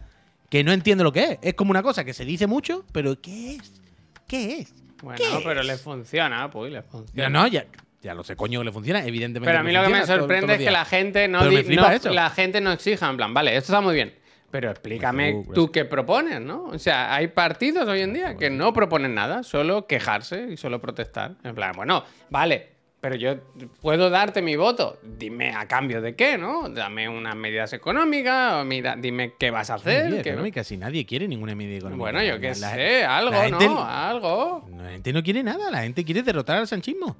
que 0.51 0.65
no 0.65 0.73
entiendo 0.73 1.05
lo 1.05 1.13
que 1.13 1.25
es. 1.25 1.39
Es 1.43 1.55
como 1.55 1.71
una 1.71 1.83
cosa 1.83 2.05
que 2.05 2.15
se 2.15 2.25
dice 2.25 2.47
mucho, 2.47 2.85
pero 2.93 3.21
¿qué 3.21 3.57
es? 3.57 3.81
¿Qué 4.29 4.59
es? 4.61 4.74
Bueno, 5.03 5.18
¿Qué 5.18 5.41
pero 5.45 5.61
es? 5.62 5.66
le 5.66 5.76
funciona, 5.79 6.49
pues 6.51 6.70
le 6.72 6.79
Ya, 6.79 6.83
funciona. 6.83 7.29
no, 7.31 7.47
ya, 7.49 7.64
ya 8.03 8.14
lo 8.14 8.22
sé, 8.22 8.37
coño, 8.37 8.61
que 8.61 8.66
le 8.66 8.72
funciona, 8.72 9.05
evidentemente. 9.05 9.49
Pero 9.49 9.59
a 9.61 9.62
mí 9.64 9.72
lo 9.72 9.83
que 9.83 9.89
me 9.89 10.07
sorprende 10.07 10.55
es 10.55 10.59
que 10.61 10.70
la 10.70 10.85
gente 10.85 11.26
no, 11.29 11.39
Pero 11.41 11.51
me 11.53 11.59
di- 11.59 11.64
flipa 11.64 11.89
no- 11.89 11.95
eso. 11.97 12.11
la 12.11 12.31
gente 12.31 12.61
no 12.61 12.70
exija, 12.72 13.09
en 13.11 13.16
plan, 13.16 13.33
vale, 13.35 13.57
esto 13.57 13.72
está 13.72 13.81
muy 13.81 13.95
bien. 13.95 14.14
Pero 14.51 14.70
explícame 14.70 15.33
Facebook, 15.33 15.55
tú 15.55 15.70
qué 15.70 15.85
propones, 15.85 16.41
¿no? 16.41 16.64
O 16.64 16.79
sea, 16.79 17.14
hay 17.14 17.29
partidos 17.29 17.87
hoy 17.87 18.01
en 18.01 18.14
día 18.14 18.35
que 18.37 18.49
no 18.49 18.72
proponen 18.72 19.14
nada, 19.14 19.43
solo 19.43 19.87
quejarse 19.87 20.49
y 20.51 20.57
solo 20.57 20.81
protestar. 20.81 21.35
En 21.45 21.55
plan, 21.55 21.72
bueno, 21.76 22.03
vale, 22.31 22.78
pero 23.01 23.15
yo 23.15 23.37
puedo 23.81 24.11
darte 24.11 24.43
mi 24.43 24.57
voto. 24.57 24.99
Dime 25.03 25.55
a 25.55 25.67
cambio 25.69 26.01
de 26.01 26.17
qué, 26.17 26.37
¿no? 26.37 26.69
Dame 26.69 27.09
unas 27.09 27.37
medidas 27.37 27.73
económicas, 27.73 28.55
o 28.55 28.65
mira, 28.65 28.97
dime 28.97 29.35
qué 29.39 29.51
vas 29.51 29.71
a 29.71 29.75
hacer. 29.75 30.05
Medida 30.07 30.21
económica, 30.23 30.65
si 30.65 30.77
nadie 30.77 31.07
quiere 31.07 31.29
ninguna 31.29 31.55
medida 31.55 31.79
económica. 31.79 32.01
Bueno, 32.03 32.23
yo 32.25 32.41
qué 32.41 32.55
sé, 32.55 33.05
algo, 33.05 33.31
la 33.31 33.45
gente- 33.45 33.69
¿no? 33.69 33.85
Algo. 33.85 34.69
La 34.77 34.91
gente 34.91 35.13
no 35.13 35.23
quiere 35.23 35.43
nada, 35.43 35.71
la 35.71 35.83
gente 35.83 36.05
quiere 36.05 36.23
derrotar 36.23 36.59
al 36.59 36.67
sanchismo. 36.67 37.17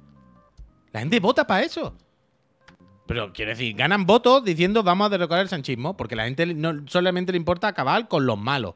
La 0.91 0.99
gente 0.99 1.19
vota 1.19 1.45
para 1.47 1.63
eso. 1.63 1.95
Pero 3.05 3.33
quiero 3.33 3.49
decir, 3.51 3.75
ganan 3.75 4.05
votos 4.05 4.43
diciendo 4.43 4.83
vamos 4.83 5.07
a 5.07 5.09
derrocar 5.09 5.39
el 5.39 5.49
sanchismo, 5.49 5.97
porque 5.97 6.15
la 6.15 6.25
gente 6.25 6.45
no 6.53 6.83
solamente 6.87 7.31
le 7.31 7.37
importa 7.37 7.67
acabar 7.67 8.07
con 8.07 8.25
los 8.25 8.37
malos. 8.37 8.75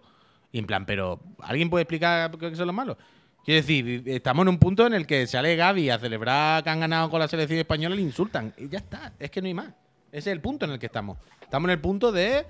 Y 0.52 0.60
en 0.60 0.66
plan, 0.66 0.86
pero 0.86 1.20
¿alguien 1.42 1.70
puede 1.70 1.84
explicar 1.84 2.32
qué 2.38 2.56
son 2.56 2.68
los 2.68 2.76
malos? 2.76 2.98
Quiero 3.44 3.62
decir, 3.62 4.04
estamos 4.06 4.44
en 4.44 4.50
un 4.50 4.58
punto 4.60 4.88
en 4.88 4.94
el 4.94 5.06
que 5.06 5.28
sale 5.28 5.56
Gaby 5.56 5.90
a 5.90 6.00
celebrar 6.00 6.64
que 6.64 6.70
han 6.70 6.80
ganado 6.80 7.10
con 7.10 7.20
la 7.20 7.28
selección 7.28 7.60
española 7.60 7.94
y 7.96 7.98
le 7.98 8.04
insultan. 8.04 8.54
Y 8.58 8.70
ya 8.70 8.78
está, 8.80 9.12
es 9.20 9.30
que 9.32 9.42
no 9.42 9.48
hay 9.48 9.54
más. 9.54 9.68
Ese 10.12 10.30
es 10.30 10.34
el 10.36 10.40
punto 10.42 10.66
en 10.66 10.72
el 10.72 10.80
que 10.80 10.86
estamos. 10.86 11.18
Estamos 11.42 11.68
en 11.68 11.72
el 11.72 11.80
punto 11.82 12.12
de 12.12 12.46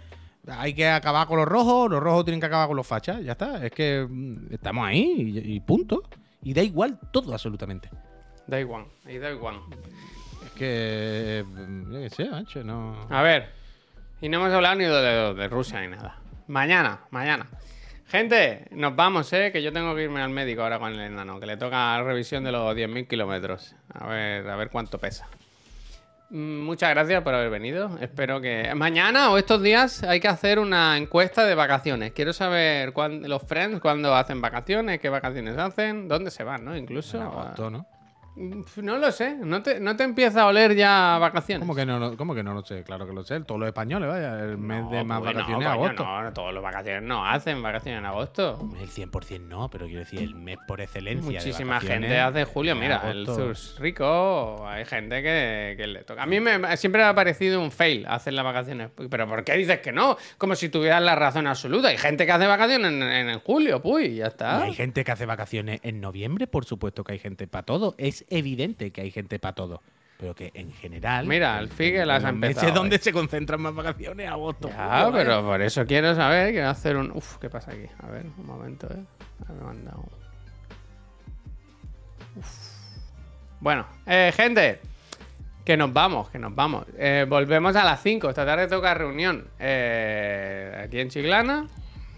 hay 0.47 0.73
que 0.73 0.87
acabar 0.89 1.25
con 1.27 1.37
los 1.37 1.47
rojos, 1.47 1.89
los 1.89 2.01
rojos 2.03 2.25
tienen 2.25 2.39
que 2.39 2.45
acabar 2.45 2.67
con 2.67 2.75
los 2.77 2.85
fachas, 2.85 3.23
ya 3.23 3.31
está. 3.31 3.65
Es 3.65 3.71
que 3.71 4.05
mm, 4.07 4.53
estamos 4.53 4.85
ahí 4.85 5.41
y, 5.43 5.55
y 5.55 5.59
punto. 5.61 6.03
Y 6.43 6.53
da 6.53 6.61
igual 6.61 6.99
todo 7.11 7.31
absolutamente. 7.33 7.89
Da 8.45 8.59
igual, 8.59 8.85
ahí 9.05 9.17
da 9.17 9.31
igual. 9.31 9.61
Es 10.45 10.51
que, 10.51 11.45
mm, 11.47 11.91
yo 11.93 11.99
qué 12.01 12.09
sé, 12.09 12.29
macho, 12.29 12.63
no... 12.63 13.07
A 13.09 13.21
ver, 13.23 13.49
y 14.21 14.27
no 14.29 14.37
hemos 14.39 14.53
hablado 14.53 14.75
ni 14.75 14.83
de, 14.83 14.91
de- 14.91 15.33
de 15.33 15.47
Rusia 15.47 15.79
ni 15.81 15.87
nada. 15.87 16.19
Mañana, 16.47 16.99
mañana. 17.09 17.47
Gente, 18.13 18.67
nos 18.69 18.95
vamos, 18.95 19.33
¿eh? 19.33 19.51
Que 19.51 19.63
yo 19.63 19.73
tengo 19.73 19.95
que 19.95 20.03
irme 20.03 20.21
al 20.21 20.29
médico 20.29 20.61
ahora 20.61 20.77
con 20.77 20.93
el 20.93 20.99
enano, 20.99 21.39
que 21.39 21.47
le 21.47 21.57
toca 21.57 21.99
revisión 22.03 22.43
de 22.43 22.51
los 22.51 22.75
10.000 22.75 23.07
kilómetros. 23.07 23.75
A 23.91 24.05
ver, 24.05 24.47
a 24.47 24.55
ver 24.55 24.69
cuánto 24.69 24.99
pesa. 24.99 25.27
Mm, 26.29 26.59
Muchas 26.61 26.91
gracias 26.91 27.23
por 27.23 27.33
haber 27.33 27.49
venido. 27.49 27.97
Espero 28.01 28.39
que 28.39 28.71
mañana 28.75 29.31
o 29.31 29.39
estos 29.39 29.63
días 29.63 30.03
hay 30.03 30.19
que 30.19 30.27
hacer 30.27 30.59
una 30.59 30.95
encuesta 30.95 31.43
de 31.47 31.55
vacaciones. 31.55 32.11
Quiero 32.11 32.33
saber 32.33 32.93
cuán- 32.93 33.27
los 33.27 33.41
friends 33.47 33.79
cuándo 33.81 34.13
hacen 34.13 34.41
vacaciones, 34.41 34.99
qué 34.99 35.09
vacaciones 35.09 35.57
hacen, 35.57 36.07
dónde 36.07 36.29
se 36.29 36.43
van, 36.43 36.63
¿no? 36.63 36.77
Incluso. 36.77 37.17
En 37.17 37.23
agosto, 37.23 37.71
¿no? 37.71 37.87
No 38.35 38.97
lo 38.97 39.11
sé. 39.11 39.35
¿No 39.35 39.61
te, 39.61 39.79
no 39.79 39.95
te 39.95 40.03
empieza 40.03 40.41
a 40.41 40.47
oler 40.47 40.75
ya 40.75 41.17
vacaciones? 41.19 41.61
¿Cómo 41.67 41.75
que 41.75 41.85
no, 41.85 41.99
lo- 41.99 42.17
cómo 42.17 42.33
que 42.33 42.41
no 42.41 42.53
lo 42.53 42.63
sé? 42.65 42.83
Claro 42.83 43.05
que 43.05 43.13
lo 43.13 43.23
sé. 43.23 43.39
Todos 43.41 43.59
los 43.59 43.67
españoles, 43.67 44.09
vaya. 44.09 44.39
El 44.39 44.57
mes 44.57 44.89
de 44.89 45.03
más 45.03 45.19
pues 45.21 45.33
vacaciones 45.35 45.63
no, 45.67 45.71
agosto. 45.71 46.03
No, 46.03 46.23
no, 46.23 46.33
todos 46.33 46.53
los 46.53 46.63
vacaciones 46.63 47.03
no 47.03 47.25
hacen 47.25 47.61
vacaciones 47.61 47.99
en 47.99 48.05
agosto. 48.07 48.69
El 48.81 48.89
100% 48.89 49.39
no, 49.41 49.69
pero 49.69 49.85
quiero 49.85 49.99
decir, 49.99 50.19
el 50.21 50.33
mes 50.35 50.57
por 50.67 50.81
excelencia. 50.81 51.23
Muchísima 51.31 51.79
gente 51.79 52.19
hace 52.19 52.45
julio. 52.45 52.75
Mira, 52.75 53.03
el 53.11 53.25
sur 53.27 53.55
rico, 53.79 54.65
hay 54.67 54.85
gente 54.85 55.21
que, 55.21 55.75
que 55.77 55.85
le 55.87 56.03
toca. 56.03 56.23
A 56.23 56.25
mí 56.25 56.39
me, 56.39 56.75
siempre 56.77 57.03
me 57.03 57.07
ha 57.09 57.13
parecido 57.15 57.61
un 57.61 57.71
fail 57.71 58.05
hacer 58.07 58.33
las 58.33 58.43
vacaciones. 58.45 58.89
Pero 59.09 59.27
¿por 59.27 59.43
qué 59.43 59.53
dices 59.57 59.79
que 59.81 59.91
no? 59.91 60.17
Como 60.39 60.55
si 60.55 60.69
tuvieras 60.69 61.03
la 61.03 61.15
razón 61.15 61.45
absoluta. 61.45 61.89
Hay 61.89 61.97
gente 61.97 62.25
que 62.25 62.31
hace 62.31 62.47
vacaciones 62.47 62.91
en, 62.91 63.03
en, 63.03 63.29
en 63.29 63.39
julio, 63.41 63.81
pues, 63.81 64.07
ya 64.15 64.25
Y 64.25 64.27
está. 64.27 64.63
hay 64.63 64.73
gente 64.73 65.03
que 65.03 65.11
hace 65.11 65.25
vacaciones 65.27 65.79
en 65.83 66.01
noviembre, 66.01 66.47
por 66.47 66.65
supuesto 66.65 67.03
que 67.03 67.13
hay 67.13 67.19
gente 67.19 67.47
para 67.47 67.63
todo. 67.63 67.93
Es 67.99 68.22
evidente 68.29 68.91
que 68.91 69.01
hay 69.01 69.11
gente 69.11 69.39
para 69.39 69.53
todo. 69.55 69.81
Pero 70.19 70.35
que 70.35 70.51
en 70.53 70.71
general. 70.73 71.25
Mira, 71.27 71.59
el 71.59 71.67
Figue 71.69 72.05
las 72.05 72.23
empezado. 72.23 72.61
meses 72.65 72.73
donde 72.73 72.95
hoy. 72.97 73.01
se 73.01 73.11
concentran 73.11 73.59
más 73.61 73.73
vacaciones, 73.75 74.29
agosto. 74.29 74.69
Ya, 74.69 74.75
julio, 74.75 75.11
vaya. 75.11 75.11
pero 75.17 75.41
por 75.45 75.61
eso 75.61 75.85
quiero 75.85 76.15
saber. 76.15 76.51
Quiero 76.53 76.69
hacer 76.69 76.95
un. 76.97 77.11
Uf, 77.11 77.37
¿qué 77.37 77.49
pasa 77.49 77.71
aquí? 77.71 77.85
A 78.01 78.07
ver, 78.07 78.25
un 78.37 78.45
momento, 78.45 78.87
¿eh? 78.87 79.03
A 79.47 79.51
me 79.51 79.69
han 79.69 79.83
dado- 79.85 80.05
Uf. 82.35 82.47
Bueno, 83.59 83.85
eh, 84.05 84.31
gente, 84.35 84.79
que 85.65 85.77
nos 85.77 85.91
vamos, 85.93 86.29
que 86.29 86.39
nos 86.39 86.53
vamos. 86.53 86.85
Eh, 86.97 87.25
volvemos 87.27 87.75
a 87.75 87.83
las 87.83 88.01
5. 88.01 88.29
Esta 88.29 88.45
tarde 88.45 88.67
toca 88.67 88.93
reunión 88.93 89.47
eh, 89.59 90.83
aquí 90.85 90.99
en 90.99 91.09
Chiclana, 91.09 91.67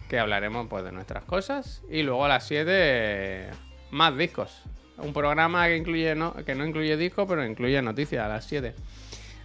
que 0.10 0.20
hablaremos 0.20 0.68
pues 0.68 0.84
de 0.84 0.92
nuestras 0.92 1.24
cosas. 1.24 1.82
Y 1.90 2.04
luego 2.04 2.26
a 2.26 2.28
las 2.30 2.46
7, 2.48 2.66
eh, 2.72 3.50
más 3.92 4.18
discos. 4.18 4.64
Un 4.98 5.14
programa 5.14 5.68
que, 5.68 5.76
incluye 5.76 6.16
no, 6.16 6.34
que 6.34 6.56
no 6.56 6.66
incluye 6.66 6.96
disco, 6.98 7.28
pero 7.28 7.46
incluye 7.46 7.82
noticias 7.82 8.26
a 8.26 8.30
las 8.30 8.46
7. 8.46 8.74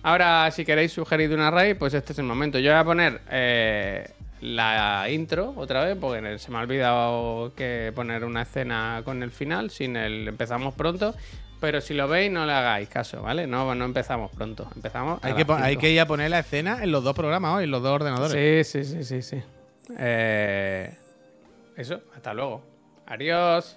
Ahora, 0.03 0.51
si 0.51 0.64
queréis 0.64 0.92
sugerir 0.92 1.32
una 1.32 1.51
raid, 1.51 1.76
pues 1.76 1.92
este 1.94 2.12
es 2.12 2.18
el 2.18 2.24
momento. 2.24 2.59
Yo 2.59 2.70
voy 2.70 2.80
a 2.80 2.84
poner 2.84 3.20
eh, 3.30 4.09
la 4.40 5.07
intro 5.11 5.53
otra 5.57 5.84
vez, 5.84 5.96
porque 6.01 6.38
se 6.38 6.51
me 6.51 6.59
ha 6.59 6.61
olvidado 6.62 7.53
que 7.55 7.92
poner 7.94 8.24
una 8.24 8.42
escena 8.42 9.03
con 9.05 9.22
el 9.22 9.30
final, 9.30 9.70
sin 9.70 9.96
el 9.96 10.28
empezamos 10.28 10.74
pronto. 10.74 11.14
Pero 11.61 11.82
si 11.82 11.92
lo 11.92 12.09
veis, 12.09 12.32
no 12.32 12.46
le 12.46 12.53
hagáis 12.53 12.88
caso, 12.88 13.22
¿vale? 13.22 13.46
No, 13.46 13.74
no 13.74 13.84
empezamos 13.84 14.30
pronto. 14.30 14.66
Empezamos. 14.74 15.22
Hay 15.22 15.34
que, 15.34 15.44
hay 15.53 15.76
que 15.76 15.90
ir 15.90 16.01
a 16.01 16.07
poner 16.07 16.30
la 16.30 16.38
escena 16.38 16.82
en 16.82 16.90
los 16.90 17.05
dos 17.05 17.14
programas 17.14 17.57
hoy, 17.57 17.64
en 17.64 17.70
los 17.70 17.82
dos 17.82 17.92
ordenadores. 17.92 18.64
Sí, 18.64 18.82
sí, 18.82 18.90
sí, 18.90 19.05
sí, 19.05 19.20
sí. 19.20 19.42
Eh, 19.98 20.90
eso, 21.76 22.01
hasta 22.16 22.32
luego. 22.32 22.62
Adiós. 23.07 23.76